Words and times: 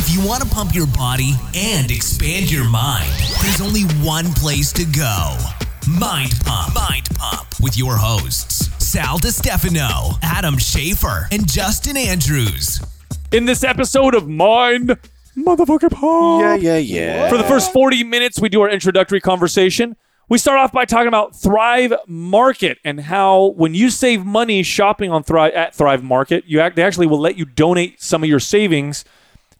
If 0.00 0.14
you 0.14 0.24
want 0.24 0.44
to 0.44 0.48
pump 0.48 0.76
your 0.76 0.86
body 0.86 1.32
and 1.56 1.90
expand 1.90 2.52
your 2.52 2.70
mind, 2.70 3.10
there's 3.42 3.60
only 3.60 3.82
one 4.06 4.32
place 4.34 4.72
to 4.74 4.84
go 4.84 5.36
Mind 5.88 6.34
Pump. 6.44 6.72
Mind 6.72 7.08
Pump 7.16 7.48
with 7.60 7.76
your 7.76 7.96
hosts, 7.96 8.70
Sal 8.78 9.18
DiStefano, 9.18 10.16
Adam 10.22 10.56
Schaefer, 10.56 11.26
and 11.32 11.50
Justin 11.50 11.96
Andrews. 11.96 12.80
In 13.32 13.44
this 13.44 13.64
episode 13.64 14.14
of 14.14 14.28
Mind 14.28 14.96
Motherfucker 15.36 15.90
Pump. 15.90 16.42
Yeah, 16.42 16.54
yeah, 16.54 16.78
yeah. 16.78 17.28
For 17.28 17.36
the 17.36 17.42
first 17.42 17.72
40 17.72 18.04
minutes, 18.04 18.40
we 18.40 18.48
do 18.48 18.60
our 18.60 18.70
introductory 18.70 19.20
conversation. 19.20 19.96
We 20.28 20.38
start 20.38 20.60
off 20.60 20.70
by 20.70 20.84
talking 20.84 21.08
about 21.08 21.34
Thrive 21.34 21.92
Market 22.06 22.78
and 22.84 23.00
how 23.00 23.46
when 23.56 23.74
you 23.74 23.90
save 23.90 24.24
money 24.24 24.62
shopping 24.62 25.10
on 25.10 25.24
Thrive 25.24 25.54
at 25.54 25.74
Thrive 25.74 26.04
Market, 26.04 26.44
you 26.46 26.60
act, 26.60 26.76
they 26.76 26.84
actually 26.84 27.08
will 27.08 27.18
let 27.18 27.36
you 27.36 27.44
donate 27.44 28.00
some 28.00 28.22
of 28.22 28.28
your 28.28 28.38
savings 28.38 29.04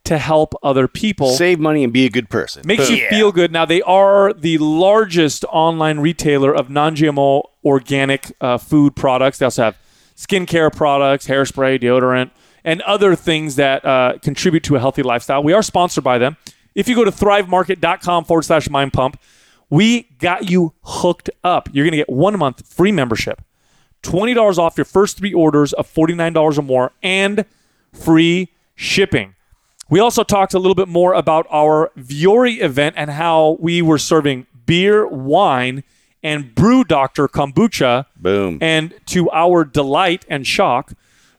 to 0.08 0.16
help 0.16 0.54
other 0.62 0.88
people. 0.88 1.30
Save 1.32 1.60
money 1.60 1.84
and 1.84 1.92
be 1.92 2.06
a 2.06 2.10
good 2.10 2.30
person. 2.30 2.62
Makes 2.64 2.88
you 2.88 3.06
feel 3.08 3.30
good. 3.30 3.52
Now 3.52 3.66
they 3.66 3.82
are 3.82 4.32
the 4.32 4.56
largest 4.56 5.44
online 5.50 6.00
retailer 6.00 6.54
of 6.54 6.70
non-GMO 6.70 7.42
organic 7.62 8.32
uh, 8.40 8.56
food 8.56 8.96
products. 8.96 9.38
They 9.38 9.44
also 9.44 9.64
have 9.64 9.78
skincare 10.16 10.74
products, 10.74 11.26
hairspray, 11.26 11.80
deodorant, 11.82 12.30
and 12.64 12.80
other 12.82 13.14
things 13.14 13.56
that 13.56 13.84
uh, 13.84 14.14
contribute 14.22 14.62
to 14.64 14.76
a 14.76 14.78
healthy 14.78 15.02
lifestyle. 15.02 15.42
We 15.42 15.52
are 15.52 15.62
sponsored 15.62 16.04
by 16.04 16.16
them. 16.16 16.38
If 16.74 16.88
you 16.88 16.94
go 16.94 17.04
to 17.04 17.10
thrivemarket.com 17.10 18.24
forward 18.24 18.42
slash 18.44 18.70
mind 18.70 18.94
pump, 18.94 19.20
we 19.68 20.04
got 20.18 20.48
you 20.50 20.72
hooked 20.82 21.28
up. 21.44 21.68
You're 21.72 21.84
going 21.84 21.92
to 21.92 21.98
get 21.98 22.08
one 22.08 22.38
month 22.38 22.66
free 22.66 22.92
membership, 22.92 23.42
$20 24.02 24.56
off 24.56 24.78
your 24.78 24.86
first 24.86 25.18
three 25.18 25.34
orders 25.34 25.74
of 25.74 25.86
$49 25.92 26.58
or 26.58 26.62
more, 26.62 26.92
and 27.02 27.44
free 27.92 28.48
shipping. 28.74 29.34
We 29.90 30.00
also 30.00 30.22
talked 30.22 30.54
a 30.54 30.58
little 30.58 30.74
bit 30.74 30.88
more 30.88 31.14
about 31.14 31.46
our 31.50 31.90
Vuori 31.98 32.60
event 32.60 32.94
and 32.98 33.10
how 33.10 33.56
we 33.60 33.80
were 33.82 33.98
serving 33.98 34.46
beer, 34.66 35.06
wine, 35.06 35.82
and 36.22 36.54
brew 36.54 36.84
doctor 36.84 37.26
kombucha. 37.28 38.04
Boom. 38.16 38.58
And 38.60 38.92
to 39.06 39.30
our 39.30 39.64
delight 39.64 40.26
and 40.28 40.46
shock, 40.46 40.92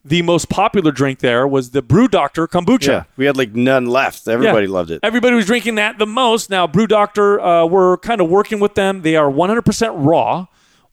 the 0.03 0.21
most 0.23 0.49
popular 0.49 0.91
drink 0.91 1.19
there 1.19 1.45
was 1.47 1.71
the 1.71 1.81
brew 1.83 2.07
doctor 2.07 2.47
kombucha. 2.47 2.87
yeah, 2.87 3.03
we 3.17 3.25
had 3.25 3.37
like 3.37 3.53
none 3.53 3.85
left. 3.85 4.27
Everybody 4.27 4.65
Yeah. 4.65 4.73
loved 4.73 4.89
it. 4.91 4.99
Everybody 5.03 5.35
was 5.35 5.45
drinking 5.45 5.75
that 5.75 5.99
the 5.99 6.07
most. 6.07 6.49
Now, 6.49 6.65
Brew 6.65 6.87
Doctor, 6.87 7.39
uh, 7.39 7.65
we're 7.65 7.97
kind 7.97 8.19
of 8.21 8.29
working 8.29 8.59
with 8.59 8.73
them. 8.75 9.01
They 9.03 9.15
are 9.15 9.29
100% 9.29 9.93
raw, 9.97 10.47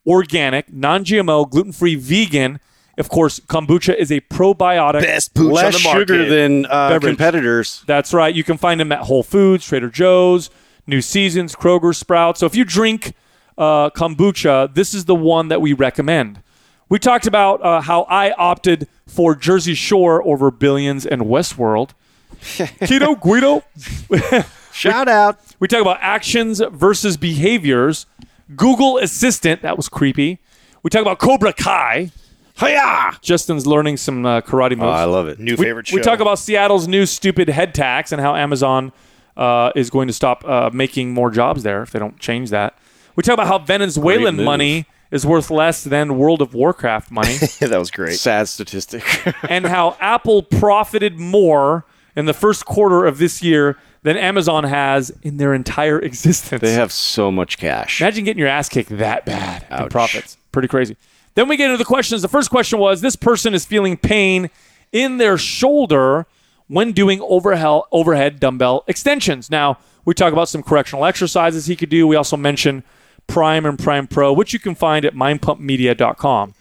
organic, 0.06 0.72
non 0.72 1.04
GMO, 1.04 1.48
gluten 1.48 1.72
free, 1.72 1.94
vegan. 1.94 2.60
Of 2.98 3.08
course, 3.10 3.40
kombucha 3.40 3.94
is 3.94 4.10
a 4.10 4.20
probiotic. 4.22 5.02
Best 5.02 5.34
booch 5.34 5.52
Less 5.52 5.64
on 5.66 5.72
the 5.82 5.88
market. 5.88 6.00
sugar 6.08 6.28
than 6.28 6.64
uh, 6.66 6.88
Beverage. 6.90 7.10
competitors. 7.10 7.84
That's 7.86 8.14
right. 8.14 8.34
You 8.34 8.42
can 8.42 8.56
find 8.56 8.80
them 8.80 8.90
at 8.92 9.00
Whole 9.00 9.22
Foods, 9.22 9.66
Trader 9.66 9.90
Joe's, 9.90 10.48
New 10.86 11.02
Seasons, 11.02 11.54
Kroger, 11.54 11.94
Sprouts. 11.94 12.40
So 12.40 12.46
if 12.46 12.54
you 12.56 12.64
drink 12.64 13.12
uh, 13.58 13.90
kombucha, 13.90 14.72
this 14.74 14.94
is 14.94 15.04
the 15.04 15.14
one 15.14 15.48
that 15.48 15.60
we 15.60 15.72
recommend. 15.74 16.42
We 16.88 16.98
talked 16.98 17.26
about 17.26 17.62
uh, 17.62 17.80
how 17.82 18.02
I 18.04 18.30
opted 18.32 18.88
for 19.06 19.34
Jersey 19.34 19.74
Shore 19.74 20.26
over 20.26 20.50
Billions 20.50 21.04
and 21.04 21.22
Westworld. 21.22 21.90
Keto 22.40 23.20
Guido. 23.20 23.62
Shout 24.72 25.08
out. 25.08 25.38
We 25.58 25.68
talk 25.68 25.80
about 25.80 25.98
actions 26.00 26.60
versus 26.70 27.16
behaviors. 27.16 28.06
Google 28.54 28.98
Assistant, 28.98 29.62
that 29.62 29.76
was 29.76 29.88
creepy. 29.88 30.38
We 30.82 30.90
talk 30.90 31.02
about 31.02 31.18
Cobra 31.18 31.52
Kai. 31.52 32.10
Hiya! 32.58 33.18
Justin's 33.20 33.66
learning 33.66 33.98
some 33.98 34.24
uh, 34.24 34.40
karate 34.40 34.70
moves. 34.70 34.82
Oh, 34.82 34.88
I 34.88 35.04
love 35.04 35.28
it. 35.28 35.38
New 35.38 35.56
we, 35.56 35.64
favorite 35.64 35.88
show. 35.88 35.96
we 35.96 36.02
talk 36.02 36.20
about 36.20 36.38
Seattle's 36.38 36.88
new 36.88 37.04
stupid 37.04 37.48
head 37.48 37.74
tax 37.74 38.12
and 38.12 38.20
how 38.20 38.34
Amazon 38.34 38.92
uh, 39.36 39.72
is 39.76 39.90
going 39.90 40.08
to 40.08 40.14
stop 40.14 40.44
uh, 40.44 40.70
making 40.72 41.12
more 41.12 41.30
jobs 41.30 41.62
there 41.62 41.82
if 41.82 41.90
they 41.90 41.98
don't 41.98 42.18
change 42.18 42.50
that. 42.50 42.78
We 43.14 43.22
talk 43.22 43.34
about 43.34 43.46
how 43.46 43.58
Venezuelan 43.58 44.42
money 44.42 44.86
is 45.10 45.24
worth 45.24 45.50
less 45.50 45.84
than 45.84 46.18
World 46.18 46.42
of 46.42 46.54
Warcraft 46.54 47.10
money 47.10 47.36
that 47.60 47.78
was 47.78 47.90
great. 47.90 48.18
Sad 48.18 48.48
statistic. 48.48 49.04
and 49.48 49.66
how 49.66 49.96
Apple 50.00 50.42
profited 50.42 51.18
more 51.18 51.84
in 52.16 52.24
the 52.24 52.34
first 52.34 52.64
quarter 52.64 53.04
of 53.04 53.18
this 53.18 53.42
year 53.42 53.78
than 54.02 54.16
Amazon 54.16 54.64
has 54.64 55.10
in 55.22 55.36
their 55.36 55.52
entire 55.52 55.98
existence. 56.00 56.60
they 56.60 56.72
have 56.72 56.92
so 56.92 57.30
much 57.30 57.58
cash. 57.58 58.00
Imagine 58.00 58.24
getting 58.24 58.38
your 58.38 58.48
ass 58.48 58.68
kicked 58.68 58.96
that 58.96 59.26
bad 59.26 59.66
in 59.70 59.76
Ouch. 59.76 59.90
profits. 59.90 60.38
Pretty 60.52 60.68
crazy. 60.68 60.96
Then 61.36 61.48
we 61.48 61.56
get 61.56 61.66
into 61.66 61.76
the 61.76 61.84
questions. 61.84 62.22
The 62.22 62.28
first 62.28 62.50
question 62.50 62.78
was 62.78 63.02
this 63.02 63.14
person 63.14 63.54
is 63.54 63.64
feeling 63.64 63.96
pain 63.98 64.50
in 64.90 65.18
their 65.18 65.36
shoulder 65.38 66.26
when 66.66 66.92
doing 66.92 67.20
overhead, 67.20 67.82
overhead 67.92 68.40
dumbbell 68.40 68.84
extensions. 68.88 69.50
Now, 69.50 69.78
we 70.06 70.14
talk 70.14 70.32
about 70.32 70.48
some 70.48 70.62
correctional 70.62 71.04
exercises 71.04 71.66
he 71.66 71.76
could 71.76 71.90
do. 71.90 72.06
We 72.06 72.16
also 72.16 72.38
mention 72.38 72.84
Prime 73.26 73.66
and 73.66 73.78
Prime 73.78 74.06
Pro, 74.06 74.32
which 74.32 74.54
you 74.54 74.58
can 74.58 74.74
find 74.74 75.04
at 75.04 75.14
mindpumpmedia.com. 75.14 76.54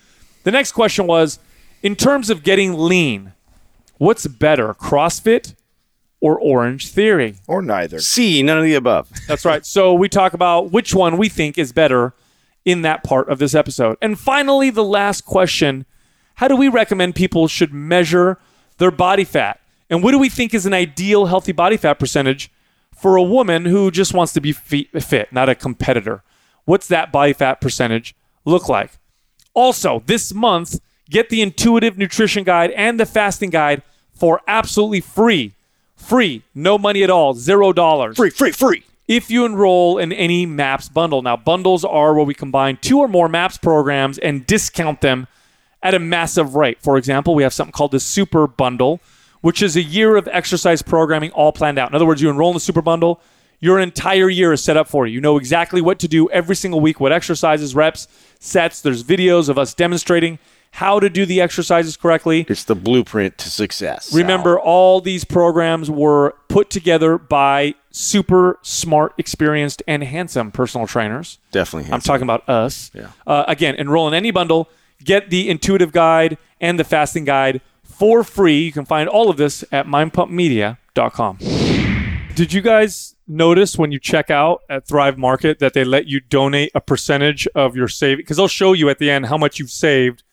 The 0.43 0.51
next 0.51 0.73
question 0.73 1.07
was 1.07 1.39
in 1.81 1.95
terms 1.95 2.29
of 2.29 2.43
getting 2.43 2.73
lean, 2.73 3.31
what's 3.97 4.27
better, 4.27 4.73
CrossFit 4.73 5.55
or 6.19 6.37
Orange 6.37 6.89
Theory? 6.89 7.35
Or 7.47 7.61
neither. 7.61 7.99
C, 7.99 8.43
none 8.43 8.57
of 8.57 8.63
the 8.65 8.73
above. 8.73 9.09
That's 9.27 9.45
right. 9.45 9.65
So 9.65 9.93
we 9.93 10.09
talk 10.09 10.33
about 10.33 10.71
which 10.71 10.93
one 10.93 11.17
we 11.17 11.29
think 11.29 11.57
is 11.57 11.71
better 11.71 12.13
in 12.65 12.81
that 12.81 13.03
part 13.03 13.29
of 13.29 13.39
this 13.39 13.55
episode. 13.55 13.97
And 14.01 14.19
finally, 14.19 14.69
the 14.69 14.83
last 14.83 15.21
question 15.21 15.85
How 16.35 16.47
do 16.47 16.55
we 16.55 16.67
recommend 16.67 17.15
people 17.15 17.47
should 17.47 17.73
measure 17.73 18.37
their 18.77 18.91
body 18.91 19.23
fat? 19.23 19.61
And 19.89 20.03
what 20.03 20.11
do 20.11 20.19
we 20.19 20.29
think 20.29 20.53
is 20.53 20.65
an 20.65 20.73
ideal 20.73 21.27
healthy 21.27 21.51
body 21.51 21.77
fat 21.77 21.99
percentage 21.99 22.51
for 22.95 23.15
a 23.15 23.23
woman 23.23 23.65
who 23.65 23.91
just 23.91 24.13
wants 24.13 24.33
to 24.33 24.41
be 24.41 24.51
fit, 24.51 25.31
not 25.31 25.47
a 25.47 25.55
competitor? 25.55 26.23
What's 26.65 26.87
that 26.87 27.11
body 27.11 27.33
fat 27.33 27.61
percentage 27.61 28.15
look 28.43 28.67
like? 28.67 28.91
Also, 29.53 30.03
this 30.07 30.33
month, 30.33 30.81
get 31.09 31.29
the 31.29 31.41
intuitive 31.41 31.97
nutrition 31.97 32.43
guide 32.43 32.71
and 32.71 32.99
the 32.99 33.05
fasting 33.05 33.51
guide 33.51 33.83
for 34.11 34.41
absolutely 34.47 35.01
free. 35.01 35.53
Free, 35.95 36.43
no 36.53 36.77
money 36.77 37.03
at 37.03 37.09
all, 37.09 37.33
zero 37.33 37.71
dollars 37.71 38.17
Free, 38.17 38.29
free, 38.29 38.51
free. 38.51 38.83
If 39.07 39.29
you 39.29 39.45
enroll 39.45 39.97
in 39.97 40.11
any 40.11 40.45
MAPS 40.45 40.89
bundle. 40.89 41.21
Now, 41.21 41.37
bundles 41.37 41.85
are 41.85 42.13
where 42.13 42.25
we 42.25 42.33
combine 42.33 42.77
two 42.77 42.99
or 42.99 43.07
more 43.07 43.29
MAPS 43.29 43.57
programs 43.57 44.17
and 44.17 44.45
discount 44.45 45.01
them 45.01 45.27
at 45.83 45.93
a 45.93 45.99
massive 45.99 46.55
rate. 46.55 46.81
For 46.81 46.97
example, 46.97 47.35
we 47.35 47.43
have 47.43 47.53
something 47.53 47.71
called 47.71 47.91
the 47.91 47.99
Super 47.99 48.47
Bundle, 48.47 48.99
which 49.41 49.61
is 49.61 49.75
a 49.75 49.83
year 49.83 50.15
of 50.15 50.27
exercise 50.31 50.81
programming 50.81 51.31
all 51.31 51.51
planned 51.51 51.77
out. 51.77 51.89
In 51.89 51.95
other 51.95 52.05
words, 52.05 52.21
you 52.21 52.29
enroll 52.29 52.49
in 52.49 52.55
the 52.55 52.59
Super 52.59 52.81
Bundle, 52.81 53.21
your 53.59 53.79
entire 53.79 54.29
year 54.29 54.51
is 54.53 54.63
set 54.63 54.77
up 54.77 54.87
for 54.87 55.05
you. 55.05 55.13
You 55.13 55.21
know 55.21 55.37
exactly 55.37 55.81
what 55.81 55.99
to 55.99 56.07
do 56.07 56.29
every 56.31 56.55
single 56.55 56.79
week, 56.81 56.99
what 56.99 57.11
exercises, 57.11 57.75
reps, 57.75 58.07
sets. 58.39 58.81
There's 58.81 59.03
videos 59.03 59.47
of 59.47 59.57
us 59.57 59.73
demonstrating 59.73 60.39
how 60.71 60.99
to 60.99 61.09
do 61.09 61.25
the 61.25 61.39
exercises 61.39 61.95
correctly. 61.95 62.45
It's 62.49 62.65
the 62.65 62.75
blueprint 62.75 63.37
to 63.37 63.49
success. 63.49 64.13
Remember, 64.13 64.59
all 64.59 64.99
these 64.99 65.23
programs 65.23 65.89
were 65.89 66.35
put 66.49 66.69
together 66.69 67.17
by 67.17 67.75
super 67.97 68.59
smart, 68.61 69.13
experienced, 69.17 69.81
and 69.87 70.03
handsome 70.03 70.51
personal 70.51 70.85
trainers. 70.85 71.39
Definitely. 71.51 71.91
I'm 71.93 72.01
talking 72.01 72.23
about 72.23 72.47
us. 72.49 72.91
Yeah. 72.93 73.11
Uh, 73.25 73.45
again, 73.47 73.75
enroll 73.75 74.07
in 74.09 74.13
any 74.13 74.31
bundle, 74.31 74.69
get 75.03 75.29
the 75.29 75.49
intuitive 75.49 75.93
guide 75.93 76.37
and 76.59 76.77
the 76.77 76.83
fasting 76.83 77.23
guide 77.23 77.61
for 77.83 78.23
free. 78.25 78.59
You 78.63 78.71
can 78.73 78.83
find 78.85 79.07
all 79.07 79.29
of 79.29 79.37
this 79.37 79.63
at 79.71 79.85
mindpumpmedia.com. 79.87 81.37
Did 82.35 82.51
you 82.51 82.61
guys 82.61 83.15
notice 83.27 83.77
when 83.77 83.93
you 83.93 83.99
check 83.99 84.29
out 84.29 84.61
at 84.69 84.85
Thrive 84.85 85.17
Market 85.17 85.59
that 85.59 85.73
they 85.73 85.85
let 85.85 86.05
you 86.05 86.19
donate 86.19 86.71
a 86.75 86.81
percentage 86.81 87.47
of 87.55 87.75
your 87.77 87.87
saving? 87.87 88.17
Because 88.17 88.35
they'll 88.37 88.47
show 88.49 88.73
you 88.73 88.89
at 88.89 88.99
the 88.99 89.09
end 89.09 89.27
how 89.27 89.37
much 89.37 89.57
you've 89.57 89.69
saved 89.71 90.23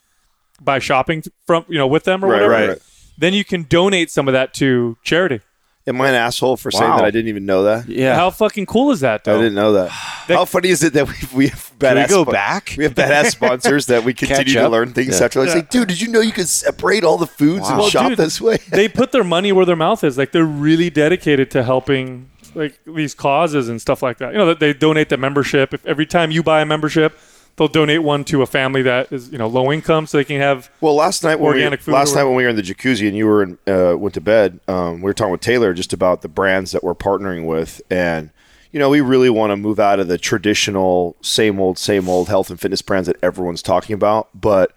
by 0.61 0.79
shopping 0.81 1.23
from 1.47 1.65
you 1.69 1.79
know 1.79 1.87
with 1.87 2.05
them 2.05 2.25
or 2.25 2.29
Right, 2.29 2.43
whatever. 2.43 2.69
right. 2.73 2.79
Then 3.19 3.35
you 3.35 3.45
can 3.45 3.65
donate 3.65 4.11
some 4.11 4.27
of 4.27 4.33
that 4.33 4.53
to 4.55 4.97
charity. 5.05 5.41
Am 5.85 6.01
I 6.01 6.11
an 6.11 6.15
asshole 6.15 6.57
for 6.57 6.71
saying 6.71 6.89
Wow. 6.91 6.97
that 6.99 7.05
I 7.07 7.11
didn't 7.11 7.29
even 7.29 7.45
know 7.45 7.65
that? 7.65 7.89
Yeah. 7.89 8.15
How 8.15 8.31
fucking 8.31 8.67
cool 8.67 8.93
is 8.93 9.01
that? 9.01 9.25
Though? 9.25 9.35
I 9.35 9.39
didn't 9.39 9.55
know 9.57 9.73
that. 9.73 9.89
How 10.29 10.45
funny 10.45 10.69
is 10.69 10.83
it 10.85 10.93
that 10.93 11.09
we, 11.09 11.15
we 11.35 11.49
have 11.49 11.73
badass 11.81 11.81
Can 11.81 11.97
we 11.97 12.07
go 12.09 12.23
spon- 12.23 12.33
back? 12.33 12.75
We 12.79 12.85
have 12.85 12.95
badass 12.95 13.31
sponsors 13.33 13.87
that 13.87 14.05
we 14.05 14.15
continue 14.15 14.55
to 14.55 14.67
up? 14.67 14.71
learn 14.73 14.93
things 14.93 15.19
Yeah. 15.19 15.25
after. 15.27 15.41
Like, 15.41 15.49
say, 15.51 15.63
dude, 15.69 15.89
did 15.89 16.01
you 16.01 16.07
know 16.09 16.21
you 16.21 16.31
could 16.31 16.49
separate 16.49 17.03
all 17.03 17.19
the 17.19 17.27
foods 17.27 17.69
and 17.69 17.79
Wow. 17.81 17.89
shop 17.89 18.09
Dude, 18.11 18.19
this 18.19 18.41
way? 18.41 18.59
they 18.71 18.89
put 18.89 19.11
their 19.11 19.25
money 19.25 19.51
where 19.51 19.67
their 19.67 19.75
mouth 19.77 20.05
is. 20.05 20.17
Like 20.17 20.31
they're 20.31 20.45
really 20.45 20.89
dedicated 20.89 21.51
to 21.51 21.65
helping 21.65 22.31
like 22.55 22.79
these 22.87 23.15
causes 23.15 23.69
and 23.69 23.81
stuff 23.81 24.03
like 24.05 24.19
that. 24.19 24.33
You 24.33 24.39
know 24.39 24.47
that 24.47 24.61
they 24.61 24.73
donate 24.73 25.09
the 25.09 25.17
membership. 25.17 25.75
If 25.75 25.85
every 25.85 26.07
time 26.07 26.31
you 26.31 26.45
buy 26.45 26.61
a 26.61 26.67
membership, 26.67 27.19
they'll 27.57 27.69
donate 27.69 28.03
one 28.03 28.25
to 28.25 28.43
a 28.43 28.47
family 28.47 28.83
that 28.83 29.13
is 29.13 29.31
you 29.31 29.39
know 29.39 29.47
low 29.47 29.71
income, 29.73 30.07
so 30.07 30.19
they 30.19 30.25
can 30.25 30.41
have. 30.41 30.71
Well, 30.81 30.95
last 30.95 31.23
night 31.25 31.39
when 31.41 31.55
Organic 31.55 31.81
we, 31.81 31.85
food 31.85 31.93
last 31.93 32.15
night 32.15 32.25
when 32.25 32.35
we 32.35 32.43
were 32.45 32.49
in 32.49 32.57
the 32.57 32.63
jacuzzi 32.63 33.07
and 33.07 33.17
you 33.17 33.27
were 33.27 33.43
in, 33.43 33.59
uh, 33.67 33.97
went 33.97 34.15
to 34.15 34.21
bed, 34.21 34.61
um, 34.69 34.97
we 34.97 35.05
were 35.05 35.15
talking 35.15 35.33
with 35.33 35.41
Taylor 35.41 35.75
just 35.75 35.93
about 35.93 36.23
the 36.23 36.29
brands 36.29 36.73
that 36.73 36.83
we're 36.83 36.95
partnering 36.95 37.47
with, 37.47 37.81
and 37.91 38.31
you 38.73 38.79
know 38.79 38.89
we 38.89 39.01
really 39.01 39.31
want 39.31 39.51
to 39.51 39.57
move 39.57 39.79
out 39.79 40.01
of 40.01 40.09
the 40.09 40.19
traditional 40.19 41.17
same 41.21 41.61
old 41.61 41.79
same 41.79 42.09
old 42.09 42.29
health 42.29 42.51
and 42.51 42.61
fitness 42.61 42.83
brands 42.83 43.07
that 43.07 43.17
everyone's 43.23 43.63
talking 43.63 43.95
about, 43.95 44.29
but 44.35 44.73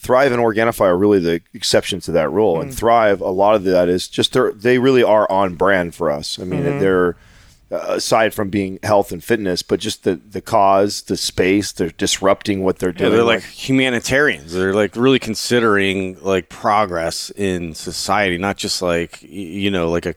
Thrive 0.00 0.30
and 0.30 0.40
Organifi 0.40 0.82
are 0.82 0.96
really 0.96 1.18
the 1.18 1.40
exception 1.54 1.98
to 2.00 2.12
that 2.12 2.30
rule. 2.30 2.56
Mm. 2.58 2.62
And 2.62 2.74
Thrive, 2.74 3.20
a 3.20 3.30
lot 3.30 3.56
of 3.56 3.64
that 3.64 3.88
is 3.88 4.06
just 4.06 4.32
they're, 4.32 4.52
really 4.80 5.02
are 5.02 5.28
on 5.28 5.56
brand 5.56 5.92
for 5.94 6.08
us. 6.08 6.38
I 6.38 6.44
mean, 6.44 6.62
Mm-hmm. 6.62 6.78
they're 6.78 7.16
Uh, 7.70 7.96
aside 7.96 8.32
from 8.32 8.48
being 8.48 8.78
health 8.82 9.12
and 9.12 9.22
fitness, 9.22 9.62
but 9.62 9.78
just 9.78 10.04
the 10.04 10.14
the 10.16 10.40
cause, 10.40 11.02
the 11.02 11.18
space, 11.18 11.70
they're 11.70 11.90
disrupting 11.90 12.62
what 12.62 12.78
they're 12.78 12.88
Yeah, 12.90 12.98
doing. 13.00 13.12
they're 13.12 13.24
like 13.24 13.42
humanitarians. 13.42 14.54
They're 14.54 14.72
like 14.72 14.96
really 14.96 15.18
considering 15.18 16.16
like 16.22 16.48
progress 16.48 17.28
in 17.36 17.74
society, 17.74 18.38
not 18.38 18.56
just 18.56 18.80
like 18.80 19.20
you 19.22 19.70
know 19.70 19.90
like 19.90 20.06
a 20.06 20.14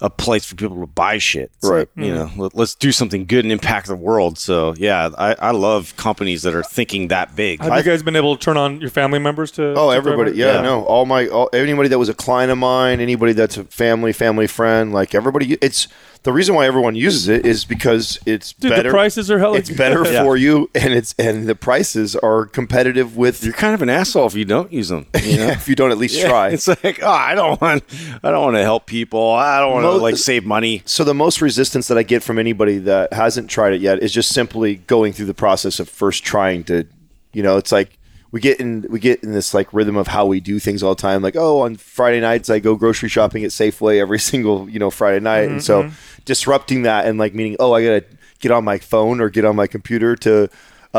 a 0.00 0.08
place 0.08 0.44
for 0.46 0.54
people 0.54 0.78
to 0.80 0.86
buy 0.86 1.18
shit. 1.18 1.50
It's 1.58 1.68
Right. 1.68 1.78
like, 1.78 1.90
you 1.96 2.12
mm. 2.12 2.14
know, 2.14 2.30
let, 2.44 2.54
let's 2.54 2.74
do 2.74 2.92
something 2.92 3.26
good 3.26 3.44
and 3.44 3.50
impact 3.52 3.88
the 3.88 3.96
world. 3.96 4.38
So 4.38 4.74
yeah, 4.76 5.10
I, 5.18 5.34
I 5.38 5.50
love 5.50 5.96
companies 5.96 6.42
that 6.42 6.54
are 6.54 6.62
thinking 6.62 7.08
that 7.08 7.34
big. 7.34 7.60
Have 7.60 7.76
you 7.76 7.90
guys 7.90 8.02
been 8.02 8.16
able 8.16 8.36
to 8.36 8.42
turn 8.42 8.56
on 8.56 8.80
your 8.80 8.90
family 8.90 9.18
members 9.18 9.50
to? 9.52 9.74
Oh, 9.76 9.90
to 9.90 9.96
everybody! 9.96 10.32
Driver? 10.32 10.56
Yeah, 10.58 10.62
no, 10.62 10.84
all 10.84 11.04
my 11.06 11.26
all, 11.28 11.50
anybody 11.52 11.88
that 11.88 11.98
was 11.98 12.08
a 12.08 12.14
client 12.14 12.52
of 12.52 12.58
mine, 12.58 13.00
anybody 13.00 13.32
that's 13.32 13.56
a 13.56 13.64
family, 13.64 14.12
family 14.12 14.46
friend, 14.46 14.92
like 14.92 15.14
everybody. 15.14 15.54
It's 15.60 15.88
the 16.24 16.32
reason 16.32 16.54
why 16.54 16.66
everyone 16.66 16.94
uses 16.94 17.28
it 17.28 17.46
is 17.46 17.64
because 17.64 18.18
it's 18.26 18.52
Dude, 18.52 18.70
better. 18.70 18.82
the 18.84 18.90
prices 18.90 19.30
are 19.30 19.38
hella 19.38 19.56
It's 19.58 19.70
better 19.70 20.04
Yeah. 20.12 20.24
for 20.24 20.36
you, 20.36 20.68
and 20.74 20.92
it's 20.92 21.14
and 21.18 21.46
the 21.48 21.54
prices 21.54 22.16
are 22.16 22.46
competitive 22.46 23.16
with. 23.16 23.42
You're 23.44 23.52
kind 23.52 23.74
of 23.74 23.82
an 23.82 23.88
asshole 23.88 24.26
if 24.26 24.34
you 24.34 24.44
don't 24.44 24.72
use 24.72 24.88
them. 24.88 25.06
You 25.22 25.36
know? 25.38 25.46
if 25.48 25.68
you 25.68 25.74
don't 25.74 25.90
at 25.90 25.98
least 25.98 26.16
Yeah, 26.16 26.28
try. 26.28 26.48
It's 26.50 26.68
like, 26.68 27.00
oh, 27.02 27.08
I 27.08 27.34
don't 27.34 27.60
want, 27.60 27.84
I 28.22 28.30
don't 28.30 28.42
want 28.42 28.56
to 28.56 28.62
help 28.62 28.86
people. 28.86 29.32
I 29.32 29.60
don't 29.60 29.72
want 29.72 29.84
Mo- 29.96 30.02
like 30.02 30.16
save 30.16 30.44
money. 30.44 30.82
So 30.84 31.04
the 31.04 31.14
most 31.14 31.40
resistance 31.40 31.88
that 31.88 31.98
I 31.98 32.02
get 32.02 32.22
from 32.22 32.38
anybody 32.38 32.78
that 32.78 33.12
hasn't 33.12 33.50
tried 33.50 33.72
it 33.72 33.80
yet 33.80 34.02
is 34.02 34.12
just 34.12 34.30
simply 34.30 34.76
going 34.76 35.12
through 35.12 35.26
the 35.26 35.34
process 35.34 35.80
of 35.80 35.88
first 35.88 36.24
trying 36.24 36.64
to, 36.64 36.86
you 37.32 37.42
know, 37.42 37.56
it's 37.56 37.72
like 37.72 37.98
we 38.30 38.40
get 38.40 38.60
in 38.60 38.86
we 38.90 39.00
get 39.00 39.22
in 39.22 39.32
this 39.32 39.54
like 39.54 39.72
rhythm 39.72 39.96
of 39.96 40.08
how 40.08 40.26
we 40.26 40.40
do 40.40 40.58
things 40.58 40.82
all 40.82 40.94
the 40.94 41.00
time. 41.00 41.22
Like, 41.22 41.36
oh, 41.36 41.60
on 41.60 41.76
Friday 41.76 42.20
nights 42.20 42.50
I 42.50 42.58
go 42.58 42.74
grocery 42.76 43.08
shopping 43.08 43.44
at 43.44 43.50
Safeway 43.50 44.00
every 44.00 44.18
single 44.30 44.68
you 44.68 44.78
know 44.78 44.90
Friday 44.90 45.20
night, 45.20 45.48
and 45.48 45.62
so 45.62 45.84
mm-hmm. 45.84 45.94
disrupting 46.24 46.82
that 46.82 47.06
and 47.06 47.18
like 47.18 47.34
meaning, 47.34 47.56
oh, 47.58 47.72
I 47.72 47.82
gotta 47.82 48.04
get 48.40 48.52
on 48.52 48.64
my 48.64 48.78
phone 48.78 49.20
or 49.20 49.30
get 49.30 49.44
on 49.44 49.56
my 49.56 49.66
computer 49.66 50.14
to 50.16 50.48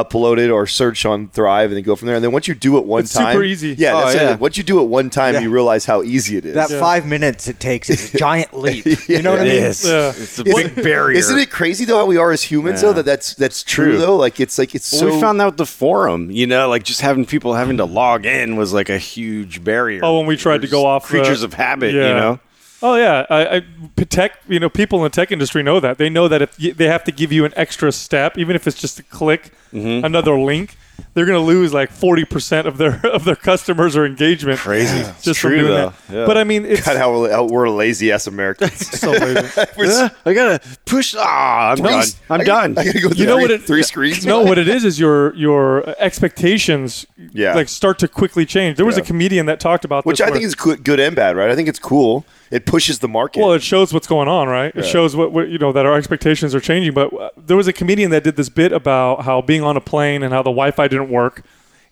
upload 0.03 0.37
it 0.39 0.49
or 0.49 0.65
search 0.67 1.05
on 1.05 1.27
Thrive 1.29 1.69
and 1.69 1.77
then 1.77 1.83
go 1.83 1.95
from 1.95 2.07
there. 2.07 2.15
And 2.15 2.23
then 2.23 2.31
once 2.31 2.47
you 2.47 2.55
do 2.55 2.77
it 2.77 2.85
one 2.85 3.01
It's 3.01 3.11
super 3.11 3.23
time, 3.33 3.43
easy. 3.43 3.75
Yeah, 3.77 3.93
Oh, 3.95 4.09
yeah. 4.11 4.33
it. 4.33 4.39
Once 4.39 4.57
you 4.57 4.63
do 4.63 4.79
it 4.81 4.85
one 4.85 5.09
time, 5.09 5.33
Yeah. 5.35 5.41
you 5.41 5.49
realize 5.49 5.85
how 5.85 6.03
easy 6.03 6.37
it 6.37 6.45
is. 6.45 6.55
That 6.55 6.69
five 6.69 7.05
minutes 7.05 7.47
it 7.47 7.59
takes 7.59 7.89
is 7.89 8.13
a 8.13 8.17
giant 8.25 8.53
leap. 8.57 8.85
You 9.09 9.21
know 9.21 9.31
what 9.31 9.41
I 9.41 9.43
mean? 9.43 9.53
is. 9.63 9.85
Yeah. 9.85 10.09
It's 10.09 10.39
a 10.39 10.43
big 10.43 10.77
it- 10.77 10.83
barrier. 10.83 11.17
Isn't 11.17 11.37
it 11.39 11.49
crazy 11.51 11.85
though 11.85 11.97
how 11.97 12.05
we 12.05 12.17
are 12.17 12.31
as 12.31 12.43
humans 12.43 12.81
though 12.81 12.93
that 12.93 13.05
that's 13.05 13.33
that's 13.35 13.63
true, 13.63 13.91
True. 13.91 13.97
though? 13.97 14.15
Like 14.15 14.39
it's 14.39 14.57
like 14.57 14.75
it's 14.75 14.91
Well, 14.91 14.99
so 15.01 15.13
we 15.15 15.21
found 15.21 15.41
out 15.41 15.57
the 15.57 15.65
forum, 15.65 16.31
you 16.31 16.47
know, 16.47 16.69
like 16.69 16.83
just 16.83 17.01
having 17.01 17.25
people 17.25 17.53
having 17.53 17.77
to 17.77 17.85
log 17.85 18.25
in 18.25 18.55
was 18.55 18.73
like 18.73 18.89
a 18.89 18.97
huge 18.97 19.63
barrier. 19.63 20.01
Oh, 20.03 20.17
when 20.17 20.27
we 20.27 20.37
tried 20.37 20.61
to 20.61 20.67
go 20.67 20.77
just 20.81 20.85
off 20.85 21.03
the- 21.03 21.09
creatures 21.19 21.43
of 21.43 21.53
habit, 21.53 21.93
Yeah. 21.93 22.07
you 22.07 22.13
know. 22.13 22.39
Oh 22.81 22.95
yeah, 22.95 23.25
I, 23.29 23.57
I, 23.57 24.03
tech. 24.05 24.39
You 24.47 24.59
know, 24.59 24.69
people 24.69 24.99
in 24.99 25.03
the 25.03 25.09
tech 25.09 25.31
industry 25.31 25.63
know 25.63 25.79
that. 25.81 25.97
They 25.97 26.09
know 26.09 26.27
that 26.29 26.41
if 26.41 26.57
y- 26.59 26.71
they 26.75 26.87
have 26.87 27.03
to 27.05 27.11
give 27.11 27.31
you 27.31 27.43
an 27.45 27.53
extra 27.55 27.91
step, 27.91 28.37
even 28.37 28.55
if 28.55 28.67
it's 28.67 28.79
just 28.79 28.99
a 28.99 29.03
click, 29.03 29.51
Mm-hmm. 29.71 30.03
another 30.03 30.35
link, 30.39 30.75
they're 31.13 31.27
going 31.27 31.37
to 31.39 31.45
lose 31.45 31.71
like 31.71 31.91
forty 31.91 32.25
percent 32.25 32.65
of 32.67 32.77
their 32.79 33.05
of 33.13 33.23
their 33.23 33.35
customers 33.35 33.95
or 33.95 34.03
engagement. 34.03 34.57
Crazy. 34.59 34.97
just 35.03 35.27
It's 35.27 35.39
from 35.39 35.51
true, 35.51 35.59
doing 35.59 35.69
though. 35.71 35.93
that. 36.07 36.13
Yeah. 36.15 36.25
But 36.25 36.37
I 36.39 36.43
mean, 36.43 36.65
it's 36.65 36.83
God, 36.87 36.97
how, 36.97 37.29
how 37.29 37.43
we're 37.43 37.69
lazy 37.69 38.11
ass 38.11 38.25
Americans. 38.25 38.73
so 38.99 39.11
lazy. 39.11 39.47
Yeah, 39.77 40.09
I 40.25 40.33
gotta 40.33 40.59
push. 40.85 41.13
Ah, 41.15 41.69
I'm 41.71 41.77
done. 41.77 42.03
I'm 42.31 42.41
I 42.41 42.43
gotta- 42.43 42.73
done. 42.73 42.77
I 42.79 42.85
gotta 42.85 42.99
go 42.99 43.09
You 43.09 43.25
know 43.27 43.35
three, 43.35 43.41
what 43.43 43.51
it- 43.51 43.61
three 43.63 43.83
screens. 43.83 44.25
no, 44.25 44.41
what 44.41 44.57
it 44.57 44.67
is 44.67 44.83
is 44.83 44.99
your 44.99 45.35
your 45.35 45.87
expectations, 45.99 47.05
Yeah. 47.31 47.53
like 47.53 47.69
start 47.69 47.99
to 47.99 48.07
quickly 48.07 48.45
change. 48.45 48.77
There 48.77 48.85
was 48.87 48.97
a 48.97 49.01
comedian 49.03 49.45
that 49.47 49.59
talked 49.59 49.85
about 49.85 50.05
Which 50.05 50.17
this 50.17 50.25
I 50.25 50.29
where- 50.31 50.33
think 50.39 50.45
is 50.45 50.55
good, 50.55 50.83
good 50.83 50.99
and 50.99 51.15
bad, 51.15 51.35
right? 51.35 51.51
I 51.51 51.55
think 51.55 51.67
it's 51.69 51.77
cool. 51.79 52.25
It 52.51 52.65
pushes 52.65 52.99
the 52.99 53.07
market. 53.07 53.41
Well, 53.41 53.53
it 53.53 53.61
shows 53.61 53.93
what's 53.93 54.07
going 54.07 54.27
on, 54.27 54.47
right? 54.47 54.75
It 54.75 54.85
shows 54.85 55.15
what, 55.15 55.31
what 55.31 55.49
you 55.49 55.57
know 55.59 55.71
that 55.71 55.85
our 55.85 55.95
expectations 55.95 56.55
are 56.55 56.59
changing. 56.59 56.93
But 56.93 57.13
uh, 57.13 57.29
there 57.37 57.55
was 57.57 57.67
a 57.67 57.73
comedian 57.73 58.11
that 58.11 58.23
did 58.23 58.35
this 58.35 58.49
bit 58.49 58.71
about 58.71 59.23
how 59.23 59.41
being 59.41 59.61
on 59.63 59.77
a 59.77 59.81
plane 59.81 60.23
and 60.23 60.33
how 60.33 60.41
the 60.41 60.49
Wi-Fi 60.51 60.87
didn't 60.87 61.09
work, 61.09 61.43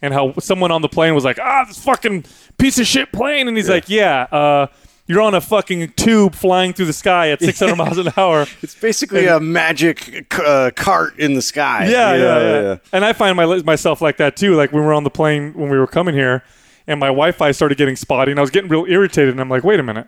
and 0.02 0.14
how 0.14 0.34
someone 0.40 0.72
on 0.72 0.82
the 0.82 0.90
plane 0.90 1.14
was 1.14 1.24
like, 1.24 1.40
"Ah, 1.40 1.66
this 1.68 1.84
fucking 1.84 2.26
piece 2.58 2.80
of 2.80 2.88
shit 2.88 3.12
plane," 3.12 3.48
and 3.48 3.56
he's 3.56 3.70
like, 3.70 3.88
"Yeah, 3.88 4.22
uh, 4.32 4.68
you're 5.06 5.22
on 5.22 5.36
a 5.36 5.42
fucking 5.42 5.94
tube 5.94 6.34
flying 6.36 6.74
through 6.74 6.86
the 6.88 6.94
sky 6.94 7.30
at 7.30 7.40
600 7.42 7.76
miles 7.76 7.98
an 8.00 8.12
hour." 8.18 8.48
It's 8.64 8.76
basically 8.76 9.28
a 9.28 9.40
magic 9.40 10.34
uh, 10.40 10.72
cart 10.76 11.20
in 11.20 11.34
the 11.36 11.42
sky. 11.42 11.88
Yeah, 11.88 12.16
yeah, 12.16 12.62
yeah, 12.62 12.78
And 12.92 13.06
I 13.06 13.14
find 13.14 13.38
my 13.38 13.46
myself 13.62 14.02
like 14.02 14.18
that 14.18 14.36
too. 14.36 14.56
Like 14.56 14.72
when 14.72 14.82
we 14.82 14.88
were 14.88 14.94
on 14.94 15.04
the 15.04 15.12
plane 15.12 15.54
when 15.54 15.70
we 15.70 15.78
were 15.78 15.88
coming 15.88 16.16
here, 16.16 16.44
and 16.88 17.00
my 17.00 17.08
Wi-Fi 17.08 17.52
started 17.52 17.78
getting 17.78 17.96
spotty, 17.96 18.32
and 18.32 18.40
I 18.40 18.42
was 18.42 18.50
getting 18.50 18.70
real 18.72 18.86
irritated. 18.88 19.30
And 19.36 19.40
I'm 19.42 19.50
like, 19.50 19.64
wait 19.64 19.80
a 19.80 19.84
minute, 19.84 20.08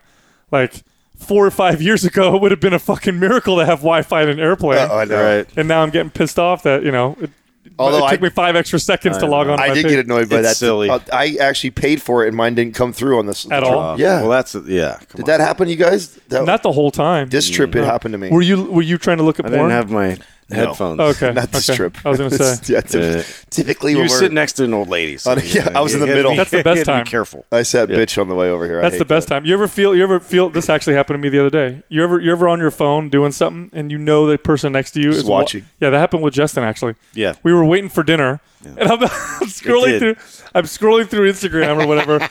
like 0.51 0.83
four 1.17 1.45
or 1.45 1.51
five 1.51 1.81
years 1.81 2.05
ago, 2.05 2.35
it 2.35 2.41
would 2.41 2.51
have 2.51 2.59
been 2.61 2.73
a 2.73 2.79
fucking 2.79 3.19
miracle 3.19 3.57
to 3.57 3.65
have 3.65 3.79
Wi-Fi 3.79 4.23
in 4.23 4.29
an 4.29 4.39
airplane. 4.39 4.87
Oh, 4.89 4.97
I 4.99 5.05
know. 5.05 5.37
Right. 5.37 5.47
and 5.57 5.67
now 5.67 5.83
I'm 5.83 5.89
getting 5.89 6.09
pissed 6.09 6.39
off 6.39 6.63
that 6.63 6.83
you 6.83 6.91
know. 6.91 7.17
It, 7.19 7.31
Although 7.77 8.07
it 8.07 8.11
took 8.11 8.19
I- 8.19 8.23
me 8.23 8.29
five 8.29 8.55
extra 8.55 8.79
seconds 8.79 9.17
to 9.19 9.25
log 9.25 9.47
on. 9.47 9.57
to 9.57 9.63
I 9.63 9.67
my 9.69 9.73
did 9.73 9.83
page. 9.85 9.91
get 9.93 10.05
annoyed 10.05 10.29
by 10.29 10.37
It's 10.39 10.49
that. 10.49 10.55
silly. 10.57 10.89
Uh, 10.89 10.99
I 11.13 11.37
actually 11.39 11.71
paid 11.71 12.01
for 12.01 12.23
it, 12.25 12.29
and 12.29 12.35
mine 12.35 12.55
didn't 12.55 12.73
come 12.75 12.91
through 12.91 13.19
on 13.19 13.25
this 13.25 13.49
At 13.51 13.63
all? 13.63 13.79
Uh, 13.91 13.97
yeah. 13.97 14.21
Well, 14.21 14.31
that's 14.31 14.55
yeah. 14.55 14.97
Come 14.97 15.17
Did 15.17 15.19
on. 15.21 15.25
that 15.27 15.39
happen 15.39 15.65
to 15.67 15.71
you 15.71 15.77
guys? 15.77 16.15
That, 16.29 16.45
Not 16.45 16.63
the 16.63 16.71
whole 16.71 16.91
time. 16.91 17.29
this 17.29 17.49
trip, 17.49 17.75
it 17.75 17.79
mm-hmm. 17.79 17.87
happened 17.89 18.13
to 18.13 18.17
me. 18.17 18.29
were 18.31 18.41
you 18.41 18.63
were 18.63 18.81
you 18.81 18.97
trying 18.97 19.17
to 19.17 19.23
look 19.23 19.39
at 19.39 19.45
I 19.45 19.49
porn? 19.49 19.69
didn't 19.69 19.71
have 19.71 19.91
my 19.91 20.17
headphones. 20.51 20.99
okay, 20.99 21.33
Not 21.33 21.51
this 21.51 21.69
okay. 21.69 21.77
trip. 21.77 21.97
I 22.05 22.09
was 22.09 22.17
gonna 22.17 22.31
say. 22.31 22.73
yeah, 22.73 22.81
typ- 22.81 23.19
Uh, 23.19 23.23
typically 23.49 23.91
You 23.91 23.97
when 23.99 24.07
were 24.07 24.13
we're, 24.13 24.19
sitting 24.19 24.35
next 24.35 24.53
to 24.53 24.63
an 24.65 24.73
old 24.73 24.89
lady. 24.89 25.17
So 25.17 25.31
Oh, 25.37 25.37
yeah, 25.37 25.69
I 25.75 25.81
was 25.81 25.93
in 25.93 25.99
the 25.99 26.07
middle. 26.07 26.31
be- 26.31 26.37
That's 26.37 26.51
the 26.51 26.63
best 26.63 26.85
gotta 26.85 26.85
time. 26.85 27.03
Be 27.03 27.09
careful. 27.09 27.45
I 27.51 27.61
said 27.63 27.89
bitch 27.89 28.19
on 28.19 28.27
the 28.27 28.35
way 28.35 28.49
over 28.49 28.65
here. 28.65 28.79
I 28.79 28.81
That's 28.83 28.93
hate 28.95 28.99
the 28.99 29.05
best 29.05 29.27
that. 29.29 29.35
time. 29.35 29.45
You 29.45 29.53
ever 29.53 29.67
feel? 29.67 29.95
You 29.95 30.03
ever 30.03 30.19
feel? 30.19 30.49
This 30.49 30.69
actually 30.69 30.95
happened 30.95 31.15
to 31.15 31.21
me 31.21 31.29
the 31.29 31.39
other 31.45 31.49
day. 31.49 31.83
You 31.89 32.03
ever? 32.03 32.19
You 32.19 32.31
ever 32.31 32.47
on 32.47 32.59
your 32.59 32.71
phone 32.71 33.09
doing 33.09 33.31
something 33.31 33.69
and 33.77 33.91
you 33.91 33.97
know 33.97 34.25
the 34.27 34.37
person 34.37 34.71
next 34.73 34.91
to 34.91 34.99
you 35.01 35.09
Just 35.11 35.19
is 35.19 35.25
wa- 35.25 35.39
watching. 35.39 35.65
yeah, 35.79 35.89
that 35.89 35.97
happened 35.99 36.23
with 36.23 36.33
Justin 36.33 36.63
actually. 36.63 36.95
Yeah. 37.13 37.33
we 37.43 37.53
were 37.53 37.65
waiting 37.65 37.89
for 37.89 38.03
dinner, 38.03 38.39
and 38.65 38.79
I'm, 38.79 39.03
I'm 39.03 39.09
scrolling 39.47 39.99
did. 39.99 39.99
through. 39.99 40.15
I'm 40.55 40.63
scrolling 40.65 41.07
through 41.07 41.31
Instagram 41.31 41.83
or 41.83 41.87
whatever, 41.87 42.27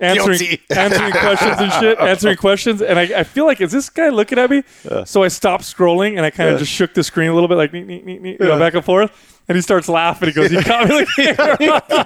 answering 0.00 0.38
answering 0.70 1.12
questions 1.12 1.56
and 1.58 1.72
shit, 1.72 1.98
answering 2.00 2.36
questions, 2.36 2.82
and 2.82 2.98
I, 2.98 3.02
I 3.20 3.24
feel 3.24 3.46
like 3.46 3.60
is 3.60 3.72
this 3.72 3.88
guy 3.90 4.08
looking 4.08 4.38
at 4.38 4.50
me? 4.50 4.62
So 5.04 5.22
I 5.22 5.28
stopped 5.28 5.64
scrolling 5.64 6.16
and 6.16 6.20
I 6.26 6.30
kind 6.30 6.48
of 6.50 6.58
just 6.58 6.72
shook 6.72 6.94
the 6.94 7.02
screen 7.02 7.28
a 7.30 7.34
little 7.34 7.48
bit, 7.48 7.56
like 7.56 7.72
neat, 7.72 7.86
neat, 7.86 8.04
neat, 8.04 8.22
neat, 8.22 8.40
you 8.40 8.46
know, 8.46 8.58
back 8.58 8.74
and 8.74 8.84
forth. 8.84 9.10
And 9.50 9.56
he 9.56 9.62
starts 9.62 9.88
laughing. 9.88 10.28
He 10.28 10.32
goes, 10.32 10.52
"You 10.52 10.62
caught 10.62 10.88
me 10.88 10.94
looking." 11.18 11.34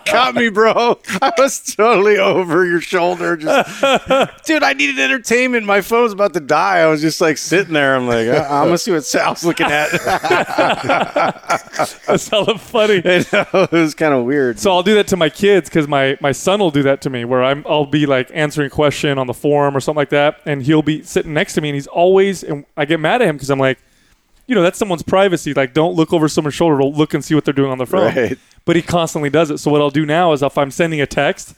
Got 0.07 0.35
me, 0.35 0.49
bro. 0.49 0.99
I 1.21 1.31
was 1.37 1.61
totally 1.61 2.17
over 2.17 2.65
your 2.65 2.81
shoulder. 2.81 3.37
Just, 3.37 3.83
dude, 4.47 4.63
I 4.63 4.73
needed 4.73 4.99
entertainment. 4.99 5.67
My 5.67 5.83
phone's 5.83 6.15
about 6.15 6.33
to 6.33 6.41
die. 6.41 6.79
I 6.79 6.87
was 6.87 7.03
just 7.03 7.21
like 7.21 7.37
sitting 7.37 7.75
there. 7.75 7.97
I'm 7.97 8.07
like, 8.07 8.29
uh, 8.29 8.47
I'm 8.49 8.69
gonna 8.69 8.79
see 8.79 8.93
what 8.93 9.05
Sal's 9.05 9.45
looking 9.45 9.67
at. 9.67 9.91
That's 12.07 12.29
hella 12.31 12.59
funny. 12.59 12.95
You 13.05 13.25
know, 13.33 13.65
it 13.65 13.73
was 13.73 13.95
kind 13.95 14.15
of 14.15 14.25
weird. 14.25 14.59
So 14.59 14.71
I'll 14.71 14.83
do 14.83 14.95
that 14.95 15.09
to 15.09 15.17
my 15.19 15.29
kids 15.29 15.69
because 15.69 15.87
my, 15.87 16.17
my 16.23 16.33
son 16.33 16.61
will 16.61 16.71
do 16.71 16.85
that 16.85 17.03
to 17.03 17.11
me 17.11 17.27
where 17.27 17.45
I'm 17.45 17.63
I'll 17.69 17.85
be 17.85 18.07
like 18.07 18.31
answering 18.33 18.69
a 18.69 18.71
question 18.71 19.19
on 19.19 19.27
the 19.27 19.35
forum 19.35 19.77
or 19.77 19.81
something 19.81 19.99
like 19.99 20.09
that, 20.09 20.41
and 20.47 20.63
he'll 20.63 20.81
be 20.81 21.03
sitting 21.03 21.35
next 21.35 21.53
to 21.55 21.61
me, 21.61 21.69
and 21.69 21.75
he's 21.75 21.89
always 21.89 22.43
and 22.43 22.65
I 22.75 22.87
get 22.87 23.01
mad 23.01 23.21
at 23.21 23.29
him 23.29 23.37
because 23.37 23.51
I'm 23.51 23.59
like, 23.59 23.79
you 24.47 24.55
know, 24.55 24.63
that's 24.63 24.79
someone's 24.79 25.03
privacy. 25.03 25.55
Like, 25.55 25.73
don't 25.75 25.95
look 25.95 26.13
over 26.13 26.29
someone's 26.29 26.55
shoulder. 26.55 26.77
Don't 26.79 26.97
look 26.97 27.15
and 27.15 27.25
see 27.25 27.35
what 27.35 27.45
they're 27.45 27.55
doing 27.55 27.71
on 27.71 27.79
their 27.79 27.87
phone. 27.87 28.15
Right. 28.15 28.39
But 28.65 28.77
he 28.77 28.83
constantly 28.83 29.31
does 29.31 29.51
it. 29.51 29.59
So 29.59 29.71
what 29.71 29.81
I'll 29.81 29.91
do 29.91 30.05
now 30.07 30.33
is 30.33 30.43
if 30.43 30.57
I'm 30.59 30.71
sending 30.71 31.01
a 31.01 31.07
text 31.07 31.55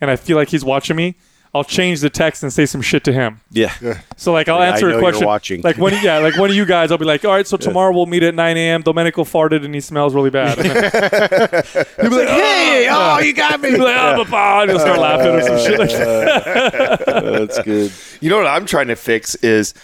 and 0.00 0.10
I 0.10 0.16
feel 0.16 0.36
like 0.36 0.48
he's 0.48 0.64
watching 0.64 0.96
me, 0.96 1.14
I'll 1.56 1.62
change 1.62 2.00
the 2.00 2.10
text 2.10 2.42
and 2.42 2.52
say 2.52 2.66
some 2.66 2.82
shit 2.82 3.04
to 3.04 3.12
him. 3.12 3.40
yeah. 3.52 3.72
So 4.16 4.32
like 4.32 4.48
I'll 4.48 4.58
Like, 4.58 4.70
I 4.70 4.72
answer 4.72 4.86
know 4.86 4.90
a 4.90 4.92
you're 4.94 5.00
question. 5.02 5.24
watching. 5.26 5.62
Like 5.62 5.78
one, 5.78 5.92
yeah, 6.02 6.18
like 6.18 6.36
one 6.36 6.50
of 6.50 6.56
you 6.56 6.64
guys, 6.64 6.90
I'll 6.90 6.98
be 6.98 7.04
like, 7.04 7.24
all 7.24 7.30
right, 7.30 7.46
so 7.46 7.56
tomorrow 7.68 7.92
we'll 7.94 8.06
meet 8.06 8.24
at 8.24 8.34
9 8.34 8.56
a.m. 8.56 8.82
Domenico 8.82 9.22
farted 9.22 9.64
and 9.64 9.72
he 9.72 9.80
smells 9.80 10.14
really 10.16 10.30
bad. 10.30 10.58
And 10.58 10.68
then 10.68 11.84
he'll 12.00 12.10
be 12.10 12.16
like, 12.16 12.28
Hey, 12.28 12.88
oh, 12.90 13.16
oh, 13.16 13.18
you 13.20 13.32
got 13.34 13.60
me. 13.60 13.68
He'll 13.68 13.78
be 13.78 13.84
like, 13.84 13.96
oh, 14.18 14.24
papa, 14.24 14.62
and 14.62 14.70
he'll 14.72 14.80
start 14.80 14.98
laughing 14.98 15.28
or 15.28 15.42
some 15.42 15.58
shit 15.60 15.78
like 15.78 15.90
that. 15.90 17.04
That's 17.06 17.62
good. 17.62 17.92
You 18.20 18.30
know 18.30 18.38
what 18.38 18.48
I'm 18.48 18.66
trying 18.66 18.88
to 18.88 18.96
fix 18.96 19.36
is 19.36 19.74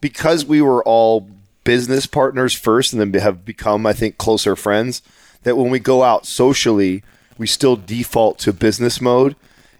because 0.00 0.44
we 0.44 0.60
were 0.60 0.82
all 0.82 1.28
business 1.64 2.06
partners 2.06 2.54
first 2.54 2.92
and 2.92 3.00
then 3.00 3.20
have 3.22 3.44
become, 3.44 3.86
I 3.86 3.92
think, 3.92 4.18
closer 4.18 4.56
friends, 4.56 5.02
that 5.42 5.56
when 5.56 5.70
we 5.70 5.78
go 5.78 6.02
out 6.02 6.26
socially, 6.26 7.02
we 7.38 7.46
still 7.46 7.76
default 7.76 8.38
to 8.40 8.52
business 8.52 9.00
mode. 9.00 9.36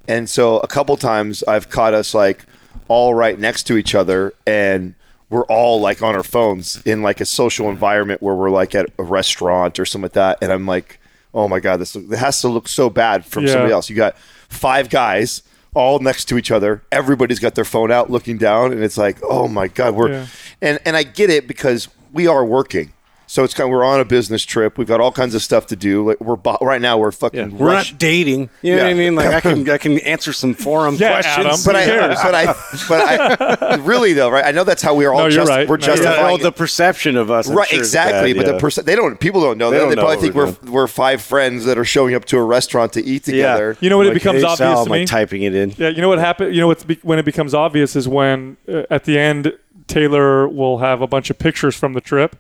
And 0.09 0.29
so 0.29 0.59
a 0.59 0.67
couple 0.67 0.97
times 0.97 1.43
I've 1.45 1.69
caught 1.71 1.95
us 1.95 2.15
like 2.15 2.45
all 2.89 3.15
right 3.15 3.39
next 3.39 3.65
to 3.65 3.77
each 3.77 3.95
other 3.95 4.35
and 4.47 4.95
we're 5.31 5.45
all 5.45 5.81
like 5.81 6.03
on 6.03 6.15
our 6.15 6.23
phones 6.23 6.83
in 6.85 7.03
like 7.03 7.21
a 7.21 7.25
social 7.25 7.71
environment 7.71 8.21
where 8.23 8.35
we're 8.35 8.51
like 8.51 8.75
at 8.75 8.91
a 8.99 9.03
restaurant 9.03 9.79
or 9.79 9.87
something 9.87 10.05
like 10.07 10.13
that. 10.13 10.39
And 10.43 10.53
I'm 10.53 10.67
like, 10.67 10.99
oh 11.33 11.49
my 11.49 11.61
God, 11.61 11.79
this 11.79 11.95
it 11.97 12.11
has 12.19 12.41
to 12.43 12.49
look 12.49 12.69
so 12.69 12.91
bad 12.91 13.25
from 13.25 13.45
Yeah. 13.47 13.53
somebody 13.53 13.73
else. 13.73 13.89
You 13.89 13.97
got 13.97 14.19
five 14.49 14.91
guys 14.91 15.43
all 15.75 15.99
next 15.99 16.27
to 16.27 16.39
each 16.39 16.51
other. 16.51 16.83
Everybody's 16.93 17.39
got 17.39 17.55
their 17.55 17.65
phone 17.65 17.91
out 17.91 18.11
looking 18.11 18.39
down, 18.39 18.73
and 18.73 18.83
it's 18.83 18.99
like, 18.99 19.19
oh 19.23 19.49
my 19.49 19.69
God, 19.69 19.95
we're 19.95 20.11
Yeah. 20.13 20.27
and 20.61 20.79
and 20.85 20.97
I 20.97 21.03
get 21.03 21.31
it 21.31 21.47
because 21.49 21.89
we 22.13 22.27
are 22.27 22.45
working. 22.45 22.93
So 23.33 23.45
it's 23.45 23.55
kind 23.55 23.67
of 23.67 23.71
we're 23.71 23.83
on 23.83 23.99
a 23.99 24.05
business 24.05 24.43
trip. 24.43 24.77
We've 24.77 24.87
got 24.87 25.01
all 25.01 25.11
kinds 25.11 25.35
of 25.35 25.41
stuff 25.41 25.67
to 25.69 25.77
do. 25.77 26.07
Like 26.07 26.21
we're 26.21 26.37
bo- 26.37 26.59
right 26.61 26.83
now 26.83 26.99
we're 26.99 27.13
fucking 27.13 27.57
We're 27.57 27.73
not 27.73 27.95
dating. 27.97 28.51
You 28.61 28.77
know 28.77 28.83
what 28.83 28.91
I 28.91 28.93
mean? 28.93 29.15
Like 29.15 29.29
I 29.33 29.41
can 29.41 29.71
I 29.71 29.79
can 29.79 29.99
answer 30.01 30.35
some 30.35 30.53
forum 30.53 30.97
Yeah, 30.97 31.13
questions. 31.13 31.47
Adam. 31.47 31.61
but 31.65 31.75
I, 31.75 31.85
Who 31.85 31.91
cares? 31.93 32.19
but 32.21 33.01
I, 33.01 33.37
but 33.37 33.63
I, 33.63 33.75
really 33.87 34.13
though, 34.13 34.29
right? 34.29 34.45
I 34.45 34.51
know 34.51 34.65
that's 34.65 34.83
how 34.83 34.95
we 34.95 35.07
are 35.07 35.15
all. 35.15 35.21
No, 35.21 35.25
you're 35.29 35.37
just, 35.37 35.49
right. 35.49 35.67
We're 35.67 35.79
No, 35.79 35.87
you're 35.87 35.97
yeah, 35.97 36.03
justifying 36.03 36.27
well, 36.27 36.37
the 36.37 36.53
perception 36.53 37.17
of 37.17 37.31
us. 37.31 37.49
I'm 37.49 37.57
right, 37.57 37.69
sure 37.69 37.79
exactly. 37.79 38.35
bad, 38.35 38.41
but 38.41 38.47
yeah. 38.49 38.53
the 38.53 38.59
percent 38.59 38.87
they 38.87 38.97
don't. 38.97 39.19
People 39.19 39.41
don't 39.41 39.57
know 39.57 39.71
They 39.71 39.79
that. 39.79 39.85
don't 39.85 39.89
They 39.89 39.97
probably 39.97 40.17
think 40.19 40.35
we're 40.35 40.55
we're 40.65 40.71
we're 40.71 40.87
five 40.87 41.23
friends 41.23 41.65
that 41.65 41.79
are 41.79 41.87
showing 41.87 42.15
up 42.15 42.27
to 42.27 42.37
a 42.37 42.45
restaurant 42.45 42.93
to 42.93 43.03
eat 43.03 43.25
together. 43.25 43.79
You 43.81 43.89
know 43.89 43.97
when 43.97 44.09
it 44.09 44.13
becomes 44.15 44.43
hey, 44.43 44.47
obvious 44.47 44.59
Sal, 44.59 44.85
to 44.85 44.91
I'm 44.91 44.93
me? 44.93 44.99
like 45.01 45.09
typing 45.09 45.41
it 45.45 45.55
in. 45.55 45.71
Yeah, 45.79 45.89
you 45.89 46.03
know 46.03 46.11
what 46.11 46.19
happened? 46.19 46.55
You 46.55 46.61
know 46.61 46.67
what's 46.67 46.85
be- 46.85 46.99
when 47.01 47.19
it 47.19 47.25
becomes 47.25 47.55
obvious 47.55 47.97
is 47.97 48.07
when 48.07 48.59
uh, 48.69 48.83
at 48.91 49.05
the 49.05 49.19
end 49.19 49.55
Taylor 49.87 50.47
will 50.47 50.79
have 50.79 51.01
a 51.01 51.07
bunch 51.07 51.31
of 51.31 51.39
pictures 51.39 51.75
from 51.75 51.95
the 51.95 52.03
trip, 52.03 52.37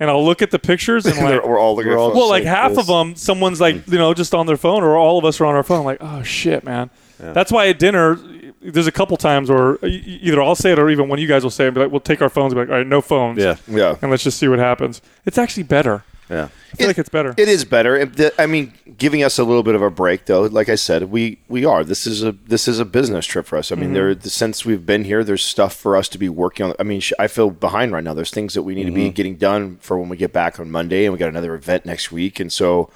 and 0.00 0.08
I'll 0.10 0.24
look 0.24 0.42
at 0.42 0.50
the 0.50 0.58
pictures 0.58 1.06
and 1.06 1.16
like, 1.24 1.44
we're 1.44 1.58
all 1.58 1.74
looking 1.76 1.92
at 1.92 1.98
all- 1.98 2.12
well, 2.14 2.28
like 2.28 2.44
like 2.44 2.54
half 2.54 2.70
this. 2.70 2.78
of 2.80 2.86
them, 2.86 3.14
someone's 3.16 3.60
like 3.60 3.86
you 3.88 3.98
know 3.98 4.14
just 4.14 4.34
on 4.34 4.46
their 4.46 4.56
phone, 4.56 4.82
or 4.82 4.96
all 4.96 5.18
of 5.18 5.24
us 5.24 5.40
are 5.40 5.46
on 5.46 5.54
our 5.54 5.62
phone. 5.62 5.84
like, 5.84 5.98
oh 6.00 6.22
shit, 6.22 6.64
man. 6.64 6.90
That's 7.18 7.50
why 7.50 7.66
at 7.66 7.80
dinner, 7.80 8.16
there's 8.62 8.86
a 8.86 8.92
couple 8.92 9.16
times 9.16 9.50
where 9.50 9.76
either 9.84 10.40
I'll 10.40 10.54
say 10.54 10.70
it 10.70 10.78
or 10.78 10.88
even 10.88 11.08
when 11.08 11.18
you 11.18 11.26
guys 11.26 11.42
will 11.42 11.50
say 11.50 11.66
it, 11.66 11.74
be 11.74 11.80
like, 11.80 11.90
we'll 11.90 11.98
take 12.00 12.22
our 12.22 12.28
phones, 12.28 12.52
and 12.52 12.58
be 12.58 12.60
like, 12.60 12.68
all 12.70 12.76
right, 12.78 12.86
no 12.86 13.00
phones, 13.00 13.38
Yeah, 13.42 13.56
yeah. 13.66 13.96
and 14.00 14.10
let's 14.12 14.22
just 14.22 14.38
see 14.38 14.46
what 14.46 14.60
happens. 14.60 15.02
It's 15.26 15.36
actually 15.36 15.64
better. 15.64 16.04
Yeah. 16.30 16.48
I 16.72 16.76
feel 16.76 16.86
like 16.86 16.98
it's 16.98 17.08
better. 17.08 17.34
It 17.36 17.48
is 17.48 17.64
better. 17.64 18.10
I 18.38 18.46
mean, 18.46 18.74
giving 18.98 19.22
us 19.22 19.38
a 19.38 19.44
little 19.44 19.62
bit 19.62 19.74
of 19.74 19.82
a 19.82 19.90
break, 19.90 20.26
though. 20.26 20.42
Like 20.42 20.68
I 20.68 20.74
said, 20.74 21.04
we 21.04 21.38
we 21.48 21.64
are. 21.64 21.82
This 21.82 22.06
is 22.06 22.22
a 22.22 22.32
this 22.32 22.68
is 22.68 22.78
a 22.78 22.84
business 22.84 23.24
trip 23.24 23.46
for 23.46 23.56
us. 23.56 23.72
I 23.72 23.76
mean, 23.76 23.86
mm-hmm. 23.86 23.94
there 23.94 24.20
since 24.20 24.64
we've 24.64 24.84
been 24.84 25.04
here, 25.04 25.24
there's 25.24 25.42
stuff 25.42 25.74
for 25.74 25.96
us 25.96 26.08
to 26.10 26.18
be 26.18 26.28
working 26.28 26.66
on. 26.66 26.74
I 26.78 26.82
mean, 26.82 27.00
I 27.18 27.26
feel 27.26 27.50
behind 27.50 27.92
right 27.92 28.04
now. 28.04 28.14
There's 28.14 28.30
things 28.30 28.54
that 28.54 28.62
we 28.62 28.74
need 28.74 28.84
to 28.84 28.92
be 28.92 29.06
mm-hmm. 29.06 29.14
getting 29.14 29.36
done 29.36 29.76
for 29.78 29.98
when 29.98 30.08
we 30.08 30.16
get 30.16 30.32
back 30.32 30.60
on 30.60 30.70
Monday, 30.70 31.04
and 31.04 31.12
we 31.12 31.18
got 31.18 31.30
another 31.30 31.54
event 31.54 31.86
next 31.86 32.12
week, 32.12 32.40
and 32.40 32.52
so. 32.52 32.90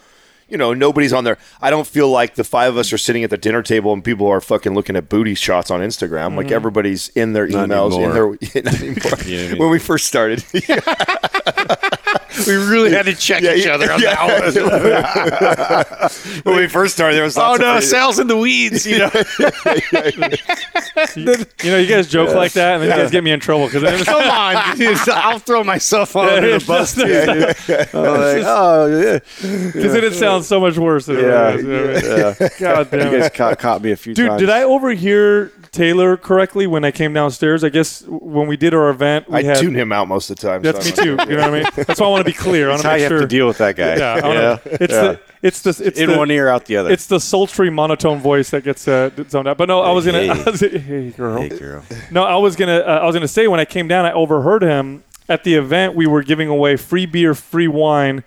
You 0.48 0.58
know, 0.58 0.74
nobody's 0.74 1.14
on 1.14 1.24
there. 1.24 1.38
I 1.62 1.70
don't 1.70 1.86
feel 1.86 2.10
like 2.10 2.34
the 2.34 2.44
five 2.44 2.74
of 2.74 2.76
us 2.76 2.92
are 2.92 2.98
sitting 2.98 3.24
at 3.24 3.30
the 3.30 3.38
dinner 3.38 3.62
table 3.62 3.94
and 3.94 4.04
people 4.04 4.26
are 4.26 4.38
fucking 4.38 4.74
looking 4.74 4.96
at 4.96 5.08
booty 5.08 5.34
shots 5.34 5.70
on 5.70 5.80
Instagram. 5.80 6.36
Like 6.36 6.48
mm-hmm. 6.48 6.54
everybody's 6.56 7.08
in 7.10 7.32
their 7.32 7.46
Not 7.46 7.70
emails, 7.70 7.96
in 7.96 8.02
anymore. 8.02 8.36
their 8.36 8.62
not 8.62 8.80
anymore. 8.82 8.96
know 9.10 9.44
I 9.44 9.48
mean? 9.48 9.58
When 9.58 9.70
we 9.70 9.78
first 9.78 10.06
started, 10.06 10.44
We 12.46 12.54
really 12.54 12.90
had 12.92 13.06
to 13.06 13.14
check 13.14 13.42
each 13.42 13.66
other 13.66 13.90
on 13.92 14.00
that 14.00 14.20
one. 16.42 16.42
when 16.44 16.56
we 16.56 16.66
first 16.68 16.94
started, 16.94 17.16
there 17.16 17.24
was 17.24 17.36
Oh 17.38 17.56
no, 17.56 17.76
of 17.78 17.84
Sal's 17.84 18.18
in 18.18 18.26
the 18.26 18.36
weeds. 18.36 18.86
You 18.86 18.98
know, 18.98 19.10
you 21.62 21.70
know, 21.70 21.78
you 21.78 21.86
guys 21.86 22.08
joke 22.08 22.34
like 22.34 22.52
that, 22.52 22.74
and 22.74 22.82
then 22.82 22.90
you 22.96 23.02
guys 23.02 23.10
get 23.10 23.24
me 23.24 23.30
in 23.32 23.40
trouble 23.40 23.66
because 23.66 23.82
come 24.04 24.28
on, 24.28 24.76
dude. 24.76 24.98
I'll 25.08 25.38
throw 25.38 25.64
myself 25.64 26.14
on 26.16 26.26
Yeah, 26.26 26.32
under 26.34 26.58
the 26.58 26.64
bus. 26.64 26.94
just- 26.94 27.06
dude. 27.06 27.88
I'm 27.94 28.02
like, 28.04 28.42
oh 28.44 28.86
yeah, 28.86 29.18
Because 29.68 29.92
then 29.92 30.04
it 30.04 30.14
sounds 30.14 30.46
so 30.46 30.60
much 30.60 30.76
worse. 30.78 31.06
Than 31.06 31.16
yeah, 31.18 31.50
it 31.50 31.56
is. 31.56 31.62
you 31.64 31.68
know 31.68 31.86
what 31.86 31.90
I 31.90 31.94
mean? 32.02 32.10
yeah. 32.40 32.48
God 32.58 32.90
damn 32.90 33.12
You 33.12 33.18
guys 33.20 33.30
caught, 33.30 33.58
caught 33.58 33.82
me 33.82 33.92
a 33.92 33.96
few 33.96 34.14
Dude, 34.14 34.28
times. 34.28 34.40
did 34.40 34.50
I 34.50 34.62
overhear 34.62 35.50
Taylor 35.72 36.16
correctly 36.16 36.66
when 36.66 36.84
I 36.84 36.90
came 36.90 37.12
downstairs? 37.12 37.64
I 37.64 37.68
guess 37.70 38.02
when 38.06 38.46
we 38.46 38.56
did 38.56 38.72
our 38.74 38.88
event, 38.90 39.28
we 39.28 39.38
I 39.38 39.42
had. 39.42 39.58
tune 39.58 39.74
him 39.74 39.92
out 39.92 40.08
most 40.08 40.30
of 40.30 40.36
the 40.38 40.46
time. 40.46 40.62
That's 40.62 40.94
so 40.94 41.02
me 41.02 41.16
too. 41.16 41.22
You 41.30 41.36
know 41.36 41.50
what 41.50 41.54
I 41.54 41.60
mean? 41.62 41.64
That's 41.86 42.00
why 42.00 42.06
I 42.06 42.10
want 42.10 42.21
to 42.24 42.30
be 42.30 42.36
clear. 42.36 42.68
I 42.68 42.70
want 42.70 42.82
to 42.82 42.88
make 42.88 43.00
you 43.00 43.08
sure. 43.08 43.18
have 43.18 43.28
to 43.28 43.36
deal 43.36 43.46
with 43.46 43.58
that 43.58 43.76
guy. 43.76 43.96
Yeah, 43.96 44.26
wanna, 44.26 44.60
it's 44.64 44.92
Yeah. 44.92 45.02
the 45.02 45.20
it's 45.42 45.62
the 45.62 45.70
it's 45.84 45.98
in 45.98 46.10
the, 46.10 46.16
one 46.16 46.30
ear, 46.30 46.48
out 46.48 46.66
the 46.66 46.76
other. 46.76 46.90
It's 46.90 47.06
the 47.06 47.18
sultry 47.18 47.68
monotone 47.68 48.20
voice 48.20 48.50
that 48.50 48.62
gets 48.62 48.86
uh, 48.86 49.10
zoned 49.28 49.48
out. 49.48 49.58
But 49.58 49.68
no, 49.68 49.80
I 49.80 49.90
was 49.90 50.06
gonna. 50.06 50.20
Hey. 50.20 50.30
I 50.46 50.50
was, 50.50 50.60
hey, 50.60 51.10
girl. 51.10 51.40
hey, 51.40 51.48
girl. 51.48 51.82
No, 52.10 52.24
I 52.24 52.36
was 52.36 52.56
gonna. 52.56 52.78
Uh, 52.78 53.00
I 53.02 53.06
was 53.06 53.14
gonna 53.14 53.28
say 53.28 53.48
when 53.48 53.60
I 53.60 53.64
came 53.64 53.88
down, 53.88 54.04
I 54.04 54.12
overheard 54.12 54.62
him 54.62 55.02
at 55.28 55.44
the 55.44 55.54
event. 55.54 55.94
We 55.94 56.06
were 56.06 56.22
giving 56.22 56.48
away 56.48 56.76
free 56.76 57.06
beer, 57.06 57.34
free 57.34 57.68
wine, 57.68 58.22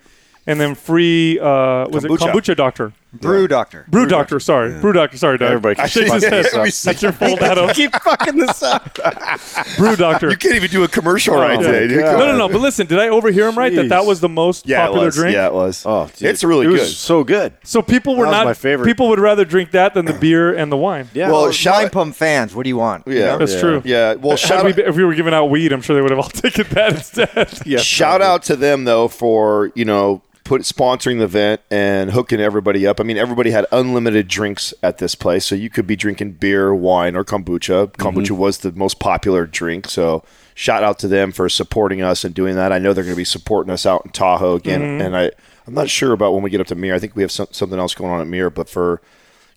and 0.46 0.60
then 0.60 0.74
free. 0.74 1.38
Uh, 1.38 1.88
was 1.88 2.04
it 2.04 2.10
Kombucha. 2.10 2.32
kombucha 2.32 2.56
doctor? 2.56 2.92
Brew 3.20 3.48
doctor. 3.48 3.84
Brew 3.88 4.06
doctor. 4.06 4.38
Sorry, 4.40 4.78
brew 4.80 4.92
doctor. 4.92 5.16
Sorry, 5.16 5.38
Doug. 5.38 5.48
Everybody 5.48 5.74
keeps 5.76 5.90
Shakes 5.90 6.12
his 6.12 6.24
fucking 6.24 6.30
head. 6.36 6.44
this 6.44 6.54
up. 6.86 6.92
That's 6.92 7.02
your 7.02 7.12
fault, 7.12 7.42
Adam. 7.42 7.68
Keep 7.70 7.94
fucking 8.02 8.36
this 8.38 8.62
up. 8.62 8.94
Brew 9.76 9.96
doctor. 9.96 10.30
You 10.30 10.36
can't 10.36 10.54
even 10.54 10.70
do 10.70 10.84
a 10.84 10.88
commercial 10.88 11.34
right 11.34 11.56
my 11.58 11.62
today, 11.62 11.88
dude. 11.88 12.00
God. 12.00 12.10
Come 12.12 12.18
No, 12.20 12.26
no, 12.26 12.32
on. 12.32 12.38
no. 12.38 12.48
But 12.48 12.60
listen, 12.60 12.86
did 12.86 12.98
I 12.98 13.08
overhear 13.08 13.48
him 13.48 13.56
right? 13.58 13.74
That 13.74 13.88
that 13.88 14.02
Jeez. 14.02 14.06
was 14.06 14.20
the 14.20 14.28
most 14.28 14.66
Yeah, 14.66 14.86
popular 14.86 15.06
was. 15.06 15.14
drink. 15.16 15.34
Yeah, 15.34 15.46
it 15.46 15.52
was. 15.52 15.84
Oh, 15.86 16.10
dude. 16.16 16.28
It's 16.28 16.44
really 16.44 16.66
it 16.66 16.70
was 16.70 16.80
good. 16.82 16.88
So 16.90 17.24
good. 17.24 17.52
So 17.64 17.82
people 17.82 18.16
were 18.16 18.24
That 18.24 18.30
was 18.30 18.36
not 18.38 18.44
my 18.46 18.54
favorite. 18.54 18.86
People 18.86 19.08
would 19.08 19.20
rather 19.20 19.44
drink 19.44 19.70
that 19.72 19.94
than 19.94 20.04
the 20.06 20.14
beer 20.14 20.54
and 20.54 20.70
the 20.70 20.76
wine. 20.76 21.08
Yeah. 21.14 21.30
Well, 21.30 21.42
Well, 21.42 21.52
shout- 21.52 21.92
Pump 21.92 22.14
fans, 22.16 22.54
what 22.54 22.64
do 22.64 22.68
you 22.68 22.76
want? 22.76 23.04
Yeah, 23.06 23.36
That's 23.36 23.54
Yeah. 23.54 23.60
true. 23.60 23.82
yeah. 23.84 24.14
Well, 24.14 24.30
Had 24.30 24.38
shout 24.40 24.64
we 24.64 24.70
out, 24.70 24.76
been- 24.76 24.86
if 24.88 24.96
we 24.96 25.04
were 25.04 25.14
giving 25.14 25.32
out 25.34 25.46
weed, 25.50 25.72
I'm 25.72 25.82
sure 25.82 25.94
they 25.94 26.02
would 26.02 26.10
have 26.10 26.18
all 26.20 26.28
taken 26.30 26.66
that 26.70 26.92
instead. 26.94 27.60
yeah, 27.64 27.78
shout 27.78 28.20
out 28.22 28.42
to 28.44 28.56
them 28.56 28.84
though 28.84 29.08
for 29.08 29.70
you 29.74 29.84
know 29.84 30.22
put 30.46 30.62
sponsoring 30.62 31.18
the 31.18 31.24
event 31.24 31.60
and 31.70 32.10
hooking 32.10 32.40
everybody 32.40 32.86
up. 32.86 33.00
I 33.00 33.02
mean, 33.02 33.16
everybody 33.16 33.50
had 33.50 33.66
unlimited 33.72 34.28
drinks 34.28 34.72
at 34.82 34.98
this 34.98 35.14
place, 35.14 35.44
so 35.44 35.54
you 35.54 35.70
could 35.70 35.86
be 35.86 35.96
drinking 35.96 36.32
beer, 36.32 36.74
wine, 36.74 37.16
or 37.16 37.24
kombucha. 37.24 37.92
Kombucha 37.92 38.26
mm-hmm. 38.26 38.36
was 38.36 38.58
the 38.58 38.72
most 38.72 38.98
popular 38.98 39.46
drink, 39.46 39.88
so. 39.88 40.24
Shout 40.58 40.82
out 40.82 40.98
to 41.00 41.08
them 41.08 41.32
for 41.32 41.50
supporting 41.50 42.00
us 42.00 42.24
and 42.24 42.34
doing 42.34 42.56
that. 42.56 42.72
I 42.72 42.78
know 42.78 42.94
they're 42.94 43.04
going 43.04 43.12
to 43.12 43.20
be 43.20 43.26
supporting 43.26 43.70
us 43.70 43.84
out 43.84 44.06
in 44.06 44.10
Tahoe 44.10 44.54
again, 44.54 44.80
mm-hmm. 44.80 45.02
and 45.02 45.14
I 45.14 45.30
I'm 45.66 45.74
not 45.74 45.90
sure 45.90 46.12
about 46.12 46.32
when 46.32 46.42
we 46.42 46.50
get 46.50 46.60
up 46.60 46.66
to 46.68 46.74
Mir. 46.74 46.94
I 46.94 46.98
think 46.98 47.16
we 47.16 47.20
have 47.22 47.32
some, 47.32 47.48
something 47.50 47.78
else 47.78 47.94
going 47.94 48.10
on 48.10 48.20
at 48.22 48.26
Mir, 48.26 48.48
but 48.48 48.68
for 48.68 49.02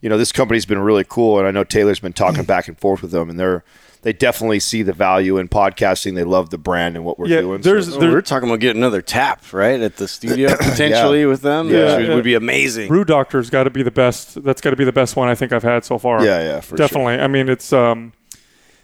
you 0.00 0.08
know, 0.08 0.18
this 0.18 0.32
company's 0.32 0.66
been 0.66 0.78
really 0.78 1.04
cool, 1.08 1.38
and 1.38 1.46
I 1.46 1.50
know 1.50 1.64
Taylor's 1.64 2.00
been 2.00 2.12
talking 2.12 2.44
mm. 2.44 2.46
back 2.46 2.68
and 2.68 2.78
forth 2.78 3.02
with 3.02 3.10
them, 3.10 3.30
and 3.30 3.38
they're 3.38 3.64
they 4.02 4.12
definitely 4.12 4.60
see 4.60 4.82
the 4.82 4.92
value 4.92 5.36
in 5.36 5.48
podcasting. 5.48 6.14
They 6.14 6.24
love 6.24 6.50
the 6.50 6.56
brand 6.58 6.96
and 6.96 7.04
what 7.04 7.18
we're 7.18 7.26
Yeah, 7.28 7.40
doing. 7.42 7.60
there's- 7.60 7.86
so- 7.88 8.00
Oh, 8.00 8.10
we're 8.10 8.22
talking 8.22 8.48
about 8.48 8.60
getting 8.60 8.80
another 8.82 9.02
tap, 9.02 9.42
right, 9.52 9.80
at 9.80 9.96
the 9.96 10.08
studio 10.08 10.56
potentially 10.56 11.26
with 11.26 11.42
them. 11.42 11.68
Yeah. 11.68 11.98
which 11.98 12.08
would 12.08 12.24
be 12.24 12.34
amazing. 12.34 12.88
Brew 12.88 13.04
Doctor's 13.04 13.50
got 13.50 13.64
to 13.64 13.70
be 13.70 13.82
the 13.82 13.90
best. 13.90 14.42
That's 14.42 14.60
got 14.60 14.70
to 14.70 14.76
be 14.76 14.84
the 14.84 14.92
best 14.92 15.16
one 15.16 15.28
I 15.28 15.34
think 15.34 15.52
I've 15.52 15.62
had 15.62 15.84
so 15.84 15.98
far. 15.98 16.24
Yeah, 16.24 16.40
yeah, 16.42 16.60
for 16.60 16.76
definitely. 16.76 17.14
I 17.14 17.26
mean, 17.26 17.48
it's 17.48 17.72
um, 17.72 18.12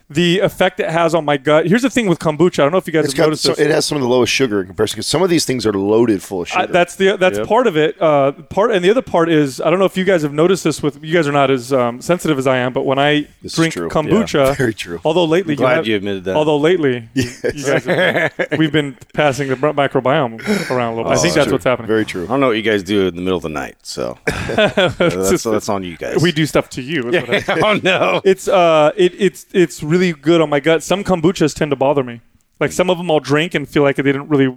the 0.08 0.38
effect 0.38 0.78
it 0.78 0.88
has 0.88 1.14
on 1.16 1.24
my 1.24 1.36
gut. 1.36 1.66
Here's 1.66 1.82
the 1.82 1.90
thing 1.90 2.06
with 2.06 2.20
kombucha. 2.20 2.60
I 2.60 2.62
don't 2.62 2.70
know 2.72 2.78
if 2.78 2.86
you 2.86 2.92
guys 2.92 3.06
it's 3.06 3.14
have 3.14 3.18
got 3.18 3.24
noticed 3.24 3.42
so, 3.42 3.48
this. 3.50 3.58
it 3.58 3.70
has 3.72 3.84
some 3.86 3.96
of 3.96 4.02
the 4.02 4.08
lowest 4.08 4.32
sugar 4.32 4.60
in 4.60 4.68
comparison 4.68 4.94
because 4.96 5.06
some 5.08 5.20
of 5.20 5.28
these 5.30 5.44
things 5.44 5.66
are 5.66 5.72
loaded 5.72 6.22
full 6.22 6.42
of 6.42 6.48
sugar. 6.48 6.60
I, 6.62 6.66
that's 6.66 6.94
the 6.94 7.16
that's 7.16 7.38
Yep. 7.38 7.46
part 7.48 7.66
of 7.66 7.76
it. 7.76 8.00
Uh, 8.00 8.30
part 8.32 8.70
and 8.70 8.84
the 8.84 8.90
other 8.90 9.02
part 9.02 9.28
is 9.28 9.60
I 9.60 9.68
don't 9.68 9.80
know 9.80 9.84
if 9.84 9.96
you 9.96 10.04
guys 10.04 10.22
have 10.22 10.32
noticed 10.32 10.62
this. 10.62 10.80
With 10.80 11.02
you 11.02 11.12
guys 11.12 11.26
are 11.26 11.32
not 11.32 11.50
as 11.50 11.72
um, 11.72 12.00
sensitive 12.00 12.38
as 12.38 12.46
I 12.46 12.58
am, 12.58 12.72
but 12.72 12.84
when 12.86 13.00
I 13.00 13.26
This 13.42 13.54
drink 13.56 13.72
true. 13.74 13.88
kombucha, 13.88 14.56
Very 14.58 14.74
true. 14.74 15.00
Although 15.04 15.24
lately, 15.24 15.56
Glad 15.56 15.76
have- 15.78 15.86
you 15.88 15.96
admitted 15.96 16.22
that. 16.24 16.36
Although 16.36 16.58
lately, 16.58 17.08
you 17.14 17.24
guys 17.64 17.84
have, 17.84 18.32
we've 18.58 18.70
been 18.70 18.96
passing 19.12 19.48
the 19.48 19.56
microbiome 19.56 20.70
around 20.70 20.92
a 20.92 20.96
little. 20.98 21.10
bit. 21.10 21.18
I 21.18 21.20
think 21.20 21.34
that's 21.34 21.46
true. 21.46 21.54
what's 21.54 21.64
happening. 21.64 21.88
Very 21.88 22.04
true. 22.04 22.24
I 22.24 22.28
don't 22.28 22.38
know 22.40 22.48
what 22.48 22.56
you 22.56 22.62
guys 22.62 22.82
do 22.84 23.08
in 23.08 23.16
the 23.16 23.22
middle 23.22 23.38
of 23.38 23.42
the 23.42 23.48
night, 23.48 23.76
so 23.82 24.18
that's, 24.26 25.42
that's 25.42 25.68
on 25.68 25.82
you 25.82 25.96
guys. 25.96 26.22
we 26.22 26.30
do 26.30 26.46
stuff 26.46 26.68
to 26.70 26.82
you. 26.82 27.08
is 27.08 27.46
what 27.46 27.48
I- 27.58 27.60
oh 27.74 27.80
no. 27.82 28.20
It's 28.24 28.46
uh, 28.46 28.92
it, 28.96 29.12
it's 29.20 29.46
it's 29.52 29.82
really 29.82 29.95
good 30.12 30.40
on 30.40 30.50
my 30.50 30.60
gut. 30.60 30.82
Some 30.82 31.04
kombuchas 31.04 31.54
tend 31.54 31.70
to 31.70 31.76
bother 31.76 32.02
me. 32.02 32.20
Like 32.58 32.72
some 32.72 32.88
of 32.88 32.98
them, 32.98 33.10
I'll 33.10 33.20
drink 33.20 33.54
and 33.54 33.68
feel 33.68 33.82
like 33.82 33.96
they 33.96 34.02
didn't 34.02 34.28
really 34.28 34.56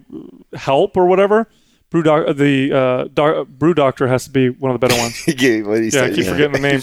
help 0.53 0.95
or 0.95 1.05
whatever. 1.05 1.47
Brew 1.91 2.03
doc, 2.03 2.35
the 2.35 2.71
uh, 2.71 3.07
doc, 3.15 3.47
brew 3.47 3.73
doctor 3.73 4.07
has 4.07 4.25
to 4.25 4.29
be 4.29 4.49
one 4.49 4.71
of 4.71 4.79
the 4.79 4.87
better 4.87 4.99
ones. 5.01 5.23
Yeah, 5.27 5.61
what 5.63 5.79
he 5.81 5.85
Yeah, 5.89 6.03
I 6.03 6.07
said, 6.07 6.15
keep 6.15 6.25
forgetting 6.27 6.51
the 6.51 6.59
name. 6.69 6.75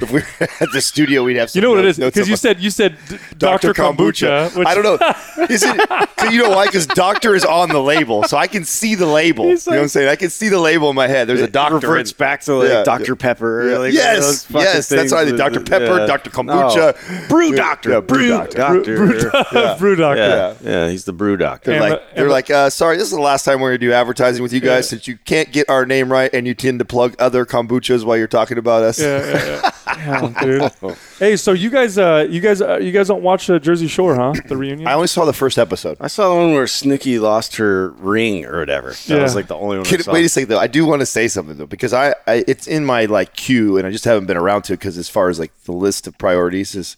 if 0.00 0.12
we 0.12 0.20
were 0.20 0.48
at 0.60 0.70
the 0.72 0.80
studio, 0.80 1.24
we'd 1.24 1.34
have. 1.36 1.52
You 1.54 1.62
know 1.62 1.70
what 1.70 1.80
it 1.80 1.86
is 1.86 1.98
because 1.98 2.28
you 2.28 2.36
said 2.36 2.60
you 2.60 2.70
said 2.70 2.96
d- 3.08 3.18
Doctor 3.38 3.74
Kombucha. 3.74 4.56
Which, 4.56 4.68
I 4.68 4.74
don't 4.76 4.84
know. 4.84 5.44
Is 5.50 5.64
it? 5.64 5.88
'cause 6.16 6.32
you 6.32 6.40
know 6.44 6.50
why? 6.50 6.66
Because 6.66 6.86
doctor 6.86 7.34
is 7.34 7.44
on 7.44 7.70
the 7.70 7.82
label, 7.82 8.22
so 8.22 8.36
I 8.36 8.46
can 8.46 8.62
see 8.64 8.94
the 8.94 9.04
label. 9.06 9.48
He's 9.48 9.66
you 9.66 9.72
know 9.72 9.78
what 9.78 9.82
I'm 9.82 9.88
saying? 9.88 10.08
I 10.08 10.14
can 10.14 10.30
see 10.30 10.48
the 10.48 10.60
label 10.60 10.90
in 10.90 10.94
my 10.94 11.08
head. 11.08 11.26
There's 11.26 11.40
a 11.40 11.44
It 11.44 11.52
doctor. 11.52 11.74
reverts 11.74 12.12
in- 12.12 12.16
back 12.18 12.42
to 12.42 12.54
like 12.54 12.68
Yeah, 12.68 12.84
Dr. 12.84 13.16
Pepper. 13.16 13.68
Yeah. 13.68 13.78
Like 13.78 13.92
yes, 13.92 14.44
those 14.44 14.62
yes, 14.62 14.74
that's 14.74 14.88
things 14.88 15.12
right. 15.12 15.24
that- 15.24 15.36
Dr. 15.36 15.60
Pepper, 15.60 15.98
yeah. 15.98 16.06
Dr. 16.06 16.30
Kombucha, 16.30 16.76
No. 17.22 17.28
Brew 17.28 17.52
doctor. 17.56 17.90
Yeah, 17.90 18.00
brew 18.00 18.28
doctor. 18.28 18.56
doctor. 18.58 19.76
brew 19.78 19.96
doctor. 19.96 20.20
Yeah. 20.22 20.54
yeah, 20.62 20.88
he's 20.88 21.04
the 21.04 21.12
brew 21.12 21.36
doctor. 21.36 21.72
They're 21.72 21.80
like, 21.80 22.14
they're 22.14 22.28
like, 22.30 22.48
uh, 22.48 22.70
sorry, 22.70 22.96
this 22.96 23.06
is 23.06 23.10
the 23.14 23.20
last 23.20 23.44
time 23.44 23.58
we're 23.60 23.70
gonna 23.70 23.78
do 23.78 23.92
advertising 23.92 24.40
with 24.42 24.51
you 24.52 24.60
guys 24.60 24.88
since 24.88 25.08
you 25.08 25.16
can't 25.24 25.50
get 25.52 25.68
our 25.70 25.84
name 25.86 26.10
right 26.12 26.30
and 26.32 26.46
you 26.46 26.54
tend 26.54 26.78
to 26.78 26.84
plug 26.84 27.14
other 27.18 27.44
kombuchas 27.46 28.04
while 28.04 28.16
you're 28.16 28.26
talking 28.26 28.58
about 28.58 28.82
us. 28.82 29.00
Yeah, 29.00 29.18
yeah, 29.26 29.60
yeah. 29.62 29.70
Damn, 30.30 30.32
dude. 30.34 30.96
Hey, 31.18 31.36
so 31.36 31.52
you 31.52 31.70
guys, 31.70 31.98
uh, 31.98 32.26
you 32.28 32.40
guys, 32.40 32.60
uh, 32.62 32.78
you 32.78 32.92
guys 32.92 33.08
don't 33.08 33.22
watch 33.22 33.48
uh, 33.50 33.58
Jersey 33.58 33.88
Shore, 33.88 34.14
huh? 34.14 34.32
The 34.48 34.56
reunion. 34.56 34.88
I 34.88 34.94
only 34.94 35.06
saw 35.06 35.24
the 35.24 35.32
first 35.32 35.58
episode. 35.58 35.96
I 36.00 36.06
saw 36.08 36.28
the 36.30 36.34
one 36.34 36.52
where 36.52 36.64
Snooki 36.64 37.20
lost 37.20 37.56
her 37.56 37.90
ring 37.90 38.44
or 38.44 38.58
whatever. 38.58 38.90
That 38.90 39.08
Yeah. 39.08 39.22
was 39.22 39.34
like 39.34 39.46
the 39.48 39.56
only 39.56 39.78
one. 39.78 39.86
I 39.86 39.90
Can, 39.90 40.02
saw. 40.02 40.12
wait 40.12 40.24
a 40.24 40.28
second 40.28 40.48
though. 40.48 40.58
I 40.58 40.66
do 40.66 40.86
want 40.86 41.00
to 41.00 41.06
say 41.06 41.28
something 41.28 41.56
though 41.56 41.66
because 41.66 41.92
I, 41.92 42.14
I 42.26 42.44
it's 42.48 42.66
in 42.66 42.84
my 42.84 43.04
like 43.04 43.34
queue 43.34 43.76
and 43.78 43.86
I 43.86 43.90
just 43.90 44.04
haven't 44.04 44.26
been 44.26 44.36
around 44.36 44.62
to 44.62 44.72
it 44.72 44.78
because 44.78 44.96
as 44.98 45.08
far 45.08 45.28
as 45.28 45.38
like 45.38 45.52
the 45.64 45.72
list 45.72 46.06
of 46.06 46.16
priorities 46.18 46.74
is. 46.74 46.96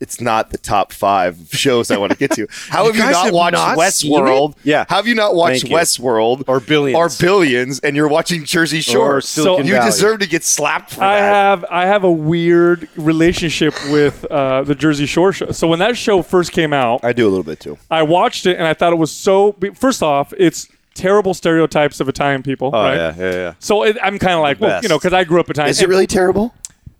It's 0.00 0.20
not 0.20 0.50
the 0.50 0.58
top 0.58 0.92
five 0.92 1.36
shows 1.50 1.90
I 1.90 1.96
want 1.98 2.12
to 2.12 2.18
get 2.18 2.30
to. 2.32 2.46
How 2.68 2.86
have 2.86 2.94
you 2.94 3.02
guys 3.02 3.12
not 3.12 3.24
have 3.26 3.34
watched 3.34 3.52
not 3.54 3.90
seen 3.92 4.12
Westworld? 4.12 4.54
Yeah. 4.62 4.84
How 4.88 4.96
have 4.96 5.06
you 5.06 5.14
not 5.14 5.34
watched 5.34 5.62
Thank 5.62 5.70
you. 5.72 5.76
Westworld 5.76 6.44
Or 6.46 6.60
Billions. 6.60 6.96
or 6.96 7.08
Billions, 7.24 7.80
and 7.80 7.96
you're 7.96 8.08
watching 8.08 8.44
Jersey 8.44 8.80
Shore? 8.80 9.16
Or 9.16 9.20
Silicon 9.20 9.66
you 9.66 9.72
Valley. 9.72 9.90
deserve 9.90 10.20
to 10.20 10.28
get 10.28 10.44
slapped 10.44 10.94
for 10.94 11.02
I 11.02 11.16
that. 11.20 11.32
have 11.32 11.64
I 11.70 11.86
have 11.86 12.04
a 12.04 12.10
weird 12.10 12.88
relationship 12.96 13.74
with 13.90 14.24
uh, 14.26 14.62
the 14.62 14.74
Jersey 14.74 15.06
Shore 15.06 15.32
show. 15.32 15.50
So 15.50 15.66
when 15.68 15.78
that 15.80 15.96
show 15.96 16.22
first 16.22 16.52
came 16.52 16.72
out, 16.72 17.02
I 17.04 17.12
do 17.12 17.26
a 17.26 17.30
little 17.30 17.42
bit 17.44 17.60
too. 17.60 17.76
I 17.90 18.02
watched 18.02 18.46
it 18.46 18.56
and 18.56 18.66
I 18.66 18.74
thought 18.74 18.92
it 18.92 18.96
was 18.96 19.10
so. 19.12 19.56
First 19.74 20.02
off, 20.02 20.32
it's 20.38 20.68
terrible 20.94 21.32
stereotypes 21.34 22.00
of 22.00 22.08
Italian 22.08 22.42
people. 22.42 22.70
Oh 22.72 22.82
right? 22.82 22.94
yeah, 22.96 23.14
yeah, 23.16 23.30
yeah. 23.32 23.54
So 23.58 23.82
it, 23.84 23.96
I'm 24.02 24.18
kind 24.18 24.34
of 24.34 24.40
like, 24.40 24.60
well, 24.60 24.80
you 24.82 24.88
know, 24.88 24.98
because 24.98 25.12
I 25.12 25.24
grew 25.24 25.40
up 25.40 25.50
Italian. 25.50 25.70
Is 25.70 25.80
it 25.82 25.88
really 25.88 26.06
terrible? 26.06 26.54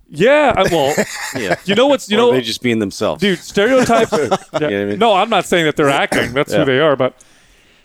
Yeah. 0.09 0.55
I, 0.57 0.63
well, 0.65 0.95
Yeah. 1.37 1.57
you 1.65 1.75
know 1.75 1.87
what's 1.87 2.11
you 2.11 2.17
Or 2.17 2.21
know, 2.21 2.33
they 2.33 2.41
just 2.41 2.63
being 2.63 2.79
themselves. 2.79 3.21
dude, 3.21 3.39
stereotypes. 3.39 4.13
Yeah. 4.13 4.29
know 4.61 4.67
I 4.67 4.85
mean? 4.87 4.99
No, 4.99 5.13
I'm 5.15 5.31
not 5.31 5.45
saying 5.45 5.65
that 5.67 5.77
they're 5.77 5.91
acting. 5.91 6.33
That's 6.33 6.53
Yeah. 6.53 6.61
who 6.61 6.65
they 6.65 6.81
are, 6.81 6.97
but. 6.97 7.15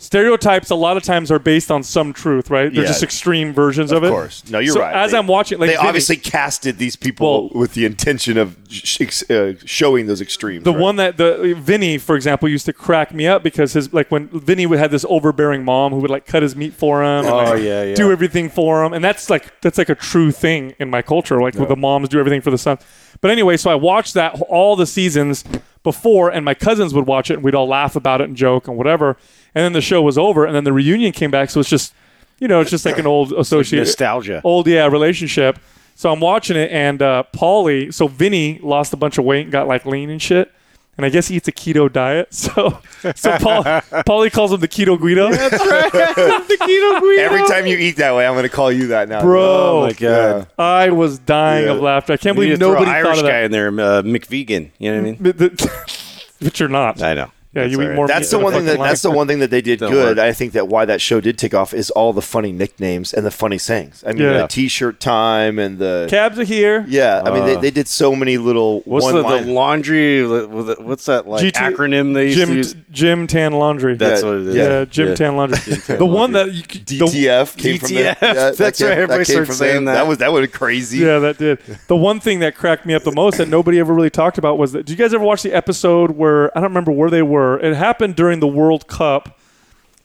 Stereotypes 0.04 0.70
a 0.70 0.76
lot 0.76 0.98
of 0.98 1.04
times 1.04 1.32
are 1.32 1.40
based 1.40 1.72
on 1.72 1.82
some 1.82 2.12
truth, 2.12 2.50
right? 2.50 2.72
They're 2.74 2.82
Yeah. 2.84 2.90
just 2.90 3.04
extreme 3.04 3.54
versions 3.54 3.90
of, 3.94 4.04
it. 4.04 4.08
Of 4.08 4.12
course. 4.12 4.44
No, 4.50 4.60
you're 4.60 4.74
So 4.74 4.82
right. 4.82 4.94
As 4.94 5.12
They- 5.12 5.18
I'm 5.18 5.28
watching, 5.28 5.60
like 5.60 5.70
they 5.70 5.76
Vinny- 5.78 5.88
obviously 5.88 6.18
casted 6.18 6.78
these 6.78 6.98
people 6.98 7.50
with 7.56 7.74
the 7.74 7.86
intention 7.86 8.38
of 8.38 8.58
sh- 8.70 9.24
uh, 9.30 9.54
showing 9.64 10.08
those 10.08 10.20
extremes. 10.20 10.66
The 10.66 10.74
right? 10.74 10.80
one 10.82 10.98
that 10.98 11.16
the 11.16 11.56
Vinny, 11.58 11.98
for 11.98 12.18
example, 12.18 12.50
used 12.50 12.66
to 12.66 12.74
crack 12.74 13.14
me 13.14 13.26
up 13.28 13.44
because 13.44 13.72
his 13.74 13.94
like 13.94 14.12
when 14.12 14.28
Vinny 14.28 14.66
would 14.66 14.80
have 14.80 14.92
this 14.92 15.06
overbearing 15.08 15.64
mom 15.64 15.94
who 15.94 16.00
would 16.00 16.12
like 16.12 16.26
cut 16.26 16.44
his 16.44 16.54
meat 16.54 16.74
for 16.74 17.02
him, 17.02 17.26
and, 17.26 17.28
Oh, 17.28 17.36
like, 17.38 17.64
yeah, 17.64 17.84
yeah. 17.84 17.96
do 17.96 18.12
everything 18.12 18.50
for 18.50 18.84
him, 18.84 18.92
and 18.92 19.02
that's 19.04 19.30
like 19.30 19.62
that's 19.62 19.78
like 19.78 19.88
a 19.90 19.96
true 19.96 20.32
thing 20.32 20.74
in 20.80 20.90
my 20.90 21.02
culture, 21.02 21.42
like 21.42 21.54
the 21.54 21.76
moms 21.78 22.10
do 22.10 22.20
everything 22.20 22.42
for 22.42 22.52
the 22.52 22.58
son. 22.58 22.78
But 23.22 23.32
anyway, 23.32 23.56
so 23.56 23.72
I 23.72 23.76
watched 23.76 24.16
that 24.16 24.38
all 24.50 24.76
the 24.76 24.86
seasons 24.86 25.46
before, 25.84 26.30
and 26.30 26.44
my 26.46 26.54
cousins 26.54 26.94
would 26.94 27.06
watch 27.06 27.30
it, 27.30 27.36
and 27.36 27.44
we'd 27.44 27.56
all 27.56 27.68
laugh 27.68 27.96
about 27.96 28.22
it 28.22 28.26
and 28.26 28.36
joke 28.36 28.68
and 28.68 28.78
whatever. 28.78 29.18
And 29.54 29.64
then 29.64 29.74
the 29.74 29.82
show 29.82 30.02
was 30.02 30.18
over, 30.18 30.46
and 30.46 30.56
then 30.56 30.64
the 30.64 30.74
reunion 30.74 31.12
came 31.12 31.32
back, 31.32 31.50
so 31.50 31.60
it's 31.60 31.70
just 31.70 31.94
you 32.40 32.48
know 32.48 32.62
it's 32.62 32.72
just 32.72 32.86
like 32.86 32.98
an 32.98 33.08
old 33.08 33.32
associate 33.34 33.80
nostalgia. 33.80 34.42
old 34.44 34.68
yeah 34.68 34.88
relationship. 34.88 35.60
So 35.96 36.12
I'm 36.12 36.20
watching 36.20 36.58
it, 36.58 36.72
and 36.72 37.02
uh, 37.02 37.24
Paulie, 37.34 37.94
so 37.94 38.08
Vinny 38.08 38.60
lost 38.64 38.94
a 38.94 38.98
bunch 38.98 39.20
of 39.20 39.26
weight 39.26 39.44
and 39.44 39.52
got 39.52 39.68
like 39.68 39.86
lean 39.86 40.10
and 40.10 40.22
shit. 40.22 40.52
And 40.96 41.06
I 41.06 41.10
guess 41.10 41.28
he 41.28 41.36
eats 41.38 41.48
a 41.48 41.52
keto 41.52 41.92
diet. 41.92 42.28
So, 42.34 42.80
so 43.16 43.38
Paul, 43.40 43.64
Paulie 43.64 44.32
calls 44.32 44.54
him 44.54 44.60
the 44.62 44.68
keto 44.68 44.98
Guido. 45.00 45.32
That's 45.32 45.54
right, 45.66 45.92
the 45.92 46.58
keto 46.62 47.00
Guido. 47.02 47.22
Every 47.22 47.42
time 47.48 47.66
you 47.66 47.78
eat 47.78 47.98
that 47.98 48.14
way, 48.16 48.26
I'm 48.28 48.34
going 48.34 48.44
to 48.44 48.50
call 48.50 48.72
you 48.72 48.88
that 48.88 49.10
now. 49.10 49.22
Bro. 49.22 49.42
Oh 49.44 49.82
my 49.88 49.94
god. 49.94 50.48
I 50.58 50.90
was 50.92 51.20
dying 51.20 51.66
Yeah. 51.66 51.74
of 51.74 51.82
laughter. 51.82 52.14
I 52.14 52.18
can't 52.18 52.38
We 52.38 52.46
need 52.50 52.60
believe 52.60 52.60
to 52.60 52.66
throw 52.66 52.74
nobody 52.86 52.92
an 52.92 53.04
thought 53.04 53.08
Irish 53.08 53.20
of 53.20 53.26
guy 53.28 53.40
in 53.42 53.52
there, 53.52 53.68
uh, 53.68 54.02
McVegan. 54.04 54.70
You 54.78 54.92
know 54.92 55.02
what 55.02 55.08
I 55.08 55.12
mean? 55.12 55.18
But, 56.40 56.42
but 56.42 56.60
you're 56.60 56.70
not. 56.70 57.02
I 57.02 57.14
know. 57.14 57.32
Yeah, 57.54 57.66
you 57.66 57.70
That's 57.70 57.74
eat 57.78 57.82
all 57.84 57.88
right. 57.90 57.96
more. 57.96 58.08
That's 58.08 58.32
the 58.32 58.40
one 58.40 58.54
thing 58.54 58.66
that 58.66 58.80
that's 58.80 59.02
the 59.04 59.12
one 59.12 59.28
thing 59.28 59.40
that 59.40 59.52
they 59.52 59.62
did 59.62 59.80
Don't 59.80 59.92
good. 59.92 60.18
worry. 60.18 60.28
I 60.28 60.34
think 60.34 60.54
that 60.54 60.68
why 60.68 60.86
that 60.86 61.02
show 61.02 61.22
did 61.22 61.38
take 61.38 61.54
off 61.54 61.72
is 61.74 61.92
all 61.92 62.12
the 62.12 62.22
funny 62.22 62.52
nicknames 62.52 63.14
and 63.14 63.24
the 63.26 63.32
funny 63.32 63.60
sayings. 63.60 64.04
I 64.08 64.14
mean, 64.14 64.24
Yeah. 64.24 64.42
the 64.42 64.48
T-shirt 64.48 65.00
time 65.00 65.60
and 65.60 65.78
the 65.78 66.08
Cabs 66.10 66.40
are 66.40 66.44
here. 66.44 66.84
yeah. 66.88 67.22
I 67.24 67.30
mean, 67.32 67.46
they, 67.46 67.56
Uh, 67.56 67.60
they 67.60 67.70
did 67.72 67.88
so 67.88 68.16
many 68.16 68.38
little 68.40 68.82
What's 68.86 69.06
the, 69.06 69.22
the 69.22 69.42
laundry? 69.52 70.26
What's 70.26 71.06
that 71.06 71.28
like 71.28 71.44
GT 71.44 71.76
acronym 71.76 72.14
they 72.16 72.26
used 72.32 72.38
Jim 72.40 72.54
use? 72.58 72.76
Gym 72.92 73.28
Tan 73.28 73.54
Laundry. 73.54 73.96
That's 73.98 74.24
Yeah, 74.24 74.28
what 74.30 74.38
it 74.40 74.48
is. 74.48 74.56
yeah, 74.56 74.64
yeah, 74.80 74.86
Gym 74.86 75.08
yeah. 75.10 75.16
Tan 75.16 75.38
Laundry. 75.38 75.58
Tan 75.78 75.98
the 76.00 76.06
one 76.08 76.32
that 76.32 76.52
you, 76.54 76.62
the, 76.64 77.00
DTF 77.06 77.56
came 77.58 77.78
from 77.78 77.90
there. 77.90 78.16
DTF, 78.16 78.22
Yeah, 78.22 78.34
that 78.34 78.58
that's 78.58 78.80
came- 78.80 78.88
right, 78.88 78.94
everybody 78.98 79.20
That 79.20 79.26
came 79.28 79.34
started 79.34 79.46
from 79.46 79.56
saying 79.56 79.86
that. 79.86 79.94
That 79.94 80.08
was 80.08 80.18
that 80.18 80.32
was 80.34 80.48
crazy. 80.50 80.98
Yeah, 81.00 81.20
that 81.20 81.38
did. 81.38 81.60
The 81.88 81.96
one 81.96 82.20
thing 82.20 82.40
that 82.40 82.56
cracked 82.56 82.86
me 82.88 82.96
up 82.96 83.04
the 83.04 83.12
most 83.12 83.38
that 83.38 83.48
nobody 83.48 83.80
ever 83.80 83.94
really 83.94 84.10
talked 84.10 84.40
about 84.40 84.58
was 84.58 84.72
that. 84.72 84.88
Did 84.88 84.98
you 84.98 85.04
guys 85.06 85.14
ever 85.14 85.24
watch 85.24 85.44
the 85.44 85.54
episode 85.54 86.12
where 86.12 86.48
I 86.58 86.62
don't 86.62 86.72
remember 86.72 86.92
where 86.92 87.12
they 87.12 87.22
were? 87.22 87.43
It 87.60 87.76
happened 87.76 88.16
during 88.16 88.40
the 88.40 88.48
World 88.48 88.88
Cup, 88.88 89.40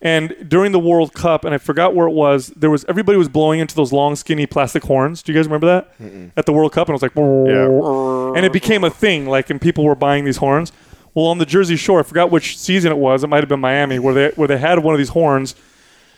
and 0.01 0.35
during 0.49 0.73
the 0.73 0.79
World 0.79 1.13
Cup, 1.13 1.45
and 1.45 1.55
I 1.55 1.59
forgot 1.59 1.95
where 1.95 2.07
it 2.07 2.13
was. 2.13 2.49
There 2.49 2.71
was 2.71 2.85
everybody 2.89 3.19
was 3.19 3.29
blowing 3.29 3.59
into 3.61 3.75
those 3.75 3.93
long, 3.93 4.15
skinny 4.17 4.47
plastic 4.47 4.85
horns. 4.85 5.23
Do 5.23 5.33
you 5.33 5.39
guys 5.39 5.47
remember 5.47 5.67
that 5.67 6.33
at 6.37 6.47
the 6.47 6.53
World 6.53 6.73
Cup? 6.73 6.89
And 6.89 6.93
it 6.93 6.97
was 6.97 7.03
like, 7.03 7.17
and 8.37 8.45
it 8.47 8.53
became 8.53 8.85
a 8.85 8.91
thing. 8.91 9.27
Like, 9.27 9.51
and 9.51 9.61
people 9.61 9.85
were 9.85 9.97
buying 9.97 10.25
these 10.25 10.37
horns. 10.39 10.73
Well, 11.15 11.27
on 11.27 11.39
the 11.39 11.47
Jersey 11.47 11.77
Shore, 11.77 11.99
I 12.01 12.03
forgot 12.05 12.31
which 12.31 12.57
season 12.59 12.93
it 12.93 12.99
was. 12.99 13.25
It 13.25 13.27
might 13.27 13.41
have 13.41 13.49
been 13.49 13.61
Miami, 13.61 13.99
where 13.99 14.15
they 14.15 14.29
where 14.37 14.47
they 14.47 14.59
had 14.59 14.79
one 14.81 14.95
of 14.95 14.99
these 14.99 15.09
horns. 15.11 15.57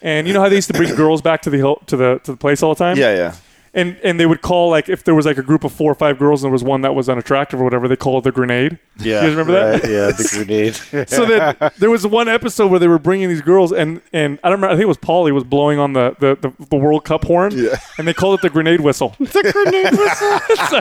And 0.03 0.27
you 0.27 0.35
know 0.35 0.41
how 0.41 0.49
they 0.49 0.57
used 0.57 0.69
to 0.69 0.75
bring 0.75 0.95
girls 1.05 1.23
back 1.23 1.43
to 1.43 1.51
the 1.51 1.77
to 1.87 1.97
the 1.97 2.21
to 2.25 2.33
the 2.33 2.37
place 2.37 2.63
all 2.63 2.75
the 2.75 2.79
time 2.79 2.97
yeah, 2.99 3.15
yeah. 3.15 3.35
And 3.73 3.97
and 4.03 4.19
they 4.19 4.27
would 4.27 4.43
call 4.43 4.71
like 4.71 4.89
if 4.89 5.05
there 5.05 5.15
was 5.15 5.27
like 5.27 5.39
a 5.39 5.43
group 5.43 5.63
of 5.65 5.73
four 5.73 5.91
or 5.91 5.95
five 5.95 6.19
girls 6.19 6.43
and 6.43 6.49
there 6.49 6.53
was 6.53 6.65
one 6.65 6.81
that 6.83 6.95
was 6.95 7.09
unattractive 7.09 7.61
or 7.61 7.65
whatever, 7.65 7.87
they 7.89 7.97
called 7.97 8.25
it 8.27 8.29
the 8.29 8.33
grenade. 8.33 8.79
Yeah, 8.99 9.23
you 9.23 9.29
guys 9.29 9.31
remember 9.37 9.53
that? 9.53 9.89
Yeah, 9.89 10.07
the 10.11 10.29
grenade. 10.33 11.09
So 11.09 11.25
then 11.25 11.57
there 11.79 11.91
was 11.91 12.07
one 12.07 12.29
episode 12.29 12.71
where 12.71 12.79
they 12.81 12.89
were 12.89 12.99
bringing 12.99 13.29
these 13.29 13.41
girls 13.43 13.73
and 13.73 14.01
and 14.13 14.39
I 14.43 14.49
don't 14.49 14.59
remember. 14.59 14.75
I 14.75 14.77
think 14.77 14.83
it 14.85 14.89
was 14.89 14.99
Paulie 14.99 15.33
was 15.33 15.45
blowing 15.45 15.79
on 15.79 15.93
the 15.93 16.17
the, 16.19 16.37
the, 16.37 16.67
the 16.67 16.77
World 16.77 17.05
Cup 17.05 17.25
horn, 17.25 17.53
Yeah. 17.57 17.77
and 17.99 18.07
they 18.09 18.15
called 18.15 18.39
it 18.39 18.43
the 18.43 18.51
grenade 18.51 18.81
whistle. 18.81 19.15
the 19.19 19.51
grenade 19.53 19.93
whistle. 19.93 20.41
So 20.71 20.79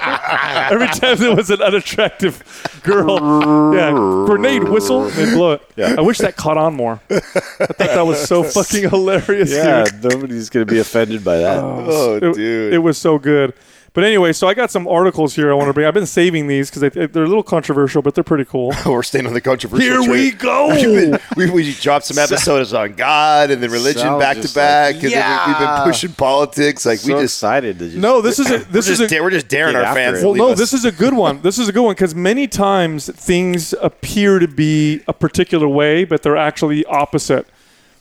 every 0.75 0.87
time 0.87 1.17
there 1.17 1.35
was 1.35 1.49
an 1.49 1.61
unattractive 1.61 2.43
girl, 2.83 3.73
yeah, 3.73 3.91
grenade 4.25 4.63
whistle, 4.65 5.09
they 5.09 5.25
blow 5.33 5.53
it. 5.53 5.61
Yeah. 5.75 5.95
I 5.97 6.01
wish 6.01 6.17
that 6.19 6.35
caught 6.35 6.57
on 6.57 6.75
more. 6.75 6.99
I 7.09 7.19
thought 7.19 7.77
that 7.77 8.05
was 8.05 8.21
so 8.27 8.43
fucking 8.43 8.89
hilarious. 8.89 9.51
yeah, 9.51 9.85
dude. 9.85 10.03
nobody's 10.11 10.49
gonna 10.49 10.65
be 10.65 10.79
offended 10.79 11.23
by 11.23 11.37
that. 11.37 11.57
Oh, 11.63 11.85
oh 11.89 12.15
it, 12.17 12.33
dude. 12.35 12.73
it 12.73 12.78
was 12.81 12.97
so 12.97 13.17
good. 13.17 13.53
But 13.93 14.03
anyway, 14.03 14.33
so 14.33 14.47
I 14.47 14.53
got 14.53 14.69
some 14.69 14.87
articles 14.87 15.35
here 15.35 15.51
I 15.51 15.55
want 15.55 15.67
to 15.67 15.73
bring. 15.73 15.87
I've 15.87 15.95
been 15.95 16.05
saving 16.05 16.45
these 16.47 16.69
because 16.69 16.81
they, 16.93 17.07
they're 17.07 17.23
a 17.23 17.27
little 17.27 17.43
controversial, 17.43 18.03
but 18.03 18.13
they're 18.13 18.23
pretty 18.23 18.45
cool. 18.45 18.71
We're 18.85 19.01
staying 19.01 19.25
on 19.25 19.33
the 19.33 19.41
controversial. 19.41 20.03
Here 20.03 20.11
we 20.11 20.29
train. 20.29 20.37
go. 20.37 20.67
We've 20.69 21.11
been- 21.11 21.19
we, 21.35 21.49
we 21.49 21.73
dropped 21.73 22.05
some 22.05 22.19
episodes 22.19 22.73
on 22.73 22.93
God 22.93 23.49
and 23.49 23.63
then 23.63 23.71
religion 23.71 24.03
Sal's 24.03 24.21
back 24.21 24.37
to 24.41 24.53
back, 24.53 24.95
like, 24.95 25.03
and 25.05 25.13
then 25.13 25.47
we, 25.47 25.51
we've 25.53 25.59
been 25.59 25.83
pushing 25.83 26.11
politics. 26.11 26.85
Like 26.85 26.99
so 26.99 27.07
we 27.07 27.13
just 27.21 27.35
excited 27.35 27.79
to 27.79 27.85
just 27.85 27.97
No, 27.97 28.21
this 28.21 28.37
is 28.37 28.51
a 28.51 28.59
this 28.59 28.87
is 28.87 28.99
just, 28.99 29.11
a 29.13 29.21
we're 29.21 29.31
just 29.31 29.47
daring 29.47 29.75
our 29.75 29.93
fans. 29.95 30.21
it. 30.21 30.25
well, 30.25 30.35
no, 30.35 30.49
us. 30.51 30.59
this 30.59 30.73
is 30.73 30.85
a 30.85 30.91
good 30.91 31.15
one. 31.15 31.41
This 31.41 31.57
is 31.57 31.67
a 31.67 31.73
good 31.73 31.83
one 31.83 31.95
because 31.95 32.13
many 32.13 32.47
times 32.47 33.09
things 33.09 33.73
appear 33.81 34.37
to 34.39 34.47
be 34.47 35.01
a 35.07 35.13
particular 35.13 35.67
way, 35.67 36.05
but 36.05 36.21
they're 36.21 36.37
actually 36.37 36.85
opposite. 36.85 37.47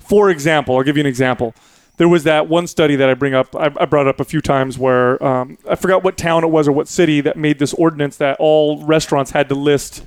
For 0.00 0.28
example, 0.30 0.76
I'll 0.76 0.82
give 0.82 0.96
you 0.96 1.02
an 1.02 1.06
example. 1.06 1.54
There 1.98 2.08
was 2.08 2.24
that 2.24 2.48
one 2.48 2.66
study 2.66 2.96
that 2.96 3.08
I 3.10 3.14
bring 3.14 3.34
up. 3.34 3.54
I, 3.54 3.70
I 3.78 3.84
brought 3.84 4.06
up 4.08 4.20
a 4.20 4.24
few 4.24 4.40
times 4.40 4.78
where 4.78 5.22
um, 5.22 5.58
I 5.68 5.74
forgot 5.74 6.02
what 6.02 6.16
town 6.16 6.44
it 6.44 6.48
was 6.48 6.66
or 6.66 6.72
what 6.72 6.88
city 6.88 7.20
that 7.20 7.36
made 7.36 7.58
this 7.58 7.74
ordinance 7.74 8.16
that 8.16 8.36
all 8.38 8.84
restaurants 8.84 9.32
had 9.32 9.48
to 9.50 9.54
list 9.54 10.04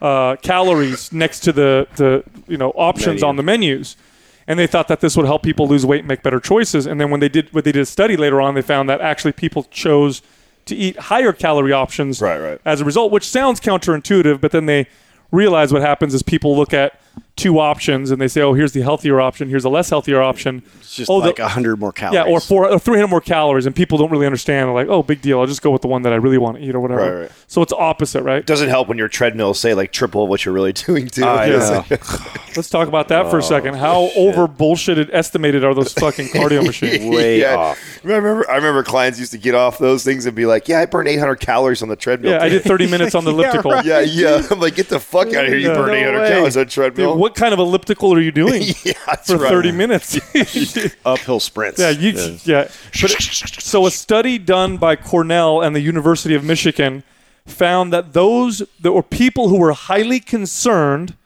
uh, 0.00 0.36
calories 0.36 1.12
next 1.12 1.40
to 1.40 1.52
the, 1.52 1.86
the 1.96 2.22
you 2.46 2.56
know 2.56 2.70
options 2.70 3.22
Menu. 3.22 3.26
on 3.26 3.36
the 3.36 3.42
menus, 3.42 3.96
and 4.46 4.58
they 4.58 4.66
thought 4.66 4.88
that 4.88 5.00
this 5.00 5.16
would 5.16 5.26
help 5.26 5.42
people 5.42 5.66
lose 5.66 5.86
weight 5.86 6.00
and 6.00 6.08
make 6.08 6.22
better 6.22 6.40
choices. 6.40 6.86
And 6.86 7.00
then 7.00 7.10
when 7.10 7.20
they 7.20 7.28
did 7.28 7.52
when 7.52 7.64
they 7.64 7.72
did 7.72 7.82
a 7.82 7.86
study 7.86 8.16
later 8.16 8.40
on, 8.40 8.54
they 8.54 8.62
found 8.62 8.88
that 8.90 9.00
actually 9.00 9.32
people 9.32 9.64
chose 9.64 10.20
to 10.66 10.76
eat 10.76 10.96
higher 10.96 11.32
calorie 11.32 11.72
options 11.72 12.20
Right, 12.20 12.38
right. 12.38 12.60
as 12.64 12.80
a 12.80 12.84
result, 12.84 13.10
which 13.10 13.26
sounds 13.26 13.58
counterintuitive, 13.60 14.40
but 14.40 14.52
then 14.52 14.66
they 14.66 14.86
realize 15.32 15.72
what 15.72 15.82
happens 15.82 16.14
is 16.14 16.22
people 16.22 16.56
look 16.56 16.72
at 16.72 17.00
two 17.34 17.58
options 17.58 18.10
and 18.10 18.20
they 18.20 18.28
say, 18.28 18.40
"Oh, 18.42 18.52
here's 18.52 18.72
the 18.72 18.82
healthier 18.82 19.20
option. 19.20 19.48
Here's 19.48 19.62
the 19.62 19.70
less 19.70 19.90
healthier 19.90 20.20
option." 20.20 20.62
it's 20.80 20.96
just 20.96 21.10
oh, 21.10 21.16
like 21.16 21.36
the, 21.36 21.46
a 21.46 21.48
hundred 21.48 21.80
more 21.80 21.90
calories. 21.92 22.14
yeah, 22.26 22.30
or 22.30 22.40
four 22.40 22.68
or 22.70 22.78
three 22.78 22.96
hundred 22.96 23.08
more 23.08 23.20
calories, 23.22 23.64
and 23.64 23.74
people 23.74 23.96
don't 23.96 24.10
really 24.10 24.26
understand. 24.26 24.68
They're 24.68 24.74
like, 24.74 24.88
"Oh, 24.88 25.02
big 25.02 25.22
deal. 25.22 25.40
I'll 25.40 25.46
just 25.46 25.62
go 25.62 25.70
with 25.70 25.80
the 25.82 25.88
one 25.88 26.02
that 26.02 26.12
I 26.12 26.16
really 26.16 26.36
want 26.38 26.58
to 26.58 26.62
eat 26.62 26.74
or 26.74 26.80
whatever." 26.80 27.00
Right, 27.00 27.20
right. 27.22 27.30
So 27.46 27.62
it's 27.62 27.72
opposite, 27.72 28.22
right? 28.22 28.44
doesn't 28.44 28.68
help 28.68 28.88
when 28.88 28.98
your 28.98 29.08
treadmill 29.08 29.54
say 29.54 29.72
like 29.74 29.92
triple 29.92 30.26
what 30.28 30.44
you're 30.44 30.54
really 30.54 30.72
doing 30.74 31.06
too. 31.08 31.24
I 31.24 31.46
Yeah. 31.46 31.84
Let's 32.54 32.68
talk 32.68 32.86
about 32.86 33.08
that 33.08 33.30
for 33.30 33.36
a 33.36 33.42
oh, 33.42 33.46
second. 33.48 33.74
How 33.76 34.10
over 34.14 34.46
bullshitted 34.46 35.08
estimated 35.10 35.64
are 35.64 35.74
those 35.74 35.94
fucking 35.94 36.28
cardio 36.34 36.62
machines? 36.66 37.04
Way 37.14 37.40
Yeah. 37.40 37.54
off. 37.56 37.78
I 38.04 38.08
remember, 38.08 38.50
I 38.50 38.56
remember 38.56 38.82
clients 38.82 39.18
used 39.18 39.32
to 39.32 39.38
get 39.38 39.54
off 39.54 39.78
those 39.78 40.04
things 40.04 40.26
and 40.26 40.36
be 40.36 40.44
like, 40.44 40.68
"Yeah, 40.68 40.80
I 40.80 40.86
burned 40.86 41.08
800 41.08 41.36
calories 41.36 41.82
on 41.82 41.88
the 41.88 41.96
treadmill." 41.96 42.32
Yeah, 42.32 42.42
I 42.42 42.50
did 42.50 42.62
30 42.62 42.88
minutes 42.90 43.14
on 43.14 43.24
the 43.24 43.30
elliptical. 43.30 43.70
right. 43.70 43.84
Yeah, 43.86 44.00
yeah. 44.00 44.46
I'm 44.50 44.60
like, 44.60 44.74
get 44.74 44.90
the 44.90 45.00
fuck 45.00 45.28
out 45.28 45.44
of 45.46 45.48
here! 45.50 45.56
You 45.56 45.68
Yeah. 45.68 45.74
burned 45.74 45.92
No 45.92 45.98
800 45.98 46.20
way. 46.20 46.28
calories 46.28 46.56
on 46.58 46.62
a 46.64 46.66
treadmill. 46.66 47.01
What 47.06 47.34
kind 47.34 47.52
of 47.52 47.58
elliptical 47.58 48.12
are 48.14 48.20
you 48.20 48.32
doing 48.32 48.62
yeah, 48.84 48.92
for 49.24 49.36
right. 49.36 49.50
30 49.50 49.72
minutes? 49.72 50.16
Uphill 51.04 51.40
sprints. 51.40 51.78
Yeah, 51.80 51.90
you, 51.90 52.38
yeah. 52.44 52.68
But 53.00 53.10
so 53.20 53.86
a 53.86 53.90
study 53.90 54.38
done 54.38 54.76
by 54.76 54.96
Cornell 54.96 55.60
and 55.60 55.74
the 55.74 55.80
University 55.80 56.34
of 56.34 56.44
Michigan 56.44 57.02
found 57.46 57.92
that 57.92 58.12
those 58.12 58.62
that 58.80 58.92
were 58.92 59.02
people 59.02 59.48
who 59.48 59.58
were 59.58 59.72
highly 59.72 60.20
concerned 60.20 61.16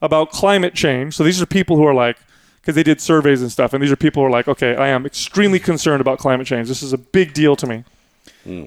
about 0.00 0.30
climate 0.30 0.74
change. 0.74 1.16
So 1.16 1.24
these 1.24 1.40
are 1.40 1.46
people 1.46 1.76
who 1.76 1.84
are 1.84 1.94
like, 1.94 2.18
because 2.60 2.74
they 2.74 2.82
did 2.82 3.00
surveys 3.00 3.42
and 3.42 3.50
stuff, 3.50 3.72
and 3.72 3.82
these 3.82 3.92
are 3.92 3.96
people 3.96 4.22
who 4.22 4.26
are 4.26 4.30
like, 4.30 4.48
okay, 4.48 4.76
I 4.76 4.88
am 4.88 5.04
extremely 5.06 5.58
concerned 5.58 6.00
about 6.00 6.18
climate 6.18 6.46
change. 6.46 6.68
This 6.68 6.82
is 6.82 6.92
a 6.92 6.98
big 6.98 7.34
deal 7.34 7.56
to 7.56 7.66
me. 7.66 7.84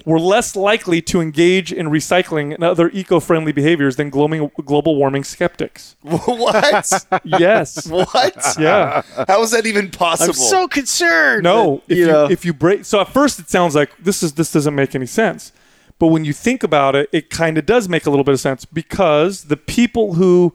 Were 0.04 0.18
less 0.18 0.56
likely 0.56 1.00
to 1.02 1.20
engage 1.20 1.72
in 1.72 1.86
recycling 1.86 2.52
and 2.52 2.64
other 2.64 2.90
eco-friendly 2.92 3.52
behaviors 3.52 3.94
than 3.94 4.10
global 4.10 4.48
global 4.64 4.96
warming 4.96 5.22
skeptics. 5.22 5.94
what? 6.02 7.06
Yes. 7.24 7.86
what? 7.88 8.56
yeah. 8.58 9.02
How 9.28 9.42
is 9.42 9.52
that 9.52 9.66
even 9.66 9.90
possible? 9.90 10.30
I'm 10.30 10.34
so 10.34 10.66
concerned. 10.66 11.44
No, 11.44 11.82
that, 11.86 11.92
if 11.92 11.98
you 11.98 12.06
you, 12.06 12.12
know, 12.12 12.30
if 12.30 12.44
you 12.44 12.52
break 12.52 12.84
so 12.84 13.00
at 13.00 13.08
first 13.08 13.38
it 13.38 13.48
sounds 13.48 13.76
like 13.76 13.90
this 13.98 14.22
is 14.22 14.32
this 14.34 14.52
doesn't 14.52 14.74
make 14.74 14.94
any 14.94 15.06
sense. 15.06 15.52
But 16.00 16.08
when 16.08 16.24
you 16.24 16.32
think 16.32 16.62
about 16.62 16.94
it, 16.96 17.08
it 17.12 17.30
kind 17.30 17.58
of 17.58 17.66
does 17.66 17.88
make 17.88 18.06
a 18.06 18.10
little 18.10 18.24
bit 18.24 18.34
of 18.34 18.40
sense 18.40 18.64
because 18.64 19.44
the 19.44 19.56
people 19.56 20.14
who 20.14 20.54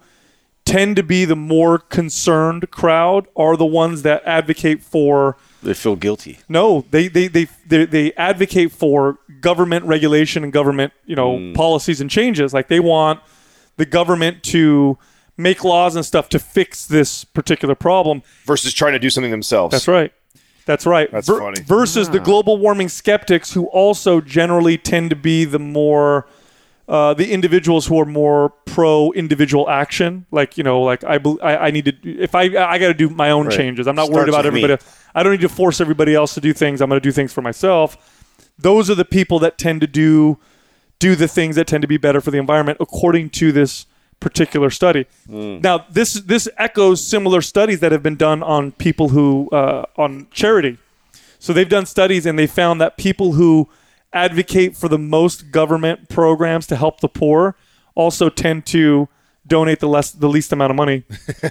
tend 0.66 0.96
to 0.96 1.04
be 1.04 1.26
the 1.26 1.36
more 1.36 1.78
concerned 1.78 2.72
crowd 2.72 3.28
are 3.36 3.58
the 3.58 3.66
ones 3.66 4.02
that 4.04 4.24
advocate 4.26 4.82
for 4.82 5.38
they 5.62 5.74
feel 5.74 5.96
guilty. 5.96 6.40
no, 6.50 6.86
they 6.92 7.08
they 7.08 7.28
they 7.28 7.48
they, 7.66 7.86
they 7.86 8.14
advocate 8.14 8.72
for 8.72 9.20
government 9.42 9.86
regulation 9.86 10.44
and 10.44 10.52
government, 10.52 10.94
you 11.06 11.16
know, 11.16 11.38
mm. 11.38 11.56
policies 11.56 12.02
and 12.02 12.10
changes. 12.10 12.54
Like 12.54 12.68
they 12.68 12.80
want 12.80 13.22
the 13.78 13.86
government 13.86 14.44
to 14.44 14.98
make 15.38 15.64
laws 15.64 15.96
and 15.96 16.06
stuff 16.06 16.30
to 16.30 16.40
fix 16.40 16.86
this 16.86 17.24
particular 17.24 17.76
problem. 17.76 18.24
versus 18.46 18.74
trying 18.74 18.94
to 18.94 19.00
do 19.00 19.10
something 19.10 19.32
themselves. 19.32 19.72
That's 19.72 19.88
right. 19.88 20.14
That's 20.66 20.86
right. 20.86 21.12
That's 21.12 21.28
funny. 21.28 21.62
Versus 21.62 22.10
the 22.10 22.22
ah. 22.22 22.24
global 22.24 22.58
warming 22.58 22.90
skeptics, 22.90 23.54
who 23.54 23.66
also 23.68 24.22
generally 24.22 24.78
tend 24.78 25.10
to 25.10 25.16
be 25.16 25.46
the 25.46 25.60
more 25.60 26.28
uh, 26.88 27.14
the 27.14 27.32
individuals 27.32 27.86
who 27.88 28.00
are 28.00 28.06
more 28.06 28.50
pro 28.66 29.12
individual 29.14 29.70
action. 29.70 30.26
Like 30.32 30.58
you 30.58 30.64
know, 30.64 30.82
like 30.82 31.04
I 31.04 31.20
I, 31.42 31.68
I 31.68 31.72
need 31.72 31.86
to 31.86 31.94
if 32.22 32.36
I 32.36 32.44
I 32.44 32.78
got 32.78 32.88
to 32.88 32.94
do 32.94 33.10
my 33.10 33.32
own 33.32 33.48
Right. 33.48 33.56
changes. 33.58 33.88
I'm 33.88 33.96
not 33.96 34.10
worried 34.10 34.30
about 34.30 34.46
with 34.46 34.54
me. 34.54 34.64
everybody. 34.64 34.84
I 35.16 35.24
don't 35.24 35.32
need 35.32 35.42
to 35.42 35.50
force 35.50 35.80
everybody 35.82 36.14
else 36.16 36.34
to 36.34 36.42
do 36.42 36.54
things. 36.54 36.82
I'm 36.82 36.90
going 36.90 37.00
to 37.02 37.08
do 37.08 37.12
things 37.12 37.32
for 37.32 37.42
myself. 37.42 37.98
Those 38.58 38.90
are 38.90 38.96
the 38.96 39.06
people 39.06 39.40
that 39.40 39.58
tend 39.58 39.82
to 39.82 39.88
do 39.88 40.38
do 41.00 41.16
the 41.16 41.28
things 41.28 41.56
that 41.56 41.68
tend 41.68 41.82
to 41.82 41.88
be 41.88 41.98
better 41.98 42.22
for 42.22 42.32
the 42.32 42.38
environment, 42.38 42.78
according 42.80 43.30
to 43.32 43.52
this 43.52 43.86
particular 44.20 44.70
study. 44.70 45.06
Now, 45.28 45.86
this 45.90 46.14
this 46.14 46.48
echoes 46.58 47.06
similar 47.06 47.42
studies 47.42 47.80
that 47.82 47.92
have 47.92 48.04
been 48.04 48.16
done 48.16 48.42
on 48.44 48.72
people 48.74 49.10
who 49.10 49.50
uh, 49.52 49.86
on 49.98 50.28
charity. 50.32 50.78
So 51.40 51.52
they've 51.52 51.68
done 51.68 51.86
studies 51.86 52.26
and 52.26 52.40
they 52.40 52.48
found 52.48 52.80
that 52.80 52.96
people 52.96 53.34
who 53.34 53.68
advocate 54.14 54.76
for 54.76 54.88
the 54.88 54.98
most 55.00 55.52
government 55.52 56.10
programs 56.10 56.68
to 56.68 56.76
help 56.76 57.00
the 57.00 57.10
poor 57.10 57.56
also 57.96 58.30
tend 58.30 58.66
to 58.68 59.08
donate 59.46 59.80
the 59.80 59.88
less 59.88 60.12
the 60.12 60.30
least 60.30 60.54
amount 60.54 60.72
of 60.72 60.76
money 60.78 61.04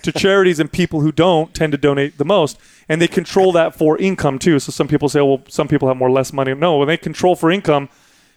to 0.03 0.11
charities 0.17 0.59
and 0.59 0.73
people 0.73 1.01
who 1.03 1.13
don't 1.13 1.53
tend 1.55 1.73
to 1.73 1.79
donate 1.79 2.17
the 2.19 2.25
most. 2.25 2.59
And 2.89 3.03
they 3.03 3.09
control 3.09 3.53
that 3.53 3.75
for 3.75 3.99
income 3.99 4.39
too. 4.39 4.59
So 4.59 4.73
some 4.73 4.89
people 4.89 5.09
say 5.09 5.21
well 5.21 5.43
some 5.49 5.69
people 5.69 5.89
have 5.89 5.97
more 5.97 6.11
less 6.11 6.33
money. 6.33 6.55
No 6.55 6.79
when 6.79 6.89
they 6.89 6.97
control 6.97 7.37
for 7.37 7.51
income 7.51 7.89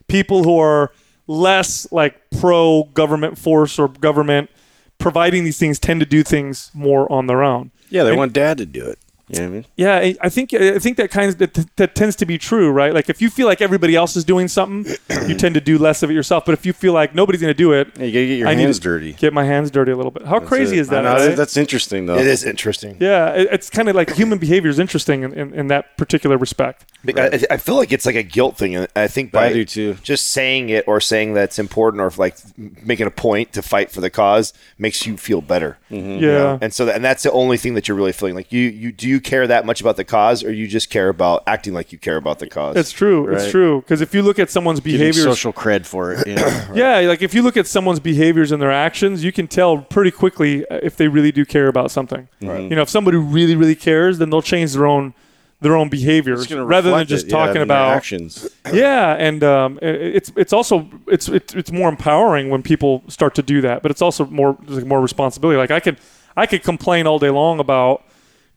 people 0.08 0.44
who 0.44 0.60
are 0.60 0.92
less 1.28 1.92
like 1.92 2.20
pro 2.40 2.84
government 2.94 3.38
force 3.38 3.80
or 3.80 3.88
government 3.88 4.50
providing 4.98 5.44
these 5.44 5.58
things 5.58 5.80
tend 5.80 6.00
to 6.00 6.06
do 6.06 6.22
things 6.24 6.70
more 6.74 7.12
on 7.12 7.28
their 7.28 7.42
own. 7.44 7.72
Yeah, 7.90 8.04
they 8.04 8.10
And- 8.10 8.18
want 8.20 8.34
dad 8.34 8.58
to 8.60 8.66
do 8.66 8.86
it. 8.86 9.00
You 9.28 9.38
know 9.40 9.44
what 9.46 9.48
I 9.50 9.54
mean? 9.54 9.66
yeah, 9.76 9.96
I- 9.98 10.16
I 10.22 10.30
think 10.30 10.54
I 10.54 10.78
think 10.78 10.98
that 10.98 11.10
kind 11.10 11.30
of 11.30 11.38
that, 11.40 11.68
that 11.78 11.96
tends 11.96 12.16
to 12.18 12.26
be 12.28 12.38
true, 12.38 12.70
right? 12.70 12.94
Like 12.94 13.10
if 13.10 13.22
you 13.24 13.30
feel 13.32 13.48
like 13.48 13.60
everybody 13.60 13.96
else 13.96 14.16
is 14.16 14.24
doing 14.24 14.48
something, 14.48 14.96
you 15.28 15.34
tend 15.44 15.56
to 15.56 15.62
do 15.62 15.80
less 15.80 16.04
of 16.04 16.12
it 16.12 16.14
yourself. 16.14 16.46
But 16.46 16.54
if 16.54 16.64
you 16.64 16.74
feel 16.74 16.94
like 16.94 17.16
nobody's 17.16 17.42
going 17.42 17.54
to 17.54 17.58
do 17.58 17.74
it, 17.74 17.88
Yeah, 17.98 18.06
you 18.06 18.12
gotta 18.12 18.26
get 18.28 18.38
your 18.40 18.48
I 18.48 18.54
need 18.54 18.64
hands 18.64 18.78
to 18.78 18.84
dirty. 18.84 19.14
get 19.14 19.34
my 19.34 19.44
hands 19.44 19.72
dirty 19.72 19.92
a 19.92 19.96
little 19.96 20.12
bit. 20.12 20.26
How 20.28 20.40
crazy 20.40 20.78
is 20.78 20.90
that? 20.90 21.02
know, 21.04 21.14
right? 21.14 21.36
That's 21.36 21.58
interesting, 21.58 22.06
though. 22.06 22.18
It 22.20 22.28
is 22.28 22.44
interesting. 22.44 22.98
yeah, 23.00 23.32
it- 23.32 23.48
it's 23.52 23.70
kind 23.72 23.90
of 23.90 23.96
like 23.96 24.14
human 24.14 24.38
behavior 24.38 24.70
is 24.70 24.78
interesting 24.78 25.24
in, 25.24 25.34
in, 25.34 25.54
in 25.56 25.68
that 25.70 25.98
particular 25.98 26.38
respect. 26.38 26.86
I, 27.18 27.40
I 27.50 27.58
feel 27.58 27.76
like 27.78 27.92
it's 27.92 28.06
like 28.06 28.16
a 28.16 28.24
guilt 28.24 28.58
thing. 28.58 28.76
and 28.76 28.88
I 28.96 29.08
think 29.08 29.32
by 29.32 29.48
I 29.48 29.54
do 29.54 29.66
too. 29.66 29.96
just 30.04 30.28
saying 30.30 30.70
it 30.70 30.88
or 30.88 31.00
saying 31.02 31.34
that 31.34 31.46
it's 31.46 31.60
important 31.60 32.02
or 32.02 32.12
like 32.18 32.36
making 32.84 33.08
a 33.08 33.12
point 33.12 33.54
to 33.54 33.62
fight 33.64 33.92
for 33.92 34.02
the 34.02 34.10
cause 34.10 34.54
makes 34.78 35.06
you 35.08 35.18
feel 35.18 35.42
better. 35.42 35.78
Mm-hmm. 35.90 36.24
Yeah, 36.24 36.58
And 36.62 36.74
so, 36.74 36.86
that, 36.86 36.96
and 36.96 37.04
that's 37.06 37.24
the 37.24 37.32
only 37.32 37.58
thing 37.58 37.74
that 37.76 37.88
you're 37.88 37.98
really 37.98 38.12
feeling 38.12 38.36
like 38.36 38.52
you, 38.52 38.62
you 38.62 38.92
do 38.92 39.15
you 39.16 39.22
care 39.22 39.48
that 39.48 39.66
much 39.66 39.82
about 39.82 39.96
the 39.96 40.04
cause, 40.04 40.44
or 40.44 40.52
you 40.52 40.68
just 40.68 40.90
care 40.90 41.10
about 41.10 41.44
acting 41.48 41.74
like 41.74 41.92
you 41.92 41.98
care 41.98 42.18
about 42.18 42.40
the 42.40 42.48
cause? 42.48 42.76
it's 42.76 42.92
true. 42.92 43.28
It's 43.34 43.50
true 43.50 43.82
because 43.82 44.02
if 44.02 44.14
you 44.14 44.22
look 44.22 44.40
at 44.40 44.50
someone's 44.50 44.80
Getting 44.80 45.00
behaviors, 45.00 45.26
social 45.26 45.54
cred 45.54 45.86
for 45.86 46.14
it. 46.14 46.28
Yeah. 46.28 46.74
yeah, 47.02 47.08
like 47.08 47.22
if 47.22 47.34
you 47.34 47.42
look 47.42 47.58
at 47.58 47.68
someone's 47.68 48.00
behaviors 48.00 48.52
and 48.52 48.62
their 48.62 48.72
actions, 48.72 49.24
you 49.24 49.32
can 49.32 49.48
tell 49.48 49.80
pretty 49.80 50.12
quickly 50.12 50.68
uh, 50.68 50.80
if 50.84 50.96
they 50.98 51.08
really 51.08 51.32
do 51.32 51.46
care 51.46 51.68
about 51.68 51.92
something. 51.92 52.28
Right. 52.42 52.64
You 52.70 52.76
know, 52.76 52.82
if 52.82 52.90
somebody 52.90 53.18
really, 53.18 53.56
really 53.56 53.76
cares, 53.76 54.18
then 54.18 54.30
they'll 54.30 54.42
change 54.42 54.74
their 54.74 54.86
own 54.86 55.14
their 55.62 55.76
own 55.76 55.90
behaviors 55.90 56.52
rather 56.52 56.92
than 56.92 57.08
just 57.08 57.28
it, 57.28 57.30
talking 57.30 57.62
in 57.62 57.68
their 57.68 57.78
about 57.78 57.96
actions. 57.96 58.48
yeah 58.74 59.16
and 59.16 59.44
um, 59.44 59.80
it's 59.82 60.32
it's 60.36 60.54
also 60.54 60.88
it's, 61.08 61.30
it's 61.30 61.56
it's 61.56 61.72
more 61.72 61.90
empowering 61.90 62.50
when 62.50 62.62
people 62.62 63.04
start 63.08 63.34
to 63.34 63.42
do 63.42 63.62
that 63.62 63.82
but 63.82 63.90
it's 63.90 64.02
also 64.02 64.26
more 64.26 64.58
there's 64.64 64.80
like 64.80 64.86
more 64.86 65.02
responsibility 65.02 65.58
like 65.58 65.72
i 65.72 65.80
could 65.80 65.98
i 66.36 66.46
could 66.46 66.62
complain 66.62 67.08
all 67.08 67.20
day 67.20 67.30
long 67.30 67.60
about 67.60 68.04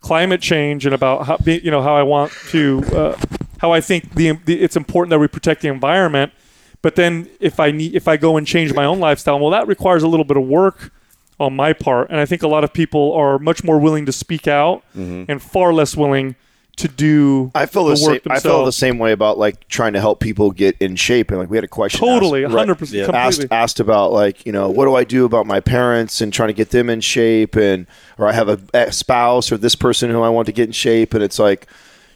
climate 0.00 0.40
change 0.40 0.86
and 0.86 0.94
about 0.94 1.26
how 1.26 1.36
you 1.44 1.70
know 1.70 1.82
how 1.82 1.96
i 1.96 2.02
want 2.02 2.32
to 2.48 2.82
uh, 2.94 3.16
how 3.58 3.72
i 3.72 3.80
think 3.80 4.14
the, 4.14 4.32
the 4.44 4.60
it's 4.60 4.76
important 4.76 5.10
that 5.10 5.18
we 5.18 5.28
protect 5.28 5.62
the 5.62 5.68
environment. 5.68 6.32
But 6.80 6.94
then 6.94 7.28
if 7.40 7.58
i 7.58 7.70
need 7.72 7.94
if 7.94 8.06
i 8.06 8.16
go 8.16 8.36
and 8.36 8.46
change 8.46 8.72
my 8.72 8.84
own 8.84 9.00
lifestyle 9.00 9.38
well 9.40 9.50
that 9.50 9.66
requires 9.66 10.02
a 10.02 10.08
little 10.08 10.24
bit 10.24 10.36
of 10.36 10.44
work 10.44 10.92
on 11.40 11.54
my 11.56 11.72
part. 11.72 12.10
And 12.10 12.20
i 12.20 12.26
think 12.26 12.42
a 12.42 12.48
lot 12.48 12.62
of 12.64 12.72
people 12.72 13.12
are 13.14 13.38
much 13.38 13.64
more 13.64 13.78
willing 13.78 14.06
to 14.06 14.12
speak 14.12 14.46
out 14.46 14.84
and 15.28 15.42
far 15.42 15.72
less 15.72 15.96
willing 15.96 16.36
to 16.78 16.88
do 16.88 17.50
I 17.54 17.66
feel 17.66 17.84
the, 17.84 17.90
the 17.90 17.96
same. 17.96 18.12
work 18.12 18.22
I 18.30 18.40
feel 18.40 18.64
the 18.64 18.72
same 18.72 18.98
way 18.98 19.12
about 19.12 19.36
like 19.36 19.68
trying 19.68 19.92
to 19.92 20.00
help 20.00 20.20
people 20.20 20.50
get 20.50 20.76
in 20.78 20.96
shape, 20.96 21.30
and 21.30 21.38
like 21.38 21.50
we 21.50 21.56
had 21.56 21.64
a 21.64 21.68
question. 21.68 22.00
Totally, 22.00 22.44
asked, 22.44 22.54
100%, 22.54 22.56
right, 22.56 22.66
completely. 22.66 23.02
asked 23.02 23.46
asked 23.50 23.80
about 23.80 24.12
like 24.12 24.46
you 24.46 24.52
know 24.52 24.68
what 24.68 24.86
do 24.86 24.94
I 24.94 25.04
do 25.04 25.24
about 25.24 25.46
my 25.46 25.60
parents 25.60 26.20
and 26.20 26.32
trying 26.32 26.48
to 26.48 26.54
get 26.54 26.70
them 26.70 26.88
in 26.88 27.00
shape, 27.00 27.56
and 27.56 27.86
or 28.16 28.26
I 28.28 28.32
have 28.32 28.48
a, 28.48 28.58
a 28.74 28.92
spouse 28.92 29.50
or 29.52 29.58
this 29.58 29.74
person 29.74 30.10
who 30.10 30.22
I 30.22 30.28
want 30.28 30.46
to 30.46 30.52
get 30.52 30.66
in 30.66 30.72
shape, 30.72 31.14
and 31.14 31.22
it's 31.22 31.38
like. 31.38 31.66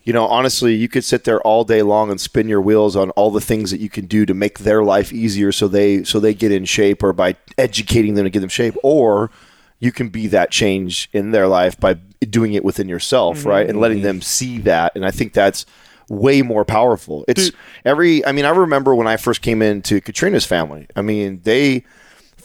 You 0.04 0.12
know, 0.12 0.26
honestly, 0.26 0.74
you 0.74 0.88
could 0.88 1.04
sit 1.04 1.22
there 1.22 1.40
all 1.42 1.62
day 1.62 1.82
long 1.82 2.10
and 2.10 2.20
spin 2.20 2.48
your 2.48 2.60
wheels 2.60 2.96
on 2.96 3.10
all 3.10 3.30
the 3.30 3.40
things 3.40 3.70
that 3.70 3.78
you 3.78 3.88
can 3.88 4.06
do 4.06 4.26
to 4.26 4.34
make 4.34 4.58
their 4.58 4.82
life 4.82 5.12
easier, 5.12 5.52
so 5.52 5.68
they 5.68 6.02
so 6.02 6.18
they 6.18 6.34
get 6.34 6.50
in 6.50 6.64
shape, 6.64 7.04
or 7.04 7.12
by 7.12 7.36
educating 7.56 8.14
them 8.14 8.24
to 8.24 8.30
get 8.30 8.40
them 8.40 8.48
shape, 8.48 8.74
or 8.82 9.30
you 9.82 9.90
can 9.90 10.10
be 10.10 10.28
that 10.28 10.52
change 10.52 11.08
in 11.12 11.32
their 11.32 11.48
life 11.48 11.78
by 11.78 11.94
doing 12.30 12.52
it 12.52 12.64
within 12.64 12.88
yourself, 12.88 13.38
mm-hmm. 13.38 13.48
right? 13.48 13.68
And 13.68 13.80
letting 13.80 13.98
mm-hmm. 13.98 14.06
them 14.06 14.22
see 14.22 14.58
that. 14.58 14.92
And 14.94 15.04
I 15.04 15.10
think 15.10 15.32
that's 15.32 15.66
way 16.08 16.40
more 16.40 16.64
powerful. 16.64 17.24
It's 17.26 17.50
every, 17.84 18.24
I 18.24 18.30
mean, 18.30 18.44
I 18.44 18.50
remember 18.50 18.94
when 18.94 19.08
I 19.08 19.16
first 19.16 19.42
came 19.42 19.60
into 19.60 20.00
Katrina's 20.00 20.44
family, 20.44 20.86
I 20.94 21.02
mean, 21.02 21.40
they 21.42 21.84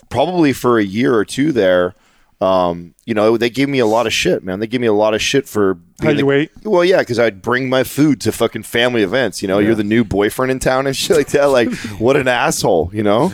probably 0.10 0.52
for 0.52 0.80
a 0.80 0.84
year 0.84 1.14
or 1.14 1.24
two 1.24 1.52
there, 1.52 1.94
um, 2.40 2.94
you 3.06 3.16
know, 3.16 3.36
they 3.36 3.50
gave 3.50 3.68
me 3.68 3.80
a 3.80 3.86
lot 3.88 4.06
of 4.06 4.14
shit, 4.14 4.44
man. 4.44 4.60
They 4.60 4.68
gave 4.68 4.80
me 4.80 4.86
a 4.88 4.94
lot 4.94 5.16
of 5.16 5.22
shit 5.24 5.48
for 5.48 5.80
How 6.02 6.10
you 6.12 6.24
the- 6.24 6.32
ate? 6.32 6.52
Well, 6.64 6.86
yeah, 6.86 7.00
because 7.00 7.18
I'd 7.18 7.42
bring 7.42 7.68
my 7.68 7.84
food 7.84 8.22
to 8.22 8.32
fucking 8.32 8.62
family 8.64 9.02
events. 9.02 9.42
You 9.42 9.48
know, 9.48 9.58
you're 9.58 9.74
the 9.74 9.84
new 9.84 10.04
boyfriend 10.04 10.52
in 10.52 10.60
town 10.60 10.86
and 10.86 10.96
shit 10.96 11.18
like 11.18 11.30
that. 11.30 11.46
Like, 11.46 11.74
what 12.00 12.16
an 12.16 12.28
asshole, 12.28 12.92
you 12.94 13.02
know. 13.02 13.34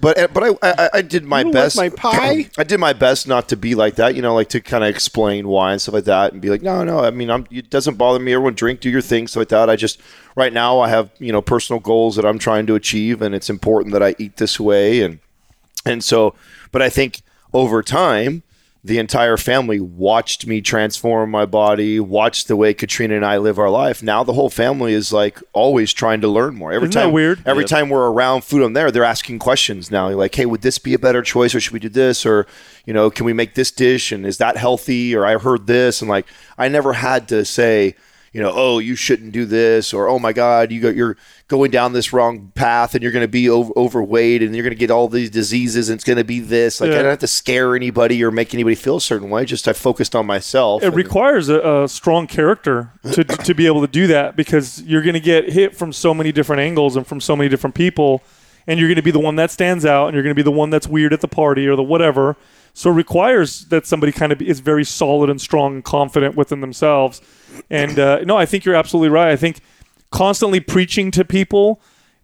But 0.00 0.16
uh, 0.16 0.28
but 0.32 0.44
I, 0.44 0.54
I 0.62 0.90
I 0.94 1.02
did 1.02 1.24
my 1.24 1.42
don't 1.42 1.52
like 1.52 1.62
best. 1.64 1.76
my 1.76 1.88
pie? 1.88 2.48
I 2.58 2.62
did 2.62 2.78
my 2.78 2.92
best 2.92 3.26
not 3.26 3.48
to 3.48 3.56
be 3.56 3.74
like 3.74 3.96
that. 3.96 4.14
You 4.14 4.22
know, 4.22 4.32
like 4.34 4.48
to 4.50 4.60
kind 4.60 4.84
of 4.84 4.90
explain 4.90 5.48
why 5.48 5.72
and 5.72 5.82
stuff 5.82 5.94
like 5.94 6.04
that, 6.04 6.32
and 6.32 6.40
be 6.40 6.50
like, 6.50 6.62
no, 6.62 6.84
no. 6.84 7.00
I 7.00 7.10
mean, 7.10 7.30
I'm. 7.30 7.48
It 7.50 7.68
doesn't 7.68 7.96
bother 7.96 8.20
me. 8.20 8.32
Everyone 8.32 8.54
drink, 8.54 8.78
do 8.80 8.88
your 8.90 9.02
thing, 9.02 9.26
stuff 9.26 9.40
like 9.40 9.48
that. 9.48 9.68
I 9.68 9.74
just 9.74 10.00
right 10.36 10.52
now 10.52 10.78
I 10.78 10.88
have 10.88 11.10
you 11.18 11.32
know 11.32 11.42
personal 11.42 11.80
goals 11.80 12.14
that 12.14 12.24
I'm 12.24 12.38
trying 12.38 12.66
to 12.68 12.76
achieve, 12.76 13.20
and 13.22 13.34
it's 13.34 13.50
important 13.50 13.92
that 13.92 14.02
I 14.04 14.14
eat 14.18 14.36
this 14.36 14.60
way, 14.60 15.02
and 15.02 15.18
and 15.84 16.04
so. 16.04 16.34
But 16.70 16.80
I 16.82 16.88
think 16.88 17.22
over 17.52 17.82
time 17.82 18.42
the 18.82 18.98
entire 18.98 19.36
family 19.36 19.78
watched 19.78 20.46
me 20.46 20.62
transform 20.62 21.30
my 21.30 21.44
body, 21.44 22.00
watched 22.00 22.48
the 22.48 22.56
way 22.56 22.72
Katrina 22.72 23.14
and 23.14 23.26
I 23.26 23.36
live 23.36 23.58
our 23.58 23.68
life. 23.68 24.02
Now 24.02 24.24
the 24.24 24.32
whole 24.32 24.48
family 24.48 24.94
is 24.94 25.12
like 25.12 25.38
always 25.52 25.92
trying 25.92 26.22
to 26.22 26.28
learn 26.28 26.54
more. 26.54 26.72
Every 26.72 26.88
Isn't 26.88 26.98
that 26.98 27.04
time 27.06 27.12
weird? 27.12 27.42
Every 27.44 27.66
time 27.66 27.90
we're 27.90 28.10
around 28.10 28.42
food 28.42 28.62
on 28.62 28.72
there, 28.72 28.90
they're 28.90 29.04
asking 29.04 29.38
questions 29.38 29.90
now. 29.90 30.08
You're 30.08 30.16
Like, 30.16 30.34
hey, 30.34 30.46
would 30.46 30.62
this 30.62 30.78
be 30.78 30.94
a 30.94 30.98
better 30.98 31.20
choice 31.20 31.54
or 31.54 31.60
should 31.60 31.74
we 31.74 31.78
do 31.78 31.90
this? 31.90 32.24
Or, 32.24 32.46
you 32.86 32.94
know, 32.94 33.10
can 33.10 33.26
we 33.26 33.34
make 33.34 33.54
this 33.54 33.70
dish 33.70 34.12
and 34.12 34.24
is 34.24 34.38
that 34.38 34.56
healthy? 34.56 35.14
Or 35.14 35.26
I 35.26 35.36
heard 35.36 35.66
this 35.66 36.00
and 36.00 36.08
like 36.08 36.26
I 36.56 36.68
never 36.68 36.94
had 36.94 37.28
to 37.28 37.44
say, 37.44 37.96
you 38.32 38.40
know, 38.40 38.52
oh, 38.54 38.78
you 38.78 38.94
shouldn't 38.94 39.32
do 39.32 39.44
this, 39.44 39.92
or 39.92 40.08
oh 40.08 40.18
my 40.18 40.32
God, 40.32 40.70
you 40.70 40.80
go, 40.80 40.88
you're 40.88 41.16
going 41.48 41.70
down 41.70 41.92
this 41.92 42.12
wrong 42.12 42.52
path, 42.54 42.94
and 42.94 43.02
you're 43.02 43.12
going 43.12 43.24
to 43.24 43.28
be 43.28 43.48
over, 43.48 43.72
overweight, 43.76 44.42
and 44.42 44.54
you're 44.54 44.62
going 44.62 44.74
to 44.74 44.78
get 44.78 44.90
all 44.90 45.08
these 45.08 45.30
diseases, 45.30 45.88
and 45.88 45.96
it's 45.96 46.04
going 46.04 46.16
to 46.16 46.24
be 46.24 46.38
this. 46.38 46.80
Like 46.80 46.92
I 46.92 46.96
don't 46.96 47.06
have 47.06 47.18
to 47.20 47.26
scare 47.26 47.74
anybody 47.74 48.22
or 48.22 48.30
make 48.30 48.54
anybody 48.54 48.76
feel 48.76 48.96
a 48.96 49.00
certain 49.00 49.30
way. 49.30 49.44
Just 49.44 49.66
I 49.66 49.72
focused 49.72 50.14
on 50.14 50.26
myself. 50.26 50.82
it 50.82 50.86
and- 50.86 50.96
requires 50.96 51.48
a, 51.48 51.82
a 51.82 51.88
strong 51.88 52.26
character 52.26 52.92
to, 53.12 53.24
to 53.24 53.54
be 53.54 53.66
able 53.66 53.80
to 53.80 53.88
do 53.88 54.06
that 54.08 54.36
because 54.36 54.80
you're 54.82 55.02
going 55.02 55.14
to 55.14 55.20
get 55.20 55.50
hit 55.50 55.74
from 55.76 55.92
so 55.92 56.14
many 56.14 56.30
different 56.30 56.60
angles 56.60 56.96
and 56.96 57.06
from 57.06 57.20
so 57.20 57.34
many 57.34 57.48
different 57.48 57.74
people 57.74 58.22
and 58.66 58.78
you're 58.78 58.88
going 58.88 58.96
to 58.96 59.02
be 59.02 59.10
the 59.10 59.18
one 59.18 59.36
that 59.36 59.50
stands 59.50 59.84
out 59.84 60.06
and 60.06 60.14
you're 60.14 60.22
going 60.22 60.34
to 60.34 60.38
be 60.38 60.42
the 60.42 60.50
one 60.50 60.70
that's 60.70 60.86
weird 60.86 61.12
at 61.12 61.20
the 61.20 61.28
party 61.28 61.66
or 61.66 61.76
the 61.76 61.82
whatever 61.82 62.36
so 62.72 62.90
it 62.90 62.94
requires 62.94 63.66
that 63.66 63.86
somebody 63.86 64.12
kind 64.12 64.32
of 64.32 64.40
is 64.40 64.60
very 64.60 64.84
solid 64.84 65.30
and 65.30 65.40
strong 65.40 65.74
and 65.76 65.84
confident 65.84 66.36
within 66.36 66.60
themselves. 66.60 67.20
And 67.68 67.98
uh, 67.98 68.20
no 68.24 68.36
i 68.36 68.46
think 68.46 68.64
you're 68.64 68.74
absolutely 68.74 69.10
right. 69.10 69.30
I 69.30 69.36
think 69.36 69.60
constantly 70.10 70.60
preaching 70.60 71.10
to 71.12 71.24
people 71.24 71.80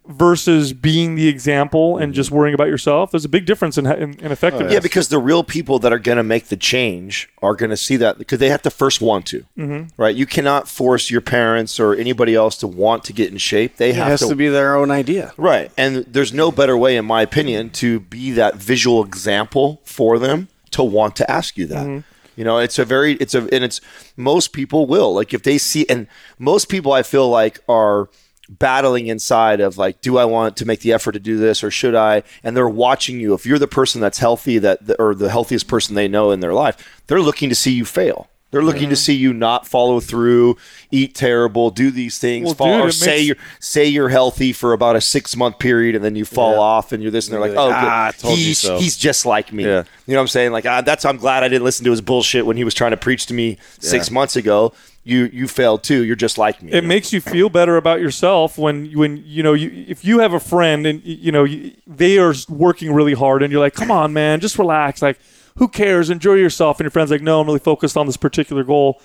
versus 0.09 0.73
being 0.73 1.14
the 1.14 1.29
example 1.29 1.99
and 1.99 2.14
just 2.14 2.31
worrying 2.31 2.55
about 2.55 2.69
yourself 2.69 3.11
there's 3.11 3.25
a 3.25 3.29
big 3.29 3.45
difference 3.45 3.77
in, 3.77 3.87
in, 3.87 4.14
in 4.21 4.33
effectiveness 4.33 4.73
Yeah, 4.73 4.81
because 4.81 5.09
the 5.09 5.19
real 5.19 5.42
people 5.42 5.79
that 5.81 5.92
are 5.92 5.99
going 5.99 6.16
to 6.16 6.23
make 6.23 6.47
the 6.47 6.57
change 6.57 7.29
are 7.42 7.55
going 7.55 7.71
to 7.71 7.77
see 7.77 7.97
that 7.97 8.19
because 8.19 8.38
they 8.38 8.49
have 8.49 8.62
to 8.62 8.71
first 8.71 9.01
want 9.01 9.27
to, 9.27 9.45
mm-hmm. 9.57 9.88
right? 10.01 10.14
You 10.14 10.27
cannot 10.27 10.69
force 10.69 11.11
your 11.11 11.21
parents 11.21 11.81
or 11.81 11.95
anybody 11.95 12.35
else 12.35 12.57
to 12.59 12.66
want 12.66 13.05
to 13.05 13.12
get 13.12 13.33
in 13.33 13.38
shape. 13.38 13.77
They 13.77 13.90
It 13.90 13.97
have 13.97 14.09
has 14.09 14.21
to, 14.21 14.29
to 14.29 14.37
be 14.37 14.49
their 14.49 14.77
own 14.77 14.90
idea. 14.90 15.33
right, 15.37 15.71
and 15.77 16.05
there's 16.07 16.33
no 16.33 16.51
better 16.53 16.77
way, 16.77 16.97
in 16.97 17.05
my 17.05 17.23
opinion, 17.23 17.71
to 17.71 18.01
be 18.01 18.31
that 18.33 18.57
visual 18.57 19.05
example 19.05 19.81
for 19.85 20.19
them 20.19 20.49
to 20.73 20.83
want 20.83 21.16
to 21.16 21.31
ask 21.31 21.57
you 21.57 21.66
that. 21.66 22.05
You 22.37 22.45
know, 22.45 22.59
it's 22.59 22.79
a 22.79 22.85
very, 22.85 23.14
it's 23.14 23.35
a, 23.35 23.49
and 23.53 23.64
it's 23.64 23.81
most 24.16 24.53
people 24.53 24.87
will 24.87 25.14
like 25.14 25.33
if 25.33 25.42
they 25.42 25.57
see, 25.59 25.87
and 25.88 26.07
most 26.38 26.69
people 26.69 26.92
I 26.92 27.03
feel 27.03 27.29
like 27.31 27.61
are 27.69 28.09
battling 28.49 29.07
inside 29.09 29.61
of 29.61 29.79
like, 29.79 30.01
do 30.01 30.19
I 30.19 30.25
want 30.25 30.57
to 30.59 30.67
make 30.67 30.81
the 30.81 30.93
effort 30.93 31.13
to 31.13 31.19
do 31.21 31.37
this 31.37 31.65
or 31.65 31.71
should 31.71 31.95
I? 31.95 32.23
And 32.45 32.57
they're 32.57 32.69
watching 32.69 33.21
you. 33.21 33.35
If 33.35 33.47
you're 33.47 33.59
the 33.59 33.67
person 33.67 34.01
that's 34.01 34.19
healthy, 34.19 34.59
that 34.59 34.81
or 34.99 35.15
the 35.15 35.31
healthiest 35.31 35.69
person 35.69 35.95
they 35.95 36.09
know 36.09 36.31
in 36.31 36.41
their 36.41 36.55
life, 36.55 37.03
they're 37.07 37.21
looking 37.21 37.49
to 37.49 37.55
see 37.55 37.73
you 37.73 37.85
fail. 37.85 38.29
They're 38.53 38.63
looking 38.63 38.89
to 38.91 38.97
see 38.97 39.13
you 39.13 39.35
not 39.35 39.67
follow 39.67 39.99
through, 39.99 40.57
eat 40.91 41.15
terrible, 41.15 41.71
do 41.71 41.91
these 41.91 42.19
things, 42.19 42.47
Well, 42.47 42.55
fall, 42.55 42.77
dude, 42.79 42.87
or 42.87 42.91
say 42.93 43.17
makes- 43.17 43.27
you're 43.27 43.37
say 43.59 43.87
you're 43.87 44.09
healthy 44.09 44.53
for 44.53 44.73
about 44.73 44.95
a 44.97 45.01
six 45.01 45.37
month 45.37 45.59
period, 45.59 45.95
and 45.97 46.03
then 46.03 46.15
you 46.15 46.25
fall 46.25 46.59
off, 46.59 46.93
and 46.93 47.03
you're 47.03 47.13
this, 47.13 47.27
and 47.27 47.35
they're 47.35 47.41
like, 47.41 47.57
"Oh, 47.57 47.71
ah, 47.71 48.13
he's 48.23 48.61
so." 48.61 48.79
he's 48.79 48.97
just 48.97 49.27
like 49.27 49.53
me." 49.53 49.65
Yeah. 49.65 49.83
You 50.07 50.15
know 50.15 50.21
what 50.21 50.23
I'm 50.23 50.29
saying? 50.29 50.53
Like 50.53 50.65
ah, 50.65 50.81
that's 50.81 51.05
I'm 51.05 51.17
glad 51.19 51.43
I 51.43 51.49
didn't 51.49 51.65
listen 51.65 51.85
to 51.85 51.91
his 51.91 52.01
bullshit 52.01 52.47
when 52.47 52.57
he 52.57 52.63
was 52.65 52.73
trying 52.73 52.93
to 52.93 52.97
preach 52.97 53.27
to 53.27 53.35
me 53.35 53.59
six 53.81 54.11
months 54.13 54.37
ago. 54.37 54.73
You 55.07 55.31
you 55.33 55.47
failed 55.47 55.85
too. 55.85 56.05
You're 56.05 56.16
just 56.16 56.37
like 56.37 56.61
me. 56.61 56.73
it 56.73 56.83
makes 56.83 57.12
you 57.12 57.21
feel 57.21 57.49
better 57.49 57.77
about 57.77 58.01
yourself 58.01 58.59
when 58.59 58.90
when 58.90 59.23
you 59.25 59.40
know 59.40 59.53
you 59.53 59.85
if 59.87 60.05
you 60.05 60.19
have 60.19 60.33
a 60.33 60.40
friend 60.40 60.85
and 60.85 61.01
you 61.05 61.31
know 61.31 61.45
you, 61.45 61.77
they 61.87 62.19
are 62.19 62.35
working 62.49 62.92
really 62.92 63.14
hard 63.14 63.45
and 63.45 63.53
you're 63.53 63.61
like 63.61 63.75
come 63.75 63.92
on 63.92 64.12
man 64.12 64.40
just 64.40 64.59
relax. 64.59 65.03
Like 65.03 65.21
who 65.59 65.69
cares? 65.69 66.11
Enjoy 66.11 66.35
yourself. 66.35 66.81
And 66.81 66.87
your 66.87 66.90
friends 66.90 67.12
like 67.12 67.23
no 67.23 67.40
i'm 67.40 67.47
really 67.47 67.61
focused 67.61 67.97
on 67.97 68.07
this 68.07 68.16
particular 68.16 68.64
goal. 68.64 69.01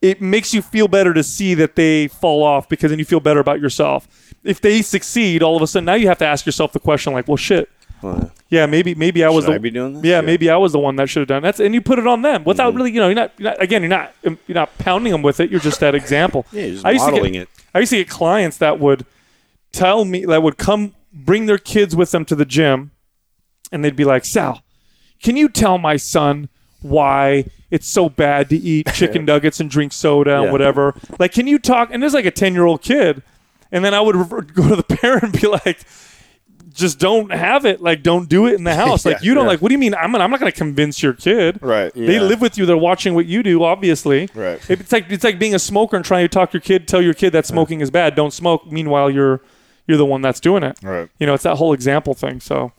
It 0.00 0.22
makes 0.22 0.54
you 0.54 0.62
feel 0.62 0.88
better 0.88 1.12
to 1.12 1.22
see 1.22 1.52
that 1.52 1.76
they 1.76 2.08
fall 2.08 2.42
off 2.42 2.66
because 2.66 2.88
then 2.88 2.98
you 2.98 3.04
feel 3.04 3.20
better 3.20 3.40
about 3.40 3.60
yourself. 3.60 4.08
If 4.42 4.62
they 4.62 4.80
succeed 4.80 5.42
all 5.42 5.54
of 5.54 5.60
a 5.60 5.66
sudden 5.66 5.84
now 5.84 5.94
you 5.94 6.08
have 6.08 6.18
to 6.18 6.26
ask 6.26 6.46
yourself 6.46 6.72
the 6.72 6.80
question 6.80 7.12
like 7.12 7.28
well 7.28 7.36
shit 7.36 7.68
yeah, 8.48 8.66
maybe 8.66 8.94
maybe 8.94 9.24
I 9.24 9.28
was 9.28 9.44
Should 9.44 9.52
the 9.52 9.54
I 9.56 9.58
be 9.58 9.70
doing 9.70 9.94
this? 9.94 10.04
Yeah, 10.04 10.16
Yeah. 10.16 10.20
maybe 10.20 10.50
I 10.50 10.56
was 10.56 10.72
the 10.72 10.78
one 10.78 10.96
that 10.96 11.08
should 11.08 11.20
have 11.20 11.28
done 11.28 11.42
that. 11.42 11.58
and 11.60 11.74
you 11.74 11.80
put 11.80 11.98
it 11.98 12.06
on 12.06 12.22
them 12.22 12.44
without 12.44 12.68
mm-hmm. 12.70 12.76
really 12.76 12.92
you 12.92 13.00
know 13.00 13.08
you're 13.08 13.14
not, 13.14 13.32
you're 13.38 13.50
not 13.50 13.62
again 13.62 13.82
you're 13.82 13.88
not 13.88 14.14
um, 14.24 14.38
you're 14.46 14.54
not 14.54 14.76
pounding 14.78 15.12
them 15.12 15.22
with 15.22 15.40
it 15.40 15.50
you're 15.50 15.60
just 15.60 15.80
that 15.80 15.94
example. 15.94 16.46
Yeah, 16.52 16.62
you're 16.62 16.72
just 16.74 16.86
I 16.86 16.92
used 16.92 17.04
to 17.06 17.10
modeling 17.10 17.32
get, 17.34 17.42
it. 17.42 17.48
I 17.74 17.80
used 17.80 17.90
to 17.90 17.96
get 17.96 18.08
clients 18.08 18.56
that 18.58 18.78
would 18.78 19.04
tell 19.72 20.04
me 20.04 20.24
that 20.24 20.42
would 20.42 20.56
come 20.58 20.94
bring 21.12 21.46
their 21.46 21.58
kids 21.58 21.96
with 21.96 22.10
them 22.10 22.24
to 22.26 22.34
the 22.34 22.44
gym, 22.44 22.90
and 23.72 23.84
they'd 23.84 23.96
be 23.96 24.04
like, 24.04 24.24
"Sal, 24.24 24.62
can 25.22 25.36
you 25.36 25.48
tell 25.48 25.78
my 25.78 25.96
son 25.96 26.48
why 26.82 27.46
it's 27.70 27.86
so 27.88 28.08
bad 28.08 28.48
to 28.50 28.56
eat 28.56 28.86
chicken 28.94 29.24
nuggets 29.24 29.58
and 29.60 29.70
drink 29.70 29.92
soda 29.92 30.36
and 30.36 30.44
Yeah. 30.44 30.52
whatever? 30.52 30.94
Like, 31.18 31.32
can 31.32 31.46
you 31.46 31.58
talk?" 31.58 31.90
And 31.92 32.02
there's 32.02 32.14
like 32.14 32.26
a 32.26 32.30
ten 32.30 32.54
year 32.54 32.64
old 32.64 32.82
kid, 32.82 33.22
and 33.72 33.84
then 33.84 33.92
I 33.92 34.00
would 34.00 34.14
go 34.54 34.68
to 34.68 34.76
the 34.76 34.82
parent 34.84 35.24
and 35.24 35.32
be 35.40 35.46
like. 35.48 35.80
Just 36.76 36.98
don't 36.98 37.32
have 37.32 37.64
it. 37.64 37.80
Like, 37.80 38.02
don't 38.02 38.28
do 38.28 38.46
it 38.46 38.54
in 38.54 38.64
the 38.64 38.74
house. 38.84 39.04
Like, 39.04 39.16
Yeah, 39.16 39.22
you 39.22 39.34
don't 39.34 39.44
yeah. 39.44 39.48
like. 39.48 39.62
What 39.62 39.70
do 39.70 39.72
you 39.72 39.78
mean? 39.78 39.94
I'm. 39.94 40.14
I'm 40.14 40.30
not 40.30 40.38
going 40.38 40.52
to 40.52 40.56
convince 40.56 41.02
your 41.02 41.14
kid. 41.14 41.58
Right. 41.62 41.92
They 41.94 42.20
live 42.20 42.40
with 42.40 42.58
you. 42.58 42.66
They're 42.66 42.76
watching 42.76 43.14
what 43.14 43.26
you 43.26 43.42
do. 43.42 43.64
Obviously. 43.64 44.28
Right. 44.34 44.60
It's 44.70 44.92
like 44.92 45.10
it's 45.10 45.24
like 45.24 45.38
being 45.38 45.54
a 45.54 45.58
smoker 45.58 45.96
and 45.96 46.04
trying 46.04 46.24
to 46.24 46.28
talk 46.28 46.52
your 46.52 46.60
kid, 46.60 46.86
tell 46.86 47.00
your 47.02 47.14
kid 47.14 47.30
that 47.30 47.46
smoking 47.46 47.80
is 47.80 47.90
bad. 47.90 48.14
Don't 48.14 48.32
smoke. 48.32 48.70
Meanwhile, 48.70 49.10
you're 49.10 49.40
you're 49.86 49.98
the 49.98 50.04
one 50.06 50.20
that's 50.20 50.38
doing 50.40 50.62
it. 50.62 50.78
Right. 50.82 51.08
You 51.18 51.26
know, 51.26 51.34
it's 51.34 51.44
that 51.44 51.56
whole 51.56 51.72
example 51.72 52.12
thing. 52.14 52.40
So, 52.40 52.72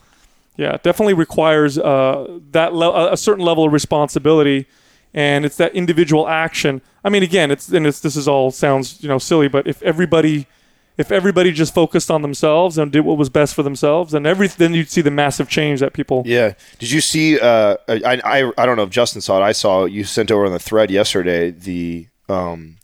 yeah, 0.57 0.73
it 0.75 0.83
definitely 0.83 1.13
requires 1.15 1.77
uh, 1.79 2.39
that 2.51 2.73
le- 2.73 3.11
a 3.11 3.17
certain 3.17 3.43
level 3.45 3.65
of 3.65 3.73
responsibility, 3.73 4.67
and 5.13 5.45
it's 5.45 5.57
that 5.57 5.73
individual 5.73 6.27
action. 6.27 6.81
I 7.03 7.09
mean, 7.09 7.23
again, 7.23 7.49
it's 7.49 7.69
and 7.69 7.87
it's 7.87 7.99
this 8.01 8.15
is 8.15 8.27
all 8.27 8.51
sounds 8.51 9.01
you 9.01 9.09
know 9.09 9.17
silly, 9.17 9.47
but 9.47 9.65
if 9.67 9.81
everybody 9.81 10.45
if 10.97 11.11
everybody 11.11 11.51
just 11.51 11.73
focused 11.73 12.09
on 12.09 12.21
themselves 12.21 12.77
and 12.77 12.91
did 12.91 13.01
what 13.01 13.17
was 13.17 13.29
best 13.29 13.53
for 13.53 13.63
themselves, 13.63 14.11
then 14.13 14.25
every 14.25 14.47
then 14.47 14.73
you'd 14.73 14.89
see 14.89 15.01
the 15.01 15.11
massive 15.11 15.47
change 15.49 15.79
that 15.79 15.93
people. 15.93 16.23
Yeah. 16.25 16.53
Did 16.79 16.91
you 16.91 17.01
see? 17.01 17.39
Uh, 17.39 17.77
I, 17.87 18.19
I 18.23 18.51
I 18.57 18.65
don't 18.65 18.77
know 18.77 18.83
if 18.83 18.89
Justin 18.89 19.21
saw 19.21 19.39
it. 19.39 19.43
I 19.43 19.51
saw 19.51 19.85
you 19.85 20.03
sent 20.03 20.31
over 20.31 20.45
on 20.45 20.51
the 20.51 20.59
thread 20.59 20.89
yesterday. 20.91 21.51
The 21.51 22.07
um, 22.29 22.77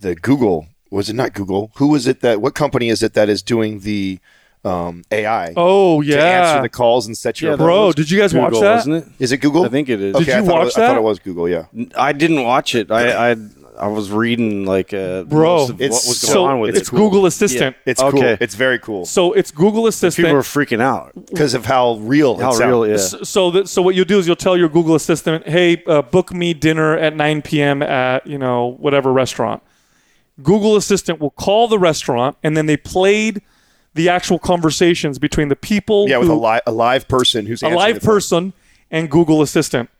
the 0.00 0.14
Google 0.14 0.66
was 0.90 1.08
it 1.10 1.14
not 1.14 1.34
Google? 1.34 1.70
Who 1.76 1.88
was 1.88 2.06
it 2.06 2.20
that? 2.20 2.40
What 2.40 2.54
company 2.54 2.88
is 2.88 3.02
it 3.02 3.14
that 3.14 3.28
is 3.28 3.42
doing 3.42 3.80
the 3.80 4.18
um, 4.64 5.02
AI 5.12 5.52
Oh 5.56 6.00
yeah, 6.00 6.16
to 6.16 6.22
answer 6.22 6.62
the 6.62 6.68
calls 6.68 7.06
and 7.06 7.16
set 7.16 7.40
your 7.40 7.52
Yeah, 7.52 7.56
bro. 7.56 7.92
Did 7.92 8.10
you 8.10 8.18
guys 8.18 8.34
watch 8.34 8.48
Google, 8.50 8.60
that? 8.62 8.74
Wasn't 8.76 8.96
it? 8.96 9.06
Is 9.18 9.30
it 9.32 9.36
Google? 9.38 9.64
I 9.64 9.68
think 9.68 9.88
it 9.88 10.00
is. 10.00 10.14
Okay, 10.16 10.24
Did 10.24 10.34
I 10.34 10.38
you 10.40 10.46
thought 10.46 10.54
it 10.54 10.58
watch 10.58 10.64
was- 10.66 10.76
I 10.78 10.86
thought 10.88 10.96
it 10.96 11.02
was 11.02 11.18
Google. 11.20 11.48
Yeah. 11.48 11.64
I 11.96 12.12
didn't 12.12 12.42
watch 12.42 12.74
it. 12.74 12.90
I 12.90 13.30
I, 13.32 13.36
I 13.80 13.86
was 13.88 14.10
reading 14.10 14.64
like 14.66 14.92
uh, 14.92 15.22
Bro, 15.24 15.56
most 15.56 15.70
of 15.70 15.80
it's 15.80 15.90
what 15.94 16.08
was 16.08 16.20
so- 16.20 16.34
going 16.34 16.50
on 16.52 16.60
with 16.60 16.76
it's 16.76 16.88
it. 16.88 16.94
Google 16.94 17.26
Assistant. 17.26 17.76
It's 17.86 18.02
Okay. 18.02 18.10
cool. 18.20 18.36
It's 18.40 18.54
very 18.54 18.78
cool 18.78 19.06
So 19.06 19.32
it's 19.32 19.50
Google 19.50 19.86
Assistant. 19.86 20.26
People 20.26 20.34
were 20.36 20.42
freaking 20.42 20.80
out. 20.80 21.12
because 21.26 21.54
of 21.54 21.64
how 21.66 21.96
real 21.98 22.36
How 22.38 22.50
it 22.50 22.54
sounds. 22.54 22.68
real? 22.70 22.86
Yeah. 22.88 22.96
So, 22.98 23.22
so 23.22 23.50
that 23.52 23.68
so 23.68 23.80
what 23.82 23.94
you'll 23.94 24.04
do 24.04 24.18
is 24.18 24.26
you'll 24.26 24.36
tell 24.36 24.56
your 24.56 24.68
Google 24.68 24.94
Assistant, 24.94 25.46
"Hey, 25.48 25.82
uh, 25.86 26.02
book 26.02 26.32
me 26.32 26.54
dinner 26.54 26.96
at 26.96 27.14
9 27.16 27.42
p.m. 27.42 27.82
at 27.82 28.26
you 28.26 28.38
know 28.38 28.76
whatever 28.80 29.12
restaurant." 29.12 29.62
Google 30.42 30.76
Assistant 30.76 31.20
will 31.20 31.30
call 31.30 31.66
the 31.68 31.78
restaurant, 31.78 32.36
and 32.44 32.56
then 32.56 32.66
they 32.66 32.76
played 32.76 33.42
the 33.94 34.08
actual 34.08 34.38
conversations 34.38 35.18
between 35.18 35.48
the 35.48 35.56
people, 35.56 36.08
Yeah, 36.08 36.18
with 36.18 36.28
who, 36.28 36.34
a, 36.34 36.38
li- 36.54 36.60
a 36.66 36.70
live 36.72 37.08
person 37.08 37.46
who's 37.46 37.62
a 37.62 37.68
live 37.70 37.96
the 38.00 38.06
person, 38.06 38.52
and 38.90 39.10
Google 39.10 39.42
Assistant, 39.42 39.90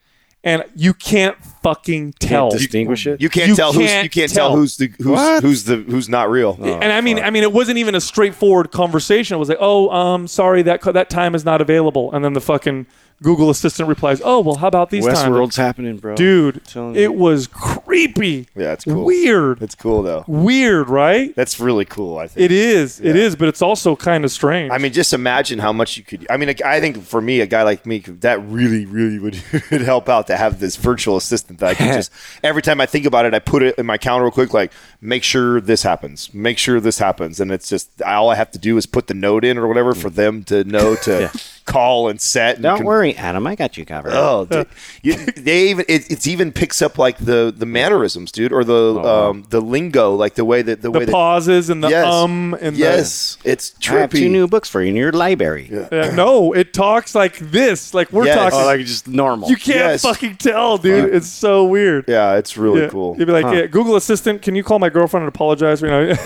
and 0.44 0.62
you 0.76 0.94
can't 0.94 1.36
fucking 1.74 2.14
tell. 2.18 2.50
Can't 2.50 2.60
distinguish 2.60 3.06
it. 3.06 3.20
You 3.20 3.28
can't 3.28 3.48
You 3.48 3.56
tell 3.56 3.72
who's 3.72 3.86
can't 3.86 4.04
you 4.04 4.10
can't 4.10 4.32
tell, 4.32 4.48
tell. 4.50 4.56
who's 4.56 4.76
the 4.76 4.88
who's 4.98 5.06
What? 5.06 5.42
who's 5.42 5.64
the 5.64 5.76
who's 5.76 6.08
not 6.08 6.30
real. 6.30 6.58
and 6.60 6.92
I 6.92 7.00
mean, 7.00 7.18
I 7.18 7.30
mean, 7.30 7.42
it 7.42 7.52
wasn't 7.52 7.78
even 7.78 7.94
a 7.94 8.00
straightforward 8.00 8.70
conversation. 8.72 9.34
It 9.36 9.38
was 9.38 9.48
like, 9.48 9.58
"Oh, 9.60 9.90
um, 9.90 10.26
sorry, 10.28 10.62
that 10.62 10.80
co- 10.80 10.92
that 10.92 11.10
time 11.10 11.34
is 11.34 11.44
not 11.44 11.60
available," 11.60 12.12
and 12.12 12.24
then 12.24 12.32
the 12.32 12.40
fucking 12.40 12.86
Google 13.20 13.50
Assistant 13.50 13.88
replies, 13.88 14.22
"Oh, 14.24 14.38
well, 14.40 14.54
how 14.56 14.68
about 14.68 14.90
these 14.90 15.04
times?" 15.04 15.18
Westworld's 15.18 15.56
happening, 15.56 15.96
bro. 15.96 16.14
dude 16.14 16.64
telling 16.64 16.94
you. 16.94 17.00
it 17.02 17.14
was 17.16 17.48
creepy 17.48 18.46
Yeah, 18.56 18.72
it's 18.72 18.84
cool. 18.84 19.04
weird 19.04 19.60
It's 19.62 19.74
cool 19.74 20.02
though. 20.02 20.24
weird 20.28 20.88
right 20.88 21.34
That's 21.34 21.58
really 21.58 21.84
cool. 21.84 22.18
I 22.18 22.28
think 22.28 22.44
it 22.44 22.52
is 22.52 23.00
it 23.00 23.16
Yeah. 23.16 23.22
is 23.22 23.34
but 23.36 23.48
it's 23.48 23.60
also 23.62 23.96
kind 23.96 24.24
of 24.24 24.30
strange 24.30 24.70
I 24.72 24.78
mean, 24.78 24.92
just 24.92 25.12
imagine 25.12 25.58
how 25.58 25.72
much 25.72 25.96
you 25.96 26.04
could. 26.04 26.26
I 26.30 26.36
mean, 26.36 26.54
I 26.64 26.78
think 26.80 27.02
for 27.02 27.20
me, 27.20 27.40
a 27.40 27.46
guy 27.46 27.62
like 27.64 27.84
me, 27.86 27.98
that 28.20 28.40
really, 28.48 28.86
really 28.86 29.18
would, 29.18 29.36
would 29.70 29.82
help 29.82 30.08
out 30.08 30.26
to 30.28 30.36
have 30.36 30.60
this 30.60 30.76
virtual 30.76 31.16
assistant 31.16 31.57
that 31.58 31.70
I 31.70 31.74
can 31.74 31.94
just 31.94 32.12
every 32.42 32.62
time 32.62 32.80
I 32.80 32.86
think 32.86 33.06
about 33.06 33.24
it, 33.26 33.34
I 33.34 33.38
put 33.38 33.62
it 33.62 33.78
in 33.78 33.86
my 33.86 33.98
calendar 33.98 34.24
real 34.24 34.32
quick, 34.32 34.52
like 34.52 34.72
make 35.00 35.22
sure 35.22 35.60
this 35.60 35.82
happens, 35.82 36.32
make 36.34 36.58
sure 36.58 36.80
this 36.80 36.98
happens, 36.98 37.40
and 37.40 37.52
it's 37.52 37.68
just 37.68 38.02
all 38.02 38.30
I 38.30 38.34
have 38.34 38.50
to 38.52 38.58
do 38.58 38.76
is 38.76 38.86
put 38.86 39.06
the 39.06 39.14
note 39.14 39.44
in 39.44 39.58
or 39.58 39.68
whatever 39.68 39.94
for 39.94 40.10
mm. 40.10 40.14
them 40.14 40.44
to 40.44 40.64
know 40.64 40.96
to 40.96 41.30
call 41.68 42.08
and 42.08 42.20
set. 42.20 42.54
And 42.56 42.62
Don't 42.64 42.78
con- 42.78 42.86
worry, 42.86 43.14
Adam. 43.16 43.46
I 43.46 43.54
got 43.54 43.76
you 43.76 43.84
covered. 43.84 44.12
Oh, 44.14 44.44
dude. 44.50 44.66
you, 45.02 45.14
they 45.16 45.68
even 45.68 45.84
it, 45.88 46.10
it's 46.10 46.26
even 46.26 46.50
picks 46.52 46.80
up 46.82 46.98
like 46.98 47.18
the 47.18 47.52
the 47.56 47.66
mannerisms, 47.66 48.32
dude, 48.32 48.52
or 48.52 48.64
the 48.64 48.98
um 49.00 49.44
the 49.50 49.60
lingo, 49.60 50.14
like 50.14 50.34
the 50.34 50.44
way 50.44 50.62
that 50.62 50.82
the, 50.82 50.90
the 50.90 50.98
way 50.98 51.04
that 51.04 51.12
pauses 51.12 51.70
and 51.70 51.84
the 51.84 51.88
yes, 51.88 52.06
um 52.06 52.56
and 52.60 52.76
yes, 52.76 53.38
it's 53.44 53.70
trippy. 53.80 53.96
I 53.96 54.00
have 54.00 54.10
two 54.10 54.28
new 54.28 54.46
books 54.48 54.68
for 54.68 54.82
you 54.82 54.88
in 54.88 54.96
your 54.96 55.12
library. 55.12 55.68
the 55.68 56.10
uh, 56.10 56.14
no 56.14 56.52
it 56.54 56.72
talks 56.72 57.14
like 57.14 57.36
this 57.38 57.92
like 57.94 58.10
we're 58.12 58.24
Yes. 58.26 58.36
talking 58.36 58.58
Oh, 58.60 58.66
like 58.66 58.80
just 58.80 59.06
normal. 59.08 59.48
you 59.50 59.56
can't 59.56 59.78
Yes. 59.78 60.02
fucking 60.02 60.36
tell 60.36 60.78
dude 60.78 61.14
it's 61.14 61.28
so 61.28 61.64
weird 61.66 62.04
Yeah, 62.08 62.36
it's 62.36 62.56
really 62.56 62.82
Yeah. 62.82 62.88
cool. 62.88 63.16
You'd 63.18 63.26
be 63.26 63.32
like, 63.32 63.44
yeah, 63.54 63.66
Google 63.66 63.96
Assistant, 63.96 64.42
can 64.42 64.54
you 64.54 64.62
call 64.64 64.78
my 64.78 64.88
girlfriend 64.88 65.22
and 65.24 65.28
apologize? 65.34 65.82
You 65.82 65.88
know, 65.88 66.10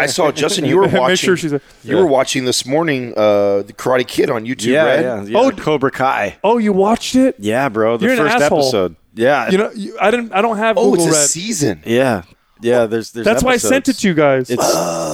I 0.00 0.06
saw 0.06 0.30
Justin. 0.32 0.64
You 0.64 0.76
were 0.76 0.82
watching. 0.88 1.06
make 1.08 1.18
sure 1.18 1.36
she's 1.36 1.52
a. 1.52 1.60
you 1.84 1.96
were 1.96 2.06
watching 2.06 2.44
this 2.44 2.64
morning, 2.66 3.12
uh, 3.16 3.62
the 3.62 3.72
Karate 3.76 4.06
Kid 4.06 4.30
on 4.30 4.44
YouTube. 4.44 4.61
Yeah, 4.70 4.84
Red. 4.84 5.02
yeah, 5.04 5.22
yeah. 5.24 5.38
Oh, 5.38 5.50
Cobra 5.50 5.90
Kai. 5.90 6.36
Oh, 6.44 6.58
you 6.58 6.72
watched 6.72 7.14
it? 7.16 7.36
Yeah, 7.38 7.68
bro. 7.68 7.96
The 7.96 8.06
You're 8.06 8.16
first 8.16 8.36
asshole. 8.36 8.60
episode. 8.60 8.96
Yeah, 9.14 9.50
You 9.50 9.58
know, 9.58 9.70
you, 9.74 9.98
I 10.00 10.10
didn't. 10.10 10.32
I 10.32 10.40
don't 10.40 10.56
have 10.56 10.78
Oh, 10.78 10.90
Google 10.90 11.06
it's 11.08 11.14
a 11.16 11.18
Red. 11.20 11.28
season. 11.28 11.82
yeah, 11.84 12.22
yeah. 12.62 12.86
There's, 12.86 13.12
there's. 13.12 13.24
That's 13.26 13.42
why 13.42 13.52
I 13.52 13.56
sent 13.58 13.88
it 13.88 13.94
to 13.98 14.08
you 14.08 14.14
guys. 14.14 14.48
It's 14.48 14.72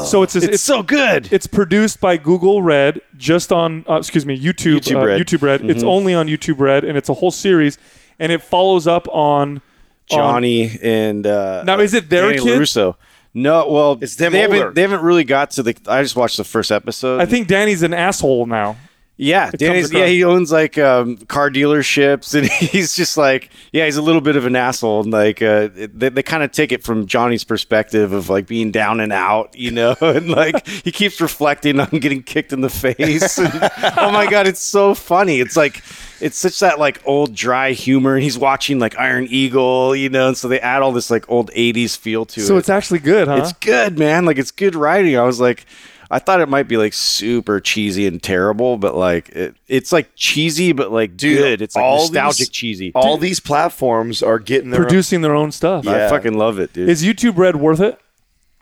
so 0.09 0.23
it's 0.23 0.37
a, 0.37 0.53
it's, 0.53 0.63
so 0.63 0.83
good. 0.85 1.33
It's 1.33 1.49
produced 1.49 2.01
by 2.01 2.17
Google 2.17 2.63
Red, 2.63 3.01
just 3.17 3.51
on 3.51 3.85
uh, 3.89 3.95
excuse 3.97 4.25
me 4.25 4.39
YouTube 4.39 4.77
YouTube 4.79 5.03
uh, 5.03 5.07
Red. 5.07 5.21
YouTube 5.21 5.43
Red. 5.43 5.65
It's 5.69 5.83
only 5.83 6.15
on 6.15 6.29
YouTube 6.29 6.61
Red, 6.61 6.85
and 6.85 6.97
it's 6.97 7.09
a 7.09 7.15
whole 7.15 7.33
series, 7.33 7.77
and 8.21 8.31
it 8.31 8.41
follows 8.41 8.87
up 8.87 9.09
on 9.09 9.63
Johnny 10.09 10.79
and 10.83 11.27
uh, 11.27 11.65
Now, 11.65 11.81
is 11.81 11.93
it 11.95 12.09
their 12.09 12.31
Danny 12.31 12.43
kid? 12.43 12.61
LaRusso. 12.61 12.95
No, 13.35 13.69
well, 13.69 13.99
It's 14.01 14.17
them 14.17 14.33
they 14.33 14.45
older. 14.47 14.57
haven't. 14.57 14.75
They 14.75 14.83
haven't 14.83 15.03
really 15.03 15.25
got 15.25 15.51
to 15.53 15.63
the. 15.63 15.77
I 15.87 16.03
just 16.03 16.17
watched 16.17 16.37
the 16.39 16.45
first 16.45 16.73
episode. 16.73 17.21
I 17.21 17.27
think 17.27 17.47
Danny's 17.49 17.83
an 17.83 17.93
asshole 17.95 18.47
now. 18.47 18.77
Yeah, 19.21 19.51
Danny's. 19.51 19.93
Yeah, 19.93 20.07
he 20.07 20.23
owns 20.23 20.53
like 20.53 20.79
um, 20.79 21.17
car 21.17 21.51
dealerships, 21.51 22.35
and 22.39 22.47
he's 22.47 22.95
just 22.95 23.17
like, 23.17 23.51
yeah, 23.73 23.85
he's 23.85 23.97
a 23.97 24.03
little 24.03 24.21
bit 24.21 24.37
of 24.37 24.47
an 24.47 24.55
asshole. 24.55 25.03
And 25.03 25.11
like, 25.11 25.43
uh, 25.43 25.69
they, 25.75 26.09
they 26.09 26.23
kind 26.23 26.45
of 26.45 26.53
take 26.53 26.71
it 26.71 26.85
from 26.85 27.07
Johnny's 27.07 27.43
perspective 27.43 28.13
of 28.13 28.29
like 28.29 28.47
being 28.47 28.71
down 28.71 29.01
and 29.01 29.13
out, 29.13 29.57
you 29.59 29.73
know, 29.73 29.97
and 30.01 30.31
like 30.31 30.67
he 30.85 30.93
keeps 30.93 31.21
reflecting 31.21 31.81
on 31.81 31.89
getting 31.89 32.23
kicked 32.23 32.53
in 32.53 32.61
the 32.61 32.71
face. 32.71 33.39
And, 33.39 33.53
oh 33.99 34.13
my 34.13 34.31
god, 34.31 34.47
it's 34.47 34.61
so 34.61 34.95
funny. 34.95 35.41
It's 35.41 35.57
like. 35.57 35.83
It's 36.21 36.37
such 36.37 36.59
that 36.59 36.81
like 36.81 37.01
old 37.05 37.33
dry 37.33 37.71
humor, 37.71 38.15
and 38.15 38.25
he's 38.25 38.37
watching 38.37 38.81
like 38.81 38.99
Iron 38.99 39.29
Eagle, 39.31 39.95
you 39.95 40.09
know, 40.09 40.27
and 40.27 40.37
so 40.37 40.49
they 40.49 40.59
add 40.59 40.83
all 40.83 40.91
this 40.91 41.13
like 41.13 41.31
old 41.31 41.53
'80s 41.53 41.97
feel 41.97 42.27
to 42.27 42.41
it. 42.41 42.45
So 42.45 42.57
it's 42.57 42.69
actually 42.69 42.99
good, 42.99 43.29
huh? 43.29 43.37
It's 43.37 43.53
good, 43.53 44.01
man. 44.01 44.25
Like 44.25 44.37
it's 44.37 44.51
good 44.51 44.75
writing. 44.75 45.17
I 45.17 45.23
was 45.23 45.39
like, 45.39 45.65
I 46.11 46.19
thought 46.19 46.41
it 46.41 46.49
might 46.49 46.69
be 46.69 46.77
like 46.79 46.95
super 46.95 47.61
cheesy 47.61 48.07
and 48.07 48.23
terrible, 48.23 48.79
but 48.79 48.95
like 48.95 49.29
it, 49.31 49.55
it's 49.69 49.93
like 49.93 50.11
cheesy, 50.17 50.73
but 50.73 50.91
like 50.91 51.17
Dude, 51.17 51.39
good. 51.39 51.63
It's 51.63 51.77
like 51.77 51.85
all 51.85 51.99
nostalgic 51.99 52.39
these- 52.39 52.49
cheesy. 52.49 52.93
All 52.95 53.19
these 53.19 53.41
platforms 53.41 54.23
are 54.23 54.39
getting 54.39 54.71
their. 54.71 54.81
producing 54.81 55.21
their 55.21 55.35
own 55.35 55.53
stuff. 55.53 55.87
I 55.87 56.09
fucking 56.09 56.35
love 56.39 56.59
it, 56.59 56.73
dude. 56.73 56.89
Is 56.89 57.03
YouTube 57.05 57.37
Red 57.37 57.57
worth 57.57 57.81
it? 57.81 58.01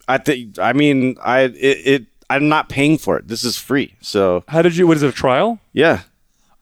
I 0.08 0.18
think. 0.18 0.58
I 0.58 0.72
mean, 0.72 1.16
I 1.22 1.40
it, 1.42 1.54
it. 1.86 2.06
I'm 2.28 2.48
not 2.48 2.68
paying 2.68 2.98
for 2.98 3.16
it. 3.16 3.28
This 3.28 3.44
is 3.44 3.56
free. 3.56 3.94
So 4.00 4.42
How 4.48 4.60
did 4.62 4.76
you? 4.76 4.86
What 4.88 4.96
is 4.96 5.02
it? 5.04 5.08
A 5.08 5.12
trial? 5.12 5.60
yeah, 5.72 6.00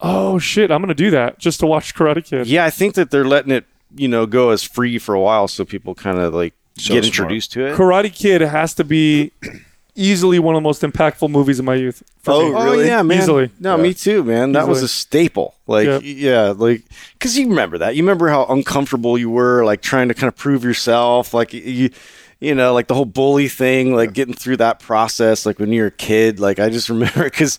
Oh 0.01 0.39
shit! 0.39 0.71
I'm 0.71 0.83
gonna 0.83 0.93
do 0.95 1.11
that 1.13 1.39
just 1.39 1.61
to 1.61 1.67
watch 1.67 1.95
Karate 1.95 2.23
Kid. 2.25 2.47
yeah. 2.47 2.67
I 2.67 2.71
think 2.71 2.95
that 2.97 3.11
they're 3.11 3.25
letting 3.25 3.53
it, 3.53 3.65
you 3.97 4.09
know, 4.09 4.27
go 4.27 4.51
as 4.51 4.63
free 4.63 4.99
for 4.99 5.15
a 5.15 5.21
while, 5.21 5.49
so 5.49 5.65
people 5.65 5.95
kind 5.95 6.19
of 6.19 6.35
like 6.35 6.53
So 6.77 6.93
get 6.93 7.05
smart. 7.05 7.07
introduced 7.07 7.53
to 7.53 7.67
it. 7.69 7.75
Karate 7.77 8.13
Kid 8.15 8.43
has 8.43 8.75
to 8.75 8.85
be 8.85 9.33
easily 9.95 10.39
one 10.39 10.55
of 10.55 10.61
the 10.63 10.65
most 10.65 10.83
impactful 10.83 11.31
movies 11.31 11.59
of 11.59 11.65
my 11.65 11.75
youth. 11.75 12.03
For 12.23 12.33
Oh, 12.33 12.49
me. 12.49 12.55
Oh 12.57 12.65
Really? 12.65 12.87
yeah, 12.87 13.03
man. 13.03 13.19
Easily. 13.19 13.51
No, 13.61 13.77
me 13.77 13.95
too, 13.95 14.25
man. 14.25 14.53
That 14.53 14.67
was 14.69 14.83
a 14.83 14.89
staple. 14.89 15.55
Like, 15.67 15.87
Yep. 15.87 16.03
yeah, 16.05 16.55
like 16.57 16.83
because 17.15 17.39
you 17.39 17.49
remember 17.49 17.79
that. 17.79 17.95
You 17.97 18.03
remember 18.03 18.29
how 18.29 18.45
uncomfortable 18.47 19.17
you 19.19 19.31
were, 19.31 19.65
like 19.65 19.83
trying 19.83 20.09
to 20.09 20.15
kind 20.15 20.29
of 20.29 20.37
prove 20.37 20.65
yourself, 20.65 21.33
like 21.33 21.53
you, 21.53 21.91
you 22.41 22.55
know, 22.55 22.75
like 22.75 22.89
the 22.89 22.95
whole 22.95 23.05
bully 23.07 23.49
thing, 23.49 23.95
like 23.95 24.13
getting 24.13 24.35
through 24.35 24.57
that 24.59 24.81
process, 24.81 25.47
like 25.47 25.59
when 25.59 25.73
you're 25.73 25.87
a 25.87 25.91
kid. 25.91 26.41
Like 26.41 26.59
I 26.59 26.69
just 26.71 26.89
remember 26.95 27.25
because. 27.25 27.59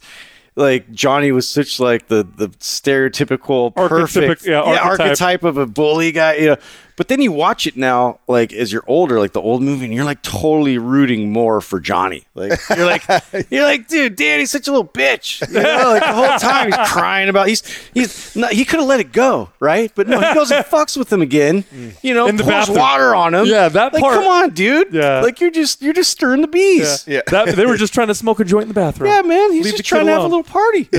Like 0.58 0.89
Johnny 0.93 1.34
was 1.34 1.50
such 1.50 1.82
like 1.82 2.08
the 2.08 2.24
the 2.24 2.48
stereotypical 2.95 3.76
perfect 3.76 4.41
Archetypic- 4.41 4.45
yeah, 4.45 4.62
archetype. 4.62 5.00
archetype 5.02 5.43
of 5.43 5.58
a 5.58 5.65
bully 5.65 6.13
guy, 6.13 6.36
you 6.36 6.45
know. 6.48 6.56
But 6.97 7.10
then 7.10 7.19
you 7.21 7.31
watch 7.34 7.67
it 7.67 7.75
now, 7.75 8.19
like 8.27 8.53
as 8.53 8.71
you're 8.71 8.86
older, 8.88 9.19
like 9.19 9.34
the 9.34 9.41
old 9.41 9.62
movie, 9.62 9.84
and 9.86 9.93
you're 9.93 10.05
like 10.05 10.21
totally 10.21 10.77
rooting 10.77 11.31
more 11.34 11.60
for 11.60 11.79
Johnny. 11.81 12.23
Like 12.36 12.58
you're 12.75 12.86
like 12.86 13.03
you're 13.49 13.65
like, 13.65 13.89
dude, 13.89 14.15
Danny's 14.15 14.51
such 14.51 14.67
a 14.69 14.71
little 14.71 14.88
bitch. 14.88 15.45
You 15.47 15.62
know, 15.62 15.89
like 15.91 16.03
the 16.03 16.13
whole 16.13 16.38
time 16.39 16.67
he's 16.71 16.89
crying 16.91 17.27
about 17.27 17.47
he's 17.49 17.63
he's 17.93 18.34
not, 18.36 18.53
he 18.53 18.63
could 18.63 18.79
have 18.79 18.88
let 18.88 19.01
it 19.01 19.12
go, 19.12 19.49
right? 19.60 19.91
But 19.93 20.08
no, 20.08 20.21
he 20.21 20.34
goes 20.34 20.51
and 20.51 20.63
fucks 20.65 20.95
with 20.95 21.12
him 21.12 21.21
again. 21.21 21.65
You 22.01 22.13
know, 22.13 22.27
In 22.27 22.38
the 22.38 22.43
pours 22.43 22.53
bathroom. 22.67 22.77
water 22.77 23.13
on 23.15 23.34
him. 23.36 23.45
Yeah, 23.45 23.67
that 23.67 23.91
like, 23.93 24.01
part- 24.01 24.15
Come 24.15 24.27
on, 24.27 24.49
dude. 24.51 24.93
Yeah. 24.93 25.19
like 25.19 25.41
you're 25.41 25.51
just 25.51 25.81
you're 25.81 25.91
just 25.93 26.12
stirring 26.12 26.39
the 26.41 26.47
bees. 26.47 27.05
Yeah. 27.08 27.21
That, 27.27 27.55
they 27.58 27.65
were 27.65 27.75
just 27.75 27.93
trying 27.93 28.08
to 28.08 28.15
smoke 28.15 28.39
a 28.39 28.45
joint 28.45 28.63
in 28.63 28.67
the 28.69 28.73
bathroom. 28.73 29.10
Yeah, 29.12 29.21
man, 29.21 29.51
he's 29.51 29.65
Leave 29.65 29.73
the 29.73 29.84
just 29.84 29.89
kid 29.89 29.95
trying 29.97 30.05
to 30.05 30.12
have 30.13 30.21
a 30.21 30.25
alone. 30.27 30.43
little 30.43 30.43
party. 30.43 30.88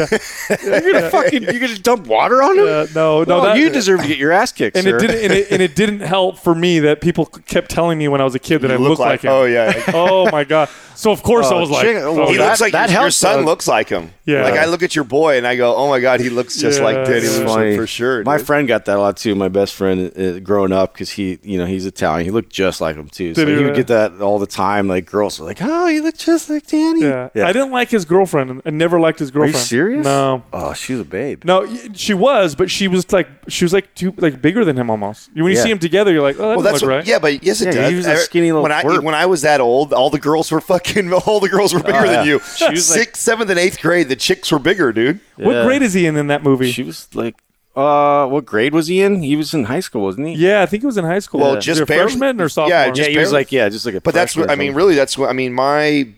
you're 0.63 0.93
gonna 0.93 1.11
fucking 1.11 1.43
you're 1.45 1.59
gonna 1.61 1.79
dump 1.79 2.07
water 2.07 2.43
on 2.43 2.59
him. 2.59 2.65
Uh, 2.67 2.87
no, 2.95 3.25
no, 3.25 3.25
No, 3.25 3.43
that, 3.45 3.57
you 3.59 3.71
deserve 3.71 4.03
to 4.03 4.09
get 4.09 4.19
your 4.19 4.33
ass 4.33 4.53
kicked, 4.53 4.77
and 4.77 4.85
sir. 4.85 4.97
it 4.97 5.01
didn't 5.01 5.25
and 5.25 5.33
it, 5.33 5.51
and 5.51 5.63
it 5.63 5.75
didn't 5.75 5.86
help 6.01 6.39
for 6.39 6.55
me 6.55 6.81
that 6.81 7.01
people 7.01 7.27
kept 7.27 7.71
telling 7.71 7.99
me 7.99 8.09
when 8.09 8.21
I 8.21 8.25
was 8.25 8.35
a 8.35 8.39
kid 8.39 8.63
that 8.63 8.71
I 8.71 8.77
look 8.77 8.91
looked 8.91 9.01
like, 9.01 9.11
like- 9.11 9.21
him. 9.23 9.33
oh, 9.33 9.45
yeah. 9.45 9.83
oh 9.95 10.31
my 10.31 10.45
god. 10.45 10.69
So 10.95 11.11
of 11.13 11.23
course 11.23 11.47
I 11.47 11.55
Oh, 11.57 11.61
was 11.61 11.71
like, 11.71 11.83
chick- 11.83 11.97
oh, 11.99 12.15
well, 12.15 12.31
he 12.31 12.39
that- 12.39 12.49
looks 12.49 12.61
like 12.61 12.73
that 12.73 12.91
your, 12.91 13.03
your 13.03 13.11
son 13.11 13.41
though. 13.41 13.47
looks 13.47 13.69
like 13.69 13.89
him. 13.91 14.13
Yeah. 14.25 14.43
Like 14.45 14.55
I 14.55 14.65
look 14.65 14.83
at 14.83 14.97
your 14.97 15.05
boy 15.05 15.37
and 15.37 15.47
I 15.47 15.55
go, 15.57 15.75
oh 15.77 15.89
my 15.89 16.01
god, 16.01 16.21
he 16.21 16.31
looks 16.31 16.57
just 16.57 16.79
Yeah, 16.79 16.85
like 16.85 16.97
Danny 17.05 17.19
it's 17.27 17.39
Lewis 17.39 17.77
for 17.77 17.87
sure. 17.87 18.25
My 18.25 18.39
friend 18.39 18.67
got 18.67 18.87
that 18.87 18.97
a 18.97 19.01
lot 19.01 19.17
too. 19.19 19.35
My 19.35 19.49
best 19.49 19.75
friend 19.75 20.11
uh, 20.19 20.41
growing 20.41 20.73
up 20.73 20.95
because 20.95 21.11
he, 21.11 21.39
you 21.43 21.59
know, 21.59 21.67
he's 21.67 21.85
Italian. 21.87 22.25
He 22.25 22.31
looked 22.31 22.51
just 22.51 22.81
like 22.81 22.97
him 22.97 23.09
too. 23.09 23.35
So 23.35 23.45
Did 23.45 23.53
he 23.53 23.59
he 23.59 23.65
would 23.65 23.77
get 23.77 23.87
that 23.89 24.21
all 24.23 24.39
the 24.39 24.47
time. 24.47 24.89
Like 24.89 25.05
girls 25.07 25.39
were 25.39 25.47
like, 25.47 25.59
"Oh, 25.61 25.87
you 25.89 26.03
look 26.03 26.17
just 26.17 26.49
like 26.51 26.67
Danny." 26.67 27.03
yeah. 27.03 27.29
I 27.37 27.53
didn't 27.53 27.71
like 27.71 27.91
his 27.91 28.05
girlfriend. 28.05 28.63
I 28.65 28.71
never 28.71 28.99
liked 28.99 29.19
his 29.19 29.31
girlfriend. 29.31 29.55
Are 29.55 29.59
you 29.59 29.63
girlfriend. 29.63 29.69
serious? 29.69 30.05
No. 30.05 30.43
Oh, 30.53 30.73
she 30.73 30.95
was 30.95 31.03
a 31.03 31.05
babe. 31.05 31.45
No, 31.45 31.67
she 31.93 32.15
was, 32.15 32.55
but 32.57 32.71
she 32.71 32.89
was 32.89 33.13
like 33.13 33.29
she 33.49 33.65
was 33.65 33.73
like 33.73 33.95
too 33.95 34.13
like 34.17 34.41
bigger 34.43 34.65
than 34.65 34.77
him 34.77 34.91
almost. 34.91 35.31
When 35.35 35.45
you 35.45 35.51
Yeah. 35.51 35.63
see 35.63 35.71
them 35.77 35.81
together, 35.81 36.13
you're 36.13 36.23
like, 36.23 36.37
oh, 36.39 36.49
that 36.49 36.55
Well, 36.57 36.61
that's 36.63 36.83
look 36.83 36.91
what, 36.91 36.97
right. 36.97 37.07
yeah, 37.07 37.19
but 37.19 37.43
yes, 37.43 37.61
it 37.61 37.67
Yeah, 37.75 37.83
does. 37.83 37.91
he 37.91 37.97
was 37.97 38.07
a 38.07 38.13
I- 38.13 38.17
skinny 38.17 38.53
little 38.53 38.63
when 38.63 38.73
I 38.73 38.83
when 38.99 39.15
I 39.15 39.27
was 39.27 39.43
that 39.43 39.61
old, 39.61 39.93
all 39.93 40.11
the 40.11 40.19
girls 40.19 40.51
were 40.51 40.61
fucking 40.73 41.13
all 41.13 41.41
the 41.41 41.49
girls 41.49 41.73
were 41.75 41.83
bigger 41.83 41.99
Oh, 41.99 42.05
yeah. 42.05 42.13
than 42.19 42.27
you. 42.27 42.41
She 42.57 42.69
was 42.71 42.91
like- 42.91 42.99
Sixth, 43.01 43.23
seventh, 43.23 43.51
and 43.51 43.59
eighth 43.59 43.81
grade, 43.81 44.09
the 44.09 44.17
chicks 44.17 44.51
were 44.53 44.59
bigger, 44.59 44.93
dude. 44.93 45.21
What 45.37 45.65
grade 45.67 45.83
is 45.83 45.93
he 45.95 46.07
in 46.07 46.17
in 46.17 46.27
that 46.29 46.43
movie? 46.43 46.71
She 46.73 46.83
was 46.83 47.09
like, 47.15 47.35
uh, 47.77 48.27
what 48.27 48.47
grade 48.47 48.73
was 48.73 48.87
he 48.87 49.03
in? 49.03 49.23
He 49.23 49.37
was 49.37 49.53
in 49.53 49.65
high 49.65 49.81
school, 49.81 50.03
wasn't 50.03 50.29
he? 50.29 50.35
yeah, 50.35 50.63
I 50.63 50.67
think 50.67 50.83
he 50.83 50.87
was 50.87 50.97
in 50.97 51.05
high 51.05 51.19
school. 51.19 51.41
Well, 51.41 51.57
Was 51.57 51.65
just 51.65 51.79
he 51.79 51.83
a 51.83 51.87
barely- 51.87 52.05
freshman 52.13 52.41
or 52.41 52.49
sophomore. 52.49 52.71
yeah, 52.71 52.87
yeah. 52.87 52.93
just 52.93 53.11
He 53.11 53.19
was 53.19 53.33
like, 53.33 53.53
yeah, 53.53 53.69
just 53.69 53.85
like 53.85 53.95
a. 53.97 54.01
But 54.01 54.15
that's 54.15 54.35
what 54.37 54.51
I 54.51 54.55
mean. 54.55 54.73
Really, 54.75 54.95
that's 54.95 55.19
what 55.19 55.29
I 55.29 55.35
mean. 55.35 55.53
My 55.53 56.09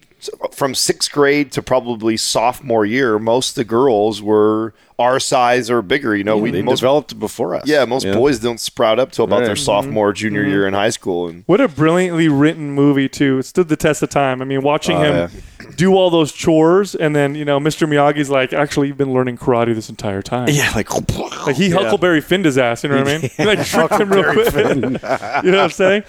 from 0.52 0.74
sixth 0.74 1.12
grade 1.12 1.52
to 1.52 1.62
probably 1.62 2.16
sophomore 2.16 2.84
year, 2.84 3.18
most 3.18 3.50
of 3.50 3.54
the 3.56 3.64
girls 3.64 4.20
were 4.20 4.74
our 4.98 5.20
size 5.20 5.70
or 5.70 5.80
bigger. 5.80 6.16
You 6.16 6.24
know, 6.24 6.36
we 6.36 6.50
They 6.50 6.60
most 6.60 6.80
developed 6.80 7.18
before 7.20 7.54
us. 7.54 7.62
yeah, 7.66 7.84
most 7.84 8.04
you 8.04 8.10
know? 8.10 8.18
boys 8.18 8.40
don't 8.40 8.58
sprout 8.58 8.98
up 8.98 9.12
till 9.12 9.24
about 9.24 9.44
their 9.44 9.54
sophomore, 9.54 10.12
junior 10.12 10.42
Mm-hmm. 10.42 10.50
year 10.50 10.66
in 10.66 10.74
high 10.74 10.90
school, 10.90 11.28
and 11.28 11.44
What 11.46 11.60
a 11.60 11.68
brilliantly 11.68 12.28
written 12.28 12.72
movie 12.72 13.08
too. 13.08 13.38
It 13.38 13.44
stood 13.44 13.68
the 13.68 13.76
test 13.76 14.02
of 14.02 14.10
time. 14.10 14.42
I 14.42 14.44
mean, 14.44 14.62
watching 14.62 14.96
Oh, 14.96 15.26
him 15.28 15.42
do 15.76 15.94
all 15.94 16.10
those 16.10 16.32
chores, 16.32 16.96
and 16.96 17.14
then 17.14 17.36
you 17.36 17.44
know, 17.44 17.60
Mr. 17.60 17.86
Miyagi's 17.88 18.28
like, 18.28 18.52
actually, 18.52 18.88
you've 18.88 18.96
been 18.98 19.12
learning 19.12 19.38
karate 19.38 19.72
this 19.72 19.88
entire 19.88 20.22
time. 20.22 20.48
Yeah, 20.50 20.72
like, 20.74 20.90
Like 21.46 21.54
he 21.54 21.70
Huckleberry 21.70 22.20
Finned 22.20 22.44
his 22.44 22.58
ass. 22.58 22.82
You 22.82 22.90
know 22.90 22.98
what 22.98 23.08
I 23.08 23.18
mean? 23.18 23.30
He 23.36 23.44
like 23.44 23.64
tricked 23.64 23.94
him 23.94 24.10
real 24.10 24.32
quick. 24.32 24.52
you 24.52 24.70
know 24.90 24.98
what 25.00 25.54
I'm 25.60 25.70
saying? 25.70 26.02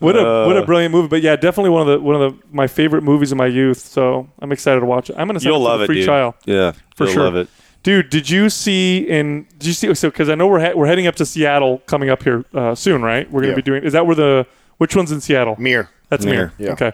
What 0.00 0.16
a 0.16 0.46
what 0.46 0.56
Uh. 0.56 0.62
a 0.62 0.66
brilliant 0.66 0.92
movie. 0.92 1.08
But 1.08 1.22
yeah, 1.22 1.36
definitely 1.36 1.70
one 1.70 1.82
of 1.82 1.88
the 1.88 2.00
one 2.00 2.20
of 2.20 2.32
the 2.32 2.38
my 2.52 2.66
favorite 2.66 3.02
movies 3.02 3.30
of 3.32 3.38
my 3.38 3.46
youth. 3.46 3.78
So 3.78 4.28
I'm 4.40 4.50
excited 4.52 4.80
to 4.80 4.86
watch 4.86 5.08
it. 5.10 5.16
I'm 5.18 5.26
gonna 5.28 5.40
send 5.40 5.52
you'll 5.52 5.60
it 5.66 5.68
love 5.70 5.80
it, 5.82 5.86
free 5.86 5.96
dude. 5.96 6.04
trial 6.06 6.34
Yeah, 6.46 6.72
for 6.96 7.04
you'll 7.04 7.12
sure. 7.14 7.22
Love 7.24 7.36
it. 7.36 7.48
Dude, 7.82 8.10
did 8.10 8.28
you 8.28 8.50
see 8.50 8.98
in? 8.98 9.46
Did 9.58 9.66
you 9.68 9.72
see? 9.72 9.94
So 9.94 10.10
because 10.10 10.28
I 10.28 10.34
know 10.34 10.46
we're 10.48 10.60
he- 10.68 10.74
we're 10.74 10.86
heading 10.86 11.06
up 11.06 11.14
to 11.16 11.24
Seattle 11.26 11.78
coming 11.86 12.10
up 12.10 12.22
here 12.22 12.44
uh, 12.54 12.74
soon, 12.74 13.02
right? 13.02 13.30
We're 13.30 13.40
gonna 13.40 13.52
Yeah. 13.52 13.56
be 13.56 13.62
doing. 13.62 13.82
Is 13.84 13.92
that 13.94 14.06
where 14.06 14.16
the 14.16 14.46
which 14.78 14.94
one's 14.96 15.12
in 15.12 15.20
Seattle? 15.20 15.56
Mir. 15.58 15.88
That's 16.08 16.24
Mir, 16.24 16.32
Mir. 16.34 16.52
yeah. 16.58 16.72
Okay. 16.72 16.92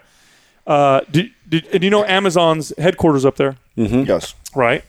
Uh, 0.67 1.01
did, 1.11 1.31
did 1.49 1.67
and 1.73 1.85
you 1.85 1.91
know 1.91 2.05
Amazon's 2.05 2.73
headquarters 2.77 3.25
up 3.25 3.37
there, 3.37 3.57
Yes. 3.77 4.35
right? 4.55 4.85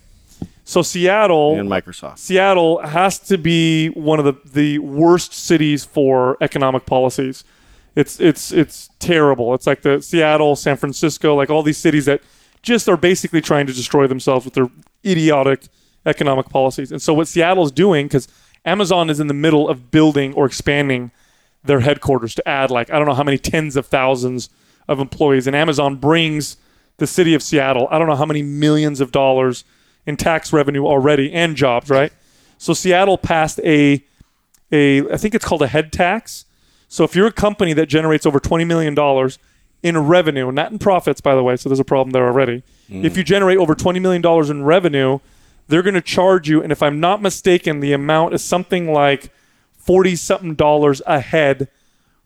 So 0.65 0.82
Seattle 0.82 1.58
And 1.60 1.69
Microsoft. 1.69 2.17
Seattle 2.17 2.80
has 2.80 3.19
to 3.19 3.38
be 3.38 3.88
one 3.89 4.19
of 4.19 4.25
the, 4.25 4.34
the 4.43 4.80
worst 4.80 5.34
cities 5.34 5.86
for 5.86 6.36
economic 6.41 6.86
policies. 6.86 7.43
It's 7.98 8.20
it's 8.20 8.52
it's 8.52 8.92
terrible. 9.00 9.56
It's 9.56 9.66
like 9.66 9.82
the 9.82 10.02
Seattle, 10.04 10.56
San 10.56 10.78
Francisco, 10.78 11.34
like 11.34 11.50
all 11.50 11.64
these 11.64 11.80
cities 11.80 12.06
that 12.06 12.22
just 12.62 12.88
are 12.88 12.96
basically 12.96 13.42
trying 13.42 13.66
to 13.66 13.74
destroy 13.74 14.06
themselves 14.06 14.46
with 14.46 14.54
their 14.54 14.70
idiotic 15.04 15.64
economic 16.06 16.48
policies. 16.48 16.92
And 16.92 17.02
so 17.02 17.12
what 17.16 17.28
Seattle's 17.28 17.72
doing 17.72 18.06
because 18.06 18.28
Amazon 18.66 19.10
is 19.10 19.20
in 19.20 19.26
the 19.26 19.34
middle 19.34 19.68
of 19.68 19.90
building 19.90 20.32
or 20.36 20.46
expanding 20.46 21.10
their 21.64 21.80
headquarters 21.80 22.36
to 22.36 22.48
add 22.48 22.70
like 22.70 22.92
I 22.92 23.00
don't 23.00 23.08
know 23.08 23.16
how 23.16 23.24
many 23.24 23.40
tens 23.40 23.76
of 23.76 23.88
thousands 23.88 24.52
of 24.88 25.00
employees 25.00 25.48
and 25.48 25.56
Amazon 25.56 25.96
brings 25.96 26.58
the 26.98 27.08
city 27.08 27.34
of 27.34 27.42
Seattle 27.42 27.88
I 27.90 27.98
don't 27.98 28.08
know 28.08 28.16
how 28.16 28.26
many 28.26 28.44
millions 28.44 29.02
of 29.02 29.12
dollars 29.12 29.64
in 30.06 30.18
tax 30.18 30.54
revenue 30.54 30.86
already 30.86 31.34
and 31.34 31.56
jobs 31.56 31.90
right 31.90 32.14
so 32.60 32.74
Seattle 32.74 33.18
passed 33.18 33.60
a 33.66 34.06
a 34.72 35.12
I 35.12 35.18
think 35.18 35.34
it's 35.34 35.46
called 35.46 35.64
a 35.64 35.68
head 35.68 35.92
tax 35.92 36.46
so 36.88 37.04
if 37.04 37.15
you're 37.15 37.28
a 37.28 37.32
company 37.32 37.73
that 37.73 37.88
generates 37.88 38.26
over 38.26 38.39
20 38.39 38.65
million 38.65 38.93
dollars 38.93 39.39
in 39.84 39.97
revenue 39.97 40.52
not 40.52 40.71
in 40.71 40.80
profits 40.80 41.21
by 41.21 41.36
the 41.36 41.43
way 41.43 41.56
so 41.56 41.69
there's 41.69 41.80
a 41.80 41.86
problem 41.86 42.12
there 42.12 42.26
already 42.26 42.63
mm. 42.89 43.04
if 43.04 43.15
you 43.15 43.23
generate 43.23 43.58
over 43.58 43.76
20 43.76 44.00
million 44.00 44.21
dollars 44.21 44.50
in 44.50 44.63
revenue 44.63 45.19
they're 45.67 45.84
going 45.84 45.93
to 45.93 46.02
charge 46.02 46.50
you 46.50 46.62
and 46.62 46.71
if 46.71 46.82
I'm 46.82 47.00
not 47.00 47.21
mistaken 47.21 47.80
the 47.80 47.93
amount 47.93 48.34
is 48.34 48.43
something 48.43 48.91
like 48.91 49.32
40 49.88 50.17
something 50.17 50.56
dollars 50.56 51.02
a 51.06 51.21
head 51.21 51.69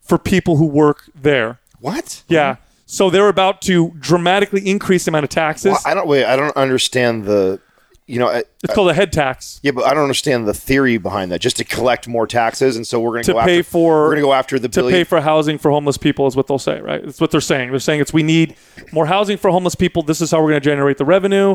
for 0.00 0.18
people 0.18 0.56
who 0.56 0.66
work 0.66 1.08
there. 1.14 1.60
What? 1.80 2.24
Yeah. 2.28 2.56
So 2.86 3.08
they're 3.08 3.28
about 3.28 3.62
to 3.62 3.92
dramatically 3.98 4.68
increase 4.68 5.04
the 5.06 5.12
amount 5.12 5.24
of 5.24 5.30
taxes. 5.30 5.70
Well, 5.72 5.80
I 5.86 5.94
don't 5.94 6.08
wait. 6.08 6.24
I 6.24 6.36
don't 6.36 6.56
understand 6.56 7.24
the. 7.24 7.60
You 8.08 8.18
know, 8.18 8.28
I, 8.28 8.42
it's 8.64 8.74
called 8.74 8.90
a 8.90 8.94
head 8.94 9.12
tax. 9.12 9.60
yeah, 9.62 9.70
but 9.70 9.84
I 9.84 9.94
don't 9.94 10.02
understand 10.02 10.46
the 10.48 10.52
theory 10.54 10.98
behind 10.98 11.30
that. 11.30 11.40
Just 11.40 11.56
to 11.58 11.64
collect 11.64 12.08
more 12.08 12.26
taxes, 12.26 12.76
and 12.76 12.84
so 12.86 13.00
we're 13.00 13.10
going 13.12 13.22
To 13.24 13.32
go 13.34 13.44
pay 13.44 13.60
after, 13.60 13.70
for- 13.70 14.00
we're 14.02 14.06
going 14.08 14.16
to 14.16 14.22
go 14.22 14.32
after 14.32 14.58
the 14.58 14.68
To 14.68 14.80
billion. 14.80 14.98
pay 15.00 15.04
for 15.04 15.20
housing 15.20 15.56
for 15.56 15.70
homeless 15.70 15.96
people 15.96 16.26
is 16.26 16.34
what 16.34 16.48
they'll 16.48 16.58
say, 16.58 16.80
right? 16.80 17.02
That's 17.04 17.20
what 17.20 17.30
they're 17.30 17.40
saying. 17.40 17.70
They're 17.70 17.78
saying 17.78 18.00
it's 18.00 18.12
we 18.12 18.22
need 18.24 18.56
more 18.92 19.06
housing 19.06 19.36
for 19.38 19.50
homeless 19.50 19.76
people. 19.76 20.02
This 20.02 20.20
is 20.20 20.32
how 20.32 20.42
we're 20.42 20.50
going 20.50 20.60
to 20.60 20.64
generate 20.68 20.98
the 20.98 21.04
revenue. 21.04 21.54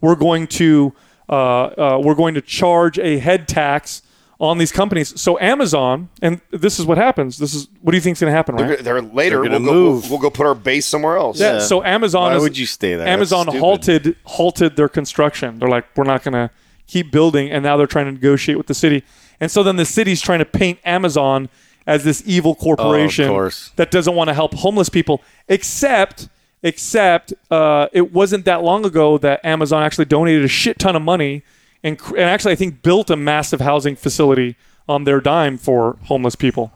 We're 0.00 0.14
going 0.14 0.46
to 0.46 0.94
uh, 1.28 1.32
uh, 1.34 2.00
we're 2.02 2.14
going 2.14 2.34
to 2.34 2.40
charge 2.40 2.98
a 3.00 3.18
head 3.18 3.48
tax 3.48 4.00
on 4.40 4.58
these 4.58 4.70
companies. 4.70 5.20
So 5.20 5.38
Amazon, 5.40 6.08
and 6.22 6.40
this 6.50 6.78
is 6.78 6.86
what 6.86 6.96
happens. 6.96 7.38
This 7.38 7.54
is 7.54 7.68
what 7.80 7.90
do 7.90 7.96
you 7.96 8.00
think 8.00 8.16
is 8.16 8.20
going 8.20 8.30
to 8.30 8.36
happen, 8.36 8.54
right? 8.54 8.68
they're, 8.68 8.76
they're 8.76 9.02
later. 9.02 9.42
They're 9.42 9.50
we'll 9.50 9.58
gonna 9.58 9.64
go. 9.64 9.72
move. 9.72 10.02
We'll, 10.02 10.10
we'll 10.12 10.20
go 10.20 10.30
put 10.30 10.46
our 10.46 10.54
base 10.54 10.86
somewhere 10.86 11.16
else. 11.16 11.40
Yeah. 11.40 11.54
Yeah. 11.54 11.58
So 11.60 11.82
Amazon 11.82 12.30
Why 12.30 12.36
is, 12.36 12.42
would 12.42 12.58
you 12.58 12.66
stay 12.66 12.94
there? 12.94 13.06
Amazon 13.06 13.48
halted 13.48 14.16
halted 14.24 14.76
their 14.76 14.88
construction. 14.88 15.58
They're 15.58 15.68
like, 15.68 15.86
we're 15.96 16.04
not 16.04 16.22
going 16.22 16.34
to 16.34 16.50
keep 16.86 17.10
building, 17.10 17.50
and 17.50 17.62
now 17.62 17.76
they're 17.76 17.86
trying 17.86 18.06
to 18.06 18.12
negotiate 18.12 18.56
with 18.56 18.66
the 18.66 18.74
city. 18.74 19.02
And 19.40 19.50
so 19.50 19.62
then 19.62 19.76
the 19.76 19.84
city's 19.84 20.20
trying 20.20 20.40
to 20.40 20.44
paint 20.44 20.78
Amazon 20.84 21.48
as 21.86 22.04
this 22.04 22.22
evil 22.26 22.54
corporation 22.54 23.28
course. 23.28 23.72
that 23.76 23.90
doesn't 23.90 24.14
want 24.14 24.28
to 24.28 24.34
help 24.34 24.54
homeless 24.54 24.88
people. 24.88 25.22
Except, 25.48 26.28
except 26.62 27.32
uh, 27.50 27.88
it 27.92 28.12
wasn't 28.12 28.44
that 28.44 28.62
long 28.62 28.84
ago 28.84 29.16
that 29.18 29.44
Amazon 29.44 29.82
actually 29.82 30.04
donated 30.04 30.44
a 30.44 30.48
shit 30.48 30.78
ton 30.78 30.96
of 30.96 31.02
money 31.02 31.42
and, 31.82 32.00
and 32.08 32.20
actually 32.20 32.52
I 32.52 32.56
think 32.56 32.82
built 32.82 33.10
a 33.10 33.16
massive 33.16 33.60
housing 33.60 33.96
facility 33.96 34.56
on 34.88 35.04
their 35.04 35.20
dime 35.20 35.58
for 35.58 35.96
homeless 36.04 36.34
people. 36.34 36.72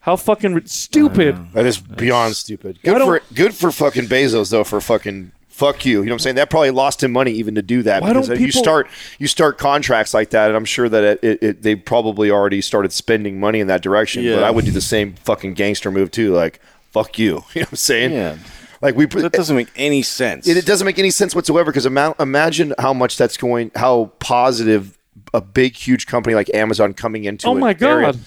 How 0.00 0.16
fucking 0.16 0.54
ri- 0.54 0.62
stupid! 0.66 1.52
That 1.52 1.66
is 1.66 1.78
beyond 1.78 2.36
stupid. 2.36 2.78
Good 2.82 3.02
for 3.02 3.20
good 3.34 3.54
for 3.54 3.72
fucking 3.72 4.04
Bezos 4.04 4.50
though 4.50 4.62
for 4.62 4.80
fucking 4.80 5.32
fuck 5.48 5.84
you. 5.84 5.98
You 6.00 6.04
know 6.04 6.10
what 6.10 6.12
I'm 6.14 6.18
saying? 6.20 6.36
That 6.36 6.48
probably 6.50 6.70
lost 6.70 7.02
him 7.02 7.10
money 7.10 7.32
even 7.32 7.56
to 7.56 7.62
do 7.62 7.82
that. 7.82 8.02
Why 8.02 8.12
don't 8.12 8.22
because 8.22 8.38
you 8.40 8.46
people- 8.46 8.62
start 8.62 8.88
you 9.18 9.26
start 9.26 9.58
contracts 9.58 10.14
like 10.14 10.30
that, 10.30 10.46
and 10.48 10.56
I'm 10.56 10.64
sure 10.64 10.88
that 10.88 11.02
it, 11.02 11.24
it, 11.24 11.42
it, 11.42 11.62
they 11.62 11.74
probably 11.74 12.30
already 12.30 12.60
started 12.60 12.92
spending 12.92 13.40
money 13.40 13.58
in 13.58 13.66
that 13.66 13.82
direction. 13.82 14.22
Yeah. 14.22 14.36
But 14.36 14.44
I 14.44 14.50
would 14.52 14.64
do 14.64 14.70
the 14.70 14.80
same 14.80 15.14
fucking 15.24 15.54
gangster 15.54 15.90
move 15.90 16.12
too. 16.12 16.32
Like 16.32 16.60
fuck 16.92 17.18
you. 17.18 17.44
You 17.54 17.62
know 17.62 17.64
what 17.64 17.72
I'm 17.72 17.76
saying? 17.76 18.12
Yeah. 18.12 18.36
Like 18.82 18.94
we 18.96 19.06
That 19.06 19.32
doesn't 19.32 19.56
make 19.56 19.68
any 19.76 20.02
sense. 20.02 20.46
it, 20.46 20.56
it 20.56 20.66
doesn't 20.66 20.84
make 20.84 20.98
any 20.98 21.10
sense 21.10 21.34
whatsoever 21.34 21.70
because 21.70 21.86
ima- 21.86 22.14
imagine 22.20 22.74
how 22.78 22.92
much 22.92 23.16
that's 23.16 23.36
going, 23.36 23.70
how 23.74 24.12
positive 24.18 24.98
a 25.32 25.40
big, 25.40 25.74
huge 25.76 26.06
company 26.06 26.34
like 26.34 26.52
Amazon 26.54 26.92
coming 26.94 27.24
into. 27.24 27.46
Oh 27.48 27.52
an 27.54 27.60
my 27.60 27.76
area- 27.80 28.12
God. 28.12 28.18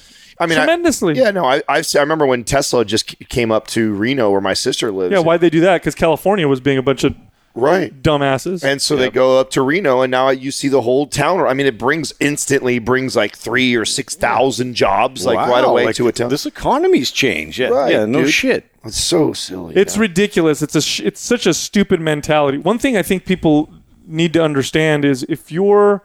I 0.42 0.46
mean, 0.46 0.58
I- 0.58 0.62
Tremendously. 0.66 1.16
yeah, 1.16 1.32
no, 1.32 1.44
I, 1.46 1.62
I've, 1.68 1.86
I 1.96 2.00
remember 2.00 2.26
when 2.26 2.46
Tesla 2.46 2.86
just 2.86 3.08
came 3.30 3.52
up 3.52 3.68
to 3.68 3.94
Reno, 3.94 4.32
where 4.32 4.40
my 4.42 4.54
sister 4.54 4.90
lives. 4.92 5.12
Yeah, 5.12 5.20
why'd 5.20 5.42
they 5.42 5.50
do 5.50 5.60
that? 5.62 5.82
Because 5.82 5.96
California 5.96 6.48
was 6.48 6.62
being 6.62 6.78
a 6.78 6.82
bunch 6.82 7.04
of 7.04 7.14
Right. 7.60 8.02
dumbasses. 8.04 8.64
And 8.64 8.82
so 8.82 8.96
they 8.96 9.10
go 9.10 9.40
up 9.40 9.50
to 9.52 9.62
Reno, 9.62 10.02
and 10.02 10.12
now 10.12 10.30
you 10.30 10.52
see 10.52 10.68
the 10.68 10.82
whole 10.82 11.08
town. 11.08 11.40
I 11.42 11.54
mean, 11.54 11.66
it 11.68 11.78
brings 11.78 12.14
instantly 12.20 12.80
brings 12.80 13.16
like 13.16 13.36
three 13.36 13.76
or 13.76 13.86
six 13.86 14.16
thousand 14.16 14.76
jobs 14.76 15.26
like 15.26 15.38
Wow, 15.38 15.50
right 15.52 15.64
away 15.64 15.86
like, 15.86 15.96
to 15.96 16.08
a 16.08 16.12
town. 16.12 16.30
This 16.30 16.46
economy's 16.46 17.12
changed. 17.12 17.60
Yeah, 17.60 17.70
Right, 17.70 17.92
yeah 17.92 18.06
no 18.06 18.24
dude. 18.24 18.34
shit. 18.34 18.66
It's 18.86 18.98
so 18.98 19.34
silly. 19.34 19.76
It's 19.76 19.96
man. 19.96 20.02
ridiculous. 20.02 20.62
It's 20.62 20.76
a 20.76 20.82
sh- 20.82 21.02
it's 21.02 21.20
such 21.22 21.46
a 21.46 21.54
stupid 21.54 22.00
mentality. 22.00 22.58
One 22.58 22.80
thing 22.80 22.96
I 22.98 23.02
think 23.04 23.26
people 23.26 23.70
need 24.08 24.34
to 24.34 24.44
understand 24.44 25.06
is 25.06 25.26
if 25.30 25.52
you're 25.52 26.02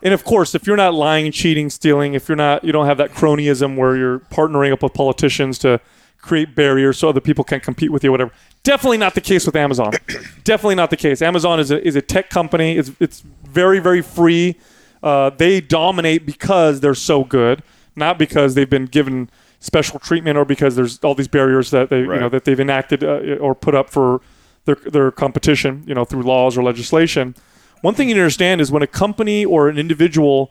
and 0.00 0.14
of 0.14 0.22
course, 0.24 0.54
if 0.54 0.64
you're 0.64 0.76
not 0.76 0.94
lying, 0.94 1.32
cheating, 1.32 1.68
stealing, 1.70 2.14
if 2.14 2.28
you're 2.28 2.36
not 2.36 2.62
you 2.62 2.72
don't 2.72 2.86
have 2.86 2.98
that 2.98 3.10
cronyism 3.12 3.76
where 3.76 3.96
you're 3.96 4.20
partnering 4.20 4.72
up 4.72 4.82
with 4.82 4.94
politicians 4.94 5.58
to 5.58 5.80
create 6.20 6.54
barriers 6.54 6.98
so 6.98 7.08
other 7.08 7.20
people 7.20 7.44
can 7.44 7.60
compete 7.60 7.90
with 7.90 8.04
you 8.04 8.10
whatever. 8.10 8.32
Definitely 8.62 8.98
not 8.98 9.14
the 9.14 9.20
case 9.20 9.46
with 9.46 9.56
Amazon. 9.56 9.92
Definitely 10.44 10.74
not 10.74 10.90
the 10.90 10.96
case. 10.96 11.22
Amazon 11.22 11.60
is 11.60 11.70
a, 11.70 11.86
is 11.86 11.96
a 11.96 12.02
tech 12.02 12.30
company. 12.30 12.76
It's 12.76 12.90
it's 13.00 13.20
very 13.20 13.78
very 13.78 14.02
free. 14.02 14.56
Uh, 15.02 15.30
they 15.30 15.60
dominate 15.60 16.26
because 16.26 16.80
they're 16.80 16.94
so 16.94 17.24
good, 17.24 17.62
not 17.94 18.18
because 18.18 18.54
they've 18.54 18.68
been 18.68 18.86
given 18.86 19.30
special 19.60 19.98
treatment 19.98 20.36
or 20.36 20.44
because 20.44 20.76
there's 20.76 20.98
all 21.00 21.14
these 21.14 21.28
barriers 21.28 21.70
that 21.70 21.88
they 21.88 22.00
you 22.00 22.06
know 22.06 22.28
that 22.28 22.44
they've 22.44 22.60
enacted 22.60 23.02
uh, 23.04 23.36
or 23.40 23.54
put 23.54 23.74
up 23.74 23.90
for 23.90 24.20
their 24.64 24.76
their 24.76 25.10
competition, 25.10 25.84
you 25.86 25.94
know, 25.94 26.04
through 26.04 26.22
laws 26.22 26.58
or 26.58 26.62
legislation. 26.62 27.34
One 27.80 27.94
thing 27.94 28.08
you 28.08 28.16
understand 28.16 28.60
is 28.60 28.72
when 28.72 28.82
a 28.82 28.88
company 28.88 29.44
or 29.44 29.68
an 29.68 29.78
individual 29.78 30.50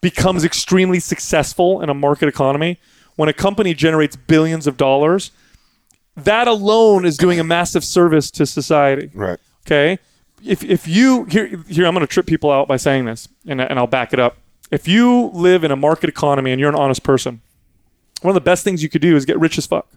becomes 0.00 0.44
extremely 0.44 1.00
successful 1.00 1.80
in 1.80 1.88
a 1.88 1.94
market 1.94 2.28
economy, 2.28 2.78
when 3.16 3.28
a 3.28 3.32
company 3.32 3.74
generates 3.74 4.16
billions 4.16 4.66
of 4.66 4.76
dollars, 4.76 5.30
that 6.16 6.48
alone 6.48 7.04
is 7.04 7.16
doing 7.16 7.40
a 7.40 7.44
massive 7.44 7.84
service 7.84 8.30
to 8.32 8.46
society. 8.46 9.10
right. 9.14 9.38
Okay. 9.66 9.98
If, 10.44 10.64
if 10.64 10.88
you 10.88 11.24
here 11.26 11.46
here 11.68 11.86
I'm 11.86 11.94
going 11.94 12.04
to 12.04 12.12
trip 12.12 12.26
people 12.26 12.50
out 12.50 12.66
by 12.66 12.76
saying 12.76 13.04
this 13.04 13.28
and, 13.46 13.60
and 13.60 13.78
I'll 13.78 13.86
back 13.86 14.12
it 14.12 14.18
up. 14.18 14.36
If 14.72 14.88
you 14.88 15.30
live 15.32 15.62
in 15.62 15.70
a 15.70 15.76
market 15.76 16.08
economy 16.08 16.50
and 16.50 16.58
you're 16.58 16.68
an 16.68 16.74
honest 16.74 17.04
person, 17.04 17.42
one 18.22 18.30
of 18.30 18.34
the 18.34 18.40
best 18.40 18.64
things 18.64 18.82
you 18.82 18.88
could 18.88 19.02
do 19.02 19.14
is 19.14 19.24
get 19.24 19.38
rich 19.38 19.56
as 19.58 19.66
fuck. 19.66 19.88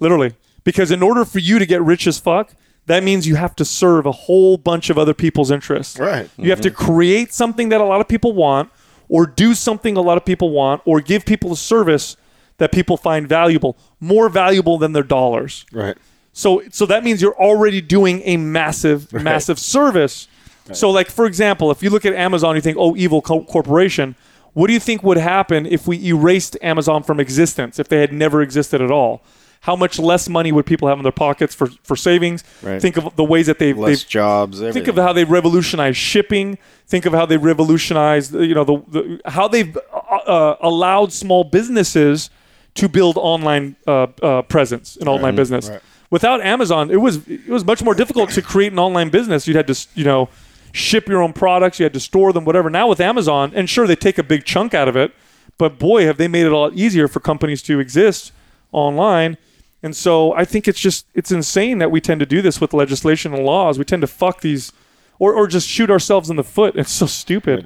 Literally. 0.00 0.34
Because 0.64 0.90
in 0.90 1.02
order 1.02 1.24
for 1.24 1.38
you 1.38 1.58
to 1.58 1.66
get 1.66 1.82
rich 1.82 2.06
as 2.06 2.18
fuck, 2.18 2.54
that 2.86 3.02
means 3.02 3.26
you 3.26 3.36
have 3.36 3.54
to 3.56 3.64
serve 3.64 4.06
a 4.06 4.12
whole 4.12 4.56
bunch 4.56 4.90
of 4.90 4.98
other 4.98 5.14
people's 5.14 5.50
interests. 5.50 5.98
Right. 5.98 6.28
You 6.36 6.50
have 6.50 6.60
to 6.62 6.70
mm-hmm. 6.70 6.84
create 6.84 7.32
something 7.32 7.68
that 7.70 7.80
a 7.80 7.84
lot 7.84 8.00
of 8.00 8.08
people 8.08 8.32
want, 8.32 8.70
or 9.12 9.26
do 9.26 9.52
something 9.52 9.94
a 9.98 10.00
lot 10.00 10.16
of 10.16 10.24
people 10.24 10.48
want, 10.48 10.80
or 10.86 11.02
give 11.02 11.26
people 11.26 11.52
a 11.52 11.56
service 11.56 12.16
that 12.56 12.72
people 12.72 12.96
find 12.96 13.28
valuable, 13.28 13.76
more 14.00 14.30
valuable 14.30 14.78
than 14.78 14.94
their 14.94 15.02
dollars. 15.02 15.66
Right. 15.70 15.98
So 16.32 16.62
so 16.70 16.86
that 16.86 17.04
means 17.04 17.20
you're 17.20 17.36
already 17.36 17.82
doing 17.82 18.22
a 18.24 18.38
massive 18.38 19.12
massive 19.12 19.58
service. 19.58 20.28
So 20.72 20.90
like 20.90 21.10
for 21.10 21.26
example, 21.26 21.70
if 21.70 21.82
you 21.82 21.90
look 21.90 22.06
at 22.06 22.14
Amazon, 22.14 22.54
you 22.54 22.62
think, 22.62 22.78
"Oh, 22.80 22.96
evil 22.96 23.20
co- 23.20 23.44
corporation." 23.44 24.16
What 24.54 24.66
do 24.66 24.72
you 24.72 24.80
think 24.80 25.02
would 25.02 25.18
happen 25.18 25.66
if 25.66 25.86
we 25.86 26.06
erased 26.06 26.56
Amazon 26.62 27.02
from 27.02 27.20
existence? 27.20 27.78
If 27.78 27.88
they 27.88 28.00
had 28.00 28.12
never 28.12 28.42
existed 28.42 28.80
at 28.80 28.90
all? 28.90 29.22
How 29.62 29.76
much 29.76 30.00
less 30.00 30.28
money 30.28 30.50
would 30.50 30.66
people 30.66 30.88
have 30.88 30.98
in 30.98 31.04
their 31.04 31.12
pockets 31.12 31.54
for 31.54 31.68
for 31.84 31.94
savings? 31.94 32.42
Right. 32.62 32.82
Think 32.82 32.96
of 32.96 33.14
the 33.14 33.22
ways 33.22 33.46
that 33.46 33.60
they've, 33.60 33.78
Less 33.78 34.00
they've 34.00 34.08
jobs. 34.08 34.58
Think 34.58 34.88
of 34.88 34.96
how 34.96 35.12
they 35.12 35.24
revolutionized 35.24 35.96
shipping. 35.96 36.58
Think 36.88 37.06
of 37.06 37.12
how 37.12 37.26
they 37.26 37.36
revolutionized, 37.36 38.34
you 38.34 38.54
know, 38.54 38.64
the, 38.64 38.82
the 38.88 39.20
how 39.30 39.46
they've 39.46 39.76
uh, 39.76 40.16
uh, 40.16 40.56
allowed 40.60 41.12
small 41.12 41.44
businesses 41.44 42.28
to 42.74 42.88
build 42.88 43.16
online 43.16 43.76
uh, 43.86 44.08
uh, 44.20 44.42
presence 44.42 44.96
in 44.96 45.06
online 45.06 45.36
business. 45.36 45.70
Without 46.10 46.40
Amazon, 46.40 46.90
it 46.90 47.00
was 47.00 47.26
it 47.28 47.48
was 47.48 47.64
much 47.64 47.84
more 47.84 47.94
difficult 47.94 48.30
to 48.30 48.42
create 48.42 48.72
an 48.72 48.80
online 48.80 49.10
business. 49.10 49.46
You'd 49.46 49.56
had 49.56 49.68
to, 49.68 49.86
you 49.94 50.04
know, 50.04 50.28
ship 50.72 51.06
your 51.06 51.22
own 51.22 51.32
products. 51.32 51.78
You 51.78 51.84
had 51.84 51.94
to 51.94 52.00
store 52.00 52.32
them, 52.32 52.44
whatever. 52.44 52.68
Now 52.68 52.88
with 52.88 53.00
Amazon, 53.00 53.52
and 53.54 53.70
sure 53.70 53.86
they 53.86 53.94
take 53.94 54.18
a 54.18 54.24
big 54.24 54.44
chunk 54.44 54.74
out 54.74 54.88
of 54.88 54.96
it, 54.96 55.14
but 55.56 55.78
boy, 55.78 56.04
have 56.06 56.16
they 56.16 56.26
made 56.26 56.46
it 56.46 56.52
a 56.52 56.58
lot 56.58 56.74
easier 56.74 57.06
for 57.06 57.20
companies 57.20 57.62
to 57.62 57.78
exist 57.78 58.32
online. 58.72 59.38
And 59.82 59.96
so 59.96 60.32
I 60.34 60.44
think 60.44 60.68
it's 60.68 60.78
just 60.78 61.06
it's 61.14 61.32
insane 61.32 61.78
that 61.78 61.90
we 61.90 62.00
tend 62.00 62.20
to 62.20 62.26
do 62.26 62.40
this 62.40 62.60
with 62.60 62.72
legislation 62.72 63.34
and 63.34 63.44
laws. 63.44 63.78
We 63.78 63.84
tend 63.84 64.02
to 64.02 64.06
fuck 64.06 64.40
these 64.40 64.72
or, 65.18 65.32
or 65.34 65.46
just 65.46 65.68
shoot 65.68 65.90
ourselves 65.90 66.30
in 66.30 66.36
the 66.36 66.44
foot. 66.44 66.74
It's 66.76 66.90
so 66.92 67.06
stupid. 67.06 67.64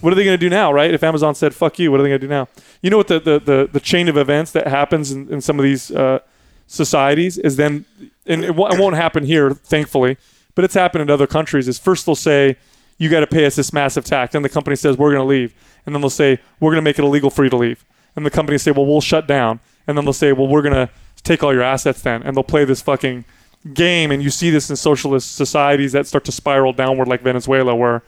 What 0.00 0.12
are 0.12 0.16
they 0.16 0.24
going 0.24 0.38
to 0.38 0.46
do 0.46 0.48
now, 0.50 0.72
right? 0.72 0.92
If 0.92 1.02
Amazon 1.02 1.34
said 1.34 1.54
"fuck 1.54 1.78
you," 1.78 1.90
what 1.90 2.00
are 2.00 2.02
they 2.02 2.08
going 2.10 2.20
to 2.20 2.26
do 2.26 2.30
now? 2.30 2.48
You 2.82 2.90
know 2.90 2.96
what 2.98 3.08
the 3.08 3.18
the, 3.20 3.38
the, 3.40 3.68
the 3.72 3.80
chain 3.80 4.08
of 4.08 4.16
events 4.16 4.52
that 4.52 4.66
happens 4.66 5.10
in, 5.10 5.28
in 5.32 5.40
some 5.40 5.58
of 5.58 5.62
these 5.64 5.90
uh, 5.90 6.20
societies 6.66 7.38
is 7.38 7.56
then, 7.56 7.84
and 8.26 8.44
it, 8.44 8.54
wo- 8.54 8.68
it 8.68 8.78
won't 8.78 8.96
happen 8.96 9.24
here, 9.24 9.52
thankfully, 9.52 10.16
but 10.54 10.64
it's 10.64 10.74
happened 10.74 11.02
in 11.02 11.10
other 11.10 11.26
countries. 11.26 11.68
Is 11.68 11.78
first 11.78 12.06
they'll 12.06 12.14
say 12.14 12.56
you 12.98 13.08
got 13.10 13.20
to 13.20 13.26
pay 13.26 13.44
us 13.44 13.56
this 13.56 13.72
massive 13.72 14.04
tax, 14.04 14.32
then 14.32 14.42
the 14.42 14.48
company 14.48 14.76
says 14.76 14.96
we're 14.96 15.10
going 15.10 15.20
to 15.20 15.28
leave, 15.28 15.54
and 15.84 15.94
then 15.94 16.00
they'll 16.00 16.10
say 16.10 16.38
we're 16.60 16.70
going 16.70 16.82
to 16.82 16.88
make 16.88 16.98
it 16.98 17.04
illegal 17.04 17.30
for 17.30 17.44
you 17.44 17.50
to 17.50 17.56
leave, 17.56 17.84
and 18.16 18.24
the 18.24 18.30
company 18.30 18.56
say 18.58 18.70
well 18.70 18.86
we'll 18.86 19.00
shut 19.00 19.26
down, 19.26 19.60
and 19.86 19.96
then 19.98 20.04
they'll 20.04 20.12
say 20.12 20.32
well 20.32 20.46
we're 20.46 20.62
going 20.62 20.74
to 20.74 20.88
take 21.24 21.42
all 21.42 21.52
your 21.52 21.62
assets 21.62 22.02
then, 22.02 22.22
and 22.22 22.36
they'll 22.36 22.44
play 22.44 22.64
this 22.64 22.80
fucking 22.80 23.24
game 23.72 24.10
and 24.10 24.22
you 24.22 24.28
see 24.28 24.50
this 24.50 24.68
in 24.68 24.76
socialist 24.76 25.36
societies 25.36 25.92
that 25.92 26.06
start 26.06 26.22
to 26.22 26.30
spiral 26.30 26.74
downward 26.74 27.08
like 27.08 27.22
venezuela 27.22 27.74
where 27.74 28.02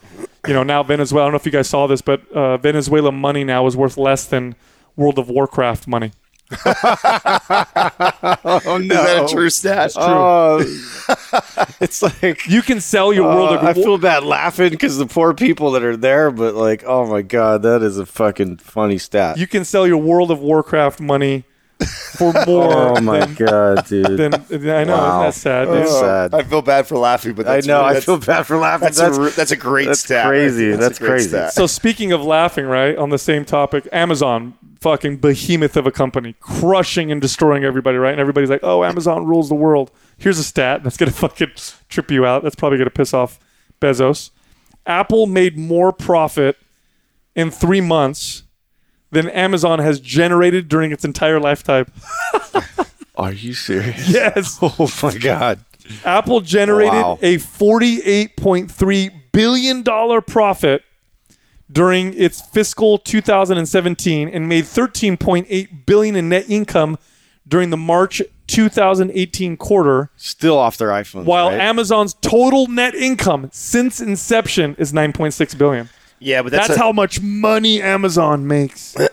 you 0.47 0.53
know 0.53 0.63
now 0.63 0.83
venezuela 0.83 1.25
i 1.25 1.27
don't 1.27 1.33
know 1.33 1.37
if 1.37 1.47
you 1.47 1.53
guys 1.53 1.67
saw 1.67 1.87
this 1.87 2.03
but 2.03 2.31
uh, 2.33 2.59
venezuela 2.59 3.11
money 3.11 3.43
now 3.43 3.67
is 3.67 3.75
worth 3.75 3.97
less 3.97 4.27
than 4.27 4.55
world 4.97 5.19
of 5.19 5.31
warcraft 5.31 5.89
money 5.89 6.13
oh 6.65 6.79
no, 8.65 8.79
Is 8.79 8.89
that 8.89 9.25
a 9.25 9.29
true 9.29 9.51
stat? 9.51 9.95
Oh, 9.97 10.59
it's 11.81 12.03
like 12.03 12.47
you 12.47 12.63
can 12.63 12.81
sell 12.81 13.13
your 13.13 13.25
world 13.25 13.51
uh, 13.51 13.59
of 13.59 13.65
I 13.65 13.75
feel 13.75 13.99
bad 13.99 14.23
laughing 14.23 14.71
because 14.71 14.97
the 14.97 15.07
poor 15.07 15.35
people 15.35 15.73
that 15.73 15.83
are 15.83 15.97
there, 15.97 16.31
but 16.31 16.55
like, 16.55 16.85
oh 16.87 17.05
my 17.05 17.23
god, 17.23 17.63
that 17.63 17.83
is 17.83 17.99
a 17.99 18.07
fucking 18.07 18.59
funny 18.59 18.97
stat. 18.97 19.39
you 19.39 19.49
can 19.49 19.65
sell 19.65 19.89
your 19.89 19.97
world 19.97 20.31
of 20.31 20.39
warcraft 20.39 21.01
money 21.01 21.47
for 21.85 22.33
oh 22.37 22.45
more 22.47 22.99
oh 22.99 23.01
my 23.01 23.21
than, 23.27 23.35
god, 23.35 23.87
dude. 23.87 24.17
than 24.17 24.35
i 24.71 24.85
know 24.85 24.97
Wow. 24.97 25.29
isn't 25.29 25.41
sad 25.41 25.69
It's 25.69 25.91
Oh, 25.93 26.01
sad. 26.01 26.35
I 26.35 26.43
feel 26.43 26.63
bad 26.63 26.87
for 26.87 26.97
laughing, 26.99 27.35
but 27.35 27.47
I 27.47 27.61
know. 27.61 27.83
I 27.83 27.89
that's- 27.89 28.05
feel 28.05 28.19
bad 28.19 28.47
for 28.47 28.57
laughing. 28.57 28.85
That's, 28.87 28.99
That's, 28.99 29.17
a, 29.19 29.21
re- 29.21 29.31
that's 29.31 29.51
a 29.51 29.57
great 29.57 29.87
that's 29.87 30.01
stat. 30.01 30.27
crazy. 30.27 30.73
a 30.73 30.77
That's 30.77 30.99
great 30.99 31.09
crazy. 31.11 31.29
stat. 31.29 31.53
So 31.53 31.67
speaking 31.67 32.13
of 32.13 32.23
laughing, 32.23 32.65
right 32.67 32.97
on 32.97 33.11
the 33.11 33.19
same 33.19 33.45
topic, 33.45 33.87
Amazon, 33.93 34.55
fucking 34.81 35.19
behemoth 35.19 35.77
of 35.77 35.87
a 35.87 35.91
company, 35.91 36.35
crushing 36.41 37.13
and 37.13 37.21
destroying 37.21 37.65
everybody, 37.65 37.99
right? 37.99 38.13
And 38.13 38.21
everybody's 38.21 38.51
like, 38.51 38.61
"Oh, 38.63 38.83
Amazon 38.85 39.27
rules 39.27 39.49
the 39.51 39.55
world." 39.55 39.91
Here's 40.17 40.39
a 40.39 40.45
stat 40.45 40.83
that's 40.83 40.97
gonna 40.97 41.11
fucking 41.27 41.51
trip 41.91 42.11
you 42.11 42.25
out. 42.25 42.43
That's 42.43 42.57
probably 42.57 42.79
gonna 42.79 42.91
piss 42.91 43.13
off 43.13 43.39
Bezos. 43.81 44.31
Apple 44.87 45.27
made 45.27 45.59
more 45.59 45.93
profit 45.93 46.57
in 47.35 47.51
three 47.51 47.81
months 47.83 48.45
than 49.17 49.29
Amazon 49.31 49.79
has 49.79 49.99
generated 49.99 50.69
during 50.69 50.93
its 50.93 51.05
entire 51.05 51.41
lifetime. 51.41 51.87
Are 53.17 53.33
you 53.33 53.55
serious? 53.55 54.09
Yes, 54.09 54.59
Oh 54.63 54.91
my 55.03 55.17
god. 55.17 55.61
Apple 56.05 56.41
generated 56.43 56.93
Wow. 56.93 57.19
a 57.23 57.37
$48.3 57.39 59.11
billion 59.33 59.85
profit 60.23 60.83
during 61.71 62.13
its 62.15 62.41
fiscal 62.41 62.99
2017 62.99 64.29
and 64.29 64.49
made 64.49 64.65
13.8 64.65 65.87
billion 65.87 66.17
in 66.17 66.29
net 66.29 66.45
income 66.49 66.99
during 67.49 67.71
the 67.71 67.77
March 67.77 68.21
2018 68.49 69.57
quarter, 69.57 70.11
Still 70.17 70.59
off 70.59 70.77
their 70.77 70.89
iPhones. 70.89 71.25
while 71.25 71.49
right? 71.49 71.61
Amazon's 71.61 72.15
total 72.15 72.67
net 72.69 72.95
income 72.95 73.49
since 73.53 74.01
inception 74.01 74.75
is 74.79 74.93
9.6 74.93 75.57
billion. 75.59 75.89
Yeah, 76.19 76.43
but 76.43 76.53
That's, 76.53 76.69
that's, 76.69 76.79
a- 76.79 76.83
how 76.83 76.93
much 76.93 77.21
money 77.21 77.81
Amazon 77.83 78.47
makes. 78.47 78.97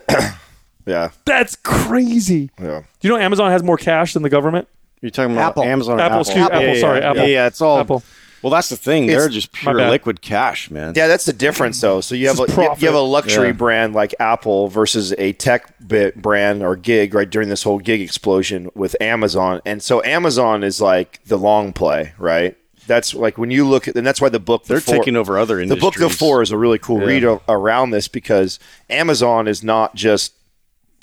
Yeah, 0.86 1.12
That's 1.24 1.56
crazy. 1.56 2.50
yeah. 2.60 2.82
Do 3.00 3.08
you 3.08 3.14
know 3.14 3.18
Amazon 3.18 3.50
has 3.50 3.62
more 3.62 3.78
cash 3.78 4.12
than 4.12 4.22
the 4.22 4.28
government? 4.28 4.68
You're 5.00 5.10
talking 5.10 5.32
about 5.32 5.52
Apple. 5.52 5.62
Amazon. 5.62 5.98
or 5.98 6.02
Apple, 6.02 6.18
Apple, 6.18 6.20
excuse- 6.20 6.46
Apple, 6.50 6.60
Yeah, 6.60 6.74
sorry, 6.80 6.98
yeah, 7.00 7.10
Apple. 7.10 7.22
Yeah, 7.22 7.28
yeah, 7.28 7.46
it's 7.46 7.60
all. 7.62 7.78
Apple. 7.78 8.02
Well, 8.42 8.50
that's 8.50 8.68
the 8.68 8.76
thing. 8.76 9.06
They're 9.06 9.20
It's- 9.20 9.32
just 9.32 9.52
pure 9.52 9.78
bad. 9.78 9.88
liquid 9.88 10.20
cash, 10.20 10.70
man. 10.70 10.92
Yeah, 10.94 11.06
that's 11.06 11.24
the 11.24 11.32
difference, 11.32 11.80
though. 11.80 12.02
So 12.02 12.14
you 12.14 12.26
have 12.28 12.36
This 12.36 12.48
a, 12.50 12.50
is 12.52 12.56
you 12.58 12.62
you 12.80 12.86
have 12.88 12.94
a 12.94 13.00
luxury 13.00 13.46
Yeah. 13.46 13.52
brand 13.54 13.94
like 13.94 14.14
Apple 14.20 14.68
versus 14.68 15.14
a 15.16 15.32
tech 15.32 15.72
bit 15.88 16.20
brand 16.20 16.62
or 16.62 16.76
gig 16.76 17.14
right 17.14 17.30
during 17.30 17.48
this 17.48 17.62
whole 17.62 17.78
gig 17.78 18.02
explosion 18.02 18.68
with 18.74 18.94
Amazon, 19.00 19.62
and 19.64 19.82
so 19.82 20.02
Amazon 20.04 20.62
is 20.62 20.82
like 20.82 21.20
the 21.24 21.38
long 21.38 21.72
play, 21.72 22.12
right? 22.18 22.58
That's 22.86 23.14
like 23.14 23.38
when 23.38 23.50
you 23.50 23.66
look 23.66 23.88
at, 23.88 23.96
and 23.96 24.06
that's 24.06 24.20
why 24.20 24.28
the 24.28 24.38
book 24.40 24.64
The 24.64 24.74
They're 24.74 24.80
Four- 24.80 24.96
taking 24.96 25.16
over 25.16 25.38
other 25.38 25.58
industries. 25.60 25.80
The 25.80 25.86
book 26.02 26.10
The 26.10 26.14
Four 26.16 26.42
is 26.42 26.50
a 26.50 26.58
really 26.58 26.78
cool 26.78 27.00
Yeah. 27.00 27.06
read 27.30 27.40
around 27.48 27.90
this 27.90 28.08
because 28.08 28.58
Amazon 28.90 29.48
is 29.48 29.62
not 29.64 29.94
just 29.94 30.32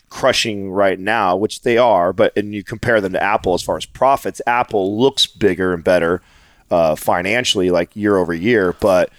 crushing 0.10 0.70
right 0.72 1.00
now, 1.00 1.36
which 1.36 1.62
they 1.62 1.78
are, 1.78 2.12
but 2.14 2.36
and 2.36 2.54
you 2.54 2.64
compare 2.64 3.00
them 3.00 3.14
to 3.14 3.24
Apple 3.24 3.54
as 3.54 3.62
far 3.64 3.78
as 3.78 3.86
profits, 3.86 4.42
Apple 4.46 5.00
looks 5.00 5.26
bigger 5.26 5.74
and 5.74 5.84
better 5.84 6.22
uh, 6.70 6.96
financially, 6.96 7.70
like 7.70 7.96
year 7.96 8.18
over 8.18 8.34
year, 8.34 8.76
but 8.80 9.10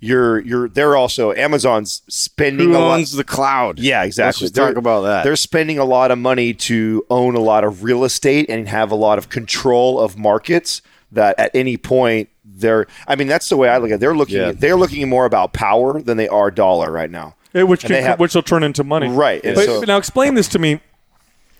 you're 0.00 0.40
you're 0.40 0.68
they're 0.68 0.96
also 0.96 1.32
Amazon's 1.32 2.02
spending 2.08 2.70
Who 2.72 2.76
a 2.76 2.80
lot. 2.80 2.98
owns 2.98 3.12
the 3.12 3.22
cloud? 3.24 3.78
Yeah, 3.78 4.02
exactly. 4.02 4.46
Let's 4.46 4.56
talk 4.56 4.76
about 4.76 5.02
that. 5.02 5.22
They're 5.24 5.36
spending 5.36 5.78
a 5.78 5.84
lot 5.84 6.10
of 6.10 6.18
money 6.18 6.52
to 6.54 7.06
own 7.08 7.34
a 7.36 7.40
lot 7.40 7.64
of 7.64 7.82
real 7.84 8.02
estate 8.04 8.46
and 8.48 8.68
have 8.68 8.90
a 8.90 8.94
lot 8.96 9.16
of 9.18 9.28
control 9.28 10.00
of 10.00 10.18
markets 10.18 10.82
that 11.12 11.38
at 11.38 11.50
any 11.54 11.76
point 11.76 12.28
they're 12.44 12.86
I 13.06 13.16
mean 13.16 13.28
that's 13.28 13.48
the 13.48 13.56
way 13.56 13.68
I 13.68 13.78
look 13.78 13.90
at 13.90 13.94
it. 13.94 14.00
They're 14.00 14.16
looking 14.16 14.36
Yeah. 14.36 14.52
they're 14.52 14.76
looking 14.76 15.08
more 15.08 15.24
about 15.24 15.52
power 15.52 16.00
than 16.02 16.16
they 16.16 16.28
are 16.28 16.50
dollar 16.50 16.90
right 16.90 17.10
now. 17.10 17.34
Eh, 17.54 17.62
which 17.62 17.84
can, 17.84 18.02
have- 18.02 18.18
which 18.18 18.34
will 18.34 18.42
turn 18.42 18.62
into 18.62 18.82
money. 18.82 19.08
Right, 19.08 19.42
But 19.42 19.64
so- 19.66 19.80
now 19.82 19.98
explain 19.98 20.34
this 20.34 20.48
to 20.48 20.58
me, 20.58 20.80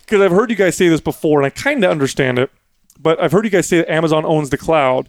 because 0.00 0.20
I've 0.22 0.30
heard 0.30 0.48
you 0.50 0.56
guys 0.56 0.74
say 0.76 0.88
this 0.88 1.00
before, 1.02 1.38
and 1.38 1.46
I 1.46 1.50
kind 1.50 1.84
of 1.84 1.90
understand 1.90 2.38
it. 2.38 2.50
But 2.98 3.20
I've 3.20 3.30
heard 3.32 3.44
you 3.44 3.50
guys 3.50 3.66
say 3.68 3.78
that 3.78 3.90
Amazon 3.92 4.24
owns 4.24 4.48
the 4.50 4.56
cloud. 4.56 5.08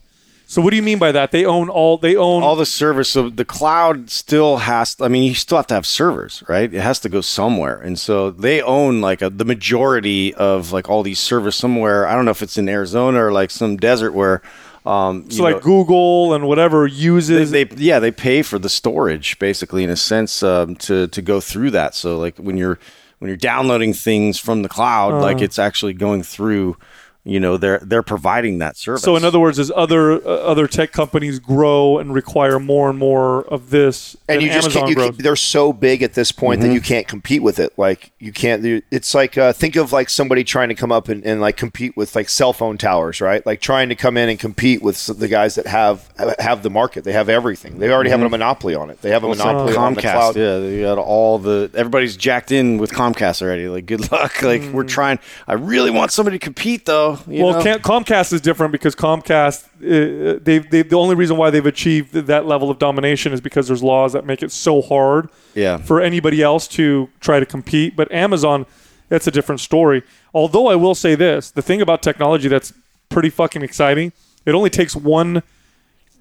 So 0.54 0.62
what 0.62 0.70
do 0.70 0.76
you 0.76 0.84
mean 0.84 1.00
by 1.00 1.12
that? 1.12 1.32
They 1.32 1.46
own 1.46 1.68
all. 1.68 1.98
They 1.98 2.16
own 2.16 2.44
all 2.44 2.56
the 2.56 2.68
service. 2.68 3.10
So 3.10 3.28
the 3.28 3.44
cloud 3.44 4.12
still 4.12 4.58
has. 4.58 4.96
I 5.02 5.08
mean, 5.08 5.24
you 5.24 5.34
still 5.34 5.58
have 5.58 5.66
to 5.68 5.74
have 5.74 5.88
servers, 5.88 6.44
right? 6.48 6.72
It 6.72 6.80
has 6.80 7.00
to 7.00 7.10
go 7.10 7.22
somewhere, 7.22 7.82
and 7.82 7.98
so 7.98 8.30
they 8.30 8.62
own 8.62 9.02
like 9.02 9.24
a, 9.24 9.32
the 9.32 9.46
majority 9.46 10.32
of 10.36 10.72
like 10.72 10.88
all 10.90 11.02
these 11.02 11.20
servers 11.20 11.56
somewhere. 11.56 12.06
I 12.06 12.14
don't 12.14 12.26
know 12.26 12.30
if 12.30 12.44
it's 12.44 12.56
in 12.56 12.70
Arizona 12.70 13.26
or 13.26 13.32
like 13.32 13.50
some 13.50 13.78
desert 13.78 14.12
where. 14.12 14.44
Um, 14.86 15.32
so 15.32 15.42
like 15.42 15.64
Google 15.64 16.36
and 16.36 16.46
whatever 16.48 16.86
uses. 16.86 17.50
they 17.50 17.66
yeah 17.78 17.98
they 17.98 18.12
pay 18.12 18.44
for 18.44 18.60
the 18.60 18.70
storage 18.70 19.40
basically 19.40 19.84
in 19.84 19.90
a 19.90 19.96
sense 19.96 20.44
um, 20.44 20.76
to 20.76 21.08
to 21.08 21.22
go 21.24 21.42
through 21.42 21.72
that. 21.72 21.96
So 21.96 22.20
like 22.20 22.38
when 22.38 22.58
you're 22.58 22.78
when 23.18 23.30
you're 23.30 23.38
downloading 23.38 23.94
things 23.94 24.38
from 24.38 24.62
the 24.62 24.70
cloud, 24.70 25.20
like 25.20 25.38
Uh. 25.38 25.46
it's 25.46 25.58
actually 25.58 25.94
going 25.94 26.22
through. 26.22 26.78
You 27.26 27.40
know 27.40 27.56
they're 27.56 27.80
they're 27.80 28.04
providing 28.04 28.58
that 28.60 28.76
service. 28.76 29.02
so 29.02 29.16
in 29.16 29.24
other 29.24 29.40
words, 29.40 29.58
as 29.58 29.72
other 29.76 30.12
uh, 30.14 30.20
other 30.30 30.68
tech 30.68 30.92
companies 30.92 31.40
grow 31.40 31.98
and 31.98 32.14
require 32.14 32.60
more 32.60 32.90
and 32.90 33.00
more 33.00 33.44
of 33.48 33.70
this, 33.70 34.18
and 34.28 34.42
you 34.42 34.50
just 34.50 34.66
Amazon 34.68 34.82
can't, 34.82 34.90
you 34.90 34.96
grows. 34.96 35.10
can't, 35.12 35.24
they're 35.24 35.36
so 35.38 35.72
big 35.72 36.04
at 36.04 36.14
this 36.16 36.32
point 36.32 36.60
Mm-hmm. 36.60 36.68
that 36.70 36.74
you 36.76 36.82
can't 36.82 37.08
compete 37.08 37.42
with 37.42 37.60
it 37.60 37.72
like 37.78 38.12
you 38.20 38.32
can't 38.34 38.64
it's 38.92 39.16
like 39.16 39.38
uh, 39.38 39.54
think 39.54 39.76
of 39.78 39.92
like 39.94 40.10
somebody 40.10 40.44
trying 40.44 40.68
to 40.70 40.76
come 40.76 40.92
up 40.92 41.08
and, 41.10 41.26
and 41.26 41.40
like 41.40 41.56
compete 41.58 41.96
with 41.98 42.16
like 42.16 42.28
cell 42.30 42.52
phone 42.54 42.78
towers 42.78 43.22
right 43.22 43.46
like 43.46 43.62
trying 43.62 43.88
to 43.90 43.96
come 43.96 44.18
in 44.18 44.28
and 44.30 44.38
compete 44.40 44.82
with 44.84 45.06
the 45.18 45.28
guys 45.30 45.56
that 45.56 45.66
have 45.66 46.08
have 46.40 46.62
the 46.62 46.70
market 46.70 47.06
they 47.06 47.14
have 47.14 47.30
everything 47.30 47.80
they 47.80 47.90
already 47.92 48.10
have 48.10 48.22
a 48.22 48.30
monopoly 48.30 48.76
on 48.76 48.90
it 48.90 49.02
they 49.02 49.10
have 49.12 49.24
a 49.24 49.28
Mm-hmm. 49.28 49.40
Well, 49.40 49.54
monopoly 49.54 49.78
on 49.78 49.94
the 49.94 50.02
Comcast, 50.02 50.12
cloud 50.12 50.36
yeah, 50.36 50.60
they 50.60 50.82
got 50.82 50.98
all 50.98 51.40
the 51.40 51.72
everybody's 51.74 52.18
jacked 52.18 52.52
in 52.52 52.78
with 52.78 52.92
Comcast 52.92 53.42
already. 53.42 53.68
Like, 53.70 53.86
good 53.86 54.12
luck. 54.12 54.42
Like, 54.44 54.62
we're 54.74 54.84
trying. 54.84 55.18
I 55.48 55.54
really 55.54 55.90
want 55.92 56.12
somebody 56.12 56.38
to 56.38 56.44
compete, 56.44 56.86
though. 56.86 57.13
You 57.28 57.44
well, 57.44 57.64
know? 57.64 57.78
Comcast 57.78 58.34
is 58.34 58.42
different 58.42 58.72
because 58.72 58.96
Comcast, 58.96 59.66
uh, 59.66 60.40
they 60.44 60.60
they 60.60 60.82
the 60.84 60.96
only 60.96 61.16
reason 61.16 61.38
why 61.38 61.50
they've 61.50 61.66
achieved 61.66 62.14
that 62.14 62.46
level 62.46 62.70
of 62.70 62.80
domination 62.80 63.34
is 63.34 63.42
because 63.42 63.68
there's 63.68 63.84
laws 63.84 64.14
that 64.14 64.26
make 64.26 64.44
it 64.44 64.52
so 64.52 64.82
hard 64.82 65.30
Yeah. 65.56 65.78
for 65.78 66.02
anybody 66.02 66.42
else 66.42 66.68
to 66.70 67.10
try 67.20 67.40
to 67.40 67.46
compete. 67.46 67.96
But 67.96 68.12
Amazon, 68.12 68.66
that's 69.10 69.28
a 69.28 69.32
different 69.32 69.62
story. 69.62 70.04
Although 70.34 70.68
I 70.68 70.76
will 70.76 70.96
say 70.96 71.16
this, 71.16 71.52
the 71.52 71.62
thing 71.62 71.82
about 71.82 72.02
technology 72.02 72.48
that's 72.48 72.74
pretty 73.10 73.30
fucking 73.30 73.62
exciting, 73.62 74.12
it 74.46 74.54
only 74.54 74.70
takes 74.70 74.96
one, 74.96 75.44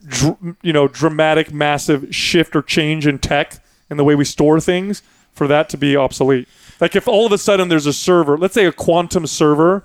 dr- 0.06 0.56
you 0.62 0.72
know, 0.72 0.88
dramatic, 0.88 1.52
massive 1.52 2.14
shift 2.14 2.54
or 2.54 2.62
change 2.62 3.06
in 3.06 3.18
tech 3.18 3.62
and 3.88 3.98
the 3.98 4.04
way 4.04 4.14
we 4.14 4.24
store 4.24 4.60
things 4.60 5.02
for 5.32 5.46
that 5.48 5.68
to 5.70 5.76
be 5.76 5.96
obsolete. 5.96 6.46
Like 6.80 6.96
if 6.96 7.08
all 7.08 7.26
of 7.26 7.32
a 7.32 7.38
sudden 7.38 7.68
there's 7.68 7.86
a 7.86 7.92
server, 7.92 8.36
let's 8.36 8.54
say 8.54 8.66
a 8.66 8.72
quantum 8.72 9.26
server, 9.26 9.82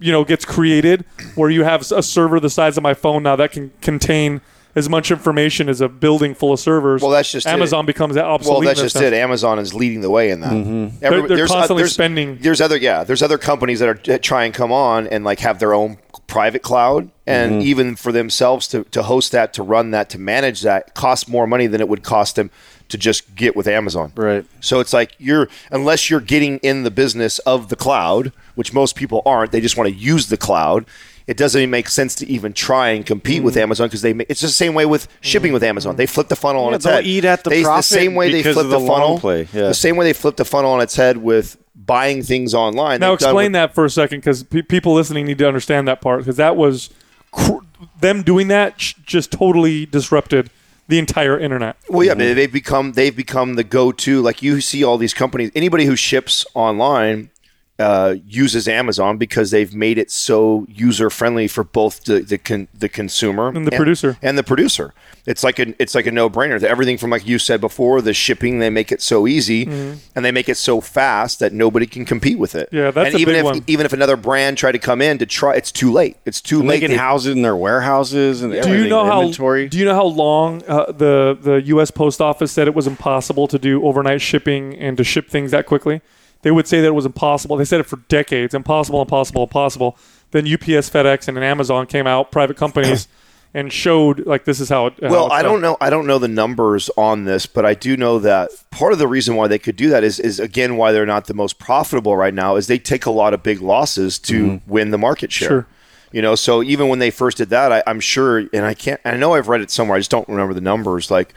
you 0.00 0.12
know, 0.12 0.24
gets 0.24 0.44
created 0.44 1.04
where 1.34 1.50
you 1.50 1.64
have 1.64 1.90
a 1.92 2.02
server 2.02 2.40
the 2.40 2.50
size 2.50 2.76
of 2.76 2.82
my 2.82 2.94
phone 2.94 3.22
now 3.22 3.36
that 3.36 3.52
can 3.52 3.70
contain 3.80 4.40
as 4.76 4.88
much 4.88 5.12
information 5.12 5.68
as 5.68 5.80
a 5.80 5.88
building 5.88 6.34
full 6.34 6.52
of 6.52 6.58
servers. 6.58 7.00
Well, 7.00 7.12
that's 7.12 7.30
just 7.30 7.46
it. 7.46 7.50
Amazon 7.50 7.86
becomes 7.86 8.16
obsolete. 8.16 8.50
Well, 8.58 8.60
that's 8.66 8.80
that 8.80 8.84
just 8.86 8.92
sense. 8.94 9.04
it. 9.04 9.12
Amazon 9.12 9.60
is 9.60 9.72
leading 9.72 10.00
the 10.00 10.10
way 10.10 10.30
in 10.30 10.40
that. 10.40 10.52
Mm-hmm. 10.52 11.04
Every- 11.04 11.18
They're- 11.20 11.28
they're 11.28 11.36
there's, 11.36 11.50
constantly 11.50 11.82
there's, 11.84 11.92
spending- 11.94 12.38
There's 12.38 12.60
other, 12.60 12.76
yeah. 12.76 13.04
There's 13.04 13.22
other 13.22 13.38
companies 13.38 13.78
that 13.78 13.88
are 13.88 14.00
that 14.06 14.22
try 14.24 14.44
and 14.44 14.52
come 14.52 14.72
on 14.72 15.06
and 15.06 15.22
like 15.24 15.38
have 15.40 15.60
their 15.60 15.74
own 15.74 15.98
private 16.26 16.62
cloud, 16.62 17.08
and 17.26 17.52
Mm-hmm. 17.52 17.60
even 17.60 17.94
for 17.96 18.10
themselves 18.10 18.66
to 18.68 18.82
to 18.84 19.04
host 19.04 19.30
that, 19.30 19.52
to 19.54 19.62
run 19.62 19.92
that, 19.92 20.10
to 20.10 20.18
manage 20.18 20.62
that, 20.62 20.94
costs 20.94 21.28
more 21.28 21.46
money 21.46 21.68
than 21.68 21.80
it 21.80 21.88
would 21.88 22.02
cost 22.02 22.34
them 22.34 22.50
to 22.88 22.98
just 22.98 23.34
get 23.34 23.56
with 23.56 23.66
Amazon. 23.66 24.12
Right. 24.14 24.44
So 24.60 24.80
it's 24.80 24.92
like 24.92 25.14
you're 25.18 25.48
unless 25.70 26.10
you're 26.10 26.20
getting 26.20 26.58
in 26.58 26.82
the 26.82 26.90
business 26.90 27.38
of 27.40 27.68
the 27.68 27.76
cloud, 27.76 28.32
which 28.54 28.72
most 28.72 28.96
people 28.96 29.22
aren't. 29.26 29.52
They 29.52 29.60
just 29.60 29.76
want 29.76 29.88
to 29.88 29.94
use 29.94 30.28
the 30.28 30.36
cloud. 30.36 30.86
It 31.26 31.38
doesn't 31.38 31.58
even 31.58 31.70
make 31.70 31.88
sense 31.88 32.14
to 32.16 32.26
even 32.26 32.52
try 32.52 32.90
and 32.90 33.06
compete 33.06 33.42
with 33.42 33.54
mm-hmm. 33.54 33.62
Amazon 33.62 33.86
because 33.86 34.02
they. 34.02 34.12
It's 34.28 34.42
the 34.42 34.48
same 34.48 34.74
way 34.74 34.84
with 34.84 35.08
mm-hmm. 35.08 35.22
shipping 35.22 35.52
with 35.54 35.62
Amazon. 35.62 35.96
They 35.96 36.06
flip 36.06 36.28
the 36.28 36.36
funnel 36.36 36.64
on 36.64 36.70
Yeah, 36.70 36.76
its 36.76 36.84
they'll 36.84 36.94
head. 36.96 37.06
eat 37.06 37.24
at 37.24 37.44
the 37.44 37.50
They- 37.50 37.62
profit 37.62 37.84
same 37.86 38.14
way 38.14 38.30
they 38.30 38.42
flip 38.42 38.56
the, 38.56 38.78
the 38.78 38.80
funnel. 38.80 39.18
play, 39.18 39.48
yeah. 39.52 39.68
The 39.68 39.74
same 39.74 39.96
way 39.96 40.04
they 40.04 40.12
flip 40.12 40.36
the 40.36 40.44
funnel 40.44 40.72
on 40.72 40.82
its 40.82 40.96
head 40.96 41.16
with 41.16 41.56
buying 41.74 42.22
things 42.22 42.52
online. 42.54 43.00
Now 43.00 43.10
They've 43.10 43.14
explain 43.14 43.46
with- 43.46 43.52
that 43.52 43.74
for 43.74 43.86
a 43.86 43.90
second, 43.90 44.18
because 44.18 44.42
pe- 44.42 44.62
people 44.62 44.92
listening 44.92 45.24
need 45.24 45.38
to 45.38 45.48
understand 45.48 45.88
that 45.88 46.02
part, 46.02 46.20
because 46.20 46.36
that 46.36 46.56
was 46.56 46.90
cr- 47.32 47.58
them 48.00 48.22
doing 48.22 48.48
that 48.48 48.78
sh- 48.78 48.94
just 49.04 49.32
totally 49.32 49.86
disrupted 49.86 50.50
the 50.88 50.98
entire 50.98 51.38
internet. 51.38 51.76
Well, 51.88 52.04
yeah, 52.04 52.14
mm-hmm. 52.14 52.34
they've 52.34 52.52
become 52.52 52.92
they've 52.92 53.16
become 53.16 53.54
the 53.54 53.64
go-to. 53.64 54.20
Like 54.20 54.42
you 54.42 54.60
see 54.60 54.84
all 54.84 54.98
these 54.98 55.14
companies. 55.14 55.50
Anybody 55.54 55.84
who 55.84 55.96
ships 55.96 56.46
online 56.54 57.30
uh, 57.78 58.14
uses 58.28 58.68
Amazon 58.68 59.18
because 59.18 59.50
they've 59.50 59.74
made 59.74 59.98
it 59.98 60.08
so 60.10 60.64
user 60.68 61.10
friendly 61.10 61.48
for 61.48 61.64
both 61.64 62.04
the 62.04 62.20
the, 62.20 62.38
con- 62.38 62.68
the 62.72 62.88
consumer 62.88 63.48
And 63.48 63.66
the 63.66 63.72
producer. 63.72 64.16
and 64.22 64.38
the 64.38 64.44
producer. 64.44 64.94
It's 65.26 65.42
like 65.42 65.58
a 65.58 65.74
it's 65.82 65.94
like 65.94 66.06
a 66.06 66.12
no 66.12 66.30
brainer. 66.30 66.62
Everything 66.62 66.98
from 66.98 67.10
like 67.10 67.26
you 67.26 67.38
said 67.38 67.60
before, 67.60 68.00
the 68.00 68.12
shipping 68.14 68.60
they 68.60 68.70
make 68.70 68.92
it 68.92 69.02
so 69.02 69.26
easy 69.26 69.66
and 69.66 70.24
they 70.24 70.30
make 70.30 70.48
it 70.48 70.56
so 70.56 70.80
fast 70.80 71.40
that 71.40 71.52
nobody 71.52 71.86
can 71.86 72.04
compete 72.04 72.38
with 72.38 72.54
it. 72.54 72.68
Mm-hmm. 72.68 72.76
Yeah, 72.76 72.90
that's 72.92 73.06
and 73.08 73.16
a 73.16 73.18
even 73.18 73.34
big 73.34 73.38
if 73.40 73.44
one. 73.44 73.64
even 73.66 73.86
if 73.86 73.92
another 73.92 74.16
brand 74.16 74.56
tried 74.56 74.72
to 74.72 74.78
come 74.78 75.00
in 75.02 75.18
to 75.18 75.26
try, 75.26 75.56
it's 75.56 75.72
too 75.72 75.90
late. 75.90 76.16
It's 76.24 76.40
too 76.40 76.60
And 76.60 76.68
late. 76.68 76.76
they 76.76 76.80
can 76.86 76.90
They- 76.92 76.96
house 76.98 77.26
it 77.26 77.32
in 77.32 77.42
their 77.42 77.56
warehouses 77.56 78.42
and 78.42 78.52
Do 78.52 78.76
you 78.82 78.88
know 78.88 79.04
how? 79.04 79.28
Do 79.32 79.78
you 79.78 79.84
know 79.84 79.94
how 79.94 80.04
long 80.04 80.62
uh, 80.68 80.92
the 80.92 81.36
the 81.40 81.54
U.S. 81.74 81.90
Post 81.90 82.20
Office 82.20 82.52
said 82.52 82.68
it 82.68 82.74
was 82.74 82.86
impossible 82.86 83.48
to 83.48 83.58
do 83.58 83.84
overnight 83.84 84.20
shipping 84.20 84.76
and 84.76 84.96
to 84.96 85.02
ship 85.02 85.28
things 85.28 85.50
that 85.50 85.66
quickly? 85.66 86.02
They 86.44 86.50
would 86.50 86.68
say 86.68 86.82
that 86.82 86.88
it 86.88 86.94
was 86.94 87.06
impossible. 87.06 87.56
They 87.56 87.64
said 87.64 87.80
it 87.80 87.84
for 87.86 87.96
decades. 87.96 88.52
Impossible, 88.52 89.00
impossible, 89.00 89.44
impossible. 89.44 89.96
Then 90.30 90.44
UPS, 90.44 90.90
FedEx, 90.90 91.26
and 91.26 91.38
Amazon 91.38 91.86
came 91.86 92.06
out, 92.06 92.30
private 92.30 92.58
companies, 92.58 93.08
and 93.54 93.72
showed 93.72 94.26
like 94.26 94.44
this 94.44 94.60
is 94.60 94.68
how 94.68 94.88
it. 94.88 94.94
how 95.00 95.08
Well, 95.08 95.32
I 95.32 95.40
don't 95.40 95.62
know. 95.62 95.78
I 95.80 95.88
don't 95.88 96.06
know 96.06 96.18
the 96.18 96.28
numbers 96.28 96.90
on 96.98 97.24
this, 97.24 97.46
but 97.46 97.64
I 97.64 97.72
do 97.72 97.96
know 97.96 98.18
that 98.18 98.50
part 98.70 98.92
of 98.92 98.98
the 98.98 99.08
reason 99.08 99.36
why 99.36 99.48
they 99.48 99.58
could 99.58 99.74
do 99.74 99.88
that 99.88 100.04
is, 100.04 100.20
is 100.20 100.38
again 100.38 100.76
why 100.76 100.92
they're 100.92 101.06
not 101.06 101.28
the 101.28 101.34
most 101.34 101.58
profitable 101.58 102.14
right 102.14 102.34
now. 102.34 102.56
Is 102.56 102.66
they 102.66 102.78
take 102.78 103.06
a 103.06 103.10
lot 103.10 103.32
of 103.32 103.42
big 103.42 103.62
losses 103.62 104.18
to 104.18 104.46
mm-hmm. 104.46 104.70
win 104.70 104.90
the 104.90 104.98
market 104.98 105.32
share. 105.32 105.48
Sure. 105.48 105.66
You 106.12 106.20
know, 106.20 106.34
so 106.34 106.62
even 106.62 106.88
when 106.88 106.98
they 106.98 107.10
first 107.10 107.38
did 107.38 107.48
that, 107.48 107.72
I, 107.72 107.82
I'm 107.86 108.00
sure, 108.00 108.38
and 108.52 108.66
I 108.66 108.74
can't. 108.74 109.00
I 109.06 109.16
know 109.16 109.32
I've 109.32 109.48
read 109.48 109.62
it 109.62 109.70
somewhere. 109.70 109.96
I 109.96 110.00
just 110.00 110.10
don't 110.10 110.28
remember 110.28 110.52
the 110.52 110.60
numbers. 110.60 111.10
Like, 111.10 111.34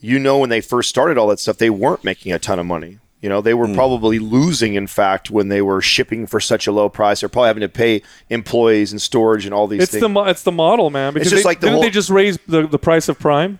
you 0.00 0.18
know, 0.18 0.38
when 0.38 0.50
they 0.50 0.60
first 0.60 0.88
started 0.88 1.18
all 1.18 1.28
that 1.28 1.38
stuff, 1.38 1.58
they 1.58 1.70
weren't 1.70 2.02
making 2.02 2.32
a 2.32 2.40
ton 2.40 2.58
of 2.58 2.66
money. 2.66 2.98
You 3.20 3.28
know, 3.28 3.40
they 3.42 3.52
were 3.52 3.66
hmm. 3.66 3.74
probably 3.74 4.18
losing. 4.18 4.74
In 4.74 4.86
fact, 4.86 5.30
when 5.30 5.48
they 5.48 5.60
were 5.60 5.82
shipping 5.82 6.26
for 6.26 6.40
such 6.40 6.66
a 6.66 6.72
low 6.72 6.88
price, 6.88 7.20
they're 7.20 7.28
probably 7.28 7.48
having 7.48 7.60
to 7.60 7.68
pay 7.68 8.02
employees 8.30 8.92
and 8.92 9.00
storage 9.00 9.44
and 9.44 9.52
all 9.52 9.66
these 9.66 9.82
It's 9.82 9.92
things. 9.92 10.00
the 10.00 10.08
mo- 10.08 10.24
it's 10.24 10.42
the 10.42 10.52
model, 10.52 10.90
man. 10.90 11.12
Because 11.12 11.30
just 11.30 11.42
they, 11.42 11.48
like 11.48 11.60
the 11.60 11.66
didn't 11.66 11.74
whole- 11.74 11.82
they 11.82 11.90
just 11.90 12.10
raise 12.10 12.38
the, 12.46 12.66
the 12.66 12.78
price 12.78 13.08
of 13.08 13.18
Prime? 13.18 13.58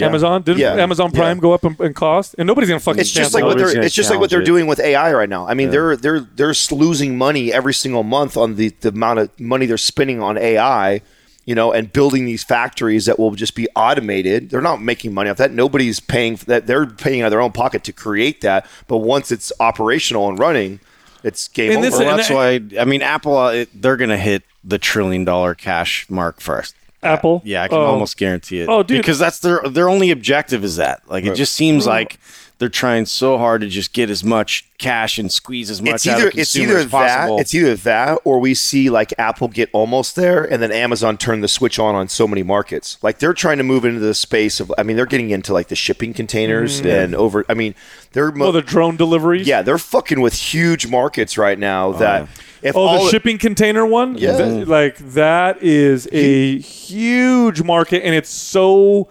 Amazon 0.00 0.42
didn't 0.42 0.60
Yeah. 0.60 0.74
Amazon 0.74 1.10
Yeah. 1.12 1.20
Prime 1.20 1.38
go 1.38 1.52
up 1.52 1.64
in, 1.64 1.76
in 1.80 1.94
cost, 1.94 2.34
and 2.38 2.46
nobody's 2.46 2.68
gonna 2.68 2.80
fucking. 2.80 3.00
it's 3.00 3.10
just 3.10 3.34
like 3.34 3.42
what 3.42 3.52
for 3.52 3.58
it. 3.58 3.60
Nobody's 3.60 3.74
they're 3.74 3.82
it's 3.84 3.94
just 3.94 4.10
like 4.10 4.20
what 4.20 4.30
they're 4.30 4.44
doing 4.44 4.66
with 4.66 4.80
AI 4.80 5.12
right 5.12 5.28
now. 5.28 5.46
I 5.46 5.54
mean, 5.54 5.70
they're 5.70 5.96
they're 5.96 6.20
they're 6.20 6.54
losing 6.70 7.18
money 7.18 7.52
every 7.52 7.74
single 7.74 8.02
month 8.02 8.36
on 8.36 8.56
the, 8.56 8.68
the 8.80 8.90
amount 8.90 9.18
of 9.18 9.40
money 9.40 9.66
they're 9.66 9.76
spending 9.76 10.22
on 10.22 10.38
AI, 10.38 11.00
you 11.48 11.54
know, 11.54 11.72
and 11.72 11.90
building 11.94 12.26
these 12.26 12.44
factories 12.44 13.06
that 13.06 13.18
will 13.18 13.30
just 13.30 13.54
be 13.54 13.66
automated. 13.74 14.50
They're 14.50 14.60
not 14.60 14.82
making 14.82 15.14
money 15.14 15.30
off 15.30 15.38
that. 15.38 15.50
Nobody's 15.50 15.98
paying 15.98 16.36
for 16.36 16.44
that. 16.44 16.66
They're 16.66 16.84
paying 16.84 17.22
out 17.22 17.28
of 17.28 17.30
their 17.30 17.40
own 17.40 17.52
pocket 17.52 17.84
to 17.84 17.92
create 17.92 18.42
that. 18.42 18.66
But 18.86 18.98
once 18.98 19.32
it's 19.32 19.50
operational 19.58 20.28
and 20.28 20.38
running, 20.38 20.80
it's 21.24 21.48
game 21.48 21.70
And 21.70 21.78
over. 21.78 21.86
this- 21.86 21.98
Well, 21.98 22.08
and 22.10 22.18
that's 22.18 22.28
why 22.30 22.60
I 22.78 22.84
mean 22.84 23.00
Apple. 23.00 23.34
Uh, 23.38 23.52
it, 23.52 23.68
they're 23.82 23.96
going 23.96 24.10
to 24.10 24.18
hit 24.18 24.42
the 24.62 24.78
trillion 24.78 25.24
dollar 25.24 25.54
cash 25.54 26.04
mark 26.10 26.40
first. 26.42 26.74
Apple. 27.02 27.40
Yeah, 27.46 27.62
I 27.62 27.68
can 27.68 27.78
Oh. 27.78 27.86
almost 27.86 28.18
guarantee 28.18 28.60
it. 28.60 28.68
Oh, 28.68 28.82
dude. 28.82 29.00
because 29.00 29.18
that's 29.18 29.38
their 29.38 29.60
their 29.70 29.88
only 29.88 30.10
objective 30.10 30.64
is 30.64 30.76
that. 30.76 31.00
Like 31.08 31.24
it 31.24 31.34
just 31.34 31.54
seems 31.54 31.86
like 31.86 32.18
they're 32.58 32.68
trying 32.68 33.06
so 33.06 33.38
hard 33.38 33.60
to 33.60 33.68
just 33.68 33.92
get 33.92 34.10
as 34.10 34.24
much 34.24 34.68
cash 34.78 35.18
and 35.18 35.30
squeeze 35.30 35.70
as 35.70 35.80
much 35.80 35.94
it's 35.94 36.06
out 36.06 36.18
either 36.18 36.28
of 36.28 36.34
the 36.34 36.40
it's 36.40 36.56
either 36.56 36.78
as 36.78 36.86
possible. 36.86 37.36
that 37.36 37.42
it's 37.42 37.54
either 37.54 37.74
that 37.76 38.18
or 38.24 38.38
we 38.38 38.54
see 38.54 38.90
like 38.90 39.12
Apple 39.18 39.48
get 39.48 39.70
almost 39.72 40.16
there 40.16 40.44
and 40.44 40.62
then 40.62 40.70
Amazon 40.70 41.16
turn 41.16 41.40
the 41.40 41.48
switch 41.48 41.78
on 41.78 41.94
on 41.94 42.08
so 42.08 42.26
many 42.28 42.42
markets. 42.42 42.98
Like 43.02 43.18
they're 43.18 43.32
trying 43.32 43.58
to 43.58 43.64
move 43.64 43.84
into 43.84 44.00
the 44.00 44.14
space 44.14 44.60
of 44.60 44.72
I 44.76 44.82
mean 44.82 44.96
they're 44.96 45.06
getting 45.06 45.30
into 45.30 45.52
like 45.52 45.68
the 45.68 45.76
shipping 45.76 46.12
containers 46.12 46.78
mm-hmm. 46.78 46.88
and 46.88 47.14
over 47.14 47.44
I 47.48 47.54
mean 47.54 47.74
they're 48.12 48.32
mo- 48.32 48.46
Oh, 48.46 48.52
the 48.52 48.62
drone 48.62 48.96
deliveries. 48.96 49.46
yeah, 49.46 49.62
they're 49.62 49.78
fucking 49.78 50.20
with 50.20 50.34
huge 50.34 50.86
markets 50.86 51.38
right 51.38 51.58
now 51.58 51.88
oh, 51.88 51.92
that 51.94 52.28
if 52.62 52.76
Oh, 52.76 53.04
the 53.04 53.10
shipping 53.10 53.38
container 53.38 53.86
one? 53.86 54.16
Yeah. 54.18 54.36
Th- 54.36 54.66
like 54.66 54.96
that 55.12 55.62
is 55.62 56.08
a 56.12 56.58
huge 56.58 57.62
market 57.62 58.04
and 58.04 58.14
it's 58.14 58.30
so 58.30 59.08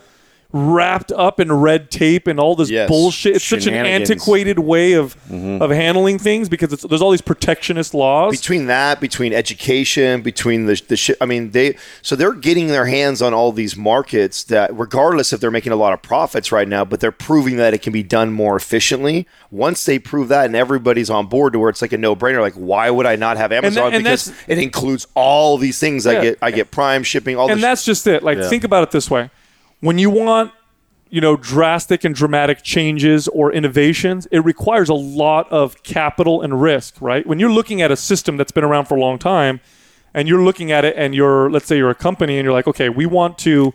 wrapped 0.57 1.11
up 1.11 1.39
in 1.39 1.51
red 1.51 1.91
tape 1.91 2.27
and 2.27 2.39
all 2.39 2.55
this 2.55 2.69
Yes. 2.69 2.89
bullshit. 2.89 3.35
It's 3.37 3.45
such 3.45 3.67
an 3.67 3.73
Shenanigans. 3.73 4.09
antiquated 4.09 4.59
way 4.59 4.93
of 4.93 5.15
mm-hmm. 5.29 5.61
of 5.61 5.69
handling 5.71 6.17
things 6.19 6.49
because 6.49 6.73
it's, 6.73 6.83
there's 6.83 7.01
all 7.01 7.11
these 7.11 7.21
protectionist 7.21 7.93
laws. 7.93 8.31
between 8.35 8.67
that, 8.67 8.99
between 8.99 9.33
education, 9.33 10.21
between 10.21 10.65
the 10.65 10.81
the 10.87 10.97
shit. 10.97 11.17
I 11.21 11.25
mean, 11.25 11.51
they 11.51 11.77
so 12.01 12.15
they're 12.15 12.33
getting 12.33 12.67
their 12.67 12.85
hands 12.85 13.21
on 13.21 13.33
all 13.33 13.51
these 13.51 13.75
markets 13.77 14.43
that, 14.45 14.69
regardless 14.75 15.31
if 15.33 15.39
they're 15.39 15.51
making 15.51 15.71
a 15.71 15.75
lot 15.77 15.93
of 15.93 16.01
profits 16.01 16.51
right 16.51 16.67
now, 16.67 16.83
but 16.85 16.99
they're 16.99 17.11
proving 17.11 17.57
that 17.57 17.73
it 17.73 17.81
can 17.81 17.93
be 17.93 18.03
done 18.03 18.31
more 18.31 18.55
efficiently. 18.55 19.27
Once 19.51 19.85
they 19.85 19.99
prove 19.99 20.27
that, 20.29 20.45
and 20.45 20.55
everybody's 20.55 21.09
on 21.09 21.27
board 21.27 21.53
to 21.53 21.59
where 21.59 21.69
it's 21.69 21.81
like 21.81 21.93
a 21.93 21.97
no 21.97 22.15
brainer. 22.15 22.41
Like, 22.41 22.55
why 22.55 22.89
would 22.89 23.05
I 23.05 23.15
not 23.15 23.37
have 23.37 23.51
Amazon? 23.51 23.93
and 23.93 24.03
because 24.03 24.25
that's- 24.25 24.43
it 24.47 24.57
includes 24.57 25.07
all 25.15 25.57
these 25.57 25.79
things. 25.79 26.05
I 26.07 26.13
Yeah. 26.13 26.21
get 26.21 26.37
I 26.41 26.51
get 26.51 26.71
Prime 26.71 27.03
shipping. 27.03 27.35
All 27.37 27.49
and 27.49 27.57
this 27.57 27.61
that's 27.63 27.85
just 27.85 28.07
it. 28.07 28.23
Like, 28.23 28.39
think 28.43 28.63
about 28.63 28.83
it 28.83 28.91
this 28.91 29.09
way: 29.09 29.29
when 29.79 29.97
you 29.97 30.09
want, 30.09 30.51
you 31.09 31.21
know, 31.21 31.35
drastic 31.35 32.03
and 32.03 32.13
dramatic 32.13 32.63
changes 32.63 33.27
or 33.29 33.51
innovations, 33.51 34.25
it 34.27 34.39
requires 34.39 34.89
a 34.89 34.93
lot 34.93 35.49
of 35.51 35.81
capital 35.83 36.41
and 36.41 36.61
risk, 36.61 37.01
right? 37.01 37.25
When 37.25 37.39
you're 37.39 37.51
looking 37.51 37.81
at 37.81 37.91
a 37.91 37.95
system 37.95 38.37
that's 38.37 38.51
been 38.51 38.63
around 38.63 38.85
for 38.85 38.95
a 38.95 38.99
long 38.99 39.17
time, 39.17 39.59
and 40.13 40.27
you're 40.27 40.43
looking 40.43 40.71
at 40.71 40.83
it, 40.83 40.95
and 40.97 41.13
you're, 41.13 41.49
let's 41.49 41.65
say, 41.65 41.77
you're 41.77 41.89
a 41.89 41.95
company, 41.95 42.37
and 42.37 42.43
you're 42.43 42.53
like, 42.53 42.67
okay, 42.67 42.89
we 42.89 43.05
want 43.05 43.37
to 43.39 43.73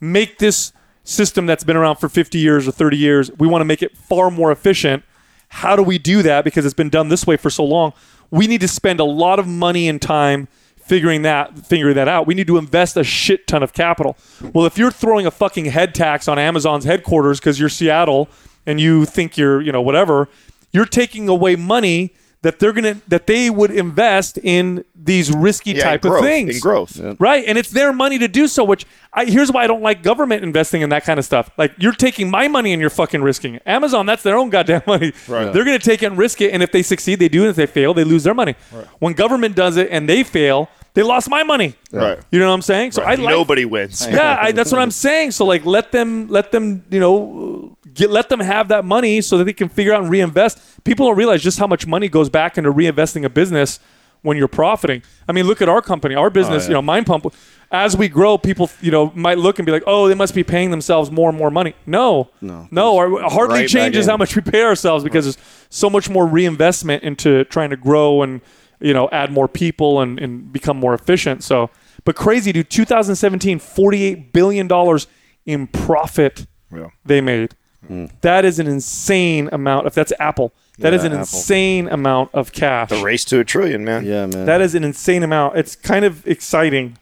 make 0.00 0.38
this 0.38 0.72
system 1.04 1.46
that's 1.46 1.64
been 1.64 1.76
around 1.76 1.96
for 1.96 2.08
50 2.08 2.38
years 2.38 2.66
or 2.66 2.72
30 2.72 2.96
years, 2.96 3.30
we 3.38 3.46
want 3.46 3.60
to 3.60 3.66
make 3.66 3.82
it 3.82 3.96
far 3.96 4.30
more 4.30 4.50
efficient. 4.50 5.04
How 5.48 5.76
do 5.76 5.82
we 5.82 5.98
do 5.98 6.22
that? 6.22 6.44
Because 6.44 6.64
it's 6.64 6.74
been 6.74 6.88
done 6.88 7.10
this 7.10 7.26
way 7.26 7.36
for 7.36 7.50
so 7.50 7.64
long. 7.64 7.92
We 8.30 8.46
need 8.46 8.62
to 8.62 8.68
spend 8.68 8.98
a 8.98 9.04
lot 9.04 9.38
of 9.38 9.46
money 9.46 9.88
and 9.88 10.00
time 10.00 10.48
figuring 10.84 11.22
that 11.22 11.58
figuring 11.66 11.94
that 11.96 12.08
out. 12.08 12.26
We 12.26 12.34
need 12.34 12.46
to 12.48 12.56
invest 12.58 12.96
a 12.96 13.04
shit 13.04 13.46
ton 13.46 13.62
of 13.62 13.72
capital. 13.72 14.16
Well, 14.52 14.66
if 14.66 14.76
you're 14.78 14.90
throwing 14.90 15.26
a 15.26 15.30
fucking 15.30 15.66
head 15.66 15.94
tax 15.94 16.28
on 16.28 16.38
Amazon's 16.38 16.84
headquarters 16.84 17.40
because 17.40 17.58
you're 17.58 17.68
Seattle 17.68 18.28
and 18.66 18.80
you 18.80 19.04
think 19.04 19.36
you're, 19.36 19.60
you 19.60 19.72
know, 19.72 19.82
whatever, 19.82 20.28
you're 20.72 20.86
taking 20.86 21.28
away 21.28 21.56
money 21.56 22.14
that 22.42 22.58
they're 22.58 22.72
gonna 22.72 22.96
that 23.08 23.26
they 23.26 23.48
would 23.48 23.70
invest 23.70 24.38
in 24.42 24.84
these 24.94 25.32
risky 25.32 25.72
Yeah, 25.72 25.84
type 25.84 26.02
growth, 26.02 26.18
of 26.18 26.24
things. 26.24 26.56
in 26.56 26.60
growth. 26.60 27.00
Right. 27.18 27.44
And 27.46 27.56
it's 27.56 27.70
their 27.70 27.92
money 27.92 28.18
to 28.18 28.28
do 28.28 28.46
so, 28.48 28.62
which 28.64 28.84
I, 29.14 29.26
here's 29.26 29.52
why 29.52 29.64
I 29.64 29.66
don't 29.66 29.82
like 29.82 30.02
government 30.02 30.42
investing 30.42 30.82
in 30.82 30.90
that 30.90 31.04
kind 31.04 31.18
of 31.18 31.24
stuff. 31.24 31.50
Like, 31.56 31.72
you're 31.78 31.92
taking 31.92 32.30
my 32.30 32.48
money 32.48 32.72
and 32.72 32.80
you're 32.80 32.90
fucking 32.90 33.22
risking 33.22 33.54
it. 33.54 33.62
Amazon, 33.64 34.06
that's 34.06 34.22
their 34.22 34.36
own 34.36 34.50
goddamn 34.50 34.82
money. 34.86 35.12
Right. 35.28 35.52
They're 35.52 35.64
going 35.64 35.78
to 35.78 35.84
take 35.84 36.02
it 36.02 36.06
and 36.06 36.18
risk 36.18 36.40
it. 36.40 36.52
And 36.52 36.62
if 36.62 36.72
they 36.72 36.82
succeed, 36.82 37.20
they 37.20 37.28
do. 37.28 37.42
And 37.42 37.50
if 37.50 37.56
they 37.56 37.66
fail, 37.66 37.94
they 37.94 38.04
lose 38.04 38.24
their 38.24 38.34
money. 38.34 38.56
When 38.98 39.12
government 39.12 39.54
does 39.54 39.76
it 39.76 39.88
and 39.90 40.08
they 40.08 40.24
fail, 40.24 40.68
they 40.94 41.02
lost 41.02 41.28
my 41.28 41.42
money. 41.42 41.74
Right. 41.92 42.18
You 42.30 42.38
know 42.38 42.48
what 42.48 42.54
I'm 42.54 42.62
saying? 42.62 42.92
So 42.92 43.02
I 43.02 43.16
like 43.16 43.30
Nobody 43.30 43.64
wins. 43.64 44.06
yeah, 44.10 44.38
I, 44.40 44.52
that's 44.52 44.72
what 44.72 44.80
I'm 44.80 44.92
saying. 44.92 45.32
So 45.32 45.44
like, 45.44 45.64
let 45.64 45.92
them, 45.92 46.28
let 46.28 46.52
them, 46.52 46.84
you 46.90 47.00
know, 47.00 47.76
get 47.94 48.10
let 48.10 48.28
them 48.28 48.40
have 48.40 48.68
that 48.68 48.84
money 48.84 49.20
so 49.20 49.38
that 49.38 49.44
they 49.44 49.52
can 49.52 49.68
figure 49.68 49.92
out 49.92 50.02
and 50.02 50.10
reinvest. 50.10 50.84
People 50.84 51.06
don't 51.06 51.16
realize 51.16 51.42
just 51.42 51.58
how 51.58 51.66
much 51.66 51.86
money 51.86 52.08
goes 52.08 52.28
back 52.28 52.58
into 52.58 52.72
reinvesting 52.72 53.24
a 53.24 53.28
business 53.28 53.80
when 54.22 54.36
you're 54.36 54.48
profiting. 54.48 55.02
I 55.28 55.32
mean, 55.32 55.46
look 55.46 55.60
at 55.60 55.68
our 55.68 55.82
company, 55.82 56.14
our 56.14 56.30
business. 56.30 56.64
Oh, 56.64 56.68
you 56.68 56.72
know, 56.74 56.82
Mind 56.82 57.06
Pump. 57.06 57.26
As 57.74 57.96
we 57.96 58.08
grow, 58.08 58.38
people, 58.38 58.70
you 58.80 58.90
know, 58.92 59.10
might 59.16 59.36
look 59.38 59.58
and 59.58 59.66
be 59.66 59.72
like, 59.72 59.82
"Oh, 59.86 60.06
they 60.08 60.14
must 60.14 60.34
be 60.34 60.44
paying 60.44 60.70
themselves 60.70 61.10
more 61.10 61.28
and 61.28 61.36
more 61.36 61.50
money." 61.50 61.74
No, 61.86 62.30
no, 62.40 62.68
no. 62.70 62.96
Our, 62.96 63.28
hardly 63.28 63.60
Right 63.60 63.68
changes 63.68 64.06
how 64.06 64.16
much 64.16 64.34
we 64.36 64.42
pay 64.42 64.62
ourselves 64.62 65.02
because 65.02 65.24
there's 65.24 65.38
so 65.70 65.90
much 65.90 66.08
more 66.08 66.26
reinvestment 66.26 67.02
into 67.02 67.44
trying 67.46 67.70
to 67.70 67.76
grow 67.76 68.22
and 68.22 68.40
you 68.80 68.94
know 68.94 69.08
add 69.12 69.32
more 69.32 69.48
people 69.48 70.00
and, 70.00 70.20
and 70.20 70.52
become 70.52 70.76
more 70.78 70.94
efficient. 70.94 71.42
So, 71.42 71.68
but 72.04 72.14
crazy, 72.14 72.52
dude. 72.52 72.70
2017, 72.70 73.58
48 73.58 74.32
billion 74.32 74.68
dollars 74.68 75.06
in 75.44 75.66
profit 75.66 76.46
Yeah. 76.72 76.88
they 77.04 77.20
made. 77.20 77.54
Mm. 77.90 78.10
That 78.22 78.44
is 78.46 78.58
an 78.58 78.66
insane 78.66 79.48
amount. 79.52 79.86
If 79.86 79.94
that's 79.94 80.12
Apple, 80.18 80.54
that 80.78 80.94
is 80.94 81.02
Yeah, 81.02 81.06
an 81.08 81.12
Apple. 81.12 81.20
insane 81.22 81.88
amount 81.88 82.30
of 82.32 82.52
cash. 82.52 82.88
The 82.88 83.02
race 83.02 83.24
to 83.26 83.40
a 83.40 83.44
trillion, 83.44 83.84
man. 83.84 84.06
yeah, 84.06 84.24
man. 84.26 84.46
That 84.46 84.60
is 84.62 84.74
an 84.74 84.84
insane 84.84 85.22
amount. 85.22 85.58
It's 85.58 85.76
kind 85.76 86.04
of 86.06 86.26
exciting, 86.26 86.96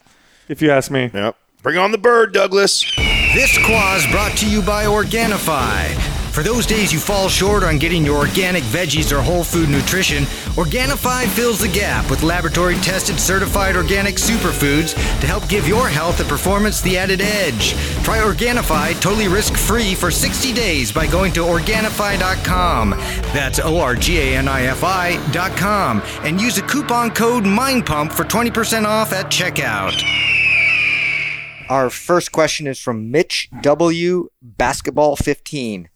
if 0.53 0.63
you 0.63 0.71
ask 0.71 0.91
me. 0.91 1.11
Yep. 1.13 1.37
Bring 1.63 1.79
on 1.79 1.93
the 1.93 1.99
bird, 1.99 2.33
Douglas. 2.33 2.85
This 3.35 3.57
Quah 3.67 4.01
brought 4.11 4.37
to 4.39 4.49
you 4.49 4.63
by 4.63 4.85
Organifi. 4.85 6.13
For 6.33 6.43
those 6.43 6.65
days 6.65 6.95
you 6.95 6.99
fall 6.99 7.29
short 7.29 7.63
on 7.63 7.79
getting 7.79 8.07
your 8.07 8.17
organic 8.17 8.63
veggies 8.65 9.13
or 9.13 9.21
whole 9.21 9.45
food 9.45 9.69
nutrition, 9.69 10.25
Organifi 10.57 11.27
fills 11.27 11.61
the 11.61 11.69
gap 11.69 12.09
with 12.09 12.23
laboratory 12.23 12.77
tested 12.77 13.21
certified 13.21 13.77
organic 13.77 14.15
superfoods 14.15 14.95
to 15.21 15.27
help 15.27 15.47
give 15.47 15.69
your 15.69 15.89
health 15.89 16.21
and 16.21 16.29
performance 16.31 16.81
the 16.81 16.97
added 16.97 17.21
edge. 17.21 17.75
Try 18.03 18.19
Organifi 18.21 18.99
totally 18.99 19.29
risk 19.29 19.59
free 19.59 19.95
for 19.95 20.11
60 20.11 20.55
days 20.55 20.91
by 20.91 21.07
going 21.07 21.35
to 21.35 21.41
Organifi.com. 21.41 22.91
That's 23.35 23.61
O 23.61 23.79
R 23.79 23.95
G 23.95 24.19
A 24.19 24.39
N 24.39 24.49
I 24.49 24.63
F 24.63 24.83
I.com 24.83 26.03
and 26.23 26.41
use 26.41 26.57
the 26.57 26.63
coupon 26.63 27.11
code 27.11 27.45
MINDPUMP 27.45 28.11
for 28.11 28.25
20% 28.25 28.87
off 28.87 29.13
at 29.13 29.27
checkout. 29.27 30.42
Our 31.73 31.89
first 31.89 32.33
question 32.33 32.67
is 32.67 32.79
from 32.79 33.11
Mitch 33.11 33.49
W. 33.63 34.29
Basketball 34.43 35.17
15. 35.17 35.89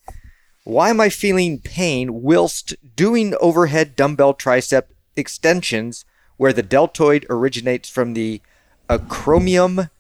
Why 0.64 0.89
am 0.89 1.03
I 1.03 1.11
feeling 1.11 1.59
pain 1.59 2.22
whilst 2.22 2.74
doing 2.97 3.35
overhead 3.43 3.95
dumbbell 3.95 4.33
tricep 4.33 4.85
extensions 5.16 6.07
where 6.39 6.55
the 6.55 6.62
deltoid 6.62 7.27
originates 7.29 7.91
from 7.91 8.14
the 8.14 8.41
acromion 8.89 9.91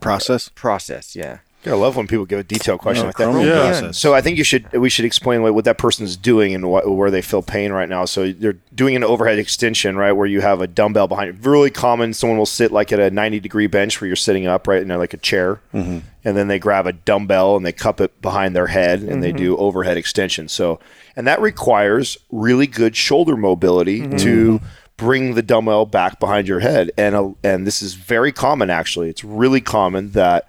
process. 0.00 0.50
process? 0.50 1.16
Yeah. 1.16 1.38
I 1.66 1.72
love 1.72 1.94
when 1.94 2.06
people 2.06 2.24
give 2.24 2.38
a 2.38 2.42
detailed 2.42 2.80
question 2.80 3.04
like 3.06 3.16
that. 3.18 3.44
Yeah. 3.44 3.70
process. 3.70 3.98
So 3.98 4.14
I 4.14 4.22
think 4.22 4.38
you 4.38 4.44
should 4.44 4.72
we 4.72 4.88
should 4.88 5.04
explain 5.04 5.42
what, 5.42 5.54
what 5.54 5.66
that 5.66 5.76
person's 5.76 6.16
doing 6.16 6.54
and 6.54 6.70
what, 6.70 6.90
where 6.90 7.10
they 7.10 7.20
feel 7.20 7.42
pain 7.42 7.70
right 7.70 7.88
now. 7.88 8.06
So 8.06 8.32
they're 8.32 8.56
doing 8.74 8.96
an 8.96 9.04
overhead 9.04 9.38
extension, 9.38 9.96
right, 9.96 10.12
where 10.12 10.26
you 10.26 10.40
have 10.40 10.62
a 10.62 10.66
dumbbell 10.66 11.06
behind 11.06 11.34
you. 11.36 11.50
Really 11.50 11.68
common. 11.70 12.14
Someone 12.14 12.38
will 12.38 12.46
sit 12.46 12.72
like 12.72 12.92
at 12.92 12.98
a 12.98 13.10
ninety 13.10 13.40
degree 13.40 13.66
bench 13.66 14.00
where 14.00 14.06
you're 14.06 14.16
sitting 14.16 14.46
up, 14.46 14.66
right, 14.66 14.80
in 14.80 14.88
like 14.88 15.12
a 15.12 15.18
chair, 15.18 15.60
and 15.74 16.02
then 16.22 16.48
they 16.48 16.58
grab 16.58 16.86
a 16.86 16.94
dumbbell 16.94 17.56
and 17.56 17.66
they 17.66 17.72
cup 17.72 18.00
it 18.00 18.22
behind 18.22 18.56
their 18.56 18.68
head 18.68 19.02
and 19.02 19.22
they 19.22 19.32
do 19.32 19.56
overhead 19.58 19.98
extension. 19.98 20.48
So 20.48 20.80
and 21.14 21.26
that 21.26 21.40
requires 21.42 22.16
really 22.30 22.66
good 22.66 22.96
shoulder 22.96 23.36
mobility 23.36 24.08
to 24.18 24.60
bring 24.96 25.34
the 25.34 25.42
dumbbell 25.42 25.84
back 25.84 26.18
behind 26.20 26.48
your 26.48 26.60
head. 26.60 26.90
And 26.96 27.14
uh, 27.14 27.30
and 27.44 27.66
this 27.66 27.82
is 27.82 27.94
very 27.94 28.32
common 28.32 28.70
actually. 28.70 29.10
It's 29.10 29.24
really 29.24 29.60
common 29.60 30.12
that 30.12 30.48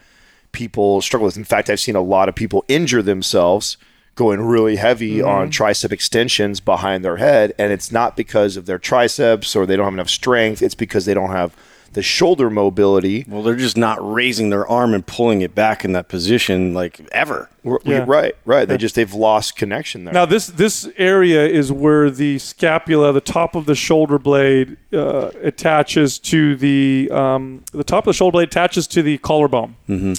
people 0.52 1.02
struggle 1.02 1.26
with. 1.26 1.38
In 1.38 1.43
fact, 1.43 1.70
I've 1.70 1.80
seen 1.80 1.95
a 1.95 2.02
lot 2.02 2.30
of 2.30 2.36
people 2.36 2.66
injure 2.68 3.02
themselves 3.02 3.78
going 4.16 4.41
really 4.41 4.76
heavy 4.76 5.22
on 5.22 5.49
tricep 5.49 5.91
extensions 5.91 6.60
behind 6.60 7.04
their 7.04 7.18
head, 7.18 7.54
and 7.58 7.72
it's 7.72 7.91
not 7.91 8.18
because 8.18 8.58
of 8.58 8.66
their 8.66 8.78
triceps 8.78 9.56
or 9.56 9.66
they 9.66 9.76
don't 9.76 9.86
have 9.86 9.93
enough 9.93 10.10
strength. 10.10 10.62
It's 10.62 10.76
because 10.76 11.06
they 11.06 11.14
don't 11.14 11.32
have 11.32 11.56
the 11.93 12.02
shoulder 12.02 12.49
mobility. 12.49 13.26
Well, 13.28 13.43
they're 13.43 13.56
just 13.56 13.78
not 13.78 13.97
raising 14.02 14.49
their 14.49 14.66
arm 14.68 14.93
and 14.93 15.06
pulling 15.06 15.41
it 15.41 15.54
back 15.54 15.84
in 15.84 15.91
that 15.93 16.08
position 16.08 16.74
like 16.74 17.02
ever. 17.12 17.49
Yeah. 17.84 18.06
Right, 18.08 18.36
right. 18.45 18.68
They 18.68 18.78
just 18.78 18.95
they've 18.95 19.14
lost 19.14 19.56
connection 19.56 20.06
there. 20.06 20.14
Now 20.14 20.26
this 20.26 20.47
this 20.47 20.89
area 20.97 21.45
is 21.45 21.72
where 21.72 22.10
the 22.10 22.39
scapula, 22.39 23.12
the 23.12 23.22
top 23.22 23.56
of 23.56 23.66
the 23.66 23.76
shoulder 23.76 24.18
blade, 24.18 24.78
uh, 24.93 25.32
attaches 25.41 26.18
to 26.20 26.56
the 26.56 27.10
um, 27.12 27.64
the 27.72 27.84
top 27.84 28.06
of 28.08 28.14
the 28.14 28.18
shoulder 28.18 28.34
blade 28.34 28.47
attaches 28.49 28.88
to 28.88 29.04
the 29.04 29.18
collarbone. 29.20 29.76
Mm-hmm. 29.89 30.14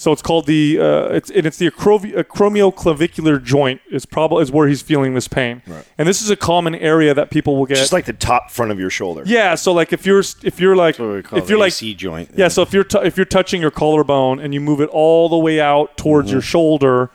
So 0.00 0.12
it's 0.12 0.22
called 0.22 0.46
the 0.46 0.78
uh, 0.78 1.08
it's 1.08 1.28
and 1.28 1.44
it's 1.44 1.56
the 1.58 1.68
acrovi- 1.68 2.14
acromioclavicular 2.14 3.42
joint 3.42 3.80
is 3.90 4.06
probably 4.06 4.42
is 4.42 4.52
where 4.52 4.68
he's 4.68 4.80
feeling 4.80 5.14
this 5.14 5.26
pain. 5.26 5.60
right. 5.66 5.84
And 5.98 6.06
this 6.06 6.22
is 6.22 6.30
a 6.30 6.36
common 6.36 6.76
area 6.76 7.14
that 7.14 7.30
people 7.30 7.56
will 7.56 7.66
get. 7.66 7.78
just 7.78 7.92
like 7.92 8.04
the 8.04 8.12
top 8.12 8.50
front 8.52 8.70
of 8.70 8.78
your 8.78 8.90
shoulder. 8.90 9.24
yeah, 9.26 9.56
so 9.56 9.72
like 9.72 9.92
if 9.92 10.06
you're 10.06 10.22
if 10.44 10.60
you're 10.60 10.76
like 10.76 11.00
What 11.00 11.08
we 11.14 11.22
call 11.22 11.38
if 11.40 11.48
you're 11.50 11.58
like 11.58 11.72
AC 11.72 11.94
joint. 11.94 12.30
yeah, 12.36 12.46
so 12.46 12.62
if 12.62 12.72
you're 12.72 12.84
t- 12.84 13.00
if 13.02 13.16
you're 13.16 13.26
touching 13.26 13.60
your 13.60 13.72
collarbone 13.72 14.38
and 14.38 14.54
you 14.54 14.60
move 14.60 14.80
it 14.80 14.88
all 14.90 15.28
the 15.28 15.36
way 15.36 15.60
out 15.60 15.96
towards 15.96 16.30
your 16.30 16.42
shoulder, 16.42 17.10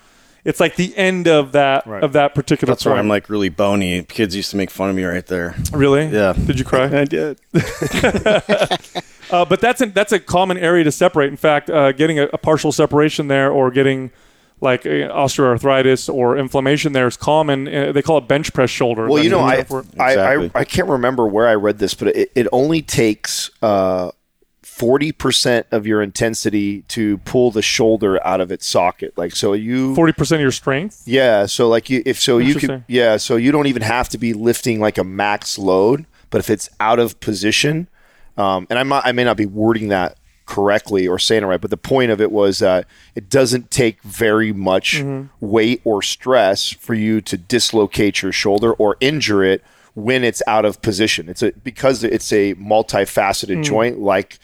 it's 0.45 0.59
like 0.59 0.75
the 0.75 0.95
end 0.97 1.27
of 1.27 1.53
that 1.53 1.87
of 1.87 2.13
that 2.13 2.35
particular 2.35 2.73
That's 2.73 2.85
where. 2.85 2.95
I'm 2.95 3.07
like 3.07 3.29
really 3.29 3.49
bony. 3.49 4.03
Kids 4.03 4.35
used 4.35 4.51
to 4.51 4.57
make 4.57 4.69
fun 4.69 4.89
of 4.89 4.95
me 4.95 5.03
right 5.03 5.25
there. 5.25 5.55
Really? 5.71 6.05
Yeah. 6.07 6.33
Did 6.33 6.59
you 6.59 6.65
cry? 6.65 6.85
I 7.01 7.05
did. 7.05 7.39
Uh, 9.31 9.43
but 9.43 9.59
that's 9.61 9.81
a, 9.81 9.87
that's 9.87 10.11
a 10.11 10.19
common 10.19 10.57
area 10.57 10.83
to 10.83 10.91
separate. 10.91 11.27
In 11.29 11.37
fact, 11.37 11.67
uh, 11.67 11.91
getting 11.93 12.19
a, 12.19 12.25
a 12.33 12.37
partial 12.37 12.71
separation 12.71 13.29
there 13.29 13.51
or 13.51 13.71
getting 13.71 14.11
like 14.61 14.85
uh, 14.85 14.89
osteoarthritis 15.09 16.13
or 16.13 16.37
inflammation 16.37 16.93
there 16.93 17.07
is 17.07 17.17
common. 17.17 17.67
Uh, 17.67 17.91
they 17.91 18.03
call 18.03 18.19
it 18.19 18.27
bench 18.27 18.53
press 18.53 18.69
shoulder. 18.69 19.07
Well, 19.09 19.23
you 19.23 19.31
know, 19.31 19.39
I, 19.39 19.55
That's 19.55 19.71
what- 19.71 19.85
I, 19.99 20.35
I 20.43 20.51
I 20.53 20.63
can't 20.65 20.87
remember 20.87 21.25
where 21.25 21.47
I 21.47 21.55
read 21.55 21.79
this, 21.79 21.95
but 21.95 22.09
it, 22.09 22.31
it 22.35 22.47
only 22.51 22.83
takes 22.83 23.49
uh, 24.73 24.79
forty 24.79 25.11
percent 25.11 25.67
of 25.71 25.85
your 25.87 26.01
intensity 26.01 26.81
to 26.89 27.17
pull 27.19 27.51
the 27.51 27.61
shoulder 27.61 28.25
out 28.25 28.41
of 28.41 28.51
its 28.51 28.65
socket. 28.65 29.17
Like 29.17 29.35
so, 29.35 29.53
you 29.53 29.95
forty 29.95 30.13
percent 30.13 30.39
of 30.39 30.43
your 30.43 30.51
strength. 30.51 31.03
yeah. 31.05 31.45
So 31.45 31.69
like 31.69 31.89
you, 31.89 32.01
if 32.05 32.19
so, 32.19 32.37
you 32.37 32.55
can 32.55 32.85
yeah. 32.87 33.17
So 33.17 33.35
you 33.35 33.51
don't 33.51 33.67
even 33.67 33.81
have 33.81 34.09
to 34.09 34.17
be 34.17 34.33
lifting 34.33 34.79
like 34.79 34.97
a 34.97 35.03
max 35.03 35.57
load, 35.57 36.05
but 36.29 36.39
if 36.39 36.49
it's 36.49 36.69
out 36.79 36.99
of 36.99 37.19
position, 37.19 37.87
um, 38.37 38.67
and 38.69 38.79
I 38.79 38.83
might 38.83 39.03
I 39.05 39.11
may 39.11 39.23
not 39.23 39.37
be 39.37 39.45
wording 39.45 39.89
that 39.89 40.17
correctly 40.45 41.07
or 41.07 41.17
saying 41.17 41.41
it 41.41 41.45
right, 41.45 41.61
but 41.61 41.69
the 41.69 41.77
point 41.77 42.11
of 42.11 42.19
it 42.19 42.29
was 42.29 42.59
that 42.59 42.85
it 43.15 43.29
doesn't 43.29 43.71
take 43.71 44.01
very 44.03 44.51
much 44.51 44.95
Mm-hmm. 44.95 45.27
weight 45.39 45.81
or 45.85 46.01
stress 46.01 46.69
for 46.71 46.93
you 46.93 47.21
to 47.21 47.37
dislocate 47.37 48.21
your 48.21 48.33
shoulder 48.33 48.73
or 48.73 48.97
injure 48.99 49.41
it 49.43 49.63
when 49.93 50.23
it's 50.23 50.41
out 50.45 50.65
of 50.65 50.81
position. 50.81 51.29
It's 51.29 51.41
a 51.43 51.51
because 51.63 52.03
it's 52.03 52.33
a 52.33 52.55
multifaceted 52.55 53.59
Mm. 53.59 53.63
joint 53.63 53.99
like 53.99 54.37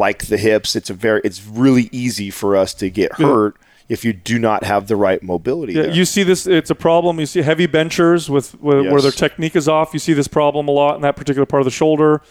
like 0.00 0.26
the 0.26 0.38
hips. 0.38 0.74
It's 0.74 0.90
a 0.90 0.94
very 0.94 1.20
it's 1.22 1.46
really 1.46 1.88
easy 1.92 2.30
for 2.30 2.56
us 2.56 2.74
to 2.74 2.90
get 2.90 3.12
hurt 3.12 3.56
if 3.88 4.04
you 4.04 4.12
do 4.12 4.38
not 4.38 4.64
have 4.64 4.88
the 4.88 4.96
right 4.96 5.22
mobility. 5.22 5.74
Yeah, 5.74 5.86
you 5.86 6.04
see 6.04 6.22
this. 6.22 6.46
It's 6.46 6.70
a 6.70 6.74
problem. 6.74 7.20
You 7.20 7.26
see 7.26 7.42
heavy 7.42 7.66
benchers 7.66 8.30
with, 8.30 8.54
with 8.60 8.86
where 8.90 9.02
their 9.02 9.10
technique 9.10 9.54
is 9.54 9.68
off. 9.68 9.92
You 9.92 9.98
see 9.98 10.12
this 10.12 10.28
problem 10.28 10.68
a 10.68 10.70
lot 10.70 10.94
in 10.96 11.02
that 11.02 11.16
particular 11.16 11.46
part 11.46 11.60
of 11.60 11.64
the 11.64 11.70
shoulder 11.70 12.22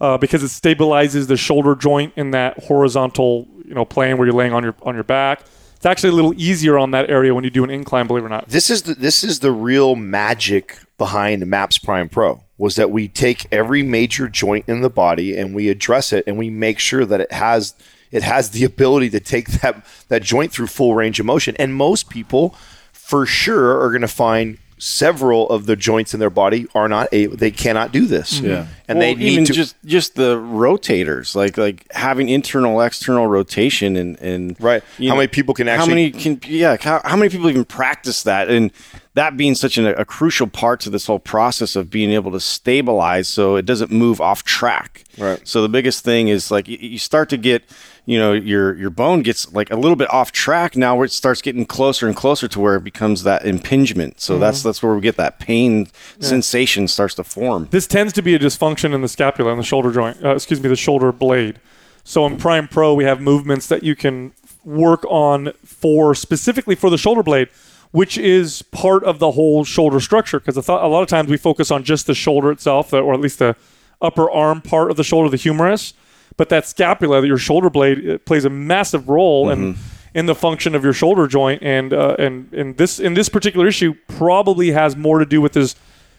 uh, 0.00 0.16
because 0.16 0.42
it 0.42 0.46
stabilizes 0.46 1.26
the 1.28 1.36
shoulder 1.36 1.74
joint 1.74 2.12
in 2.16 2.30
that 2.32 2.64
horizontal 2.64 3.46
you 3.64 3.74
know 3.74 3.84
plane 3.84 4.16
where 4.16 4.26
you're 4.26 4.36
laying 4.36 4.54
on 4.54 4.62
your 4.64 4.74
on 4.82 4.94
your 4.94 5.04
back. 5.04 5.42
It's 5.76 5.86
actually 5.86 6.10
a 6.10 6.14
little 6.14 6.34
easier 6.34 6.76
on 6.76 6.90
that 6.90 7.08
area 7.08 7.32
when 7.34 7.44
you 7.44 7.50
do 7.50 7.62
an 7.62 7.70
incline. 7.70 8.06
Believe 8.08 8.24
it 8.24 8.26
or 8.26 8.30
not. 8.30 8.48
this 8.48 8.70
is 8.70 8.82
the 8.82 8.94
this 8.94 9.22
is 9.22 9.40
the 9.40 9.52
real 9.52 9.94
magic 9.96 10.78
behind 10.96 11.46
Maps 11.46 11.78
Prime 11.78 12.08
Pro 12.08 12.42
was 12.58 12.74
that 12.74 12.90
we 12.90 13.08
take 13.08 13.46
every 13.52 13.82
major 13.82 14.28
joint 14.28 14.64
in 14.68 14.82
the 14.82 14.90
body 14.90 15.38
and 15.38 15.54
we 15.54 15.68
address 15.68 16.12
it 16.12 16.24
and 16.26 16.36
we 16.36 16.50
make 16.50 16.78
sure 16.78 17.04
that 17.04 17.20
it 17.20 17.32
has 17.32 17.74
it 18.10 18.22
has 18.22 18.50
the 18.50 18.64
ability 18.64 19.10
to 19.10 19.20
take 19.20 19.48
that 19.60 19.86
that 20.08 20.22
joint 20.22 20.52
through 20.52 20.66
full 20.66 20.94
range 20.94 21.20
of 21.20 21.26
motion. 21.26 21.54
And 21.58 21.74
most 21.74 22.10
people 22.10 22.54
for 22.92 23.24
sure 23.24 23.80
are 23.80 23.90
going 23.90 24.02
to 24.02 24.08
find 24.08 24.58
several 24.78 25.48
of 25.50 25.66
the 25.66 25.76
joints 25.76 26.14
in 26.14 26.20
their 26.20 26.30
body 26.30 26.66
are 26.74 26.88
not 26.88 27.08
able 27.12 27.36
they 27.36 27.50
cannot 27.50 27.92
do 27.92 28.06
this 28.06 28.36
mm-hmm. 28.38 28.46
yeah 28.46 28.66
and 28.88 29.02
they 29.02 29.12
Well, 29.12 29.18
need 29.18 29.32
even 29.32 29.44
to 29.44 29.52
just 29.52 29.76
just 29.84 30.14
the 30.14 30.36
rotators, 30.36 31.34
like 31.36 31.58
like 31.58 31.86
having 31.92 32.28
internal 32.30 32.80
external 32.80 33.26
rotation 33.26 33.96
and 33.96 34.18
and 34.20 34.56
Right. 34.58 34.82
you 34.98 35.10
How 35.10 35.16
many 35.16 35.28
people 35.28 35.52
can 35.52 35.68
actually 35.68 35.88
how 35.88 35.94
many 35.94 36.10
can 36.10 36.40
yeah 36.46 36.76
how, 36.80 37.02
how 37.04 37.16
many 37.16 37.28
people 37.28 37.50
even 37.50 37.66
practice 37.66 38.22
that 38.22 38.48
and 38.48 38.72
that 39.14 39.36
being 39.36 39.54
such 39.54 39.76
an, 39.78 39.86
a 39.86 40.04
crucial 40.04 40.46
part 40.46 40.80
to 40.80 40.90
this 40.90 41.06
whole 41.06 41.18
process 41.18 41.76
of 41.76 41.90
being 41.90 42.10
able 42.12 42.30
to 42.30 42.40
stabilize 42.40 43.28
so 43.28 43.56
it 43.56 43.66
doesn't 43.66 43.90
move 43.90 44.20
off 44.20 44.44
track. 44.44 45.04
Right. 45.18 45.40
So 45.46 45.60
the 45.60 45.68
biggest 45.68 46.04
thing 46.04 46.28
is 46.28 46.50
like 46.50 46.68
you, 46.68 46.78
you 46.80 46.98
start 46.98 47.28
to 47.30 47.36
get 47.36 47.64
you 48.08 48.18
know 48.18 48.32
your 48.32 48.74
your 48.76 48.88
bone 48.88 49.20
gets 49.20 49.52
like 49.52 49.70
a 49.70 49.76
little 49.76 49.94
bit 49.94 50.10
off 50.10 50.32
track 50.32 50.74
now 50.76 50.96
where 50.96 51.04
it 51.04 51.12
starts 51.12 51.42
getting 51.42 51.66
closer 51.66 52.06
and 52.06 52.16
closer 52.16 52.48
to 52.48 52.58
where 52.58 52.76
it 52.76 52.82
becomes 52.82 53.22
that 53.24 53.44
impingement. 53.44 54.18
So 54.18 54.38
that's 54.38 54.62
that's 54.62 54.82
where 54.82 54.94
we 54.94 55.02
get 55.02 55.16
that 55.16 55.38
pain 55.38 55.88
sensation 56.18 56.88
starts 56.88 57.14
to 57.16 57.24
form. 57.24 57.68
This 57.70 57.86
tends 57.86 58.14
to 58.14 58.22
be 58.22 58.34
a 58.34 58.38
dysfunction 58.38 58.94
in 58.94 59.02
the 59.02 59.08
scapula 59.08 59.50
and 59.50 59.60
the 59.60 59.64
shoulder 59.64 59.92
joint. 59.92 60.24
Uh, 60.24 60.30
excuse 60.30 60.58
me, 60.62 60.70
the 60.70 60.76
shoulder 60.76 61.12
blade. 61.12 61.60
So 62.02 62.24
in 62.24 62.38
Prime 62.38 62.66
Pro, 62.66 62.94
we 62.94 63.04
have 63.04 63.20
movements 63.20 63.66
that 63.66 63.82
you 63.82 63.94
can 63.94 64.32
work 64.64 65.04
on 65.04 65.52
for 65.62 66.14
specifically 66.14 66.76
for 66.76 66.88
the 66.88 66.96
shoulder 66.96 67.22
blade, 67.22 67.48
which 67.90 68.16
is 68.16 68.62
part 68.62 69.04
of 69.04 69.18
the 69.18 69.32
whole 69.32 69.64
shoulder 69.64 70.00
structure. 70.00 70.40
Because 70.40 70.56
a 70.56 70.72
lot 70.72 71.02
of 71.02 71.08
times 71.08 71.28
we 71.28 71.36
focus 71.36 71.70
on 71.70 71.84
just 71.84 72.06
the 72.06 72.14
shoulder 72.14 72.50
itself, 72.50 72.94
or 72.94 73.12
at 73.12 73.20
least 73.20 73.38
the 73.38 73.54
upper 74.00 74.30
arm 74.30 74.62
part 74.62 74.90
of 74.90 74.96
the 74.96 75.04
shoulder, 75.04 75.28
the 75.28 75.36
humerus. 75.36 75.92
But 76.36 76.48
that 76.50 76.66
scapula, 76.66 77.20
that 77.20 77.26
your 77.26 77.38
shoulder 77.38 77.70
blade, 77.70 77.98
it 78.04 78.24
plays 78.26 78.44
a 78.44 78.50
massive 78.50 79.08
role 79.08 79.50
in 79.50 79.76
in 80.14 80.26
the 80.26 80.34
function 80.34 80.74
of 80.74 80.84
your 80.84 80.92
shoulder 80.92 81.26
joint. 81.26 81.62
And 81.62 81.92
uh, 81.92 82.16
and 82.18 82.52
and 82.52 82.76
this 82.76 82.98
in 83.00 83.14
this 83.14 83.28
particular 83.28 83.66
issue 83.66 83.94
probably 84.06 84.70
has 84.72 84.96
more 84.96 85.18
to 85.18 85.26
do 85.26 85.40
with 85.40 85.54
his 85.54 85.74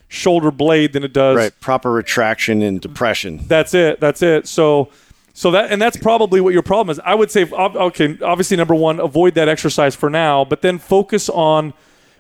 shoulder 0.07 0.51
blade 0.51 0.93
than 0.93 1.03
it 1.03 1.13
does 1.13 1.37
Right, 1.37 1.53
proper 1.59 1.91
retraction 1.91 2.61
and 2.63 2.81
depression. 2.81 3.41
that's 3.47 3.73
it. 3.75 3.99
That's 3.99 4.23
it. 4.23 4.47
So, 4.47 4.89
so 5.33 5.51
that 5.51 5.71
and 5.71 5.79
that's 5.81 5.97
probably 5.97 6.41
what 6.41 6.51
your 6.53 6.63
problem 6.63 6.91
is. 6.91 6.99
I 7.05 7.13
would 7.15 7.29
say, 7.31 7.45
okay, 7.49 8.17
obviously, 8.23 8.57
number 8.57 8.73
one, 8.75 8.99
avoid 8.99 9.35
that 9.35 9.47
exercise 9.47 9.95
for 9.95 10.09
now, 10.09 10.43
but 10.45 10.61
then 10.63 10.79
focus 10.79 11.29
on 11.29 11.73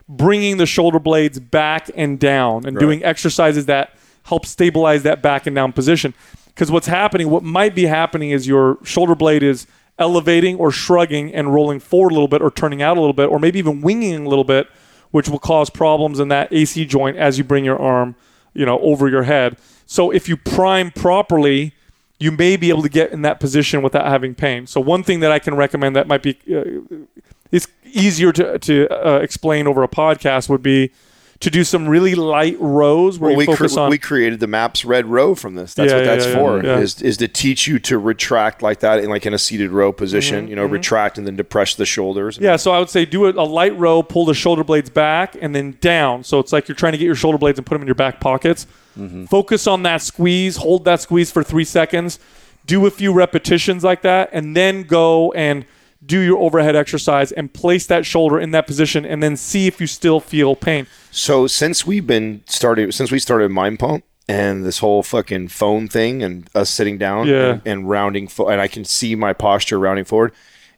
bringing 0.07 0.57
the 0.57 0.65
shoulder 0.65 0.99
blades 0.99 1.39
back 1.39 1.89
and 1.95 2.19
down 2.19 2.65
and 2.65 2.77
doing 2.79 3.03
exercises 3.03 3.65
that 3.67 3.95
help 4.23 4.45
stabilize 4.45 5.03
that 5.03 5.21
back 5.21 5.47
and 5.47 5.55
down 5.55 5.71
position. 5.73 6.13
Because 6.59 6.71
what's 6.71 6.87
happening, 6.87 7.29
what 7.29 7.41
might 7.41 7.73
be 7.73 7.85
happening, 7.85 8.31
is 8.31 8.45
your 8.45 8.79
shoulder 8.83 9.15
blade 9.15 9.43
is 9.43 9.65
elevating 9.97 10.57
or 10.57 10.71
shrugging 10.71 11.33
and 11.33 11.53
rolling 11.53 11.79
forward 11.79 12.11
a 12.11 12.15
little 12.15 12.27
bit, 12.27 12.41
or 12.41 12.51
turning 12.51 12.81
out 12.81 12.97
a 12.97 12.99
little 12.99 13.13
bit, 13.13 13.29
or 13.29 13.39
maybe 13.39 13.59
even 13.59 13.79
winging 13.79 14.25
a 14.25 14.27
little 14.27 14.43
bit, 14.43 14.67
which 15.11 15.29
will 15.29 15.39
cause 15.39 15.69
problems 15.69 16.19
in 16.19 16.27
that 16.27 16.51
AC 16.51 16.83
joint 16.83 17.15
as 17.15 17.37
you 17.37 17.45
bring 17.45 17.63
your 17.63 17.79
arm, 17.79 18.13
you 18.53 18.65
know, 18.65 18.77
over 18.81 19.07
your 19.07 19.23
head. 19.23 19.55
So 19.85 20.11
if 20.11 20.27
you 20.27 20.35
prime 20.35 20.91
properly, 20.91 21.75
you 22.19 22.29
may 22.29 22.57
be 22.57 22.67
able 22.67 22.81
to 22.81 22.89
get 22.89 23.13
in 23.13 23.21
that 23.21 23.39
position 23.39 23.81
without 23.81 24.07
having 24.07 24.35
pain. 24.35 24.67
So 24.67 24.81
one 24.81 25.01
thing 25.01 25.21
that 25.21 25.31
I 25.31 25.39
can 25.39 25.55
recommend 25.55 25.95
that 25.95 26.07
might 26.07 26.23
be 26.23 26.37
uh, 26.53 27.05
is 27.53 27.69
easier 27.85 28.33
to 28.33 28.59
to 28.59 28.89
uh, 28.89 29.19
explain 29.19 29.65
over 29.65 29.81
a 29.81 29.87
podcast 29.87 30.49
would 30.49 30.61
be 30.61 30.91
to 31.41 31.49
do 31.49 31.63
some 31.63 31.87
really 31.87 32.15
light 32.15 32.57
rows 32.59 33.17
where 33.17 33.29
Well, 33.29 33.37
we, 33.37 33.45
focus 33.45 33.73
cre- 33.75 33.79
on 33.79 33.89
we 33.89 33.97
created 33.97 34.41
the 34.41 34.47
maps 34.47 34.83
red 34.83 35.05
row 35.05 35.35
from 35.35 35.55
this. 35.55 35.73
That's 35.73 35.89
Yeah, 35.91 35.99
what 35.99 36.05
that's 36.05 36.25
yeah, 36.25 36.35
for. 36.35 36.63
yeah. 36.63 36.79
Is 36.79 37.01
is 37.01 37.15
to 37.17 37.29
teach 37.29 37.65
you 37.65 37.79
to 37.79 37.97
retract 37.97 38.61
like 38.61 38.81
that 38.81 39.01
in 39.01 39.09
like 39.09 39.25
in 39.25 39.33
a 39.33 39.37
seated 39.37 39.71
row 39.71 39.93
position. 39.93 40.41
Mm-hmm, 40.41 40.49
you 40.49 40.55
know, 40.57 40.65
retract 40.65 41.17
and 41.17 41.25
then 41.25 41.37
depress 41.37 41.75
the 41.75 41.85
shoulders. 41.85 42.37
Yeah, 42.41 42.57
so 42.57 42.71
I 42.71 42.79
would 42.79 42.89
say 42.89 43.05
do 43.05 43.25
it 43.27 43.37
a 43.37 43.43
light 43.43 43.77
row, 43.77 44.03
pull 44.03 44.25
the 44.25 44.33
shoulder 44.33 44.65
blades 44.65 44.89
back 44.89 45.37
and 45.41 45.55
then 45.55 45.77
down. 45.79 46.25
So 46.25 46.39
it's 46.39 46.51
like 46.51 46.67
you're 46.67 46.75
trying 46.75 46.91
to 46.91 46.97
get 46.97 47.05
your 47.05 47.15
shoulder 47.15 47.37
blades 47.37 47.57
and 47.57 47.65
put 47.65 47.75
them 47.75 47.83
in 47.83 47.87
your 47.87 47.95
back 47.95 48.19
pockets. 48.19 48.67
Focus 49.29 49.65
on 49.65 49.83
that 49.83 50.01
squeeze, 50.01 50.57
hold 50.57 50.83
that 50.83 50.99
squeeze 50.99 51.31
for 51.31 51.41
three 51.41 51.63
seconds, 51.63 52.19
do 52.65 52.85
a 52.85 52.91
few 52.91 53.13
repetitions 53.13 53.81
like 53.81 54.01
that, 54.01 54.29
and 54.33 54.57
then 54.57 54.83
go 54.83 55.31
and 55.31 55.63
do 56.05 56.19
your 56.19 56.37
overhead 56.37 56.75
exercise 56.75 57.31
and 57.31 57.53
place 57.53 57.85
that 57.85 58.05
shoulder 58.05 58.37
in 58.41 58.51
that 58.51 58.67
position 58.67 59.05
and 59.05 59.23
then 59.23 59.37
see 59.37 59.67
if 59.67 59.79
you 59.79 59.87
still 59.87 60.19
feel 60.19 60.53
pain. 60.53 60.85
So 61.11 61.47
since 61.47 61.85
we've 61.85 62.05
been 62.05 62.43
started, 62.47 62.93
since 62.93 63.11
we 63.11 63.19
started 63.19 63.49
Mind 63.51 63.79
Pump 63.79 64.03
and 64.27 64.63
this 64.63 64.79
whole 64.79 65.01
fucking 65.03 65.47
phone 65.47 65.87
thing 65.87 66.21
and 66.23 66.47
us 66.53 66.69
sitting 66.69 66.97
down 66.97 67.27
Yeah. 67.27 67.53
and, 67.53 67.61
and 67.65 67.89
rounding, 67.89 68.27
fo- 68.27 68.47
and 68.49 68.61
I 68.61 68.67
can 68.67 68.85
see 68.85 69.15
my 69.15 69.33
posture 69.33 69.79
rounding 69.79 70.05
forward, 70.05 70.33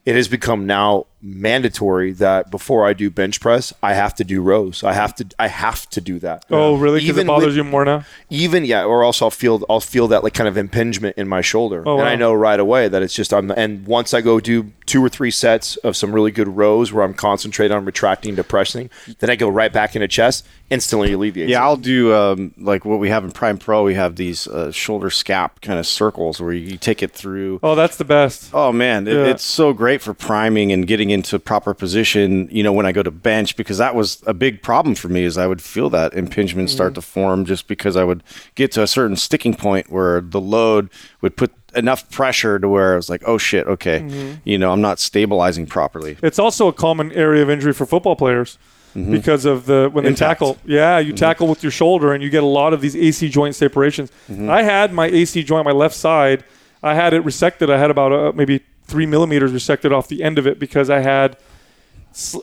it 0.06 0.14
has 0.16 0.28
become 0.28 0.66
now 0.66 1.06
mandatory 1.22 2.12
that 2.12 2.50
before 2.50 2.86
I 2.86 2.92
do 2.92 3.08
bench 3.10 3.40
press, 3.40 3.72
I 3.82 3.94
have 3.94 4.14
to 4.16 4.24
do 4.24 4.42
rows. 4.42 4.82
I 4.84 4.92
have 4.92 5.14
to, 5.16 5.26
I 5.38 5.48
have 5.48 5.88
to 5.90 6.00
do 6.00 6.18
that. 6.18 6.44
Oh, 6.50 6.76
really? 6.76 7.00
Because 7.00 7.18
it 7.18 7.26
bothers 7.26 7.46
with- 7.48 7.56
you 7.56 7.64
more 7.64 7.84
now? 7.84 8.04
even 8.30 8.64
yeah, 8.64 8.84
or 8.84 9.04
else 9.04 9.22
I'll 9.22 9.30
feel 9.30 9.64
I'll 9.70 9.80
feel 9.80 10.08
that 10.08 10.24
like 10.24 10.34
kind 10.34 10.48
of 10.48 10.56
impingement 10.56 11.16
in 11.16 11.28
my 11.28 11.40
shoulder, 11.40 11.82
Oh, 11.86 11.92
and 11.98 12.02
wow. 12.02 12.08
I 12.08 12.16
know 12.16 12.32
right 12.34 12.58
away 12.58 12.88
that 12.88 13.02
it's 13.02 13.14
just 13.14 13.32
I'm. 13.32 13.50
And 13.50 13.86
once 13.86 14.12
I 14.14 14.20
go 14.20 14.40
do 14.40 14.72
two 14.86 15.04
or 15.04 15.08
three 15.08 15.30
sets 15.30 15.76
of 15.78 15.96
some 15.96 16.12
really 16.12 16.30
good 16.30 16.48
rows 16.48 16.92
where 16.92 17.04
I'm 17.04 17.14
concentrated 17.14 17.72
on 17.76 17.84
retracting, 17.84 18.34
depressing, 18.34 18.90
then 19.20 19.30
I 19.30 19.36
go 19.36 19.48
right 19.48 19.72
back 19.72 19.94
into 19.94 20.08
chest, 20.08 20.46
instantly 20.70 21.12
alleviates. 21.12 21.50
Yeah, 21.50 21.60
it. 21.60 21.64
I'll 21.64 21.76
do 21.76 22.14
um, 22.14 22.52
like 22.58 22.84
what 22.84 22.98
we 22.98 23.08
have 23.10 23.24
in 23.24 23.30
Prime 23.32 23.58
Pro. 23.58 23.84
We 23.84 23.94
have 23.94 24.16
these 24.16 24.46
uh, 24.48 24.72
shoulder 24.72 25.08
scap 25.08 25.60
kind 25.60 25.78
of 25.78 25.86
circles 25.86 26.40
where 26.40 26.52
you 26.52 26.76
take 26.78 27.02
it 27.02 27.12
through. 27.12 27.60
Oh, 27.62 27.74
that's 27.74 27.96
the 27.96 28.04
best. 28.04 28.50
Oh 28.52 28.72
man, 28.72 29.06
it, 29.06 29.14
Yeah. 29.14 29.26
it's 29.26 29.44
so 29.44 29.72
great 29.72 30.02
for 30.02 30.14
priming 30.14 30.72
and 30.72 30.86
getting 30.86 31.10
into 31.12 31.38
proper 31.38 31.74
position. 31.74 32.48
You 32.50 32.62
know, 32.62 32.72
when 32.72 32.86
I 32.86 32.92
go 32.92 33.02
to 33.02 33.10
bench, 33.10 33.56
because 33.56 33.78
that 33.78 33.94
was 33.94 34.22
a 34.26 34.34
big 34.34 34.62
problem 34.62 34.94
for 34.94 35.08
me. 35.08 35.24
Is 35.24 35.38
I 35.38 35.46
would 35.46 35.62
feel 35.62 35.90
that 35.90 36.14
impingement 36.14 36.70
start 36.70 36.92
mm-hmm. 36.92 37.00
to 37.00 37.02
form 37.02 37.44
just 37.44 37.68
because 37.68 37.96
I 37.96 38.04
would 38.04 38.22
get 38.54 38.72
to 38.72 38.82
a 38.82 38.86
certain 38.86 39.16
sticking 39.16 39.54
point 39.54 39.90
where 39.90 40.20
the 40.20 40.40
load 40.40 40.90
would 41.20 41.36
put 41.36 41.52
enough 41.74 42.10
pressure 42.10 42.58
to 42.58 42.68
where 42.68 42.92
I 42.92 42.96
was 42.96 43.08
like, 43.08 43.22
oh 43.26 43.38
shit, 43.38 43.66
okay, 43.66 44.00
mm-hmm. 44.00 44.40
you 44.44 44.58
know, 44.58 44.72
I'm 44.72 44.80
not 44.80 44.98
stabilizing 44.98 45.66
properly. 45.66 46.16
It's 46.22 46.38
also 46.38 46.68
a 46.68 46.72
common 46.72 47.12
area 47.12 47.42
of 47.42 47.50
injury 47.50 47.72
for 47.72 47.86
football 47.86 48.16
players 48.16 48.58
mm-hmm. 48.94 49.10
because 49.10 49.44
of 49.44 49.66
the 49.66 49.90
when 49.92 50.04
they 50.04 50.14
tackle. 50.14 50.58
Yeah, 50.64 50.98
you 50.98 51.12
tackle 51.12 51.48
with 51.48 51.62
your 51.62 51.72
shoulder 51.72 52.12
and 52.12 52.22
you 52.22 52.30
get 52.30 52.42
a 52.42 52.46
lot 52.46 52.72
of 52.72 52.80
these 52.80 52.96
AC 52.96 53.28
joint 53.28 53.54
separations. 53.54 54.10
I 54.30 54.62
had 54.62 54.92
my 54.92 55.06
AC 55.06 55.42
joint, 55.42 55.64
my 55.64 55.72
left 55.72 55.94
side. 55.94 56.44
I 56.82 56.94
had 56.94 57.14
it 57.14 57.24
resected. 57.24 57.70
I 57.70 57.78
had 57.78 57.90
about 57.90 58.12
uh, 58.12 58.32
maybe 58.34 58.60
three 58.86 59.06
millimeters 59.06 59.52
resected 59.52 59.92
off 59.92 60.08
the 60.08 60.22
end 60.22 60.38
of 60.38 60.46
it 60.46 60.58
because 60.58 60.90
I 60.90 61.00
had 61.00 61.36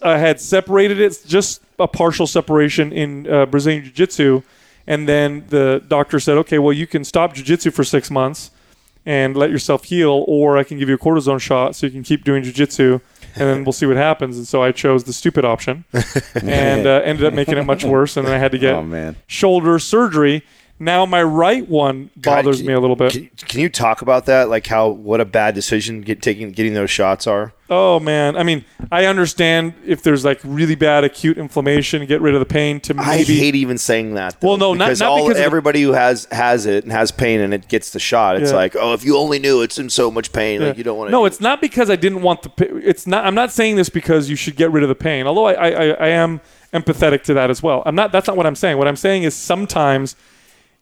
I 0.04 0.18
had 0.18 0.40
separated 0.42 1.00
it 1.00 1.22
just 1.28 1.62
a 1.78 1.88
partial 1.88 2.26
separation 2.28 2.92
in 2.92 3.30
uh, 3.32 3.46
Brazilian 3.46 3.84
Jiu 3.84 3.92
Jitsu, 3.94 4.42
and 4.88 5.08
then 5.08 5.46
the 5.50 5.84
doctor 5.88 6.20
said, 6.20 6.38
"Okay, 6.40 6.58
well 6.60 6.74
you 6.74 6.88
can 6.88 7.04
stop 7.04 7.34
Jiu 7.36 7.44
Jitsu 7.44 7.72
for 7.72 7.84
six 7.84 8.10
months." 8.10 8.52
And 9.06 9.36
let 9.36 9.50
yourself 9.50 9.86
heal, 9.86 10.26
or 10.28 10.58
I 10.58 10.64
can 10.64 10.78
give 10.78 10.90
you 10.90 10.96
a 10.96 10.98
cortisone 10.98 11.40
shot 11.40 11.76
so 11.76 11.88
you 11.88 11.92
can 11.92 12.04
keep 12.04 12.24
doing 12.26 12.44
Jiu 12.44 12.52
Jitsu. 12.52 13.00
and 13.36 13.44
then 13.48 13.64
we'll 13.64 13.72
see 13.72 13.86
what 13.86 13.96
happens. 13.96 14.38
And 14.38 14.46
so 14.48 14.62
I 14.62 14.72
chose 14.72 15.06
the 15.06 15.14
stupid 15.14 15.46
option, 15.46 15.86
and 16.44 16.86
uh, 16.86 17.02
ended 17.06 17.26
up 17.26 17.34
making 17.34 17.58
it 17.58 17.64
much 17.66 17.84
worse. 17.86 18.18
And 18.18 18.28
then 18.28 18.34
I 18.36 18.38
had 18.38 18.52
to 18.52 18.60
get 18.60 18.76
Oh, 18.76 18.84
man. 18.84 19.16
shoulder 19.26 19.80
surgery. 19.80 20.44
Now 20.82 21.06
my 21.06 21.22
right 21.22 21.68
one 21.68 22.10
bothers 22.16 22.58
can- 22.60 22.68
me 22.68 22.74
a 22.74 22.80
little 22.80 22.96
bit. 22.96 23.12
Can, 23.12 23.30
can 23.48 23.60
you 23.60 23.68
talk 23.70 24.02
about 24.02 24.26
that? 24.28 24.48
Like 24.48 24.66
how 24.68 24.88
what 24.90 25.20
a 25.20 25.26
bad 25.26 25.54
decision 25.54 26.02
get, 26.02 26.22
taking 26.22 26.52
getting 26.52 26.74
those 26.74 26.90
shots 26.90 27.28
are. 27.28 27.54
Oh 27.70 28.00
man, 28.00 28.36
I 28.38 28.44
mean, 28.44 28.64
I 28.92 29.06
understand 29.06 29.74
if 29.86 30.02
there's 30.02 30.24
like 30.26 30.40
really 30.44 30.76
bad 30.76 31.04
acute 31.04 31.38
inflammation, 31.38 32.06
get 32.06 32.22
rid 32.22 32.34
of 32.34 32.40
the 32.40 32.46
pain. 32.46 32.80
To 32.82 32.96
I 32.98 33.18
hate 33.24 33.56
even 33.56 33.78
saying 33.78 34.14
that. 34.16 34.40
though, 34.40 34.48
Well, 34.48 34.58
no, 34.58 34.74
not- 34.74 34.86
because 34.86 35.02
not 35.02 35.10
all, 35.10 35.28
because 35.28 35.40
everybody 35.42 35.82
who 35.82 35.92
has 35.92 36.28
has 36.32 36.66
it 36.66 36.84
and 36.86 36.94
has 36.94 37.12
pain 37.12 37.42
and 37.42 37.54
it 37.54 37.68
gets 37.68 37.92
the 37.92 38.00
shot. 38.00 38.38
It's 38.42 38.52
Yeah. 38.52 38.56
like, 38.58 38.76
oh, 38.78 38.94
if 38.94 39.04
you 39.04 39.18
only 39.18 39.38
knew 39.38 39.62
it's 39.62 39.78
in 39.78 39.90
so 39.90 40.10
much 40.10 40.32
pain, 40.32 40.62
like 40.62 40.78
you 40.78 40.84
don't 40.86 40.98
want 40.98 41.10
to. 41.10 41.12
No, 41.12 41.26
it's 41.26 41.42
not 41.42 41.60
because 41.62 41.90
I 41.90 41.98
didn't 41.98 42.22
want 42.22 42.42
the. 42.44 42.78
It's 42.78 43.06
not. 43.06 43.26
I'm 43.26 43.36
not 43.36 43.52
saying 43.52 43.76
this 43.76 43.90
because 43.90 44.30
you 44.30 44.38
should 44.38 44.56
get 44.56 44.72
rid 44.72 44.84
of 44.84 44.90
the 44.90 44.96
pain. 44.96 45.28
Although 45.28 45.46
I, 45.46 45.54
I, 45.54 45.68
I, 45.70 45.86
I 45.92 46.08
am 46.08 46.40
empathetic 46.74 47.24
to 47.24 47.34
that 47.34 47.50
as 47.50 47.62
well. 47.62 47.84
I'm 47.86 47.96
not. 47.96 48.12
That's 48.14 48.28
not 48.28 48.38
what 48.38 48.46
I'm 48.46 48.56
saying. 48.56 48.78
What 48.78 48.88
I'm 48.88 48.96
saying 48.96 49.24
is 49.24 49.36
sometimes 49.36 50.16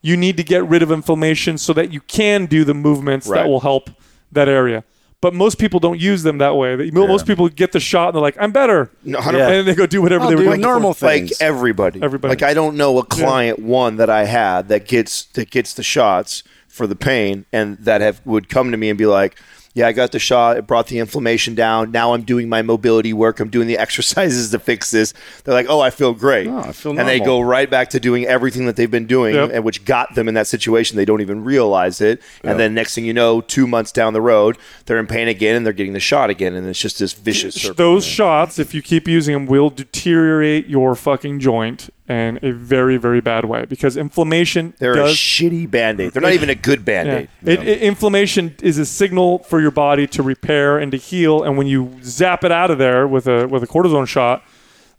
you 0.02 0.16
need 0.16 0.36
to 0.36 0.42
get 0.44 0.64
rid 0.66 0.82
of 0.82 0.90
inflammation 0.92 1.58
so 1.58 1.72
that 1.72 1.92
you 1.92 2.00
can 2.00 2.46
do 2.46 2.64
the 2.64 2.74
movements 2.74 3.26
Right. 3.26 3.42
that 3.42 3.48
will 3.48 3.60
help 3.60 3.90
that 4.32 4.48
area. 4.48 4.84
But 5.20 5.34
most 5.34 5.58
people 5.58 5.80
don't 5.80 5.98
use 5.98 6.22
them 6.22 6.38
that 6.38 6.54
way. 6.54 6.76
They- 6.76 6.90
Most 6.92 7.26
people 7.26 7.48
get 7.48 7.72
the 7.72 7.80
shot 7.80 8.08
and 8.08 8.14
they're 8.14 8.22
like, 8.22 8.36
"I'm 8.38 8.52
better," 8.52 8.90
No, 9.02 9.18
and 9.18 9.36
then 9.36 9.64
they 9.66 9.74
go 9.74 9.84
do 9.86 10.00
whatever 10.00 10.22
I'll 10.24 10.30
they 10.30 10.36
were 10.36 10.42
do 10.42 10.48
doing 10.50 10.60
normal 10.60 10.90
before. 10.92 11.08
like 11.08 11.32
everybody. 11.40 12.00
Everybody. 12.00 12.30
Like 12.30 12.44
I 12.44 12.54
don't 12.54 12.76
know 12.76 12.98
a 12.98 13.04
client 13.04 13.58
one 13.58 13.96
that 13.96 14.08
I 14.08 14.26
had 14.26 14.68
that 14.68 14.86
gets 14.86 15.24
that 15.34 15.50
gets 15.50 15.74
the 15.74 15.82
shots 15.82 16.44
for 16.68 16.86
the 16.86 16.94
pain 16.94 17.46
and 17.52 17.78
that 17.78 18.00
have 18.00 18.20
would 18.24 18.48
come 18.48 18.70
to 18.70 18.76
me 18.76 18.88
and 18.90 18.96
be 18.96 19.06
like, 19.06 19.34
"Yeah, 19.78 19.86
I 19.88 19.92
got 19.92 20.12
the 20.12 20.18
shot. 20.18 20.56
It 20.58 20.66
brought 20.66 20.88
the 20.88 20.98
inflammation 20.98 21.54
down. 21.54 21.90
Now 21.90 22.12
I'm 22.14 22.22
doing 22.22 22.48
my 22.48 22.62
mobility 22.62 23.12
work. 23.12 23.40
I'm 23.40 23.48
doing 23.48 23.66
the 23.66 23.78
exercises 23.86 24.50
to 24.50 24.58
fix 24.58 24.90
this." 24.90 25.14
They're 25.44 25.54
like, 25.54 25.66
"Oh, 25.68 25.80
I 25.80 25.90
feel 25.90 26.12
great." 26.14 26.48
Oh, 26.48 26.58
I 26.58 26.72
feel 26.72 26.98
and 26.98 27.08
they 27.08 27.20
go 27.20 27.40
right 27.40 27.70
back 27.70 27.90
to 27.90 28.00
doing 28.00 28.26
everything 28.26 28.66
that 28.66 28.76
they've 28.76 28.90
been 28.90 29.06
doing 29.06 29.34
Yep. 29.34 29.50
and 29.54 29.64
which 29.64 29.84
got 29.84 30.14
them 30.14 30.28
in 30.28 30.34
that 30.34 30.46
situation. 30.46 30.96
They 30.96 31.04
don't 31.04 31.20
even 31.20 31.44
realize 31.44 32.00
it. 32.00 32.20
And 32.44 32.58
then 32.60 32.74
next 32.74 32.94
thing 32.94 33.04
you 33.04 33.12
know, 33.14 33.40
2 33.40 33.66
months 33.66 33.92
down 33.92 34.12
the 34.12 34.20
road, 34.20 34.58
they're 34.86 34.98
in 34.98 35.06
pain 35.06 35.28
again 35.28 35.56
and 35.56 35.64
they're 35.64 35.72
getting 35.72 35.92
the 35.92 36.00
shot 36.00 36.30
again 36.30 36.54
and 36.54 36.66
it's 36.68 36.80
just 36.80 36.98
this 36.98 37.12
vicious 37.12 37.54
circle. 37.54 37.74
Those 37.74 38.04
shots, 38.04 38.58
if 38.58 38.74
you 38.74 38.82
keep 38.82 39.06
using 39.08 39.32
them, 39.34 39.46
will 39.46 39.70
deteriorate 39.70 40.66
your 40.66 40.94
fucking 40.94 41.40
joint 41.40 41.90
in 42.08 42.38
a 42.42 42.52
very, 42.52 42.96
very 42.96 43.20
bad 43.20 43.44
way 43.44 43.64
because 43.66 43.96
inflammation 43.96 44.74
They're 44.78 44.94
a 44.94 45.08
shitty 45.08 45.70
band-aid. 45.70 46.12
They're 46.12 46.22
not 46.22 46.32
even 46.32 46.48
a 46.50 46.54
good 46.54 46.84
band-aid. 46.84 47.28
It, 47.44 47.62
it- 47.68 47.82
inflammation 47.82 48.54
is 48.62 48.78
a 48.78 48.86
signal 48.86 49.40
for 49.40 49.60
your 49.60 49.70
body 49.70 50.06
to 50.08 50.22
repair 50.22 50.78
and 50.78 50.90
to 50.92 50.98
heal, 50.98 51.42
and 51.42 51.58
when 51.58 51.66
you 51.66 51.98
zap 52.02 52.44
it 52.44 52.52
out 52.52 52.70
of 52.70 52.78
there 52.78 53.06
with 53.06 53.26
a 53.26 53.46
with 53.46 53.62
a 53.62 53.66
cortisone 53.66 54.06
shot, 54.06 54.42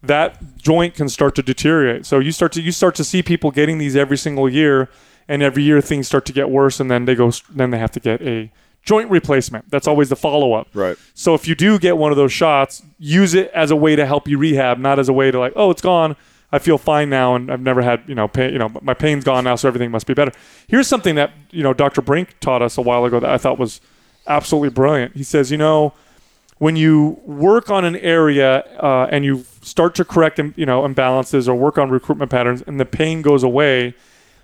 that 0.04 0.58
joint 0.58 0.94
can 0.96 1.10
start 1.10 1.36
to 1.36 1.42
deteriorate. 1.44 2.06
So 2.06 2.20
you 2.20 2.32
start 2.32 2.52
to 2.54 2.62
you 2.62 2.72
start 2.72 2.96
to 2.96 3.04
see 3.04 3.22
people 3.24 3.52
getting 3.52 3.78
these 3.80 3.96
every 3.96 4.18
single 4.18 4.48
year, 4.50 4.90
and 5.28 5.42
every 5.42 5.64
year 5.64 5.82
things 5.82 6.08
start 6.08 6.26
to 6.28 6.34
get 6.34 6.50
worse, 6.50 6.80
and 6.80 6.90
then 6.92 7.06
they 7.06 7.16
go 7.16 7.32
then 7.50 7.72
they 7.72 7.80
have 7.80 7.92
to 7.92 8.00
get 8.00 8.22
a 8.22 8.52
joint 8.84 9.10
replacement. 9.10 9.70
That's 9.70 9.88
always 9.88 10.10
the 10.10 10.16
follow 10.16 10.54
up. 10.54 10.68
Right. 10.74 10.98
So 11.14 11.34
if 11.34 11.48
you 11.48 11.56
do 11.56 11.78
get 11.80 11.98
one 11.98 12.12
of 12.12 12.18
those 12.18 12.32
shots, 12.32 12.82
use 12.98 13.34
it 13.34 13.52
as 13.54 13.72
a 13.72 13.76
way 13.76 13.96
to 13.96 14.06
help 14.06 14.28
you 14.28 14.38
rehab, 14.38 14.78
not 14.78 15.00
as 15.00 15.10
a 15.10 15.14
way 15.14 15.32
to 15.32 15.40
like, 15.40 15.54
oh, 15.56 15.70
it's 15.72 15.82
gone. 15.82 16.16
I 16.52 16.60
feel 16.60 16.78
fine 16.78 17.10
now, 17.10 17.36
and 17.36 17.52
I've 17.52 17.62
never 17.62 17.82
had 17.82 18.04
you 18.08 18.16
know 18.16 18.28
pain. 18.28 18.52
You 18.52 18.60
know, 18.60 18.72
my 18.82 18.94
pain's 18.94 19.24
gone 19.24 19.44
now, 19.44 19.56
so 19.56 19.68
everything 19.68 19.92
must 19.92 20.08
be 20.08 20.14
better. 20.14 20.32
Here's 20.68 20.88
something 20.88 21.16
that 21.16 21.32
you 21.52 21.64
know 21.64 21.74
Dr. 21.74 22.02
Brink 22.02 22.40
taught 22.40 22.62
us 22.62 22.78
a 22.78 22.82
while 22.82 23.06
ago 23.06 23.20
that 23.20 23.30
I 23.30 23.38
thought 23.38 23.60
was 23.60 23.82
absolutely 24.28 24.70
brilliant. 24.70 25.16
He 25.16 25.24
says, 25.24 25.52
you 25.52 25.58
know, 25.58 25.94
when 26.58 26.76
you 26.76 27.20
work 27.24 27.70
on 27.70 27.86
an 27.86 27.96
area 27.98 28.60
uh, 28.80 29.08
and 29.12 29.24
you 29.24 29.46
start 29.62 29.94
to 29.96 30.06
correct 30.06 30.40
you 30.40 30.66
know 30.66 30.82
imbalances 30.82 31.48
or 31.48 31.54
work 31.54 31.78
on 31.78 31.90
recruitment 31.90 32.32
patterns, 32.32 32.64
and 32.66 32.80
the 32.80 32.86
pain 32.86 33.22
goes 33.22 33.44
away, 33.44 33.94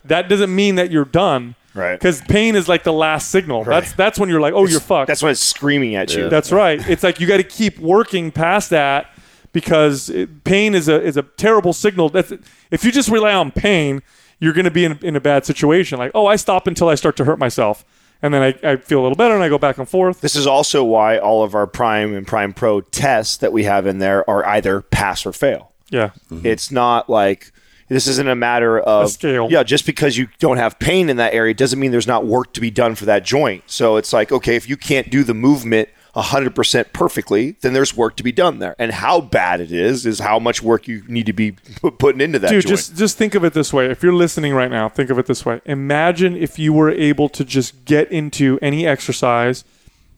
that 0.03 0.29
doesn't 0.29 0.53
mean 0.53 0.75
that 0.75 0.91
you're 0.91 1.05
done. 1.05 1.55
Right. 1.73 1.99
Because 1.99 2.21
pain 2.21 2.55
is 2.55 2.69
like 2.69 2.83
the 2.83 2.93
last 2.93 3.31
signal. 3.31 3.63
That's 3.63 3.93
that's 3.93 4.19
when 4.19 4.29
you're 4.29 4.39
like, 4.39 4.53
oh, 4.53 4.65
you're 4.65 4.79
fucked. 4.79 5.07
That's 5.07 5.21
when 5.23 5.31
it's 5.31 5.41
screaming 5.41 5.95
at 5.95 6.13
you. 6.13 6.29
That's 6.29 6.51
right. 6.51 6.87
It's 6.87 7.03
like 7.03 7.19
you 7.19 7.27
got 7.27 7.37
to 7.37 7.43
keep 7.43 7.79
working 7.79 8.31
past 8.31 8.69
that 8.69 9.09
because 9.55 10.09
it, 10.09 10.43
pain 10.43 10.75
is 10.75 10.89
a 10.89 11.01
is 11.01 11.15
a 11.15 11.23
terrible 11.23 11.71
signal. 11.71 12.09
That's 12.09 12.33
if 12.71 12.83
you 12.83 12.91
just 12.91 13.07
rely 13.07 13.33
on 13.33 13.51
pain, 13.51 14.03
you're 14.37 14.51
going 14.51 14.65
to 14.65 14.71
be 14.71 14.83
in, 14.83 14.99
in 15.01 15.15
a 15.15 15.21
bad 15.21 15.45
situation. 15.45 15.97
Like, 15.97 16.11
oh, 16.13 16.27
I 16.27 16.35
stop 16.35 16.67
until 16.67 16.89
I 16.89 16.95
start 16.95 17.15
to 17.17 17.23
hurt 17.23 17.39
myself, 17.39 17.85
and 18.21 18.33
then 18.33 18.41
I, 18.43 18.71
I 18.71 18.75
feel 18.75 18.99
a 18.99 19.03
little 19.03 19.15
better, 19.15 19.33
and 19.33 19.41
I 19.41 19.47
go 19.47 19.57
back 19.57 19.77
and 19.77 19.87
forth. 19.87 20.19
This 20.19 20.35
is 20.35 20.45
also 20.45 20.83
why 20.83 21.17
all 21.17 21.41
of 21.41 21.55
our 21.55 21.67
Prime 21.67 22.13
and 22.13 22.27
Prime 22.27 22.53
Pro 22.53 22.81
tests 22.81 23.37
that 23.37 23.53
we 23.53 23.63
have 23.63 23.87
in 23.87 23.99
there 23.99 24.29
are 24.29 24.45
either 24.45 24.81
pass 24.81 25.25
or 25.25 25.31
fail. 25.31 25.71
Yeah, 25.89 26.09
mm-hmm. 26.29 26.45
It's 26.45 26.69
not 26.69 27.09
like 27.09 27.53
this 27.87 28.07
isn't 28.07 28.27
a 28.27 28.35
matter 28.35 28.77
of 28.77 29.05
A 29.05 29.09
scale. 29.09 29.47
Yeah, 29.49 29.63
just 29.63 29.85
because 29.85 30.17
you 30.17 30.27
don't 30.39 30.57
have 30.57 30.79
pain 30.79 31.09
in 31.09 31.15
that 31.15 31.33
area 31.33 31.53
doesn't 31.53 31.79
mean 31.79 31.91
there's 31.91 32.07
not 32.07 32.25
work 32.25 32.53
to 32.55 32.61
be 32.61 32.71
done 32.71 32.95
for 32.95 33.05
that 33.05 33.23
joint. 33.23 33.63
So 33.67 33.95
it's 33.95 34.11
like, 34.11 34.33
okay, 34.33 34.57
if 34.57 34.67
you 34.67 34.75
can't 34.75 35.09
do 35.09 35.23
the 35.23 35.33
movement 35.33 35.87
100% 36.16 36.93
perfectly, 36.93 37.57
then 37.61 37.74
there's 37.74 37.95
work 37.95 38.16
to 38.16 38.24
be 38.24 38.32
done 38.32 38.59
there. 38.59 38.76
And 38.80 38.91
how 38.91 39.20
bad 39.20 39.59
it 39.59 39.72
is 39.72 40.05
is 40.05 40.20
how 40.20 40.39
much 40.39 40.63
work 40.63 40.88
you 40.88 41.03
need 41.07 41.26
to 41.26 41.34
be 41.34 41.51
putting 41.99 42.22
into 42.22 42.39
that 42.39 42.49
dude, 42.49 42.63
joint. 42.63 42.70
just 42.70 42.95
just 42.95 43.18
think 43.18 43.36
of 43.36 43.43
it 43.43 43.53
this 43.53 43.74
way. 43.74 43.88
If 43.88 44.01
you're 44.01 44.13
listening 44.13 44.53
right 44.53 44.72
now, 44.72 44.88
think 44.88 45.09
of 45.09 45.20
it 45.20 45.26
this 45.26 45.45
way. 45.45 45.59
Imagine 45.66 46.36
if 46.36 46.57
you 46.57 46.72
were 46.72 46.89
able 46.89 47.28
to 47.30 47.43
just 47.43 47.84
get 47.84 48.09
into 48.11 48.57
any 48.61 48.88
exercise 48.88 49.66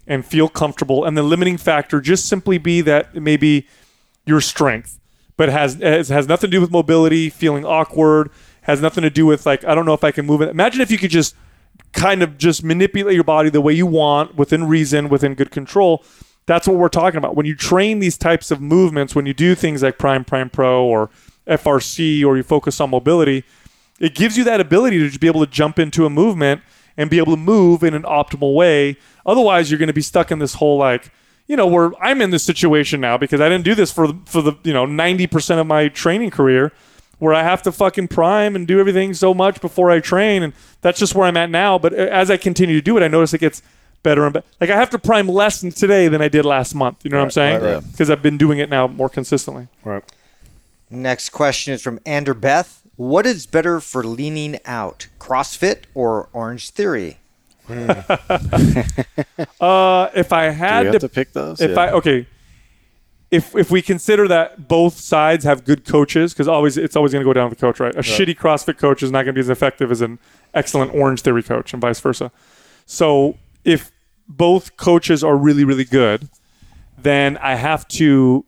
and 0.06 0.24
feel 0.24 0.50
comfortable, 0.50 1.04
and 1.04 1.18
the 1.18 1.24
limiting 1.24 1.58
factor 1.58 2.00
just 2.00 2.28
simply 2.28 2.60
be 2.60 2.82
that 2.82 3.16
maybe 3.16 3.68
your 4.26 4.40
strength, 4.40 5.00
but 5.36 5.50
has 5.50 5.76
has, 5.76 6.10
has 6.10 6.28
nothing 6.28 6.52
to 6.52 6.58
do 6.58 6.62
with 6.62 6.70
mobility, 6.70 7.32
feeling 7.32 7.66
awkward, 7.66 8.30
has 8.62 8.82
nothing 8.82 9.02
to 9.02 9.10
do 9.10 9.26
with 9.26 9.48
like 9.48 9.66
I 9.66 9.74
don't 9.74 9.86
know 9.88 9.96
if 9.96 10.04
I 10.04 10.12
can 10.12 10.28
move 10.28 10.42
it. 10.42 10.50
Imagine 10.50 10.82
if 10.82 10.92
you 10.92 11.00
could 11.00 11.12
just 11.12 11.36
kind 11.94 12.22
of 12.22 12.38
just 12.38 12.64
manipulate 12.64 13.16
your 13.16 13.24
body 13.24 13.50
the 13.50 13.62
way 13.62 13.74
you 13.74 13.86
want 13.86 14.36
within 14.36 14.68
reason, 14.68 15.10
within 15.10 15.34
good 15.34 15.52
control. 15.52 16.04
That's 16.46 16.68
what 16.68 16.78
we're 16.78 16.90
talking 16.90 17.18
about. 17.18 17.36
When 17.36 17.46
you 17.46 17.56
train 17.56 18.00
these 18.00 18.18
types 18.18 18.52
of 18.52 18.62
movements, 18.62 19.16
when 19.16 19.26
you 19.26 19.34
do 19.34 19.56
things 19.56 19.84
like 19.84 19.98
Prime 19.98 20.24
Prime 20.24 20.50
Pro 20.50 20.86
or 20.86 21.10
FRC 21.48 22.24
or 22.26 22.38
you 22.38 22.44
focus 22.44 22.80
on 22.80 22.90
mobility, 22.90 23.44
it 24.00 24.16
gives 24.16 24.38
you 24.38 24.44
that 24.46 24.62
ability 24.62 25.10
to 25.10 25.20
be 25.20 25.28
able 25.28 25.46
to 25.46 25.52
jump 25.52 25.80
into 25.80 26.06
a 26.06 26.10
movement 26.10 26.62
and 26.96 27.10
be 27.10 27.18
able 27.18 27.34
to 27.34 27.42
move 27.42 27.84
in 27.84 27.94
an 27.94 28.04
optimal 28.04 28.56
way. 28.56 28.98
Otherwise, 29.26 29.70
you're 29.70 29.78
going 29.78 29.88
to 29.88 29.94
be 29.94 30.02
stuck 30.02 30.32
in 30.32 30.40
this 30.40 30.56
whole 30.56 30.78
like, 30.78 31.12
you 31.48 31.56
know, 31.56 31.68
where 31.68 31.92
I'm 32.04 32.22
in 32.22 32.32
this 32.32 32.44
situation 32.44 33.00
now 33.00 33.18
because 33.18 33.42
I 33.42 33.50
didn't 33.50 33.64
do 33.64 33.76
this 33.76 33.92
for 33.92 34.14
for 34.26 34.42
the 34.42 34.54
you 34.64 34.74
know 34.74 34.86
90% 34.86 35.60
of 35.60 35.68
my 35.68 35.88
training 35.88 36.32
career, 36.32 36.74
where 37.20 37.34
I 37.34 37.44
have 37.44 37.62
to 37.64 37.72
fucking 37.72 38.10
prime 38.10 38.56
and 38.56 38.68
do 38.68 38.80
everything 38.80 39.14
so 39.14 39.34
much 39.34 39.60
before 39.62 39.90
I 39.92 40.00
train, 40.00 40.44
and 40.44 40.54
that's 40.82 41.00
just 41.00 41.16
where 41.16 41.28
I'm 41.28 41.38
at 41.38 41.50
now. 41.50 41.78
But 41.80 41.94
as 41.94 42.30
I 42.30 42.38
continue 42.38 42.76
to 42.76 42.82
do 42.82 42.98
it, 42.98 43.04
I 43.04 43.08
notice 43.08 43.34
it 43.34 43.40
gets 43.40 43.62
better 44.04 44.24
and 44.26 44.34
better. 44.34 44.46
Like 44.62 44.70
I 44.70 44.76
have 44.76 44.90
to 44.92 45.00
prime 45.00 45.28
less 45.28 45.62
today 45.62 46.08
than 46.08 46.22
I 46.22 46.28
did 46.28 46.46
last 46.46 46.76
month. 46.76 47.04
You 47.04 47.10
know 47.12 47.18
what 47.18 47.24
I'm 47.26 47.32
saying? 47.32 47.62
right, 47.64 47.74
right. 47.76 47.92
Because 47.92 48.10
I've 48.10 48.22
been 48.22 48.38
doing 48.38 48.60
it 48.60 48.70
now 48.70 48.88
more 48.88 49.10
consistently. 49.10 49.68
right. 49.84 50.04
Next 50.90 51.30
question 51.32 51.74
is 51.74 51.82
from 51.82 52.00
Ander 52.06 52.34
Beth. 52.34 52.82
What 52.96 53.26
is 53.26 53.46
better 53.46 53.80
for 53.82 54.04
leaning 54.06 54.58
out, 54.66 55.08
CrossFit 55.20 55.84
or 55.94 56.30
Orange 56.34 56.70
Theory? 56.70 57.18
Uh, 59.60 60.10
if 60.16 60.32
I 60.34 60.50
Do 60.50 60.56
had 60.56 60.86
we 60.88 60.92
to 60.94 61.00
to 61.00 61.10
pick 61.10 61.34
those? 61.34 61.60
if 61.62 61.72
Yeah. 61.72 61.80
I 61.80 61.92
okay, 61.94 62.26
if 63.32 63.56
if 63.56 63.70
we 63.72 63.82
consider 63.82 64.28
that 64.28 64.68
both 64.68 64.98
sides 65.00 65.44
have 65.46 65.66
good 65.66 65.86
coaches, 65.86 66.34
because 66.34 66.48
always 66.48 66.78
it's 66.78 66.96
always 66.96 67.12
going 67.12 67.24
to 67.24 67.28
go 67.28 67.34
down 67.34 67.50
to 67.50 67.56
the 67.56 67.60
coach, 67.60 67.80
right? 67.80 67.94
A 67.96 68.00
shitty 68.00 68.38
CrossFit 68.38 68.78
coach 68.78 69.04
is 69.04 69.12
not 69.12 69.20
going 69.24 69.28
to 69.28 69.34
be 69.34 69.42
as 69.42 69.50
effective 69.50 69.92
as 69.92 70.02
an 70.02 70.18
excellent 70.54 70.94
Orange 70.94 71.22
Theory 71.22 71.44
coach, 71.44 71.74
and 71.74 71.82
vice 71.82 72.00
versa. 72.00 72.32
So 72.86 73.38
if 73.66 73.92
both 74.30 74.78
coaches 74.78 75.24
are 75.24 75.36
really 75.36 75.64
really 75.66 75.84
good, 75.86 76.30
then 76.98 77.38
I 77.38 77.56
have 77.56 77.88
to 77.90 78.46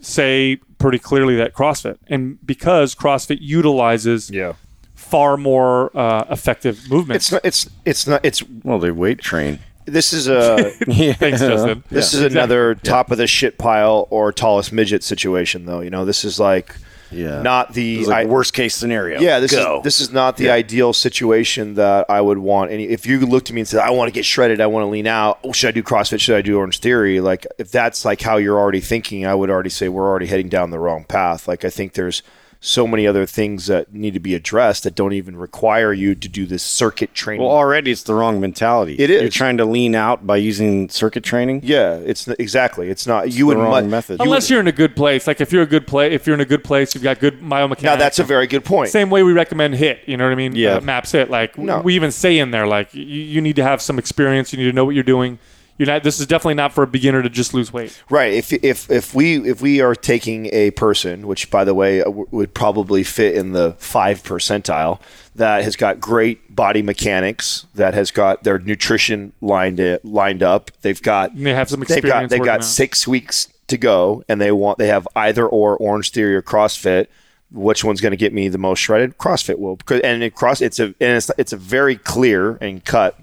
say 0.00 0.56
pretty 0.78 0.98
clearly 0.98 1.36
that 1.36 1.54
CrossFit, 1.54 1.96
and 2.08 2.44
because 2.46 2.94
CrossFit 2.94 3.38
utilizes 3.40 4.30
Yeah. 4.30 4.52
far 4.94 5.36
more 5.38 5.96
uh, 5.96 6.24
effective 6.30 6.90
movements. 6.90 7.26
It's 7.26 7.32
not 7.32 7.40
it's 7.44 7.70
it's 7.84 8.06
not 8.06 8.20
it's 8.24 8.42
well, 8.62 8.78
they 8.78 8.90
weight 8.90 9.20
train. 9.20 9.60
This 9.86 10.12
is 10.12 10.28
a 10.28 10.70
Thanks, 11.14 11.40
Justin. 11.40 11.84
This 11.90 12.12
Yeah. 12.14 12.20
is 12.26 12.32
another 12.34 12.74
top 12.74 13.10
of 13.10 13.18
the 13.18 13.26
shit 13.26 13.58
pile 13.58 14.06
or 14.10 14.32
tallest 14.32 14.72
midget 14.72 15.02
situation, 15.02 15.66
though. 15.66 15.80
You 15.80 15.90
know, 15.90 16.04
this 16.04 16.24
is 16.24 16.40
like 16.40 16.74
Yeah. 17.10 17.42
not 17.42 17.74
the 17.74 18.04
like 18.06 18.26
I- 18.26 18.30
worst 18.30 18.54
case 18.54 18.74
scenario. 18.74 19.20
Yeah, 19.20 19.38
this 19.40 19.52
Go. 19.52 19.78
is 19.78 19.84
this 19.84 20.00
is 20.00 20.10
not 20.12 20.36
the 20.36 20.50
ideal 20.50 20.92
situation 20.92 21.74
that 21.74 22.06
I 22.08 22.20
would 22.20 22.38
want. 22.38 22.72
Any 22.72 22.84
if 22.84 23.06
you 23.06 23.20
looked 23.20 23.50
at 23.50 23.54
me 23.54 23.60
and 23.60 23.68
said, 23.68 23.80
"I 23.80 23.90
want 23.90 24.08
to 24.08 24.12
get 24.12 24.24
shredded, 24.24 24.60
I 24.60 24.66
want 24.66 24.84
to 24.84 24.88
lean 24.88 25.06
out. 25.06 25.38
Oh, 25.44 25.52
should 25.52 25.68
I 25.68 25.72
do 25.72 25.82
CrossFit? 25.82 26.20
Should 26.20 26.36
I 26.36 26.42
do 26.42 26.56
Orange 26.58 26.78
Theory?" 26.80 27.20
Like 27.20 27.46
if 27.58 27.70
that's 27.70 28.04
like 28.04 28.20
how 28.22 28.36
you're 28.38 28.58
already 28.58 28.80
thinking, 28.80 29.26
I 29.26 29.34
would 29.34 29.50
already 29.50 29.70
say 29.70 29.88
we're 29.88 30.08
already 30.08 30.26
heading 30.26 30.48
down 30.48 30.70
the 30.70 30.78
wrong 30.78 31.04
path. 31.04 31.46
Like 31.46 31.64
I 31.64 31.70
think 31.70 31.92
there's 31.92 32.22
so 32.66 32.86
many 32.86 33.06
other 33.06 33.26
things 33.26 33.66
that 33.66 33.92
need 33.92 34.14
to 34.14 34.18
be 34.20 34.34
addressed 34.34 34.84
that 34.84 34.94
don't 34.94 35.12
even 35.12 35.36
require 35.36 35.92
you 35.92 36.14
to 36.14 36.28
do 36.30 36.46
this 36.46 36.62
circuit 36.62 37.12
training. 37.12 37.42
Well, 37.46 37.54
already 37.54 37.90
it's 37.90 38.04
the 38.04 38.14
wrong 38.14 38.40
mentality. 38.40 38.96
It 38.98 39.10
is. 39.10 39.20
You're 39.20 39.30
trying 39.30 39.58
to 39.58 39.66
lean 39.66 39.94
out 39.94 40.26
by 40.26 40.38
using 40.38 40.88
circuit 40.88 41.22
training. 41.24 41.60
yeah, 41.62 41.96
it's 41.96 42.26
exactly. 42.26 42.88
It's 42.88 43.06
not 43.06 43.30
you 43.30 43.40
the 43.40 43.44
would 43.48 43.58
wrong 43.58 43.84
mu- 43.84 43.90
method. 43.90 44.18
Unless 44.18 44.48
you're 44.48 44.60
in 44.60 44.66
a 44.66 44.72
good 44.72 44.96
place, 44.96 45.26
like 45.26 45.42
if 45.42 45.52
you're 45.52 45.62
a 45.62 45.66
good 45.66 45.86
play, 45.86 46.14
if 46.14 46.26
you're 46.26 46.32
in 46.32 46.40
a 46.40 46.46
good 46.46 46.64
place, 46.64 46.94
you've 46.94 47.04
got 47.04 47.18
good 47.20 47.38
biomechanics. 47.42 47.82
now 47.82 47.96
that's 47.96 48.18
a 48.18 48.24
very 48.24 48.46
good 48.46 48.64
point. 48.64 48.88
same 48.88 49.10
way 49.10 49.22
we 49.22 49.34
recommend 49.34 49.74
HIIT. 49.74 49.98
You 50.06 50.16
know 50.16 50.24
what 50.24 50.32
I 50.32 50.36
mean? 50.36 50.56
Yeah. 50.56 50.76
Uh, 50.76 50.80
maps 50.80 51.12
HIIT. 51.12 51.28
Like 51.28 51.58
No. 51.58 51.80
we 51.82 51.94
even 51.94 52.10
say 52.12 52.38
in 52.38 52.50
there, 52.50 52.66
like 52.66 52.94
you, 52.94 53.02
you 53.04 53.40
need 53.42 53.56
to 53.56 53.62
have 53.62 53.82
some 53.82 53.98
experience. 53.98 54.52
You 54.54 54.58
need 54.58 54.70
to 54.70 54.72
know 54.72 54.86
what 54.86 54.94
you're 54.94 55.04
doing. 55.04 55.38
You're 55.76 55.86
not. 55.86 56.04
This 56.04 56.20
is 56.20 56.26
definitely 56.26 56.54
not 56.54 56.72
for 56.72 56.84
a 56.84 56.86
beginner 56.86 57.22
to 57.22 57.28
just 57.28 57.52
lose 57.52 57.72
weight. 57.72 58.00
Right. 58.08 58.32
If 58.32 58.52
if 58.52 58.90
if 58.90 59.14
we 59.14 59.48
if 59.48 59.60
we 59.60 59.80
are 59.80 59.94
taking 59.94 60.46
a 60.52 60.70
person, 60.72 61.26
which 61.26 61.50
by 61.50 61.64
the 61.64 61.74
way 61.74 62.00
uh, 62.02 62.10
would 62.10 62.54
probably 62.54 63.02
fit 63.02 63.34
in 63.34 63.52
the 63.52 63.72
five 63.78 64.22
percentile, 64.22 65.00
that 65.34 65.64
has 65.64 65.74
got 65.74 66.00
great 66.00 66.54
body 66.54 66.80
mechanics, 66.80 67.66
that 67.74 67.92
has 67.94 68.12
got 68.12 68.44
their 68.44 68.60
nutrition 68.60 69.32
lined 69.40 69.80
it, 69.80 70.04
lined 70.04 70.44
up, 70.44 70.70
they've 70.82 71.02
got 71.02 71.34
they 71.36 71.54
have 71.54 71.68
some 71.68 71.80
they've 71.80 72.02
got 72.02 72.30
they've 72.30 72.38
got 72.38 72.60
out. 72.60 72.64
six 72.64 73.08
weeks 73.08 73.48
to 73.66 73.76
go, 73.76 74.22
and 74.28 74.40
they 74.40 74.52
want 74.52 74.78
they 74.78 74.88
have 74.88 75.08
either 75.16 75.46
or 75.46 75.76
Orange 75.78 76.12
Theory 76.12 76.36
or 76.36 76.42
CrossFit. 76.42 77.08
Which 77.50 77.84
one's 77.84 78.00
going 78.00 78.10
to 78.10 78.16
get 78.16 78.32
me 78.32 78.48
the 78.48 78.58
most 78.58 78.80
shredded? 78.80 79.16
CrossFit 79.18 79.58
will, 79.58 79.76
because 79.76 80.00
and 80.00 80.22
it 80.22 80.34
cross 80.34 80.60
it's 80.60 80.78
a 80.78 80.86
and 80.86 80.94
it's 81.00 81.30
it's 81.36 81.52
a 81.52 81.56
very 81.56 81.96
clear 81.96 82.56
and 82.56 82.84
cut 82.84 83.16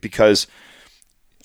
because 0.00 0.46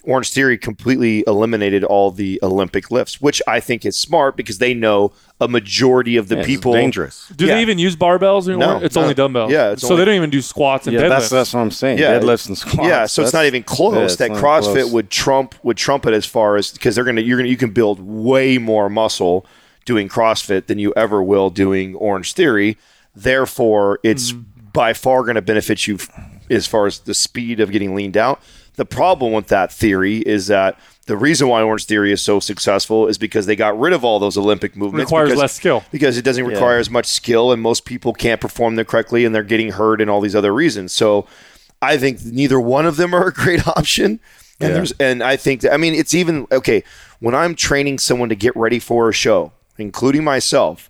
Orange 0.06 0.32
Theory 0.32 0.58
completely 0.58 1.24
eliminated 1.26 1.84
all 1.84 2.12
the 2.12 2.40
Olympic 2.44 2.92
lifts, 2.92 3.22
which 3.22 3.42
I 3.48 3.60
think 3.60 3.86
is 3.86 3.96
smart 3.96 4.36
because 4.36 4.58
they 4.58 4.74
know 4.74 5.14
a 5.40 5.48
majority 5.48 6.18
of 6.18 6.28
the 6.28 6.40
it's 6.40 6.48
people 6.48 6.74
dangerous. 6.74 7.32
Do 7.36 7.46
Yeah. 7.46 7.56
they 7.56 7.62
even 7.62 7.80
use 7.80 7.96
barbells? 7.96 8.48
Or 8.48 8.58
No, 8.58 8.80
it's 8.80 8.96
no. 8.96 9.04
only 9.04 9.14
dumbbells. 9.14 9.52
Yeah, 9.52 9.72
it's 9.72 9.82
so 9.82 9.90
only- 9.90 10.02
they 10.02 10.06
don't 10.06 10.16
even 10.16 10.30
do 10.30 10.42
squats 10.42 10.88
and 10.88 10.94
Yeah, 10.94 11.04
deadlifts. 11.04 11.10
that's 11.10 11.30
that's 11.30 11.54
what 11.54 11.60
I'm 11.62 11.72
saying. 11.72 12.00
Yeah. 12.00 12.20
Deadlifts 12.20 12.48
and 12.48 12.58
squats. 12.58 12.88
Yeah, 12.88 13.06
so 13.06 13.24
it's 13.24 13.34
not 13.34 13.46
even 13.46 13.64
close. 13.64 14.20
yeah, 14.20 14.28
that 14.28 14.38
CrossFit 14.38 14.74
close. 14.74 14.92
would 14.92 15.10
trump 15.10 15.56
would 15.64 15.78
trump 15.78 16.06
it 16.06 16.14
as 16.14 16.26
far 16.26 16.58
as 16.58 16.72
because 16.72 16.96
they're 16.96 17.04
gonna 17.06 17.22
you're 17.22 17.38
gonna 17.38 17.50
you 17.50 17.58
can 17.58 17.72
build 17.72 18.00
way 18.02 18.58
more 18.58 18.90
muscle 18.90 19.46
doing 19.86 20.10
CrossFit 20.10 20.68
than 20.68 20.80
you 20.80 20.94
ever 20.96 21.22
will 21.24 21.50
doing 21.50 21.96
Orange 21.96 22.34
Theory. 22.34 22.78
Therefore, 23.16 24.00
it's 24.04 24.32
mm. 24.32 24.44
by 24.74 24.94
far 24.94 25.24
going 25.24 25.36
to 25.36 25.42
benefit 25.42 25.88
you 25.88 25.96
f- 25.96 26.10
as 26.50 26.68
far 26.68 26.88
as 26.88 27.00
the 27.00 27.14
speed 27.14 27.60
of 27.60 27.72
getting 27.72 27.96
leaned 27.96 28.18
out. 28.18 28.42
The 28.76 28.86
problem 28.86 29.34
with 29.34 29.48
that 29.48 29.72
theory 29.72 30.18
is 30.18 30.48
that 30.48 30.80
the 31.06 31.18
reason 31.18 31.48
why 31.50 31.62
Orange 31.62 31.86
Theory 31.86 32.12
is 32.12 32.22
so 32.22 32.40
successful 32.40 33.08
is 33.08 33.18
because 33.18 33.46
they 33.46 33.56
got 33.56 33.78
rid 33.78 33.94
of 33.94 34.04
all 34.06 34.20
those 34.20 34.38
Olympic 34.38 34.76
movements. 34.76 35.10
Requires 35.12 35.30
because- 35.30 35.42
less 35.42 35.54
skill. 35.54 35.84
because 35.92 36.18
it 36.18 36.24
doesn't 36.24 36.46
require 36.46 36.80
as 36.80 36.90
much 36.90 37.06
skill, 37.06 37.52
and 37.52 37.62
most 37.62 37.86
people 37.86 38.14
can't 38.14 38.40
perform 38.40 38.76
them 38.76 38.86
correctly, 38.86 39.26
and 39.26 39.36
they're 39.36 39.44
getting 39.44 39.72
hurt 39.74 40.00
and 40.02 40.10
all 40.10 40.22
these 40.22 40.36
other 40.36 40.54
reasons. 40.54 40.92
So, 40.94 41.28
I 41.82 41.98
think 41.98 42.24
neither 42.24 42.60
one 42.60 42.86
of 42.86 42.96
them 42.96 43.14
are 43.14 43.28
a 43.28 43.34
great 43.34 43.68
option. 43.78 44.20
And 44.62 44.74
there's, 44.74 44.94
and 44.94 45.22
I 45.22 45.36
think 45.36 45.62
that 45.62 45.74
I 45.74 45.78
mean 45.78 45.94
it's 45.94 46.14
even 46.14 46.48
okay 46.50 46.84
when 47.20 47.36
I'm 47.36 47.54
training 47.54 48.00
someone 48.00 48.30
to 48.30 48.36
get 48.36 48.56
ready 48.56 48.80
for 48.80 49.10
a 49.10 49.14
show, 49.14 49.52
including 49.78 50.24
myself. 50.24 50.90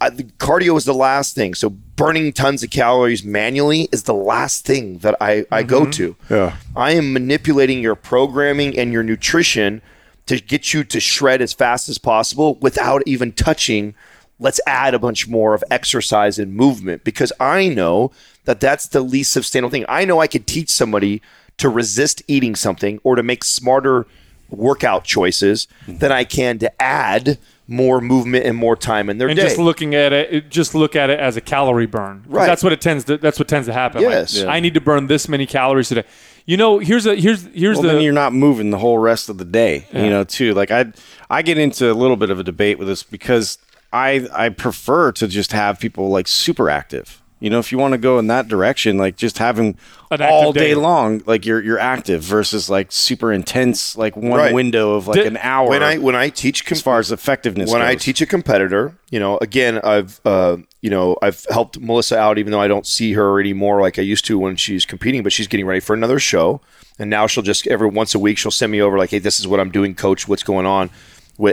I, 0.00 0.08
the 0.08 0.22
cardio 0.24 0.78
is 0.78 0.86
the 0.86 0.94
last 0.94 1.34
thing. 1.34 1.54
So 1.54 1.76
burning 1.96 2.32
tons 2.32 2.62
of 2.62 2.70
calories 2.70 3.24
manually 3.24 3.88
is 3.90 4.04
the 4.04 4.14
last 4.14 4.64
thing 4.64 4.98
that 4.98 5.16
I, 5.20 5.46
I 5.50 5.62
go 5.62 5.82
mm-hmm. 5.82 5.90
to. 5.92 6.16
Yeah. 6.30 6.56
I 6.76 6.92
am 6.92 7.12
manipulating 7.12 7.80
your 7.80 7.94
programming 7.94 8.78
and 8.78 8.92
your 8.92 9.02
nutrition 9.02 9.82
to 10.26 10.38
get 10.38 10.74
you 10.74 10.84
to 10.84 11.00
shred 11.00 11.40
as 11.40 11.52
fast 11.52 11.88
as 11.88 11.98
possible 11.98 12.56
without 12.56 13.02
even 13.06 13.32
touching. 13.32 13.94
Let's 14.38 14.60
add 14.66 14.94
a 14.94 14.98
bunch 14.98 15.26
more 15.26 15.54
of 15.54 15.64
exercise 15.70 16.38
and 16.38 16.54
movement 16.54 17.04
because 17.04 17.32
I 17.40 17.68
know 17.68 18.12
that 18.44 18.60
that's 18.60 18.86
the 18.88 19.00
least 19.00 19.32
sustainable 19.32 19.70
thing. 19.70 19.86
I 19.88 20.04
know 20.04 20.20
I 20.20 20.26
could 20.26 20.46
teach 20.46 20.68
somebody 20.68 21.22
to 21.56 21.68
resist 21.68 22.22
eating 22.28 22.54
something 22.54 23.00
or 23.02 23.16
to 23.16 23.22
make 23.22 23.42
smarter 23.42 24.06
workout 24.50 25.04
choices 25.04 25.66
than 25.88 26.12
I 26.12 26.24
can 26.24 26.58
to 26.58 26.82
add 26.82 27.38
more 27.68 28.00
movement 28.00 28.46
and 28.46 28.56
more 28.56 28.76
time 28.76 29.10
in 29.10 29.18
their 29.18 29.28
and 29.28 29.36
day. 29.36 29.42
just 29.42 29.58
looking 29.58 29.94
at 29.94 30.12
it, 30.12 30.32
it- 30.32 30.50
just 30.50 30.74
look 30.74 30.94
at 30.94 31.10
it 31.10 31.18
as 31.18 31.36
a 31.36 31.40
calorie 31.40 31.86
burn. 31.86 32.24
Right. 32.28 32.46
That's 32.46 32.62
what 32.62 32.72
it 32.72 32.80
tends 32.80 33.04
to. 33.04 33.16
That's 33.16 33.38
what 33.38 33.48
tends 33.48 33.66
to 33.66 33.72
happen. 33.72 34.02
Like, 34.02 34.10
Yes. 34.10 34.38
Yeah. 34.38 34.46
I 34.46 34.60
need 34.60 34.74
to 34.74 34.80
burn 34.80 35.08
this 35.08 35.28
many 35.28 35.46
calories 35.46 35.88
today. 35.88 36.04
You 36.44 36.56
know, 36.56 36.78
here's 36.78 37.06
a 37.06 37.16
here's 37.16 37.44
here's 37.46 37.78
well, 37.78 37.88
the 37.88 37.88
then 37.94 38.02
you're 38.02 38.12
not 38.12 38.32
moving 38.32 38.70
the 38.70 38.78
whole 38.78 38.98
rest 38.98 39.28
of 39.28 39.38
the 39.38 39.44
day. 39.44 39.86
You 39.92 40.08
know, 40.10 40.22
too. 40.22 40.54
Like 40.54 40.70
I, 40.70 40.92
I 41.28 41.42
get 41.42 41.58
into 41.58 41.90
a 41.90 41.94
little 41.94 42.16
bit 42.16 42.30
of 42.30 42.38
a 42.38 42.44
debate 42.44 42.78
with 42.78 42.86
this 42.86 43.02
because 43.02 43.58
I, 43.92 44.28
I 44.32 44.50
prefer 44.50 45.10
to 45.12 45.26
just 45.26 45.50
have 45.52 45.80
people 45.80 46.08
like 46.08 46.28
super 46.28 46.70
active. 46.70 47.20
You 47.38 47.50
know, 47.50 47.58
if 47.58 47.70
you 47.70 47.76
want 47.76 47.92
to 47.92 47.98
go 47.98 48.18
in 48.18 48.28
that 48.28 48.48
direction, 48.48 48.96
like 48.96 49.16
just 49.16 49.36
having 49.36 49.76
all 50.10 50.54
day 50.54 50.68
day. 50.68 50.74
long, 50.74 51.22
like 51.26 51.44
you're 51.44 51.62
you're 51.62 51.78
active 51.78 52.22
versus 52.22 52.70
like 52.70 52.90
super 52.90 53.30
intense, 53.30 53.94
like 53.94 54.16
one 54.16 54.38
Right. 54.40 54.54
window 54.54 54.94
of 54.94 55.06
like 55.06 55.16
Did- 55.16 55.26
an 55.26 55.36
hour. 55.42 55.68
when 55.68 55.82
I 55.82 55.98
when 55.98 56.16
I 56.16 56.30
teach 56.30 56.64
com- 56.64 56.76
as 56.76 56.80
far 56.80 56.98
as 56.98 57.12
effectiveness, 57.12 57.70
when 57.70 57.82
I 57.82 57.94
teach 57.94 58.22
a 58.22 58.26
competitor, 58.26 58.94
you 59.10 59.20
know, 59.20 59.36
again, 59.42 59.78
I've 59.84 60.18
uh, 60.24 60.56
you 60.80 60.88
know 60.88 61.18
I've 61.20 61.44
helped 61.50 61.78
Melissa 61.78 62.16
out, 62.16 62.38
even 62.38 62.52
though 62.52 62.60
I 62.60 62.68
don't 62.68 62.86
see 62.86 63.12
her 63.12 63.38
anymore 63.38 63.82
like 63.82 63.98
I 63.98 64.02
used 64.02 64.24
to 64.26 64.38
when 64.38 64.56
she's 64.56 64.86
competing. 64.86 65.22
But 65.22 65.32
she's 65.34 65.46
getting 65.46 65.66
ready 65.66 65.80
for 65.80 65.92
another 65.92 66.18
show, 66.18 66.62
and 66.98 67.10
now 67.10 67.26
she'll 67.26 67.42
just 67.44 67.66
every 67.66 67.88
once 67.88 68.14
a 68.14 68.18
week 68.18 68.38
she'll 68.38 68.50
send 68.50 68.72
me 68.72 68.80
over 68.80 68.96
like, 68.96 69.10
hey, 69.10 69.18
this 69.18 69.38
is 69.38 69.46
what 69.46 69.60
I'm 69.60 69.70
doing, 69.70 69.94
coach. 69.94 70.26
What's 70.26 70.42
going 70.42 70.64
on? 70.64 70.88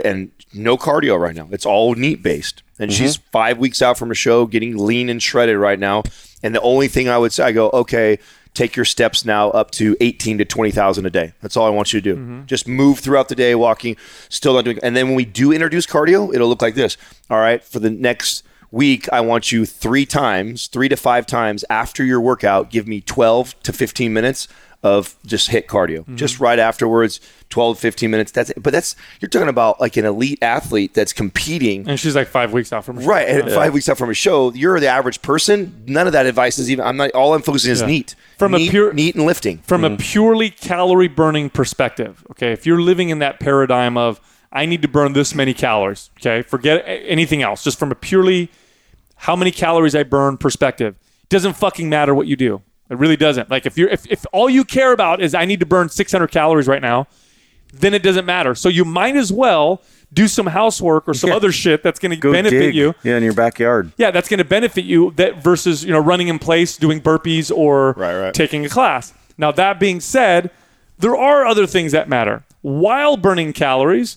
And 0.02 0.30
no 0.54 0.78
cardio 0.78 1.20
right 1.20 1.34
now. 1.36 1.46
It's 1.52 1.66
all 1.66 1.94
neat 1.94 2.22
based. 2.22 2.62
And 2.78 2.90
mm-hmm. 2.90 3.04
she's 3.04 3.16
five 3.16 3.58
weeks 3.58 3.82
out 3.82 3.98
from 3.98 4.10
a 4.10 4.14
show, 4.14 4.46
getting 4.46 4.76
lean 4.76 5.08
and 5.08 5.22
shredded 5.22 5.56
right 5.56 5.78
now. 5.78 6.02
And 6.42 6.54
the 6.54 6.60
only 6.60 6.88
thing 6.88 7.08
I 7.08 7.18
would 7.18 7.32
say, 7.32 7.44
I 7.44 7.52
go, 7.52 7.70
okay, 7.70 8.18
take 8.54 8.76
your 8.76 8.84
steps 8.84 9.24
now 9.24 9.50
up 9.50 9.70
to 9.72 9.96
18 10.00 10.38
to 10.38 10.44
20,000 10.44 11.06
a 11.06 11.10
day. 11.10 11.32
That's 11.40 11.56
all 11.56 11.66
I 11.66 11.70
want 11.70 11.92
you 11.92 12.00
to 12.00 12.14
do. 12.14 12.20
Mm-hmm. 12.20 12.46
Just 12.46 12.66
move 12.66 13.00
throughout 13.00 13.28
the 13.28 13.34
day, 13.34 13.54
walking, 13.54 13.96
still 14.28 14.54
not 14.54 14.64
doing. 14.64 14.78
And 14.82 14.96
then 14.96 15.08
when 15.08 15.16
we 15.16 15.24
do 15.24 15.52
introduce 15.52 15.86
cardio, 15.86 16.34
it'll 16.34 16.48
look 16.48 16.62
like 16.62 16.74
this. 16.74 16.96
All 17.30 17.38
right, 17.38 17.62
for 17.62 17.80
the 17.80 17.90
next 17.90 18.44
week, 18.70 19.08
I 19.12 19.20
want 19.20 19.52
you 19.52 19.66
three 19.66 20.06
times, 20.06 20.66
three 20.68 20.88
to 20.88 20.96
five 20.96 21.26
times 21.26 21.64
after 21.68 22.04
your 22.04 22.20
workout, 22.20 22.70
give 22.70 22.86
me 22.86 23.00
12 23.00 23.60
to 23.62 23.72
15 23.72 24.12
minutes 24.12 24.48
of 24.84 25.16
just 25.24 25.48
HIIT 25.48 25.64
cardio. 25.64 26.00
Mm-hmm. 26.00 26.16
Just 26.16 26.38
right 26.38 26.58
afterwards, 26.58 27.18
12 27.48 27.78
15 27.78 28.10
minutes. 28.10 28.30
That's 28.30 28.50
it. 28.50 28.62
But 28.62 28.74
that's 28.74 28.94
you're 29.18 29.30
talking 29.30 29.48
about 29.48 29.80
like 29.80 29.96
an 29.96 30.04
elite 30.04 30.38
athlete 30.42 30.92
that's 30.92 31.14
competing 31.14 31.88
and 31.88 31.98
she's 31.98 32.14
like 32.14 32.28
five 32.28 32.52
weeks 32.52 32.70
out 32.70 32.84
from. 32.84 32.98
Right, 32.98 33.26
and 33.26 33.50
five 33.50 33.72
weeks 33.72 33.88
out 33.88 33.96
from 33.96 34.10
a 34.10 34.14
show, 34.14 34.52
you're 34.52 34.78
the 34.78 34.86
average 34.86 35.22
person. 35.22 35.82
None 35.86 36.06
of 36.06 36.12
that 36.12 36.26
advice 36.26 36.58
is 36.58 36.70
even. 36.70 36.84
I'm 36.84 36.98
not. 36.98 37.10
All 37.12 37.34
I'm 37.34 37.40
focusing 37.40 37.72
is 37.72 37.80
Yeah. 37.80 37.86
neat, 37.86 38.14
From 38.38 38.54
a 38.54 38.58
pure- 38.68 38.92
neat 38.92 39.14
and 39.14 39.24
lifting. 39.24 39.58
from 39.58 39.84
a 39.84 39.88
mm-hmm. 39.88 39.96
purely 39.96 40.50
calorie 40.50 41.08
burning 41.08 41.48
perspective. 41.48 42.24
Okay, 42.32 42.52
if 42.52 42.66
you're 42.66 42.80
living 42.80 43.08
in 43.08 43.18
that 43.20 43.40
paradigm 43.40 43.96
of 43.96 44.20
I 44.52 44.66
need 44.66 44.82
to 44.82 44.88
burn 44.88 45.14
this 45.14 45.34
many 45.34 45.54
calories. 45.54 46.10
Okay, 46.20 46.42
forget 46.42 46.84
anything 46.86 47.42
else. 47.42 47.64
Just 47.64 47.78
from 47.78 47.90
a 47.90 47.94
purely 47.94 48.50
how 49.16 49.34
many 49.34 49.50
calories 49.50 49.94
I 49.94 50.02
burn 50.02 50.36
perspective. 50.36 50.96
Doesn't 51.30 51.54
fucking 51.54 51.88
matter 51.88 52.14
what 52.14 52.26
you 52.26 52.36
do. 52.36 52.60
It 52.90 52.98
really 52.98 53.16
doesn't. 53.16 53.50
Like 53.50 53.66
if 53.66 53.78
you're 53.78 53.88
if, 53.88 54.06
if 54.10 54.26
all 54.32 54.48
you 54.50 54.64
care 54.64 54.92
about 54.92 55.22
is 55.22 55.34
I 55.34 55.44
need 55.44 55.60
to 55.60 55.66
burn 55.66 55.88
600 55.88 56.30
calories 56.30 56.68
right 56.68 56.82
now, 56.82 57.06
then 57.72 57.94
it 57.94 58.02
doesn't 58.02 58.26
matter. 58.26 58.54
So 58.54 58.68
you 58.68 58.84
might 58.84 59.16
as 59.16 59.32
well 59.32 59.82
do 60.12 60.28
some 60.28 60.46
housework 60.46 61.08
or 61.08 61.14
some 61.14 61.32
other 61.32 61.50
shit 61.50 61.82
that's 61.82 61.98
going 61.98 62.18
to 62.18 62.32
benefit 62.32 62.60
dig. 62.60 62.74
you. 62.74 62.94
yeah, 63.02 63.16
in 63.16 63.24
your 63.24 63.32
backyard. 63.32 63.90
Yeah, 63.96 64.10
that's 64.12 64.28
going 64.28 64.38
to 64.38 64.44
benefit 64.44 64.84
you 64.84 65.10
that 65.12 65.42
versus 65.42 65.84
you 65.84 65.92
know 65.92 65.98
running 65.98 66.28
in 66.28 66.38
place, 66.38 66.76
doing 66.76 67.00
burpees, 67.00 67.50
or 67.54 67.92
Right, 67.92 68.16
right. 68.20 68.34
taking 68.34 68.64
a 68.64 68.68
class. 68.68 69.12
Now 69.38 69.50
that 69.52 69.80
being 69.80 69.98
said, 70.00 70.50
there 70.98 71.16
are 71.16 71.44
other 71.46 71.66
things 71.66 71.90
that 71.92 72.08
matter. 72.08 72.44
While 72.60 73.16
burning 73.16 73.52
calories, 73.52 74.16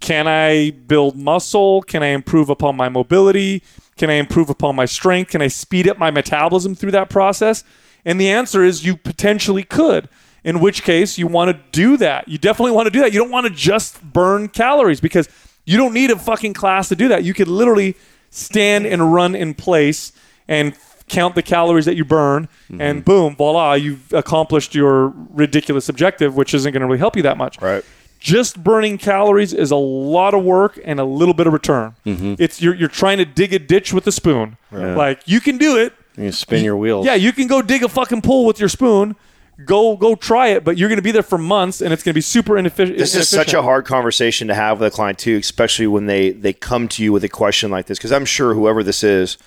can 0.00 0.26
I 0.26 0.70
build 0.70 1.16
muscle? 1.16 1.82
Can 1.82 2.02
I 2.02 2.08
improve 2.08 2.48
upon 2.48 2.74
my 2.76 2.88
mobility? 2.88 3.62
Can 3.96 4.10
I 4.10 4.14
improve 4.14 4.48
upon 4.50 4.74
my 4.76 4.84
strength? 4.86 5.30
Can 5.32 5.42
I 5.42 5.48
speed 5.48 5.88
up 5.88 5.98
my 5.98 6.10
metabolism 6.10 6.74
through 6.74 6.92
that 6.92 7.10
process? 7.10 7.64
And 8.04 8.20
the 8.20 8.30
answer 8.30 8.64
is 8.64 8.84
you 8.84 8.96
potentially 8.96 9.64
could. 9.64 10.08
In 10.44 10.60
which 10.60 10.82
case, 10.82 11.18
you 11.18 11.26
want 11.26 11.50
to 11.50 11.62
do 11.72 11.96
that. 11.96 12.28
You 12.28 12.38
definitely 12.38 12.72
want 12.72 12.86
to 12.86 12.90
do 12.90 13.00
that. 13.00 13.12
You 13.12 13.18
don't 13.18 13.30
want 13.30 13.46
to 13.46 13.52
just 13.52 14.02
burn 14.02 14.48
calories 14.48 15.00
because 15.00 15.28
you 15.66 15.76
don't 15.76 15.92
need 15.92 16.10
a 16.10 16.18
fucking 16.18 16.54
class 16.54 16.88
to 16.88 16.96
do 16.96 17.08
that. 17.08 17.24
You 17.24 17.34
could 17.34 17.48
literally 17.48 17.96
stand 18.30 18.86
and 18.86 19.12
run 19.12 19.34
in 19.34 19.54
place 19.54 20.12
and 20.46 20.74
count 21.08 21.34
the 21.34 21.42
calories 21.42 21.86
that 21.86 21.96
you 21.96 22.04
burn, 22.04 22.48
and 22.68 22.80
mm-hmm. 22.80 23.00
boom, 23.00 23.36
voila, 23.36 23.74
you've 23.74 24.12
accomplished 24.12 24.74
your 24.74 25.08
ridiculous 25.30 25.88
objective, 25.88 26.36
which 26.36 26.54
isn't 26.54 26.72
going 26.72 26.80
to 26.80 26.86
really 26.86 26.98
help 26.98 27.16
you 27.16 27.22
that 27.22 27.36
much. 27.36 27.60
Right. 27.60 27.84
Just 28.20 28.62
burning 28.62 28.98
calories 28.98 29.52
is 29.52 29.70
a 29.70 29.76
lot 29.76 30.34
of 30.34 30.44
work 30.44 30.78
and 30.84 30.98
a 30.98 31.04
little 31.04 31.34
bit 31.34 31.46
of 31.46 31.52
return. 31.52 31.94
Mm-hmm. 32.04 32.34
It's 32.38 32.60
you're 32.60 32.74
you're 32.74 32.88
trying 32.88 33.18
to 33.18 33.24
dig 33.24 33.52
a 33.52 33.58
ditch 33.58 33.92
with 33.92 34.06
a 34.06 34.12
spoon. 34.12 34.56
Like 34.72 35.22
you 35.26 35.40
can 35.40 35.56
do 35.56 35.76
it. 35.76 35.92
You 36.18 36.32
spin 36.32 36.64
your 36.64 36.76
wheels. 36.76 37.06
Yeah, 37.06 37.14
you 37.14 37.32
can 37.32 37.46
go 37.46 37.62
dig 37.62 37.82
a 37.82 37.88
fucking 37.88 38.22
pool 38.22 38.44
with 38.44 38.58
your 38.60 38.68
spoon. 38.68 39.16
go 39.64 39.96
go 39.96 40.14
try 40.14 40.48
it, 40.48 40.64
but 40.64 40.76
you're 40.78 40.88
going 40.88 40.98
to 40.98 41.02
be 41.02 41.10
there 41.10 41.22
for 41.22 41.38
months, 41.38 41.80
and 41.80 41.92
it's 41.92 42.02
going 42.02 42.12
to 42.12 42.16
be 42.16 42.20
super 42.20 42.56
inefficient. 42.56 42.98
this 42.98 43.14
is 43.14 43.28
such 43.28 43.54
a 43.54 43.62
hard 43.62 43.84
conversation 43.86 44.48
to 44.48 44.54
have 44.54 44.80
with 44.80 44.92
a 44.92 44.94
client 44.94 45.18
too, 45.18 45.36
especially 45.36 45.86
when 45.86 46.06
they 46.06 46.30
they 46.30 46.52
come 46.52 46.88
to 46.88 47.02
you 47.02 47.12
with 47.12 47.24
a 47.24 47.28
question 47.28 47.70
like 47.70 47.86
this. 47.86 47.98
Because 47.98 48.12
I'm 48.12 48.24
sure 48.24 48.54
whoever 48.54 48.82
this 48.82 49.02
is, 49.02 49.38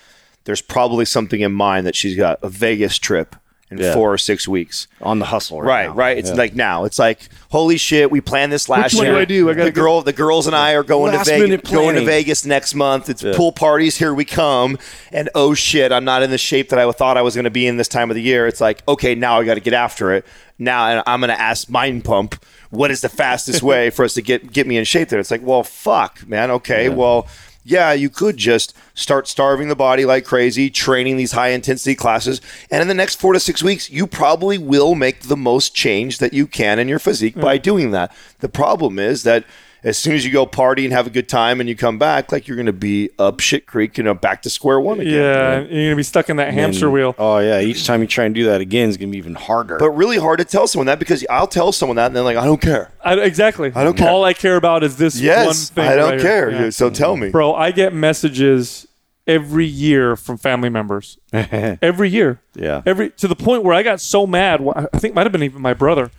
there's 0.46 0.62
probably 0.62 1.06
something 1.06 1.42
in 1.42 1.52
mind 1.52 1.86
that 1.88 1.96
she's 1.96 2.16
got 2.16 2.40
a 2.42 2.50
Vegas 2.50 2.98
trip 2.98 3.36
in 3.72 3.78
Yeah. 3.78 3.94
four 3.94 4.14
or 4.14 4.18
six 4.18 4.48
weeks. 4.48 4.88
on 5.02 5.18
the 5.18 5.26
hustle. 5.26 5.62
Right, 5.62 5.88
now. 5.88 5.96
right. 5.96 6.18
It's 6.18 6.30
Yeah. 6.30 6.36
like 6.36 6.54
now. 6.56 6.84
It's 6.84 7.00
like 7.00 7.22
holy 7.50 7.78
shit. 7.78 8.12
We 8.12 8.22
planned 8.22 8.52
this 8.52 8.70
last 8.70 8.94
Which 8.94 8.96
one 8.96 9.06
year. 9.06 9.14
do 9.16 9.20
I 9.20 9.26
do? 9.26 9.50
I 9.50 9.54
gotta 9.54 9.66
the 9.66 9.72
girl, 9.72 10.02
the 10.02 10.14
girls 10.14 10.46
and 10.46 10.56
I 10.56 10.74
are 10.74 10.84
going 10.84 11.14
to 11.14 11.24
Vegas. 11.24 11.72
Going 11.72 11.96
to. 11.96 12.06
Vegas 12.06 12.46
next 12.46 12.76
month. 12.76 13.10
It's 13.10 13.24
pool 13.36 13.52
parties. 13.52 13.98
Here 13.98 14.14
we 14.14 14.26
come. 14.26 14.78
And 15.12 15.30
oh 15.34 15.54
shit, 15.56 15.92
I'm 15.92 16.06
not 16.06 16.22
in 16.22 16.30
the 16.30 16.38
shape 16.38 16.70
that 16.70 16.78
I 16.80 16.92
thought 16.92 17.18
I 17.18 17.22
was 17.24 17.34
going 17.34 17.46
to 17.46 17.50
be 17.50 17.66
in 17.66 17.78
this 17.78 17.88
time 17.88 18.12
of 18.12 18.16
the 18.16 18.22
year. 18.22 18.46
It's 18.46 18.62
like 18.62 18.84
okay, 18.88 19.16
now 19.16 19.40
I 19.40 19.44
got 19.46 19.56
to 19.56 19.60
get 19.62 19.74
after 19.74 20.12
it. 20.14 20.26
Now 20.60 20.88
and 20.88 21.04
I'm 21.08 21.22
going 21.22 21.30
to 21.36 21.42
ask 21.42 21.68
Mind 21.70 22.04
Pump, 22.04 22.36
what 22.70 22.92
is 22.92 23.02
the 23.02 23.10
fastest 23.10 23.64
way 23.72 23.90
for 23.90 24.06
us 24.06 24.14
to 24.16 24.22
get 24.22 24.52
get 24.52 24.68
me 24.68 24.78
in 24.78 24.84
shape? 24.84 25.10
There. 25.10 25.20
It's 25.20 25.32
like, 25.32 25.42
well, 25.44 25.64
fuck, 25.64 26.28
man. 26.28 26.52
Okay, 26.52 26.90
well. 26.90 27.28
Yeah, 27.64 27.94
you 27.94 28.10
could 28.10 28.38
just 28.38 28.76
start 28.96 29.28
starving 29.28 29.68
the 29.68 29.76
body 29.76 30.04
like 30.04 30.26
crazy, 30.26 30.70
training 30.70 31.18
these 31.18 31.34
high 31.34 31.50
intensity 31.50 31.96
classes, 31.96 32.42
and 32.72 32.82
in 32.82 32.88
the 32.88 32.94
next 32.94 33.20
four 33.20 33.34
to 33.34 33.40
six 33.40 33.62
weeks, 33.62 33.90
you 33.90 34.08
probably 34.08 34.58
will 34.58 34.96
make 34.96 35.22
the 35.22 35.38
most 35.38 35.76
change 35.76 36.18
that 36.18 36.34
you 36.34 36.48
can 36.48 36.80
in 36.80 36.88
your 36.88 37.00
physique 37.00 37.36
by 37.36 37.60
mm. 37.60 37.62
doing 37.62 37.92
that. 37.92 38.16
The 38.40 38.50
problem 38.50 38.98
is 38.98 39.24
that 39.24 39.46
as 39.84 39.98
soon 39.98 40.14
as 40.14 40.24
you 40.26 40.32
go 40.32 40.46
party 40.46 40.86
and 40.86 40.94
have 40.94 41.08
a 41.08 41.10
good 41.10 41.28
time 41.28 41.60
and 41.60 41.68
you 41.68 41.76
come 41.76 41.98
back, 41.98 42.32
like 42.32 42.48
you're 42.48 42.56
going 42.56 42.68
to 42.68 42.74
be 42.74 43.10
up 43.18 43.40
shit 43.40 43.66
creek, 43.66 43.98
you 43.98 44.04
know, 44.04 44.14
back 44.14 44.44
to 44.44 44.50
square 44.50 44.80
one 44.80 45.00
again. 45.00 45.14
Yeah, 45.14 45.52
and 45.54 45.70
you're 45.70 45.80
going 45.86 45.90
to 45.92 45.96
be 45.96 46.04
stuck 46.04 46.30
in 46.30 46.38
that 46.38 46.54
hamster 46.54 46.86
And- 46.86 46.94
wheel. 46.94 47.16
Oh 47.18 47.40
yeah, 47.40 47.60
each 47.62 47.86
time 47.86 48.02
you 48.02 48.08
try 48.08 48.26
and 48.26 48.36
do 48.36 48.46
that 48.46 48.62
again, 48.62 48.90
it's 48.90 48.98
gonna 48.98 49.12
be 49.12 49.18
even 49.18 49.36
harder. 49.36 49.78
But 49.78 49.90
really 49.92 50.18
hard 50.18 50.40
to 50.40 50.46
tell 50.46 50.68
someone 50.68 50.88
that 50.88 51.00
because 51.00 51.26
I'll 51.30 51.48
tell 51.48 51.72
someone 51.72 51.96
that 51.96 52.08
and 52.08 52.16
they're 52.16 52.24
like, 52.24 52.38
I 52.38 52.46
don't 52.46 52.62
care. 52.62 52.92
I, 53.04 53.16
exactly. 53.16 53.72
I 53.74 53.84
don't 53.84 53.98
care. 53.98 54.10
All 54.10 54.24
I 54.24 54.34
care 54.34 54.56
about 54.56 54.84
is 54.84 54.98
this 54.98 55.20
Yes, 55.20 55.46
one 55.46 55.56
thing. 55.86 55.92
I 55.92 55.96
don't 55.96 56.12
right 56.12 56.22
care. 56.22 56.50
Yeah. 56.52 56.70
So 56.70 56.90
tell 56.90 57.18
me. 57.18 57.30
Bro, 57.30 57.56
I 57.56 57.72
get 57.72 57.94
messages 57.94 58.88
every 59.28 59.66
year 59.66 60.16
from 60.16 60.38
family 60.38 60.70
members. 60.70 61.18
every 61.34 62.10
year. 62.10 62.42
Yeah. 62.56 62.82
Every 62.86 63.10
to 63.12 63.28
the 63.28 63.36
point 63.36 63.64
where 63.64 63.74
I 63.74 63.84
got 63.84 64.00
so 64.02 64.28
mad. 64.28 64.62
I 64.76 64.98
think 64.98 65.12
it 65.12 65.16
might 65.16 65.26
have 65.26 65.32
been 65.32 65.44
even 65.44 65.62
my 65.62 65.74
brother, 65.74 66.12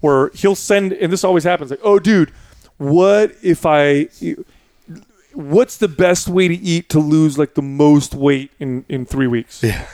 where 0.00 0.30
he'll 0.34 0.54
send, 0.54 0.92
and 0.92 1.12
this 1.12 1.24
always 1.24 1.44
happens. 1.44 1.70
Like, 1.70 1.80
oh, 1.82 1.98
dude, 1.98 2.32
what 2.78 3.32
if 3.42 3.66
I? 3.66 4.08
What's 5.34 5.76
the 5.76 5.88
best 5.88 6.28
way 6.28 6.48
to 6.48 6.54
eat 6.54 6.88
to 6.90 6.98
lose 6.98 7.38
like 7.38 7.54
the 7.54 7.62
most 7.62 8.14
weight 8.14 8.50
in 8.58 8.84
in 8.88 9.04
three 9.04 9.26
weeks? 9.26 9.62
Yeah. 9.62 9.86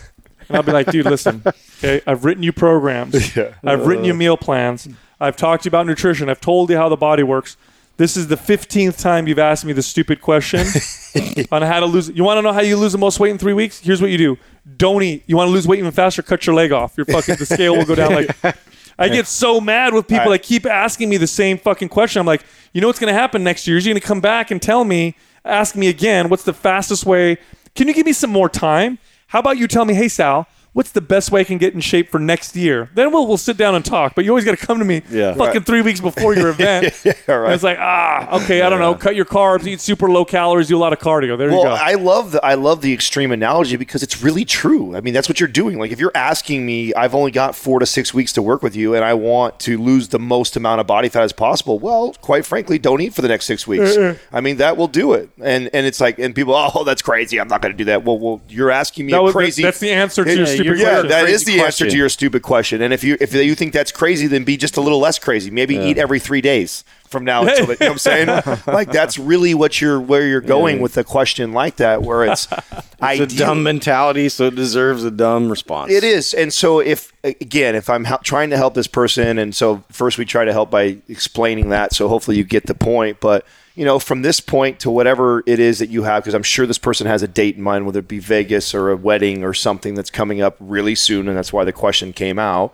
And 0.49 0.57
I'll 0.57 0.63
be 0.63 0.73
like, 0.73 0.91
dude, 0.91 1.07
listen, 1.07 1.43
okay, 1.79 2.03
I've 2.07 2.25
written 2.25 2.43
you 2.43 2.53
programs. 2.53 3.35
Yeah. 3.35 3.55
I've 3.65 3.87
written 3.87 4.05
you 4.05 4.13
uh. 4.13 4.17
meal 4.17 4.37
plans. 4.37 4.89
I've 5.21 5.37
talked 5.37 5.63
to 5.63 5.67
you 5.67 5.71
about 5.71 5.87
nutrition. 5.87 6.29
I've 6.29 6.41
told 6.41 6.71
you 6.71 6.77
how 6.77 6.89
the 6.89 6.97
body 6.97 7.23
works. 7.23 7.57
This 7.97 8.17
is 8.17 8.27
the 8.27 8.37
15th 8.37 9.01
time 9.01 9.29
you've 9.29 9.39
asked 9.39 9.65
me 9.65 9.73
this 9.73 9.87
stupid 9.87 10.21
question 10.21 10.67
on 11.53 11.63
how 11.63 11.79
to 11.79 11.87
lose. 11.87 12.09
You 12.09 12.25
want 12.25 12.39
to 12.39 12.43
know 12.43 12.53
how 12.53 12.61
you 12.61 12.77
lose 12.77 12.91
the 12.93 12.99
most 12.99 13.21
weight 13.21 13.31
in 13.31 13.39
three 13.39 13.53
weeks? 13.53 13.79
Here's 13.81 14.03
what 14.03 14.11
you 14.11 14.19
do: 14.19 14.39
don't 14.77 15.03
eat. 15.03 15.23
You 15.27 15.37
want 15.37 15.49
to 15.49 15.53
lose 15.53 15.67
weight 15.67 15.79
even 15.79 15.93
faster? 15.93 16.21
Cut 16.21 16.47
your 16.47 16.57
leg 16.57 16.73
off. 16.73 16.97
Your 16.97 17.07
fucking 17.07 17.37
the 17.37 17.47
scale 17.47 17.77
will 17.77 17.85
go 17.85 17.95
down. 17.95 18.13
Like, 18.15 18.37
I 18.99 19.09
get 19.09 19.27
so 19.27 19.61
mad 19.61 19.93
with 19.95 20.07
people 20.07 20.31
that 20.31 20.43
keep 20.43 20.67
asking 20.67 21.09
me 21.09 21.17
the 21.17 21.27
same 21.27 21.59
fucking 21.59 21.89
question. 21.89 22.21
I'm 22.21 22.27
like, 22.27 22.45
you 22.73 22.81
know 22.81 22.87
what's 22.87 22.99
going 22.99 23.13
to 23.13 23.19
happen 23.19 23.43
next 23.43 23.67
year? 23.67 23.77
Is 23.77 23.87
you're 23.87 23.93
going 23.93 24.01
to 24.01 24.07
come 24.07 24.21
back 24.21 24.51
and 24.51 24.61
tell 24.61 24.85
me, 24.85 25.17
ask 25.45 25.77
me 25.77 25.89
again, 25.89 26.29
what's 26.29 26.45
the 26.45 26.53
fastest 26.53 27.05
way? 27.05 27.39
Can 27.75 27.89
you 27.89 27.95
give 27.95 28.07
me 28.07 28.13
some 28.13 28.31
more 28.31 28.49
time? 28.49 28.99
How 29.29 29.41
about 29.41 29.59
you 29.59 29.67
tell 29.67 29.85
me, 29.85 29.95
hey 29.95 30.09
Sal, 30.09 30.47
what's 30.75 30.91
the 30.91 31.01
best 31.01 31.31
way 31.33 31.41
I 31.41 31.45
can 31.45 31.57
get 31.57 31.73
in 31.73 31.81
shape 31.81 32.11
for 32.11 32.19
next 32.19 32.55
year? 32.55 32.91
Then 32.95 33.11
we'll 33.13 33.27
we'll 33.27 33.39
sit 33.39 33.57
down 33.57 33.75
and 33.75 33.85
talk. 33.85 34.15
But 34.15 34.25
you 34.27 34.31
always 34.33 34.45
got 34.45 34.59
to 34.59 34.67
come 34.67 34.79
to 34.79 34.85
me, 34.85 35.01
Yeah. 35.11 35.33
fucking 35.35 35.63
three 35.63 35.81
weeks 35.81 36.01
before 36.01 36.35
your 36.35 36.49
event. 36.51 36.95
yeah, 37.05 37.13
right. 37.29 37.45
And 37.47 37.55
it's 37.55 37.63
like, 37.63 37.79
ah, 37.81 38.43
okay, 38.43 38.61
I 38.63 38.69
don't 38.69 38.81
know. 38.81 38.95
Cut 38.95 39.17
your 39.17 39.25
carbs, 39.25 39.67
eat 39.67 39.81
super 39.81 40.11
low 40.11 40.25
calories, 40.25 40.69
do 40.69 40.77
a 40.77 40.79
lot 40.79 40.93
of 40.93 40.99
cardio. 40.99 41.39
There 41.39 41.49
you 41.49 41.57
go. 41.57 41.63
Well. 41.63 41.79
I 41.81 41.95
love 41.95 42.33
the 42.33 42.45
I 42.45 42.55
love 42.55 42.83
the 42.83 42.93
extreme 42.93 43.33
analogy 43.33 43.77
because 43.77 44.03
it's 44.03 44.23
really 44.23 44.45
true. 44.45 44.95
I 44.97 45.01
mean, 45.01 45.15
that's 45.15 45.29
what 45.29 45.41
you're 45.41 45.49
doing. 45.49 45.79
Like 45.79 45.91
if 45.93 45.99
you're 46.01 46.13
asking 46.15 46.67
me, 46.67 46.93
I've 46.95 47.15
only 47.15 47.31
got 47.31 47.55
4 47.55 47.79
to 47.81 47.87
6 47.87 48.13
weeks 48.13 48.33
to 48.35 48.43
work 48.43 48.63
with 48.63 48.77
you 48.77 48.95
and 48.95 49.05
I 49.05 49.15
want 49.15 49.59
to 49.61 49.79
lose 49.79 50.09
the 50.09 50.19
most 50.19 50.57
amount 50.57 50.81
of 50.81 50.87
body 50.87 51.09
fat 51.09 51.23
as 51.23 51.33
possible. 51.33 51.79
Well, 51.79 52.15
quite 52.21 52.45
frankly, 52.45 52.79
don't 52.79 53.01
eat 53.01 53.15
for 53.15 53.23
the 53.23 53.29
next 53.29 53.47
6 53.47 53.67
weeks. 53.67 53.97
I 54.33 54.41
mean, 54.41 54.57
that 54.57 54.77
will 54.77 54.89
do 54.89 55.13
it. 55.13 55.31
And 55.41 55.71
and 55.73 55.87
it's 55.87 56.01
like 56.01 56.19
and 56.19 56.35
people, 56.35 56.55
"Oh, 56.55 56.83
that's 56.85 57.03
crazy. 57.03 57.39
I'm 57.41 57.49
not 57.49 57.63
going 57.63 57.73
to 57.73 57.79
do 57.79 57.85
that." 57.87 58.05
Well, 58.05 58.19
well, 58.19 58.43
you're 58.49 58.71
asking 58.73 59.07
me 59.07 59.13
That 59.13 59.23
was- 59.23 59.33
crazy 59.33 59.63
that's 59.63 59.79
the 59.79 59.91
answer 59.93 60.25
to 60.25 60.35
your 60.35 60.47
stupid 60.73 60.81
Yeah, 60.81 60.91
question. 61.01 61.09
that 61.09 61.29
is 61.29 61.45
the 61.45 61.61
answer 61.61 61.89
to 61.91 61.97
your 61.97 62.09
stupid 62.09 62.43
question. 62.43 62.81
And 62.83 62.93
if 62.95 63.05
you 63.05 63.17
if 63.21 63.35
you 63.35 63.55
think 63.55 63.73
that's 63.73 63.93
crazy, 63.93 64.27
then 64.27 64.45
be 64.45 64.57
just 64.57 64.77
a 64.77 64.81
little 64.81 64.99
less 64.99 65.19
crazy. 65.19 65.51
Maybe 65.51 65.77
eat 65.77 65.99
every 65.99 66.19
3 66.19 66.41
days 66.41 66.85
from 67.09 67.25
now 67.25 67.43
until 67.47 67.67
the, 67.67 67.73
you 67.73 67.77
know 67.81 67.87
what 67.87 67.93
I'm 67.93 67.99
saying? 67.99 68.61
like 68.67 68.91
that's 68.91 69.19
really 69.19 69.55
what 69.55 69.81
you're 69.81 70.01
where 70.01 70.27
you're 70.27 70.41
going 70.41 70.81
with 70.81 70.97
a 70.97 71.05
question 71.05 71.53
like 71.53 71.77
that 71.77 72.03
where 72.03 72.25
it's 72.25 72.49
it's 73.03 73.35
a 73.35 73.39
dumb 73.39 73.63
mentality, 73.63 74.29
so 74.29 74.47
it 74.47 74.55
deserves 74.55 75.05
a 75.05 75.11
dumb 75.11 75.49
response. 75.51 75.93
it 75.93 76.05
is. 76.05 76.35
And 76.35 76.53
so 76.53 76.81
if 76.81 77.13
again, 77.23 77.75
if 77.75 77.89
I'm 77.91 78.05
hel- 78.05 78.19
trying 78.19 78.51
to 78.51 78.57
help 78.57 78.75
this 78.75 78.87
person 78.87 79.39
and 79.39 79.55
so 79.55 79.85
first 79.91 80.19
we 80.19 80.25
try 80.25 80.45
to 80.45 80.53
help 80.53 80.71
by 80.71 80.99
explaining 81.09 81.69
that 81.71 81.95
so 81.95 82.09
hopefully 82.09 82.37
you 82.37 82.45
get 82.45 82.67
the 82.67 82.75
point, 82.75 83.19
but 83.21 83.47
you 83.75 83.85
know, 83.85 83.99
from 83.99 84.23
this 84.23 84.41
point 84.41 84.81
to 84.81 84.91
whatever 84.91 85.43
it 85.47 85.59
is 85.59 85.81
that 85.81 85.89
you 85.91 86.05
have, 86.05 86.23
because 86.23 86.35
I'm 86.35 86.43
sure 86.45 86.67
this 86.67 86.79
person 86.79 87.07
has 87.07 87.23
a 87.23 87.29
date 87.29 87.57
in 87.57 87.63
mind, 87.63 87.87
whether 87.87 87.99
it 87.99 88.09
be 88.09 88.21
Vegas 88.21 88.75
or 88.75 88.91
a 88.91 88.97
wedding 88.97 89.43
or 89.43 89.53
something 89.53 89.95
that's 89.95 90.11
coming 90.11 90.41
up 90.41 90.57
really 90.61 90.95
soon, 90.95 91.27
and 91.29 91.37
that's 91.37 91.53
why 91.53 91.65
the 91.65 91.73
question 91.73 92.13
came 92.13 92.39
out. 92.39 92.73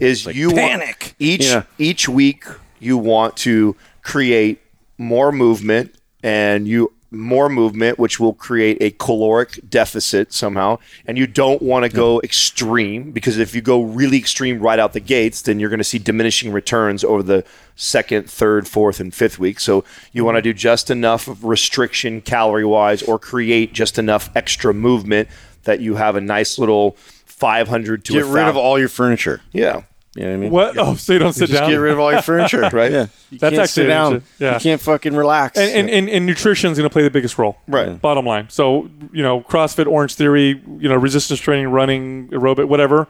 Is 0.00 0.26
you 0.26 0.48
want- 0.48 0.58
panic. 0.58 1.14
each 1.18 1.44
Yeah. 1.46 1.62
each 1.78 2.08
week 2.08 2.44
you 2.80 2.98
want 2.98 3.36
to 3.38 3.76
create 4.02 4.60
more 4.98 5.30
movement 5.32 5.94
and 6.22 6.66
you 6.68 6.92
more 7.12 7.48
movement 7.48 7.98
which 7.98 8.18
will 8.18 8.32
create 8.32 8.78
a 8.80 8.90
caloric 8.92 9.60
deficit 9.68 10.32
somehow. 10.32 10.78
And 11.06 11.18
you 11.18 11.26
don't 11.26 11.62
want 11.62 11.84
to 11.84 11.88
go 11.94 12.20
extreme 12.22 13.12
because 13.12 13.38
if 13.38 13.54
you 13.54 13.60
go 13.60 13.82
really 13.82 14.16
extreme 14.18 14.58
right 14.60 14.78
out 14.78 14.92
the 14.94 15.00
gates 15.00 15.42
then 15.42 15.60
you're 15.60 15.68
going 15.70 15.78
to 15.78 15.84
see 15.84 15.98
diminishing 15.98 16.52
returns 16.52 17.04
over 17.04 17.22
the 17.22 17.44
second 17.76 18.28
third 18.28 18.66
fourth 18.66 18.98
and 18.98 19.14
fifth 19.14 19.38
week. 19.38 19.60
So 19.60 19.84
you 20.12 20.24
want 20.24 20.36
to 20.36 20.42
do 20.42 20.52
just 20.52 20.90
enough 20.90 21.28
restriction 21.42 22.20
calorie 22.20 22.64
wise 22.64 23.02
or 23.02 23.18
create 23.18 23.72
just 23.72 23.98
enough 23.98 24.30
extra 24.34 24.72
movement 24.74 25.28
that 25.64 25.80
you 25.80 25.96
have 25.96 26.16
a 26.16 26.20
nice 26.20 26.58
little 26.58 26.92
500 27.26 28.04
to 28.06 28.12
Get 28.12 28.24
rid 28.24 28.48
of 28.48 28.56
all 28.56 28.78
your 28.78 28.88
furniture. 28.88 29.40
yeah 29.52 29.82
You 30.14 30.24
know 30.24 30.28
what 30.28 30.34
I 30.34 30.36
mean? 30.36 30.50
what? 30.50 30.78
Oh, 30.78 30.94
so 30.94 31.14
you 31.14 31.18
don't 31.18 31.32
sit 31.32 31.48
Just 31.48 31.60
down. 31.60 31.70
get 31.70 31.76
rid 31.76 31.92
of 31.92 31.98
all 31.98 32.12
your 32.12 32.20
furniture, 32.20 32.60
Right. 32.72 32.92
Yeah, 32.92 33.06
you 33.30 33.38
That's 33.38 33.50
can't 33.50 33.54
actually 33.54 33.66
sit 33.66 33.86
down. 33.86 34.22
Yeah. 34.38 34.54
You 34.54 34.60
can't 34.60 34.80
fucking 34.80 35.16
relax. 35.16 35.58
and, 35.58 35.70
and, 35.70 35.88
and, 35.88 36.08
and 36.10 36.26
nutrition 36.26 36.70
is 36.70 36.76
going 36.76 36.88
to 36.88 36.92
play 36.92 37.02
the 37.02 37.10
biggest 37.10 37.38
role. 37.38 37.56
Right. 37.66 37.88
Mm. 37.88 38.00
Bottom 38.00 38.26
line. 38.26 38.50
So, 38.50 38.90
you 39.10 39.22
know, 39.22 39.40
CrossFit, 39.40 39.86
Orange 39.86 40.14
Theory, 40.14 40.62
you 40.78 40.88
know, 40.88 40.96
resistance 40.96 41.40
training, 41.40 41.68
running, 41.68 42.28
aerobic, 42.28 42.68
whatever, 42.68 43.08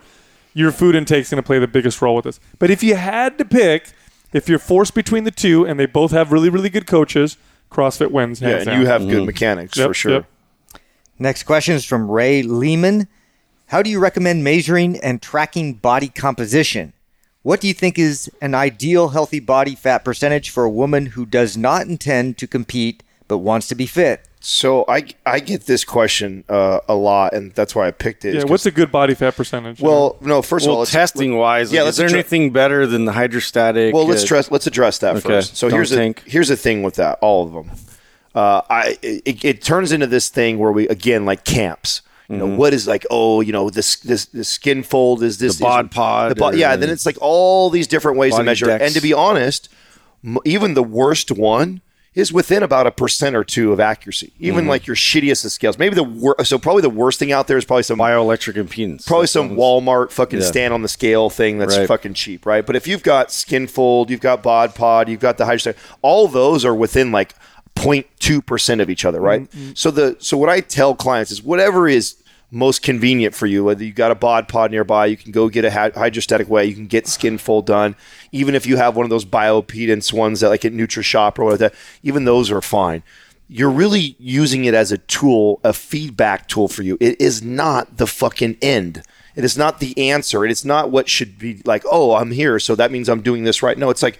your 0.55 0.70
food 0.70 0.94
intake 0.94 1.22
is 1.22 1.30
going 1.30 1.42
to 1.42 1.46
play 1.46 1.59
the 1.59 1.66
biggest 1.66 2.00
role 2.00 2.14
with 2.14 2.24
this. 2.24 2.38
But 2.61 2.70
if 2.70 2.84
you 2.84 2.94
had 2.94 3.36
to 3.38 3.44
pick, 3.44 3.92
if 4.32 4.48
you're 4.48 4.61
forced 4.61 4.94
between 4.94 5.24
the 5.24 5.32
two 5.32 5.66
and 5.66 5.80
they 5.80 5.86
both 5.86 6.12
have 6.12 6.30
really, 6.30 6.50
really 6.50 6.70
good 6.70 6.86
coaches, 6.86 7.36
CrossFit 7.68 8.12
wins. 8.12 8.40
yeah 8.40 8.57
and 8.57 8.66
down. 8.66 8.80
you 8.80 8.86
have 8.86 9.00
good 9.03 9.16
mm-hmm. 9.16 9.26
mechanics 9.26 9.76
Yep, 9.76 9.88
for 9.88 9.94
sure 9.94 10.12
yep. 10.12 10.26
Next 11.18 11.44
question 11.44 11.74
is 11.74 11.84
from 11.84 12.11
Ray 12.11 12.42
Lehman. 12.42 13.07
How 13.73 13.81
do 13.81 13.89
you 13.89 14.01
recommend 14.01 14.45
measuring 14.45 14.99
and 15.01 15.23
tracking 15.23 15.73
body 15.73 16.09
composition? 16.09 16.93
What 17.41 17.59
do 17.59 17.68
you 17.68 17.73
think 17.73 17.99
is 17.99 18.31
an 18.43 18.55
ideal 18.55 19.09
healthy 19.09 19.41
body 19.41 19.75
fat 19.75 20.05
percentage 20.05 20.51
for 20.51 20.64
a 20.64 20.68
woman 20.68 21.07
who 21.07 21.25
does 21.25 21.57
not 21.57 21.87
intend 21.87 22.37
to 22.37 22.47
compete 22.47 23.03
but 23.29 23.39
wants 23.39 23.68
to 23.68 23.75
be 23.75 23.87
fit? 23.87 24.29
So 24.41 24.85
I 24.89 25.07
I 25.25 25.41
get 25.41 25.64
this 25.64 25.85
question 25.87 26.45
uh, 26.51 26.81
a 26.87 26.95
lot, 26.95 27.33
and 27.33 27.51
that's 27.55 27.75
why 27.75 27.87
I 27.87 27.93
picked 27.93 28.27
it. 28.27 28.35
Yeah, 28.35 28.41
is 28.41 28.45
what's 28.45 28.64
'cause- 28.64 28.66
a 28.66 28.70
good 28.73 28.93
body 28.93 29.14
fat 29.14 29.37
percentage? 29.37 29.81
well? 29.81 30.16
No, 30.20 30.43
first 30.43 30.66
of 30.66 30.73
all, 30.73 30.85
testing 30.85 31.39
wise, 31.39 31.73
yeah, 31.73 31.81
like, 31.81 31.89
is 31.91 31.97
there 31.97 32.09
addre- 32.11 32.12
anything 32.12 32.51
better 32.51 32.87
than 32.87 33.07
the 33.07 33.12
hydrostatic? 33.12 33.95
Well, 33.95 34.07
let's 34.07 34.20
uh, 34.20 34.27
address 34.27 34.51
let's 34.51 34.66
address 34.66 34.99
that 34.99 35.16
Okay. 35.16 35.29
first. 35.29 35.57
So 35.57 35.70
Don't 35.70 35.79
here's 35.79 35.89
the 35.89 35.97
tank. 35.97 36.23
here's 36.27 36.49
the 36.49 36.59
thing 36.59 36.83
with 36.83 36.97
that, 36.97 37.18
all 37.23 37.47
of 37.47 37.53
them. 37.55 37.70
Uh, 38.35 38.61
I 38.68 38.99
it, 39.01 39.43
it 39.43 39.62
turns 39.62 39.93
into 39.93 40.07
this 40.09 40.29
thing 40.29 40.59
where 40.59 40.73
we 40.73 40.87
again 40.89 41.25
like 41.25 41.45
camps. 41.45 42.03
You 42.29 42.37
know 42.39 42.47
what 42.47 42.73
is 42.73 42.87
like? 42.87 43.05
Oh, 43.11 43.41
you 43.43 43.53
know 43.53 43.68
this 43.68 43.97
this 43.97 44.25
the 44.27 44.45
skin 44.45 44.83
fold 44.83 45.23
is 45.23 45.39
this 45.39 45.57
Mm-hmm. 45.57 45.64
The 45.64 45.68
bod 45.68 45.91
pod 45.91 46.31
The 46.31 46.35
bod, 46.37 46.57
yeah, 46.57 46.77
then 46.77 46.89
it's 46.90 47.05
like 47.05 47.19
all 47.20 47.69
these 47.69 47.86
different 47.86 48.16
ways 48.19 48.35
to 48.36 48.43
measure. 48.43 48.70
it. 48.70 48.81
And 48.81 48.94
to 48.94 49.01
be 49.03 49.12
honest, 49.12 49.69
m- 50.24 50.39
even 50.44 50.74
the 50.74 50.82
worst 50.82 51.31
one 51.31 51.82
is 52.15 52.31
within 52.32 52.62
about 52.62 52.86
a 52.86 52.90
percent 52.90 53.35
or 53.35 53.43
two 53.43 53.73
of 53.73 53.81
accuracy. 53.81 54.28
Mm-hmm. 54.36 54.44
Even 54.44 54.66
like 54.66 54.86
your 54.86 54.97
shittiest 54.97 55.44
of 55.47 55.53
scales, 55.53 55.78
maybe 55.78 55.94
the 55.94 56.05
wor- 56.05 56.43
so 56.44 56.59
probably 56.59 56.82
the 56.82 56.90
worst 56.90 57.19
thing 57.19 57.32
out 57.32 57.49
there 57.49 57.57
is 57.57 57.65
probably 57.65 57.82
some 57.85 57.99
bioelectric 57.99 58.55
impedance. 58.62 59.07
probably 59.07 59.27
some 59.27 59.57
Walmart 59.57 60.11
fucking 60.11 60.40
Yeah. 60.40 60.47
stand 60.47 60.74
on 60.74 60.82
the 60.82 60.89
scale 60.89 61.28
thing 61.31 61.59
that's 61.59 61.77
Right. 61.77 61.89
fucking 61.89 62.12
cheap, 62.15 62.44
right? 62.47 62.65
But 62.66 62.77
if 62.77 62.86
you've 62.86 63.03
got 63.03 63.32
skin 63.32 63.66
fold, 63.66 64.11
you've 64.11 64.20
got 64.20 64.43
bod 64.43 64.74
pod, 64.74 65.09
you've 65.09 65.20
got 65.20 65.39
the 65.39 65.47
hydrostatic, 65.47 65.81
all 66.03 66.28
those 66.28 66.65
are 66.66 66.74
within 66.74 67.12
like 67.12 67.35
0.2 67.77 68.44
percent 68.44 68.81
of 68.81 68.90
each 68.90 69.05
other, 69.05 69.20
right? 69.20 69.43
Mm-hmm. 69.51 69.73
So 69.74 69.90
the 69.90 70.16
so 70.19 70.36
what 70.36 70.49
I 70.49 70.61
tell 70.61 70.94
clients 70.94 71.31
is 71.31 71.43
whatever 71.43 71.89
is 71.89 72.23
most 72.53 72.82
convenient 72.82 73.35
for 73.35 73.47
you. 73.47 73.65
Whether 73.65 73.82
you 73.82 73.93
got 73.93 74.11
a 74.11 74.15
bod 74.15 74.47
pod 74.47 74.70
nearby, 74.70 75.07
you 75.07 75.16
can 75.16 75.32
go 75.32 75.49
get 75.49 75.65
a 75.65 75.70
hydrostatic 75.70 76.49
weigh, 76.49 76.66
you 76.66 76.74
can 76.74 76.86
get 76.86 77.09
skin 77.09 77.39
fold 77.39 77.66
done. 77.66 77.97
Even 78.31 78.55
if 78.55 78.66
you 78.66 78.77
have 78.77 78.94
one 78.94 79.05
of 79.05 79.11
those 79.11 79.24
biopedance 79.24 80.12
ones 80.12 80.40
that 80.40 80.51
like 80.51 80.65
at 80.65 80.73
NutriShop 80.73 81.39
or 81.39 81.47
whatever, 81.47 81.74
even 82.03 82.24
those 82.24 82.51
are 82.51 82.61
fine. 82.61 83.03
You're 83.49 83.70
really 83.70 84.16
using 84.19 84.65
it 84.65 84.74
as 84.74 84.93
a 84.93 84.99
tool, 84.99 85.61
a 85.65 85.73
feedback 85.73 86.47
tool 86.47 86.69
for 86.69 86.82
you. 86.82 86.97
It 87.01 87.20
is 87.20 87.43
not 87.43 87.97
the 87.97 88.07
fucking 88.07 88.59
end. 88.62 89.03
It 89.35 89.44
is 89.44 89.57
not 89.57 89.81
the 89.81 90.11
answer. 90.11 90.44
It 90.44 90.51
is 90.51 90.65
not 90.65 90.90
what 90.90 91.09
should 91.09 91.39
be 91.39 91.62
like, 91.65 91.85
oh, 91.90 92.15
I'm 92.15 92.31
here, 92.31 92.59
so 92.59 92.74
that 92.74 92.93
means 92.93 93.09
I'm 93.09 93.23
doing 93.23 93.44
this 93.44 93.62
right. 93.62 93.78
No, 93.78 93.90
it's 93.90 94.03
like 94.03 94.19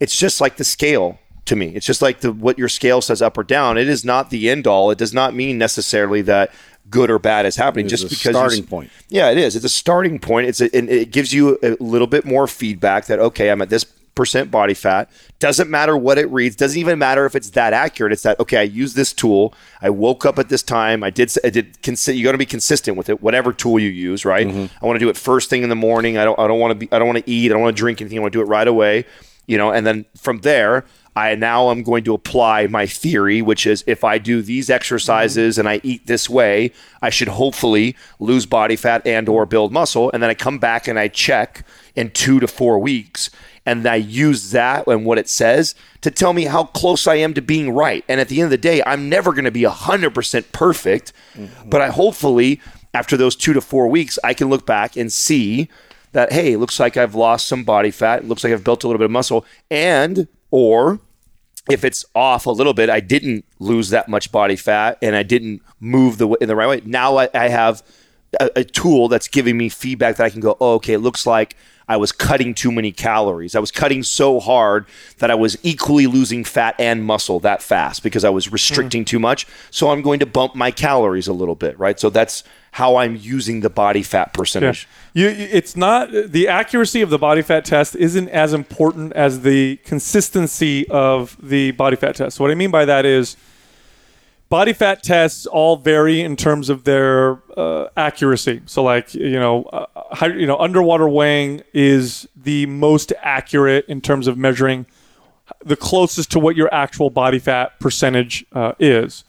it's 0.00 0.16
just 0.16 0.40
like 0.40 0.56
the 0.56 0.64
scale 0.64 1.18
to 1.46 1.56
me. 1.56 1.68
It's 1.68 1.86
just 1.86 2.02
like 2.02 2.20
the 2.20 2.32
what 2.32 2.58
your 2.58 2.68
scale 2.68 3.00
says 3.00 3.22
up 3.22 3.38
or 3.38 3.44
down. 3.44 3.78
It 3.78 3.88
is 3.88 4.04
not 4.04 4.30
the 4.30 4.50
end 4.50 4.66
all. 4.66 4.90
It 4.90 4.98
does 4.98 5.14
not 5.14 5.34
mean 5.34 5.58
necessarily 5.58 6.22
that 6.22 6.52
good 6.90 7.10
or 7.10 7.18
bad 7.18 7.46
is 7.46 7.56
happening. 7.56 7.86
It 7.86 7.90
just 7.90 8.04
a 8.04 8.08
because 8.08 8.34
starting 8.36 8.64
point. 8.64 8.90
Yeah, 9.08 9.30
it 9.30 9.38
is. 9.38 9.56
It's 9.56 9.64
a 9.64 9.70
starting 9.70 10.18
point. 10.18 10.48
It's 10.48 10.60
a, 10.60 10.74
and 10.76 10.88
it 10.88 11.10
gives 11.10 11.32
you 11.32 11.58
a 11.62 11.76
little 11.80 12.06
bit 12.06 12.24
more 12.24 12.46
feedback 12.46 13.06
that 13.06 13.18
okay, 13.18 13.50
I'm 13.50 13.62
at 13.62 13.70
this 13.70 13.84
percent 14.16 14.50
body 14.50 14.74
fat. 14.74 15.10
Doesn't 15.38 15.70
matter 15.70 15.96
what 15.96 16.18
it 16.18 16.28
reads. 16.30 16.56
Doesn't 16.56 16.78
even 16.78 16.98
matter 16.98 17.26
if 17.26 17.36
it's 17.36 17.50
that 17.50 17.72
accurate. 17.72 18.12
It's 18.12 18.22
that 18.22 18.40
okay. 18.40 18.58
I 18.58 18.62
use 18.62 18.94
this 18.94 19.12
tool. 19.12 19.54
I 19.80 19.90
woke 19.90 20.26
up 20.26 20.38
at 20.40 20.48
this 20.48 20.62
time. 20.62 21.04
I 21.04 21.10
did. 21.10 21.32
I 21.44 21.50
did. 21.50 21.80
Consi- 21.82 22.16
you 22.16 22.24
got 22.24 22.32
to 22.32 22.38
be 22.38 22.46
consistent 22.46 22.96
with 22.96 23.08
it. 23.08 23.22
Whatever 23.22 23.52
tool 23.52 23.78
you 23.78 23.90
use, 23.90 24.24
right? 24.24 24.48
Mm-hmm. 24.48 24.82
I 24.82 24.86
want 24.86 24.96
to 24.96 25.04
do 25.04 25.08
it 25.08 25.16
first 25.16 25.50
thing 25.50 25.62
in 25.62 25.68
the 25.68 25.76
morning. 25.76 26.18
I 26.18 26.24
don't. 26.24 26.38
I 26.38 26.48
don't 26.48 26.58
want 26.58 26.72
to 26.72 26.74
be. 26.74 26.88
I 26.90 26.98
don't 26.98 27.06
want 27.06 27.24
to 27.24 27.30
eat. 27.30 27.52
I 27.52 27.54
don't 27.54 27.62
want 27.62 27.76
to 27.76 27.80
drink 27.80 28.00
anything. 28.00 28.18
I 28.18 28.22
want 28.22 28.32
to 28.32 28.38
do 28.38 28.42
it 28.42 28.48
right 28.48 28.66
away. 28.66 29.04
You 29.46 29.58
know, 29.58 29.70
and 29.70 29.86
then 29.86 30.06
from 30.16 30.40
there. 30.40 30.84
I 31.16 31.34
now 31.34 31.70
am 31.70 31.82
going 31.82 32.04
to 32.04 32.14
apply 32.14 32.66
my 32.66 32.86
theory, 32.86 33.40
which 33.40 33.66
is 33.66 33.82
if 33.86 34.04
I 34.04 34.18
do 34.18 34.42
these 34.42 34.68
exercises 34.68 35.54
mm-hmm. 35.54 35.60
and 35.60 35.68
I 35.68 35.80
eat 35.82 36.06
this 36.06 36.28
way, 36.28 36.72
I 37.00 37.08
should 37.08 37.28
hopefully 37.28 37.96
lose 38.20 38.44
body 38.44 38.76
fat 38.76 39.04
and 39.06 39.26
or 39.26 39.46
build 39.46 39.72
muscle. 39.72 40.10
And 40.12 40.22
then 40.22 40.28
I 40.28 40.34
come 40.34 40.58
back 40.58 40.86
and 40.86 40.98
I 40.98 41.08
check 41.08 41.66
in 41.94 42.10
two 42.10 42.38
to 42.40 42.46
four 42.46 42.78
weeks, 42.78 43.30
and 43.64 43.86
I 43.86 43.96
use 43.96 44.50
that 44.50 44.86
and 44.86 45.06
what 45.06 45.16
it 45.16 45.30
says 45.30 45.74
to 46.02 46.10
tell 46.10 46.34
me 46.34 46.44
how 46.44 46.64
close 46.64 47.06
I 47.06 47.14
am 47.14 47.32
to 47.32 47.40
being 47.40 47.70
right. 47.70 48.04
And 48.06 48.20
at 48.20 48.28
the 48.28 48.40
end 48.40 48.44
of 48.44 48.50
the 48.50 48.58
day, 48.58 48.82
I'm 48.84 49.08
never 49.08 49.32
going 49.32 49.46
to 49.46 49.50
be 49.50 49.64
hundred 49.64 50.10
percent 50.14 50.52
perfect, 50.52 51.14
mm-hmm. 51.34 51.70
but 51.70 51.80
I 51.80 51.88
hopefully 51.88 52.60
after 52.92 53.16
those 53.16 53.34
two 53.34 53.54
to 53.54 53.62
four 53.62 53.88
weeks, 53.88 54.18
I 54.22 54.34
can 54.34 54.50
look 54.50 54.66
back 54.66 54.96
and 54.96 55.10
see 55.10 55.68
that 56.12 56.32
hey, 56.32 56.52
it 56.52 56.58
looks 56.58 56.78
like 56.78 56.98
I've 56.98 57.14
lost 57.14 57.48
some 57.48 57.64
body 57.64 57.90
fat. 57.90 58.22
It 58.22 58.28
looks 58.28 58.44
like 58.44 58.52
I've 58.52 58.64
built 58.64 58.84
a 58.84 58.86
little 58.86 58.98
bit 58.98 59.06
of 59.06 59.10
muscle, 59.10 59.46
and 59.70 60.28
or 60.50 61.00
if 61.70 61.84
it's 61.84 62.04
off 62.14 62.46
a 62.46 62.50
little 62.50 62.74
bit, 62.74 62.90
I 62.90 63.00
didn't 63.00 63.44
lose 63.58 63.90
that 63.90 64.08
much 64.08 64.30
body 64.30 64.56
fat 64.56 64.98
and 65.02 65.16
I 65.16 65.22
didn't 65.22 65.62
move 65.80 66.18
the 66.18 66.28
in 66.34 66.48
the 66.48 66.56
right 66.56 66.68
way. 66.68 66.82
Now 66.84 67.16
I, 67.16 67.28
I 67.34 67.48
have 67.48 67.82
a, 68.40 68.50
a 68.56 68.64
tool 68.64 69.08
that's 69.08 69.28
giving 69.28 69.56
me 69.56 69.68
feedback 69.68 70.16
that 70.16 70.24
I 70.24 70.30
can 70.30 70.40
go, 70.40 70.56
oh, 70.60 70.74
okay, 70.74 70.94
it 70.94 71.00
looks 71.00 71.26
like 71.26 71.56
I 71.88 71.96
was 71.96 72.10
cutting 72.12 72.54
too 72.54 72.72
many 72.72 72.90
calories. 72.90 73.54
I 73.54 73.60
was 73.60 73.70
cutting 73.70 74.02
so 74.02 74.40
hard 74.40 74.86
that 75.18 75.30
I 75.30 75.34
was 75.34 75.56
equally 75.62 76.06
losing 76.06 76.42
fat 76.42 76.74
and 76.78 77.04
muscle 77.04 77.38
that 77.40 77.62
fast 77.62 78.02
because 78.02 78.24
I 78.24 78.30
was 78.30 78.46
hmm. 78.46 78.52
restricting 78.52 79.04
too 79.04 79.18
much. 79.18 79.46
So 79.70 79.90
I'm 79.90 80.02
going 80.02 80.20
to 80.20 80.26
bump 80.26 80.54
my 80.54 80.70
calories 80.70 81.28
a 81.28 81.32
little 81.32 81.54
bit, 81.54 81.78
right? 81.78 81.98
So 81.98 82.10
that's 82.10 82.42
how 82.76 82.96
I'm 82.96 83.16
using 83.16 83.60
the 83.60 83.70
body 83.70 84.02
fat 84.02 84.34
percentage. 84.34 84.86
You, 85.14 85.28
you- 85.28 85.48
it's 85.58 85.76
not 85.76 86.10
the 86.12 86.46
accuracy 86.48 87.00
of 87.00 87.08
the 87.10 87.18
body 87.18 87.40
fat 87.42 87.64
test 87.64 87.96
isn't 87.96 88.28
as 88.28 88.52
important 88.52 89.14
as 89.14 89.40
the 89.40 89.76
consistency 89.84 90.86
of 90.88 91.36
the 91.42 91.70
body 91.72 91.96
fat 91.96 92.16
test. 92.16 92.36
So 92.36 92.44
what 92.44 92.50
I 92.50 92.54
mean 92.54 92.70
by 92.70 92.84
that 92.84 93.06
is 93.06 93.36
body 94.50 94.74
fat 94.74 95.02
tests 95.02 95.46
all 95.46 95.76
vary 95.76 96.20
in 96.20 96.36
terms 96.36 96.68
of 96.68 96.84
their 96.84 97.38
uh, 97.56 97.86
accuracy. 97.96 98.60
So 98.66 98.82
like 98.82 99.14
you 99.14 99.38
know, 99.40 99.64
uh, 99.64 100.26
you 100.26 100.46
know, 100.46 100.58
underwater 100.58 101.08
weighing 101.08 101.62
is 101.72 102.28
the 102.36 102.66
most 102.66 103.10
accurate 103.22 103.86
in 103.88 104.00
terms 104.02 104.26
of 104.26 104.36
measuring 104.36 104.84
the 105.64 105.76
closest 105.76 106.30
to 106.32 106.38
what 106.38 106.56
your 106.56 106.72
actual 106.74 107.08
body 107.08 107.38
fat 107.38 107.78
percentage 107.80 108.44
uh, 108.52 108.72
is. 108.78 109.24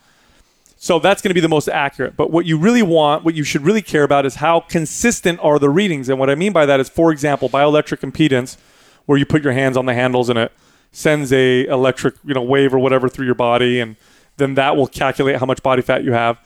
So 0.79 0.99
that's 0.99 1.21
going 1.21 1.31
to 1.31 1.33
be 1.33 1.41
the 1.41 1.49
most 1.49 1.67
accurate. 1.67 2.15
But 2.15 2.29
what 2.29 2.45
you 2.45 2.57
really 2.57 2.83
want, 2.83 3.23
what 3.23 3.33
you 3.33 3.43
should 3.43 3.63
really 3.63 3.81
care 3.81 4.03
about 4.03 4.25
is 4.25 4.35
how 4.35 4.59
consistent 4.59 5.39
are 5.41 5.57
the 5.57 5.69
readings. 5.69 6.07
And 6.07 6.19
what 6.19 6.29
I 6.29 6.35
mean 6.35 6.53
by 6.53 6.65
that 6.67 6.79
is, 6.79 6.87
for 6.87 7.11
example, 7.11 7.49
bioelectric 7.49 7.99
impedance, 8.09 8.57
where 9.07 9.17
you 9.17 9.25
put 9.25 9.43
your 9.43 9.53
hands 9.53 9.75
on 9.75 9.87
the 9.87 9.93
handles 9.93 10.29
and 10.29 10.37
it 10.37 10.51
sends 10.91 11.33
a 11.33 11.65
electric, 11.65 12.15
you 12.23 12.33
know, 12.33 12.43
wave 12.43 12.73
or 12.73 12.79
whatever 12.79 13.09
through 13.09 13.25
your 13.25 13.35
body, 13.35 13.79
and 13.79 13.95
then 14.37 14.53
that 14.55 14.75
will 14.75 14.87
calculate 14.87 15.37
how 15.37 15.45
much 15.45 15.63
body 15.63 15.81
fat 15.81 16.03
you 16.03 16.13
have. 16.13 16.39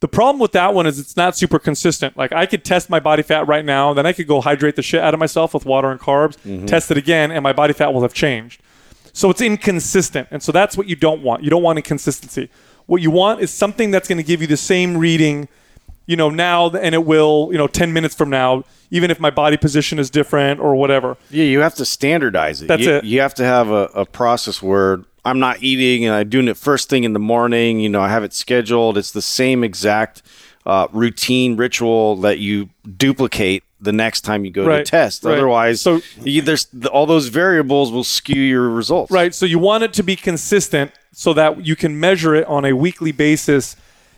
The 0.00 0.08
problem 0.08 0.38
with 0.40 0.52
that 0.52 0.74
one 0.74 0.86
is 0.86 0.98
it's 0.98 1.16
not 1.16 1.36
super 1.36 1.58
consistent. 1.58 2.16
Like 2.16 2.32
I 2.32 2.46
could 2.46 2.64
test 2.64 2.88
my 2.88 3.00
body 3.00 3.22
fat 3.22 3.46
right 3.48 3.64
now, 3.64 3.92
then 3.94 4.06
I 4.06 4.12
could 4.12 4.26
go 4.26 4.40
hydrate 4.40 4.76
the 4.76 4.82
shit 4.82 5.00
out 5.00 5.14
of 5.14 5.20
myself 5.20 5.54
with 5.54 5.64
water 5.64 5.90
and 5.90 6.00
carbs, 6.00 6.36
mm-hmm. 6.38 6.66
test 6.66 6.90
it 6.90 6.96
again, 6.96 7.30
and 7.30 7.42
my 7.42 7.52
body 7.52 7.72
fat 7.72 7.92
will 7.92 8.02
have 8.02 8.14
changed. 8.14 8.60
So 9.12 9.30
it's 9.30 9.40
inconsistent. 9.40 10.28
And 10.30 10.42
so 10.42 10.52
that's 10.52 10.76
what 10.76 10.88
you 10.88 10.94
don't 10.94 11.22
want. 11.22 11.42
You 11.42 11.50
don't 11.50 11.62
want 11.62 11.78
inconsistency. 11.78 12.48
What 12.88 13.02
you 13.02 13.10
want 13.10 13.42
is 13.42 13.50
something 13.50 13.90
that's 13.90 14.08
going 14.08 14.16
to 14.16 14.22
give 14.24 14.40
you 14.40 14.46
the 14.46 14.56
same 14.56 14.96
reading, 14.96 15.46
you 16.06 16.16
know, 16.16 16.30
now 16.30 16.70
and 16.70 16.94
it 16.94 17.04
will, 17.04 17.50
you 17.52 17.58
know, 17.58 17.66
10 17.66 17.92
minutes 17.92 18.14
from 18.14 18.30
now, 18.30 18.64
even 18.90 19.10
if 19.10 19.20
my 19.20 19.28
body 19.28 19.58
position 19.58 19.98
is 19.98 20.08
different 20.08 20.58
or 20.58 20.74
whatever. 20.74 21.18
Yeah, 21.28 21.44
you 21.44 21.60
have 21.60 21.74
to 21.74 21.84
standardize 21.84 22.62
it. 22.62 22.68
That's 22.68 22.82
you, 22.82 22.94
it. 22.94 23.04
You 23.04 23.20
have 23.20 23.34
to 23.34 23.44
have 23.44 23.68
a, 23.68 23.84
a 23.94 24.06
process 24.06 24.62
where 24.62 25.02
I'm 25.22 25.38
not 25.38 25.62
eating 25.62 26.06
and 26.06 26.14
I'm 26.14 26.30
doing 26.30 26.48
it 26.48 26.56
first 26.56 26.88
thing 26.88 27.04
in 27.04 27.12
the 27.12 27.18
morning. 27.18 27.78
You 27.78 27.90
know, 27.90 28.00
I 28.00 28.08
have 28.08 28.24
it 28.24 28.32
scheduled. 28.32 28.96
It's 28.96 29.12
the 29.12 29.20
same 29.20 29.62
exact 29.62 30.22
uh, 30.64 30.88
routine 30.90 31.56
ritual 31.56 32.16
that 32.22 32.38
you 32.38 32.70
duplicate 32.96 33.64
the 33.82 33.92
next 33.92 34.22
time 34.22 34.46
you 34.46 34.50
go 34.50 34.64
Right, 34.64 34.78
to 34.78 34.90
test. 34.90 35.24
right. 35.24 35.34
Otherwise, 35.36 35.82
So- 35.82 36.00
you, 36.24 36.40
there's 36.40 36.66
all 36.90 37.04
those 37.04 37.28
variables 37.28 37.92
will 37.92 38.02
skew 38.02 38.40
your 38.40 38.70
results. 38.70 39.10
Right. 39.12 39.34
So 39.34 39.44
you 39.44 39.58
want 39.58 39.84
it 39.84 39.92
to 39.92 40.02
be 40.02 40.16
consistent 40.16 40.90
so 41.12 41.32
that 41.34 41.64
you 41.66 41.76
can 41.76 41.98
measure 41.98 42.34
it 42.34 42.46
on 42.46 42.64
a 42.64 42.72
weekly 42.74 43.12
basis 43.12 43.76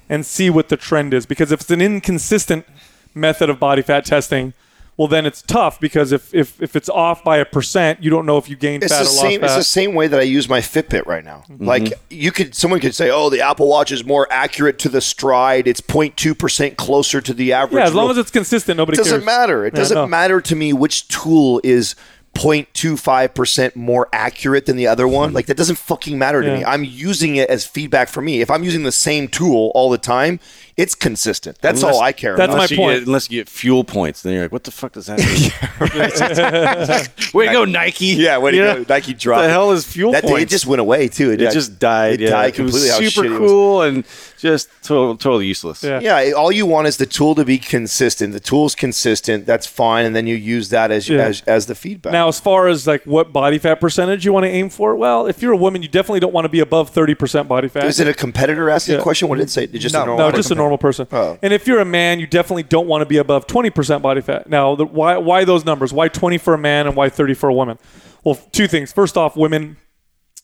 and 0.09 0.27
see 0.27 0.51
what 0.51 0.69
the 0.69 0.77
trend 0.77 1.15
is. 1.15 1.25
Because 1.27 1.53
if 1.53 1.61
it's 1.63 1.71
an 1.71 1.81
inconsistent 1.81 2.67
method 3.15 3.49
of 3.51 3.59
body 3.61 3.83
fat 3.83 4.05
testing, 4.05 4.53
well, 4.97 5.09
then 5.09 5.25
it's 5.25 5.41
tough 5.41 5.81
because 5.81 6.13
if, 6.13 6.35
if, 6.35 6.61
if 6.61 6.77
it's 6.77 6.91
off 6.91 7.25
by 7.25 7.39
a 7.39 7.47
percent, 7.47 8.03
you 8.05 8.11
don't 8.11 8.27
know 8.27 8.37
if 8.37 8.51
you 8.51 8.57
gained 8.57 8.83
It's 8.83 8.93
fat 8.93 8.99
the 9.05 9.05
or 9.05 9.13
lost 9.13 9.21
same. 9.23 9.45
It's 9.45 9.55
the 9.57 9.65
same 9.65 9.95
way 9.95 10.09
that 10.09 10.21
I 10.21 10.25
use 10.25 10.47
my 10.47 10.61
Fitbit 10.61 11.07
right 11.07 11.25
now. 11.25 11.43
Mm-hmm. 11.49 11.65
Like 11.65 11.93
you 12.11 12.31
could, 12.31 12.55
someone 12.55 12.81
could 12.81 12.95
say, 12.95 13.09
"Oh, 13.11 13.31
the 13.31 13.41
Apple 13.41 13.67
Watch 13.67 13.93
is 13.93 14.05
more 14.05 14.31
accurate 14.31 14.79
to 14.81 14.91
the 14.91 15.01
stride. 15.01 15.67
It's 15.67 15.81
0.2 15.81 16.39
percent 16.39 16.77
closer 16.77 17.23
to 17.23 17.33
the 17.33 17.55
average." 17.55 17.79
yeah, 17.81 17.87
as 17.87 17.95
long 17.95 18.07
real- 18.07 18.11
as 18.13 18.19
it's 18.19 18.31
consistent, 18.31 18.77
nobody 18.77 18.97
it 18.97 18.99
doesn't 18.99 19.21
cares. 19.21 19.25
matter. 19.25 19.65
It 19.65 19.73
Yeah, 19.73 19.81
doesn't 19.81 19.95
no. 19.97 20.07
matter 20.07 20.39
to 20.43 20.55
me 20.55 20.75
which 20.75 21.09
tool 21.09 21.63
is 21.65 21.95
0.25 22.35 23.35
percent 23.35 23.77
more 23.77 24.09
accurate 24.13 24.67
than 24.67 24.77
the 24.77 24.87
other 24.87 25.07
one. 25.07 25.31
Hmm. 25.31 25.35
Like 25.35 25.47
that 25.47 25.57
doesn't 25.57 25.77
fucking 25.77 26.19
matter 26.19 26.41
to 26.43 26.49
Yeah. 26.49 26.59
me. 26.59 26.65
I'm 26.65 26.85
using 26.85 27.37
it 27.37 27.51
as 27.51 27.67
feedback 27.67 28.09
for 28.09 28.21
me. 28.23 28.41
If 28.41 28.51
I'm 28.51 28.65
using 28.65 28.83
the 28.85 28.93
same 28.93 29.29
tool 29.29 29.73
all 29.75 29.91
the 29.91 29.99
time, 29.99 30.41
it's 30.81 30.95
consistent. 30.95 31.59
That's 31.61 31.83
Unless- 31.83 31.97
all 31.97 32.03
I 32.03 32.13
care 32.13 32.37
That's 32.37 32.55
about. 32.55 32.71
my 32.71 32.77
point. 32.77 32.99
Get, 33.01 33.07
unless 33.07 33.31
you 33.31 33.41
get 33.41 33.49
fuel 33.49 33.85
points, 33.85 34.23
then 34.23 34.33
you're 34.33 34.43
like, 34.43 34.53
what 34.53 34.65
the 34.65 34.71
fuck 34.71 34.93
does 34.93 35.07
that 35.07 35.19
mean? 35.19 35.51
Way 37.35 37.47
to 37.47 37.53
go, 37.53 37.65
Nike. 37.65 38.07
Yeah, 38.07 38.39
way 38.39 38.53
to 38.53 38.57
You 38.57 38.63
go. 38.63 38.85
Nike 38.89 39.15
dropped 39.15 39.43
the 39.45 39.51
hell 39.51 39.73
is 39.73 39.85
fuel 39.85 40.13
that, 40.13 40.25
points? 40.25 40.43
It 40.43 40.49
just 40.49 40.67
went 40.67 40.81
away 40.81 41.09
too. 41.09 41.31
It 41.33 41.39
just 41.39 41.79
died. 41.79 42.15
It 42.15 42.21
yeah. 42.25 42.31
died 42.31 42.55
completely. 42.55 42.89
It 42.89 43.01
was 43.01 43.15
super 43.15 43.29
shitty 43.29 43.37
it 43.37 43.41
was. 43.41 43.51
cool 43.51 43.83
and 43.83 44.05
just 44.39 44.69
total, 44.83 45.17
totally 45.17 45.47
useless. 45.47 45.83
Yeah. 45.85 46.01
Yeah, 46.01 46.33
all 46.33 46.51
you 46.51 46.67
want 46.67 46.87
is 46.87 46.97
the 46.97 47.07
tool 47.07 47.35
to 47.35 47.45
be 47.45 47.59
consistent. 47.59 48.33
The 48.33 48.41
tool's 48.41 48.75
consistent. 48.75 49.47
That's 49.47 49.67
fine, 49.67 50.07
and 50.07 50.17
then 50.17 50.27
you 50.27 50.35
use 50.35 50.71
that 50.71 50.91
as 50.91 51.09
Yeah. 51.09 51.19
as, 51.27 51.43
as 51.47 51.67
the 51.67 51.75
feedback. 51.75 52.13
Now, 52.13 52.29
as 52.29 52.41
far 52.41 52.69
as 52.69 52.87
like 52.87 53.05
what 53.05 53.33
body 53.33 53.59
fat 53.59 53.81
percentage 53.81 54.25
you 54.25 54.33
want 54.33 54.45
to 54.45 54.51
aim 54.51 54.71
for, 54.71 54.97
well, 54.97 55.27
if 55.27 55.43
you're 55.43 55.53
a 55.53 55.57
woman, 55.57 55.83
you 55.83 55.89
definitely 55.89 56.21
don't 56.21 56.33
want 56.33 56.47
to 56.47 56.49
be 56.49 56.61
above 56.61 56.93
30% 56.93 57.49
body 57.49 57.69
fat. 57.69 57.85
is 57.85 58.01
it 58.01 58.09
a 58.09 58.15
competitor 58.15 58.71
asking 58.71 58.95
Yeah. 58.95 59.01
a 59.01 59.03
question? 59.03 59.29
What 59.29 59.37
did 59.37 59.45
it 59.45 59.51
say? 59.51 59.67
Just 59.67 59.95
No, 59.95 60.03
a 60.03 60.07
normal 60.07 60.31
No, 60.31 60.37
just 60.37 60.51
a 60.51 60.55
normal 60.55 60.70
person. 60.79 61.07
Oh. 61.13 61.39
And 61.43 61.53
if 61.53 61.67
you're 61.67 61.81
a 61.81 61.85
man, 61.85 62.21
you 62.21 62.27
definitely 62.27 62.63
don't 62.65 62.87
want 62.87 63.03
to 63.03 63.07
be 63.07 63.17
above 63.19 63.47
20% 63.47 64.03
body 64.03 64.21
fat. 64.21 64.49
Now, 64.49 64.75
the, 64.75 64.87
why 64.87 65.17
why 65.19 65.45
those 65.45 65.65
numbers? 65.65 65.93
Why 65.93 66.09
20 66.09 66.39
for 66.39 66.55
a 66.55 66.59
man 66.59 66.87
and 66.87 66.97
why 66.97 67.09
30 67.09 67.35
for 67.35 67.49
a 67.49 67.55
woman? 67.55 67.79
Well, 68.25 68.39
two 68.53 68.67
things. 68.69 68.93
First 68.93 69.17
off, 69.17 69.37
women 69.37 69.77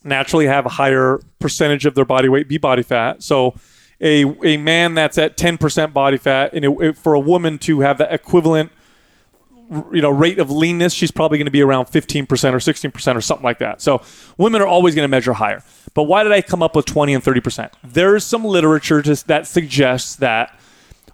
naturally 0.04 0.46
have 0.46 0.66
a 0.66 0.70
higher 0.70 1.20
percentage 1.40 1.84
of 1.86 1.94
their 1.94 2.04
body 2.04 2.28
weight 2.28 2.48
be 2.48 2.58
body 2.58 2.82
fat. 2.82 3.22
So 3.22 3.54
a 4.00 4.24
a 4.44 4.56
man 4.56 4.94
that's 4.94 5.18
at 5.18 5.36
10% 5.36 5.92
body 5.92 6.16
fat 6.16 6.52
and 6.52 6.64
it, 6.64 6.70
it- 6.80 6.96
for 6.98 7.14
a 7.14 7.20
woman 7.20 7.58
to 7.58 7.80
have 7.80 7.98
that 7.98 8.12
equivalent 8.12 8.70
you 9.92 10.00
know 10.00 10.10
rate 10.10 10.38
of 10.38 10.50
leanness 10.50 10.92
she's 10.92 11.10
probably 11.10 11.38
going 11.38 11.46
to 11.46 11.50
be 11.50 11.62
around 11.62 11.86
15% 11.86 12.22
or 12.52 12.58
16% 12.58 13.16
or 13.16 13.20
something 13.20 13.44
like 13.44 13.58
that. 13.58 13.80
So 13.80 14.02
women 14.38 14.62
are 14.62 14.66
always 14.66 14.94
going 14.94 15.04
to 15.04 15.08
measure 15.08 15.32
higher. 15.32 15.62
But 15.94 16.04
why 16.04 16.22
did 16.22 16.32
i 16.32 16.42
come 16.42 16.62
up 16.62 16.76
with 16.76 16.86
20 16.86 17.14
and 17.14 17.24
30% 17.24 17.70
there's 17.82 18.24
some 18.24 18.44
literature 18.44 19.02
just 19.02 19.26
that 19.28 19.46
suggests 19.46 20.16
that 20.16 20.58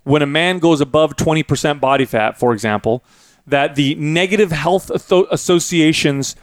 when 0.04 0.22
a 0.22 0.26
man 0.26 0.58
goes 0.58 0.80
above 0.80 1.16
20% 1.16 1.80
body 1.80 2.04
fat 2.04 2.38
for 2.38 2.52
example 2.52 3.04
that 3.46 3.74
the 3.74 3.94
negative 3.96 4.52
health 4.52 4.90
associations 4.90 6.36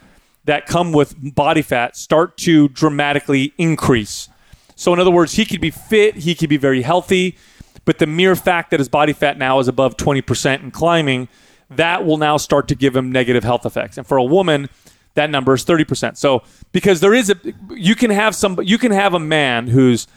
that 0.46 0.66
come 0.66 0.92
with 0.92 1.16
body 1.36 1.62
fat 1.62 1.96
start 1.96 2.38
to 2.38 2.68
dramatically 2.70 3.54
increase. 3.58 4.30
So 4.76 4.94
in 4.94 5.00
other 5.00 5.12
words 5.12 5.34
he 5.34 5.46
could 5.46 5.62
be 5.62 5.72
fit 5.72 6.16
he 6.16 6.34
could 6.36 6.50
be 6.50 6.58
very 6.58 6.82
healthy 6.82 7.38
But 7.86 7.98
the 7.98 8.08
mere 8.08 8.36
fact 8.36 8.72
that 8.72 8.80
his 8.80 8.90
body 8.90 9.14
fat 9.14 9.38
now 9.38 9.60
is 9.60 9.68
above 9.68 9.98
20% 9.98 10.62
and 10.62 10.72
climbing, 10.72 11.28
that 11.70 12.06
will 12.06 12.18
now 12.18 12.38
start 12.38 12.68
to 12.70 12.76
give 12.76 12.96
him 12.96 13.12
negative 13.12 13.44
health 13.44 13.66
effects. 13.66 13.98
And 13.98 14.06
for 14.06 14.18
a 14.18 14.24
woman, 14.24 14.70
that 15.16 15.30
number 15.30 15.54
is 15.54 15.66
30%. 15.66 16.18
So 16.18 16.44
because 16.72 17.00
there 17.00 17.14
is 17.14 17.30
a 17.30 17.36
you 17.72 17.96
can 17.96 18.12
have 18.12 18.36
some 18.36 18.60
you 18.64 18.78
can 18.78 18.92
have 18.92 19.14
a 19.14 19.20
man 19.20 19.68
who's 19.68 20.08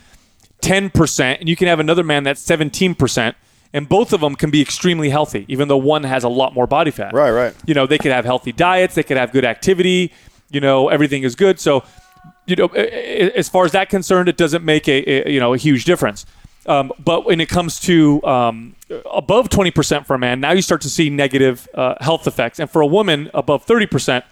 10% 0.63 1.39
and 1.41 1.49
you 1.49 1.57
can 1.57 1.67
have 1.67 1.81
another 1.81 2.05
man 2.05 2.23
that's 2.23 2.45
17% 2.47 3.35
and 3.75 3.89
both 3.89 4.13
of 4.13 4.21
them 4.21 4.37
can 4.37 4.51
be 4.51 4.63
extremely 4.63 5.11
healthy 5.11 5.45
even 5.49 5.69
though 5.69 5.77
one 5.77 6.05
has 6.05 6.25
a 6.25 6.29
lot 6.29 6.55
more 6.55 6.67
body 6.67 6.91
fat. 6.91 7.13
Right, 7.13 7.31
right. 7.31 7.55
You 7.67 7.75
know, 7.75 7.87
they 7.87 7.99
could 7.99 8.13
have 8.13 8.25
healthy 8.25 8.53
diets, 8.53 8.95
they 8.95 9.03
could 9.03 9.17
have 9.17 9.33
good 9.33 9.45
activity, 9.45 10.13
you 10.51 10.61
know, 10.61 10.89
everything 10.89 11.23
is 11.25 11.35
good. 11.35 11.59
So, 11.59 11.83
you 12.47 12.57
know, 12.57 12.67
as 12.67 13.49
far 13.49 13.65
as 13.65 13.73
that 13.73 13.89
concerned, 13.89 14.29
it 14.29 14.37
doesn't 14.37 14.65
make 14.65 14.89
a, 14.89 15.29
a 15.29 15.33
you 15.33 15.41
know, 15.41 15.55
a 15.55 15.59
huge 15.59 15.85
difference. 15.85 16.27
Um, 16.67 16.93
but 16.99 17.25
when 17.25 17.41
it 17.41 17.49
comes 17.49 17.81
to 17.81 18.23
um, 18.25 18.77
above 19.13 19.49
20% 19.49 20.07
for 20.07 20.15
a 20.15 20.19
man, 20.19 20.41
now 20.41 20.53
you 20.53 20.63
start 20.63 20.81
to 20.83 20.91
see 20.91 21.11
negative 21.11 21.69
uh, 21.75 21.95
health 22.01 22.27
effects. 22.27 22.59
And 22.59 22.71
for 22.71 22.81
a 22.81 22.87
woman, 22.87 23.31
above 23.35 23.67
30%, 23.67 24.23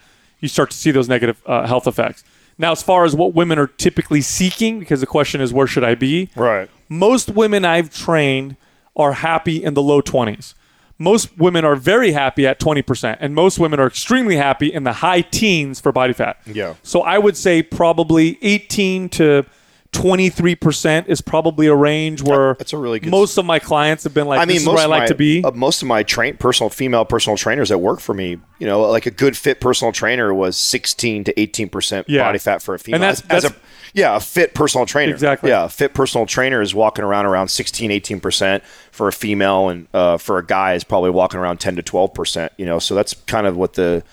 you 0.40 0.48
start 0.48 0.70
to 0.70 0.77
see 0.77 0.90
those 0.90 1.09
negative 1.09 1.40
uh, 1.47 1.66
health 1.66 1.86
effects. 1.86 2.24
Now, 2.59 2.73
as 2.73 2.82
far 2.82 3.05
as 3.05 3.15
what 3.15 3.35
women 3.35 3.59
are 3.59 3.66
typically 3.66 4.20
seeking, 4.20 4.81
because 4.81 5.01
the 5.01 5.07
question 5.07 5.40
is, 5.40 5.52
where 5.52 5.66
should 5.66 5.85
I 5.85 5.94
be? 5.94 6.31
Right. 6.36 6.69
Most 6.89 7.31
women 7.31 7.65
I've 7.65 7.90
trained 7.94 8.57
are 8.97 9.12
happy 9.12 9.62
in 9.62 9.74
the 9.74 9.82
low 9.82 10.02
20s. 10.02 10.55
Most 10.98 11.39
women 11.39 11.65
are 11.65 11.77
very 11.77 12.12
happy 12.12 12.47
at 12.47 12.61
20%, 12.61 13.16
and 13.20 13.35
most 13.35 13.59
women 13.59 13.81
are 13.81 13.86
extremely 13.86 14.36
happy 14.36 14.70
in 14.70 14.85
the 14.85 14.93
high 14.93 15.23
teens 15.23 15.81
for 15.81 15.93
body 15.93 16.12
fat. 16.12 16.39
Yeah. 16.44 16.74
So 16.82 17.01
I 17.01 17.16
would 17.16 17.39
say 17.39 17.62
probably 17.62 18.39
18 18.43 19.09
to 19.11 19.47
23% 19.92 21.08
is 21.08 21.20
probably 21.20 21.66
a 21.66 21.74
range 21.74 22.22
where 22.22 22.54
That's 22.54 22.72
a 22.72 22.76
really 22.78 23.00
good- 23.00 23.10
most 23.10 23.36
of 23.38 23.44
my 23.44 23.58
clients 23.58 24.04
have 24.04 24.14
been 24.14 24.26
like, 24.28 24.40
I 24.40 24.44
mean, 24.44 24.64
most 24.64 24.74
where 24.74 24.82
I 24.82 24.84
of 24.84 24.90
like 24.90 25.00
my, 25.02 25.06
to 25.06 25.14
be. 25.14 25.44
Uh, 25.44 25.50
most 25.50 25.82
of 25.82 25.88
my 25.88 26.02
train 26.02 26.36
personal 26.36 26.70
female 26.70 27.04
personal 27.04 27.36
trainers 27.36 27.68
that 27.70 27.78
work 27.78 28.00
for 28.00 28.14
me, 28.14 28.38
you 28.58 28.66
know, 28.66 28.82
like 28.82 29.06
a 29.06 29.10
good 29.10 29.36
fit 29.36 29.60
personal 29.60 29.92
trainer 29.92 30.32
was 30.32 30.56
sixteen 30.56 31.24
to 31.24 31.38
eighteen 31.40 31.68
percent 31.68 32.08
Yeah. 32.08 32.22
body 32.22 32.38
fat 32.38 32.62
for 32.62 32.74
a 32.74 32.78
female. 32.78 32.96
And 32.96 33.02
that's- 33.02 33.22
As- 33.30 33.44
as 33.44 33.50
a 33.50 33.56
yeah, 33.92 34.14
a 34.14 34.20
fit 34.20 34.54
personal 34.54 34.86
trainer. 34.86 35.12
Exactly. 35.12 35.50
Yeah, 35.50 35.64
a 35.64 35.68
fit 35.68 35.94
personal 35.94 36.24
trainer 36.24 36.62
is 36.62 36.72
walking 36.72 37.04
around 37.04 37.26
around 37.26 37.48
16, 37.48 37.90
18 37.90 38.20
percent 38.20 38.62
for 38.92 39.08
a 39.08 39.12
female, 39.12 39.68
and 39.68 39.88
uh, 39.92 40.16
for 40.16 40.38
a 40.38 40.46
guy 40.46 40.74
is 40.74 40.84
probably 40.84 41.10
walking 41.10 41.40
around 41.40 41.58
ten 41.58 41.74
to 41.74 41.82
twelve 41.82 42.14
percent. 42.14 42.52
You 42.56 42.66
know, 42.66 42.78
so 42.78 42.94
that's 42.94 43.14
kind 43.26 43.48
of 43.48 43.56
what 43.56 43.72
the 43.74 44.04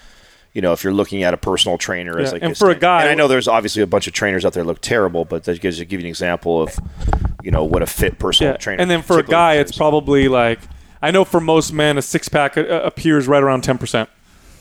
you 0.58 0.62
know, 0.62 0.74
if 0.74 0.84
you're 0.84 0.92
looking 1.02 1.22
at 1.22 1.36
a 1.36 1.38
personal 1.38 1.78
trainer 1.78 2.18
as 2.18 2.30
Yeah, 2.30 2.34
like 2.34 2.42
and 2.42 2.58
for 2.58 2.72
a 2.72 2.76
guy- 2.76 3.02
and 3.02 3.10
I 3.12 3.14
know 3.14 3.28
there's 3.28 3.48
obviously 3.48 3.84
a 3.84 3.88
bunch 3.88 4.08
of 4.08 4.14
trainers 4.14 4.44
out 4.44 4.54
there 4.54 4.64
that 4.64 4.68
look 4.68 4.82
terrible, 4.82 5.24
but 5.24 5.44
that 5.44 5.62
gives 5.62 5.78
you 5.78 5.86
give 5.86 6.00
you 6.00 6.06
an 6.06 6.10
example 6.10 6.60
of 6.64 6.80
you 7.44 7.52
know 7.52 7.64
what 7.64 7.84
a 7.84 7.86
fit 7.86 8.18
personal 8.18 8.54
Yeah. 8.54 8.58
trainer. 8.58 8.82
And 8.82 8.90
then 8.90 9.04
for 9.04 9.20
a 9.20 9.24
guy, 9.24 9.54
it's 9.58 9.72
probably 9.78 10.28
like 10.28 10.60
I 11.00 11.12
know 11.12 11.24
for 11.26 11.40
most 11.40 11.72
men, 11.74 12.00
a 12.00 12.02
six 12.02 12.28
pack 12.28 12.58
uh, 12.58 12.64
appears 12.84 13.28
right 13.28 13.44
around 13.44 13.62
ten 13.64 13.78
percent. 13.78 14.10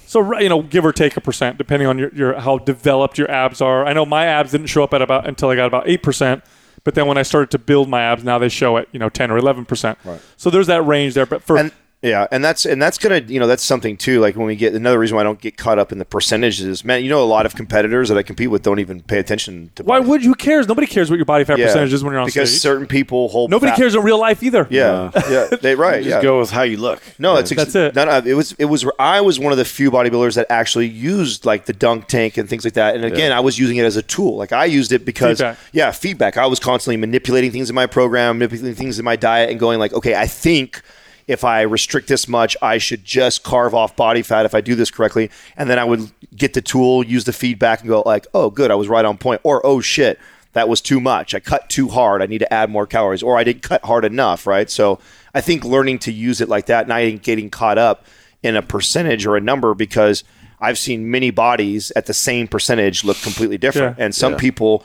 So 0.07 0.39
you 0.39 0.51
know, 0.51 0.61
give 0.61 0.85
or 0.85 0.93
take 0.93 1.17
a 1.17 1.21
percent, 1.23 1.57
depending 1.57 1.89
on 1.89 1.99
your, 1.99 2.11
your 2.15 2.35
how 2.41 2.59
developed 2.59 3.17
your 3.17 3.31
abs 3.31 3.63
are. 3.63 3.87
I 3.87 3.95
know 3.95 4.05
my 4.05 4.27
abs 4.27 4.53
didn't 4.53 4.67
show 4.69 4.85
up 4.85 4.93
at 4.93 5.01
about 5.01 5.27
until 5.27 5.49
I 5.49 5.57
got 5.57 5.65
about 5.67 5.89
eight 5.89 6.03
percent, 6.03 6.45
but 6.85 6.95
then 6.95 7.07
when 7.07 7.17
I 7.17 7.23
started 7.23 7.51
to 7.53 7.59
build 7.59 7.89
my 7.89 8.03
abs, 8.03 8.23
now 8.23 8.39
they 8.39 8.51
show 8.51 8.77
at 8.77 8.87
you 8.93 8.99
know 8.99 9.09
ten 9.09 9.31
or 9.31 9.39
eleven 9.39 9.65
percent. 9.65 9.97
Right. 10.05 10.21
So 10.37 10.51
there's 10.51 10.67
that 10.67 10.83
range 10.83 11.15
there. 11.15 11.25
But 11.27 11.43
for 11.43 11.57
and 11.57 11.73
yeah, 12.03 12.27
and 12.31 12.45
that's 12.45 12.65
and 12.67 12.81
that's 12.81 12.99
gonna 12.99 13.21
you 13.27 13.41
know 13.41 13.47
that's 13.47 13.65
something 13.65 13.97
too. 13.97 14.21
Like 14.21 14.37
when 14.37 14.47
we 14.47 14.55
get 14.55 14.75
another 14.75 14.99
reason 14.99 15.15
why 15.17 15.23
I 15.23 15.25
don't 15.25 15.41
get 15.41 15.57
caught 15.57 15.79
up 15.79 15.91
in 15.93 15.99
the 15.99 16.05
percentages. 16.05 16.85
Man, 16.85 17.03
you 17.03 17.09
know, 17.11 17.23
a 17.23 17.27
lot 17.27 17.47
of 17.47 17.55
competitors 17.57 18.09
that 18.11 18.19
I 18.19 18.23
compete 18.23 18.51
with 18.51 18.63
don't 18.63 18.79
even 18.81 19.01
pay 19.03 19.19
attention 19.19 19.71
to. 19.77 19.83
why 19.83 19.99
body- 19.99 20.11
would 20.11 20.23
you? 20.23 20.31
Who 20.31 20.35
cares? 20.35 20.69
Nobody 20.69 20.87
cares 20.87 21.11
what 21.11 21.17
your 21.17 21.25
body 21.25 21.45
fat 21.45 21.59
Yeah, 21.59 21.67
percentage 21.67 21.93
is 21.95 22.05
when 22.05 22.13
you're 22.13 22.21
on 22.21 22.27
because 22.27 22.51
stage. 22.51 22.61
certain 22.61 22.87
people 22.87 23.29
hold. 23.29 23.51
Nobody 23.51 23.71
fat- 23.71 23.77
cares 23.79 23.95
in 23.95 24.03
real 24.03 24.21
life 24.21 24.43
either. 24.43 24.67
Yeah, 24.71 25.11
yeah, 25.29 25.47
they 25.61 25.75
right. 25.87 26.05
Just 26.05 26.17
yeah. 26.17 26.23
go 26.23 26.39
with 26.41 26.51
how 26.51 26.63
you 26.63 26.77
look. 26.77 27.03
No, 27.19 27.35
that's 27.35 27.51
ex- 27.51 27.63
That's 27.65 27.75
it. 27.75 27.95
No, 27.95 28.05
no, 28.05 28.19
it 28.19 28.35
was 28.35 28.53
it 28.53 28.67
was 28.67 28.87
I 28.99 29.21
was 29.23 29.41
one 29.41 29.53
of 29.53 29.59
the 29.59 29.65
few 29.65 29.91
bodybuilders 29.91 30.35
that 30.35 30.47
actually 30.51 30.89
used 30.89 31.45
like 31.47 31.65
the 31.67 31.73
dunk 31.73 32.07
tank 32.09 32.37
and 32.37 32.49
things 32.49 32.65
like 32.65 32.75
that. 32.75 32.95
And 32.95 33.05
again, 33.05 33.33
I 33.33 33.41
was 33.41 33.59
using 33.59 33.79
it 33.79 33.85
as 33.85 33.97
a 33.97 34.03
tool. 34.03 34.37
Like 34.37 34.53
I 34.53 34.67
used 34.67 34.93
it 34.93 35.05
because 35.05 35.39
Feedback. 35.39 35.59
yeah, 35.73 35.91
feedback. 35.93 36.37
I 36.37 36.47
was 36.47 36.61
constantly 36.61 36.99
manipulating 36.99 37.51
things 37.51 37.71
in 37.71 37.75
my 37.75 37.87
program, 37.87 38.39
manipulating 38.39 38.75
things 38.75 38.99
in 38.99 39.05
my 39.05 39.17
diet, 39.17 39.51
and 39.51 39.59
going 39.59 39.79
like, 39.79 39.93
okay, 39.95 40.15
I 40.15 40.27
think 40.27 40.83
if 41.27 41.45
I 41.45 41.63
restrict 41.63 42.09
this 42.09 42.29
much, 42.29 42.57
I 42.63 42.79
should 42.79 43.05
just 43.05 43.43
carve 43.43 43.75
off 43.75 43.97
body 43.97 44.23
fat 44.23 44.47
if 44.47 44.55
I 44.55 44.61
do 44.61 44.75
this 44.75 44.91
correctly. 44.91 45.31
And 45.57 45.69
then 45.69 45.79
I 45.79 45.85
would 45.85 46.11
get 46.35 46.55
the 46.55 46.63
tool, 46.63 47.05
use 47.05 47.25
the 47.25 47.33
feedback, 47.33 47.81
and 47.81 47.89
go 47.89 48.03
like, 48.07 48.27
oh, 48.33 48.51
good, 48.51 48.71
I 48.71 48.77
was 48.77 48.89
right 48.89 49.05
on 49.05 49.19
point. 49.19 49.41
Or 49.43 49.65
oh 49.67 49.81
shit, 49.81 50.21
that 50.53 50.69
was 50.69 50.81
too 50.81 51.01
much. 51.01 51.35
I 51.35 51.41
cut 51.41 51.69
too 51.69 51.89
hard. 51.89 52.23
I 52.23 52.27
need 52.27 52.39
to 52.39 52.53
add 52.53 52.71
more 52.71 52.87
calories. 52.87 53.23
Or 53.23 53.37
I 53.37 53.45
didn't 53.45 53.63
cut 53.63 53.85
hard 53.85 54.05
enough. 54.05 54.47
Right. 54.47 54.71
So 54.71 55.01
I 55.35 55.41
think 55.41 55.65
learning 55.65 55.99
to 56.01 56.13
use 56.13 56.41
it 56.41 56.49
like 56.49 56.67
that, 56.67 56.87
not 56.87 57.23
getting 57.23 57.51
caught 57.51 57.79
up 57.79 58.07
in 58.43 58.57
a 58.57 58.63
percentage 58.63 59.27
or 59.27 59.37
a 59.37 59.41
number 59.41 59.75
because 59.75 60.23
I've 60.61 60.79
seen 60.79 61.11
many 61.11 61.31
bodies 61.31 61.91
at 61.97 62.07
the 62.07 62.15
same 62.15 62.47
percentage 62.47 63.05
look 63.05 63.21
completely 63.21 63.59
different. 63.59 63.99
Yeah. 63.99 64.05
And 64.05 64.15
some 64.15 64.37
people 64.37 64.85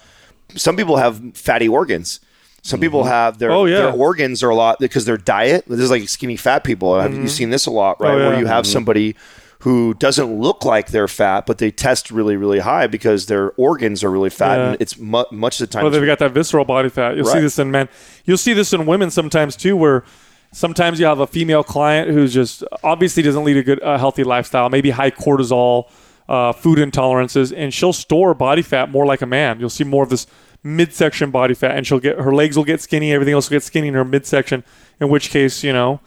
some 0.56 0.76
people 0.76 0.98
have 0.98 1.38
fatty 1.38 1.70
organs. 1.70 2.20
Some 2.64 2.80
people 2.80 3.04
have 3.06 3.40
their 3.40 3.52
Oh, 3.52 3.66
yeah. 3.66 3.78
their 3.78 3.92
organs 3.94 4.44
are 4.44 4.50
a 4.50 4.56
lot 4.56 4.80
because 4.80 5.06
their 5.06 5.18
diet. 5.18 5.66
This 5.68 5.80
is 5.80 5.90
like 5.90 6.08
skinny 6.08 6.36
fat 6.38 6.64
people. 6.64 7.00
Have 7.00 7.14
you 7.14 7.28
seen 7.28 7.50
this 7.50 7.66
a 7.66 7.72
lot, 7.72 8.00
right? 8.00 8.12
Oh, 8.14 8.18
yeah. 8.18 8.28
Where 8.30 8.40
you 8.40 8.46
have 8.46 8.68
somebody 8.68 9.16
who 9.60 9.94
doesn't 9.96 10.40
look 10.40 10.66
like 10.66 10.88
they're 10.88 11.08
fat, 11.08 11.46
but 11.46 11.58
they 11.60 11.70
test 11.72 12.10
really, 12.12 12.36
really 12.36 12.60
high 12.60 12.88
because 12.88 13.28
their 13.28 13.52
organs 13.58 14.04
are 14.04 14.10
really 14.10 14.30
fat, 14.32 14.58
Yeah. 14.58 14.68
and 14.72 14.78
it's 14.82 14.98
mu- 14.98 15.24
much 15.32 15.60
of 15.62 15.70
the 15.70 15.74
time. 15.74 15.84
Well, 15.84 15.92
they've 15.92 16.04
got 16.06 16.18
that 16.20 16.32
visceral 16.32 16.66
body 16.66 16.90
fat. 16.90 17.16
You'll 17.16 17.26
see 17.26 17.40
this 17.40 17.60
in 17.60 17.70
men. 17.70 17.88
You'll 18.26 18.38
see 18.38 18.54
this 18.54 18.74
in 18.74 18.86
women 18.88 19.12
sometimes 19.12 19.56
too, 19.56 19.76
where 19.78 20.04
sometimes 20.52 21.00
you 21.00 21.06
have 21.06 21.20
a 21.20 21.28
female 21.28 21.64
client 21.64 22.10
who's 22.10 22.34
just 22.34 22.64
obviously 22.84 23.22
doesn't 23.24 23.44
lead 23.44 23.58
a 23.58 23.64
good, 23.64 23.82
uh, 23.84 23.98
healthy 24.00 24.24
lifestyle, 24.24 24.70
maybe 24.70 24.90
high 24.90 25.12
cortisol, 25.12 25.86
uh, 26.28 26.52
food 26.54 26.80
intolerances, 26.80 27.54
and 27.56 27.72
she'll 27.74 27.94
store 27.94 28.34
body 28.34 28.62
fat 28.64 28.90
more 28.92 29.06
like 29.06 29.22
a 29.22 29.26
man. 29.28 29.60
You'll 29.60 29.70
see 29.70 29.84
more 29.84 30.04
of 30.04 30.10
this 30.10 30.26
midsection 30.64 31.32
body 31.32 31.54
fat, 31.54 31.78
and 31.78 31.86
she'll 31.86 32.00
get 32.00 32.20
her 32.20 32.34
legs 32.34 32.58
will 32.58 32.64
get 32.64 32.82
skinny, 32.82 33.12
everything 33.12 33.34
else 33.34 33.50
will 33.50 33.56
get 33.56 33.64
skinny 33.64 33.88
in 33.88 33.94
her 33.94 34.06
midsection. 34.06 34.64
In 35.00 35.10
which 35.10 35.30
case, 35.30 35.64
you 35.64 35.74
know. 35.74 36.00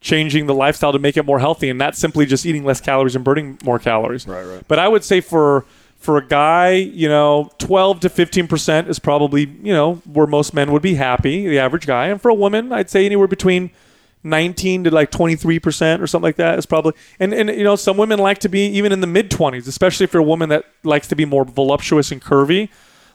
Changing 0.00 0.46
the 0.46 0.54
lifestyle 0.54 0.90
to 0.90 0.98
make 0.98 1.16
it 1.16 1.24
more 1.24 1.38
healthy, 1.38 1.70
and 1.70 1.78
not 1.78 1.96
simply 1.96 2.26
just 2.26 2.44
eating 2.44 2.64
less 2.64 2.80
calories 2.80 3.14
and 3.14 3.24
burning 3.24 3.56
more 3.62 3.78
calories. 3.78 4.26
Right, 4.26 4.42
right. 4.42 4.64
But 4.66 4.80
I 4.80 4.88
would 4.88 5.04
say 5.04 5.20
for 5.20 5.64
for 6.02 6.18
a 6.18 6.26
guy, 6.26 6.72
you 6.72 7.08
know, 7.08 7.52
12 7.58 8.00
to 8.00 8.08
15% 8.08 8.88
is 8.88 8.98
probably, 8.98 9.42
you 9.62 9.72
know, 9.72 9.94
where 10.12 10.26
most 10.26 10.52
men 10.52 10.72
would 10.72 10.82
be 10.82 10.94
happy, 10.96 11.46
the 11.46 11.60
average 11.60 11.86
guy. 11.86 12.08
And 12.08 12.20
for 12.20 12.28
a 12.28 12.34
woman, 12.34 12.72
I'd 12.72 12.90
say 12.90 13.06
anywhere 13.06 13.28
between 13.28 13.70
19 14.24 14.84
to 14.84 14.90
like 14.90 15.12
23% 15.12 16.00
or 16.00 16.08
something 16.08 16.24
like 16.24 16.36
that 16.36 16.58
is 16.58 16.66
probably. 16.66 16.94
And, 17.20 17.32
and 17.32 17.48
you 17.50 17.62
know, 17.62 17.76
some 17.76 17.96
women 17.96 18.18
like 18.18 18.38
to 18.38 18.48
be 18.48 18.66
even 18.66 18.90
in 18.90 19.00
the 19.00 19.06
mid 19.06 19.30
20s, 19.30 19.68
especially 19.68 20.04
if 20.04 20.12
you're 20.12 20.22
a 20.22 20.26
woman 20.26 20.48
that 20.48 20.64
likes 20.82 21.06
to 21.06 21.14
be 21.14 21.24
more 21.24 21.44
voluptuous 21.44 22.10
and 22.10 22.20
curvy. 22.20 22.68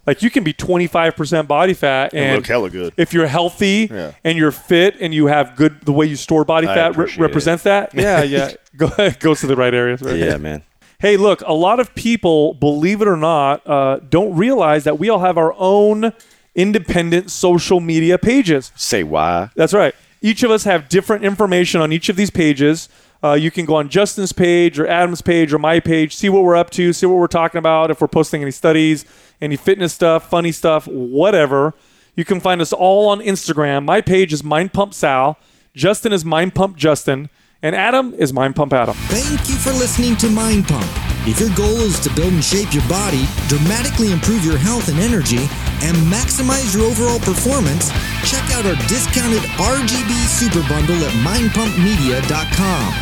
Like 0.07 0.23
you 0.23 0.29
can 0.31 0.43
be 0.45 0.53
25% 0.53 1.47
body 1.47 1.73
fat 1.73 2.13
and, 2.13 2.37
look 2.37 2.47
hella 2.47 2.69
good. 2.69 2.93
If 2.97 3.13
you're 3.13 3.27
healthy 3.27 3.89
Yeah. 3.91 4.13
and 4.23 4.37
you're 4.37 4.53
fit 4.53 4.95
and 5.01 5.13
you 5.13 5.27
have 5.27 5.55
good, 5.57 5.81
the 5.81 5.91
way 5.91 6.05
you 6.05 6.15
store 6.15 6.45
body 6.45 6.65
I 6.67 6.73
fat 6.73 6.85
re- 6.87 6.91
appreciate 7.03 7.19
it. 7.19 7.21
represents 7.27 7.63
that. 7.63 7.93
Yeah, 7.93 8.23
yeah. 8.23 8.51
Go, 8.77 8.89
goes 9.19 9.41
to 9.41 9.47
the 9.47 9.55
right 9.57 9.73
areas. 9.73 10.01
Right? 10.01 10.15
Yeah, 10.15 10.37
man. 10.47 10.63
Hey, 10.99 11.17
look, 11.17 11.41
a 11.41 11.53
lot 11.53 11.79
of 11.79 11.93
people, 11.93 12.53
believe 12.55 13.01
it 13.01 13.07
or 13.07 13.17
not, 13.17 13.67
uh, 13.67 13.99
don't 14.09 14.35
realize 14.35 14.85
that 14.85 14.97
we 14.97 15.09
all 15.09 15.19
have 15.19 15.37
our 15.37 15.53
own 15.57 16.13
independent 16.55 17.29
social 17.29 17.79
media 17.79 18.17
pages. 18.17 18.71
Say 18.75 19.03
why? 19.03 19.49
That's 19.55 19.73
right. 19.73 19.93
Each 20.21 20.41
of 20.43 20.49
us 20.51 20.63
have 20.63 20.89
different 20.89 21.23
information 21.23 21.81
on 21.81 21.91
each 21.91 22.09
of 22.09 22.15
these 22.15 22.31
pages. 22.31 22.89
Uh, 23.23 23.33
you 23.33 23.51
can 23.51 23.65
go 23.65 23.75
on 23.75 23.89
Justin's 23.89 24.31
page 24.31 24.79
or 24.79 24.87
Adam's 24.87 25.21
page 25.21 25.53
or 25.53 25.59
my 25.59 25.79
page, 25.79 26.15
see 26.15 26.29
what 26.29 26.43
we're 26.43 26.55
up 26.55 26.69
to, 26.71 26.93
see 26.93 27.05
what 27.05 27.17
we're 27.17 27.27
talking 27.27 27.59
about, 27.59 27.91
if 27.91 28.01
we're 28.01 28.07
posting 28.07 28.41
any 28.41 28.51
studies, 28.51 29.05
any 29.41 29.55
fitness 29.55 29.93
stuff, 29.93 30.29
funny 30.29 30.51
stuff, 30.51 30.87
whatever. 30.87 31.73
You 32.15 32.25
can 32.25 32.39
find 32.39 32.61
us 32.61 32.73
all 32.73 33.09
on 33.09 33.19
Instagram. 33.19 33.85
My 33.85 34.01
page 34.01 34.33
is 34.33 34.43
Mind 34.43 34.73
Pump 34.73 34.93
Sal. 34.93 35.37
Justin 35.75 36.11
is 36.11 36.25
Mind 36.25 36.55
Pump 36.55 36.75
Justin. 36.75 37.29
And 37.61 37.75
Adam 37.75 38.13
is 38.13 38.33
Mind 38.33 38.55
Pump 38.55 38.73
Adam. 38.73 38.95
Thank 39.09 39.49
you 39.49 39.55
for 39.55 39.71
listening 39.71 40.15
to 40.17 40.29
Mind 40.29 40.67
Pump. 40.67 40.85
If 41.27 41.39
your 41.41 41.49
goal 41.55 41.81
is 41.81 41.99
to 42.01 42.13
build 42.13 42.31
and 42.31 42.43
shape 42.43 42.73
your 42.73 42.87
body, 42.87 43.25
dramatically 43.49 44.11
improve 44.13 44.45
your 44.45 44.57
health 44.57 44.87
and 44.87 44.99
energy, 44.99 45.43
and 45.83 45.97
maximize 46.07 46.73
your 46.73 46.85
overall 46.85 47.19
performance, 47.19 47.89
check 48.23 48.45
out 48.53 48.65
our 48.65 48.77
discounted 48.87 49.41
RGB 49.59 50.13
Super 50.29 50.61
Bundle 50.69 50.95
at 51.03 51.11
mindpumpmedia.com. 51.25 52.93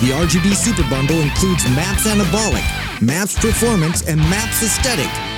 The 0.00 0.10
RGB 0.10 0.54
Super 0.54 0.88
Bundle 0.88 1.20
includes 1.20 1.64
MAPS 1.76 2.06
Anabolic, 2.06 2.64
MAPS 3.02 3.38
Performance, 3.38 4.02
and 4.08 4.18
MAPS 4.30 4.62
Aesthetic, 4.62 5.10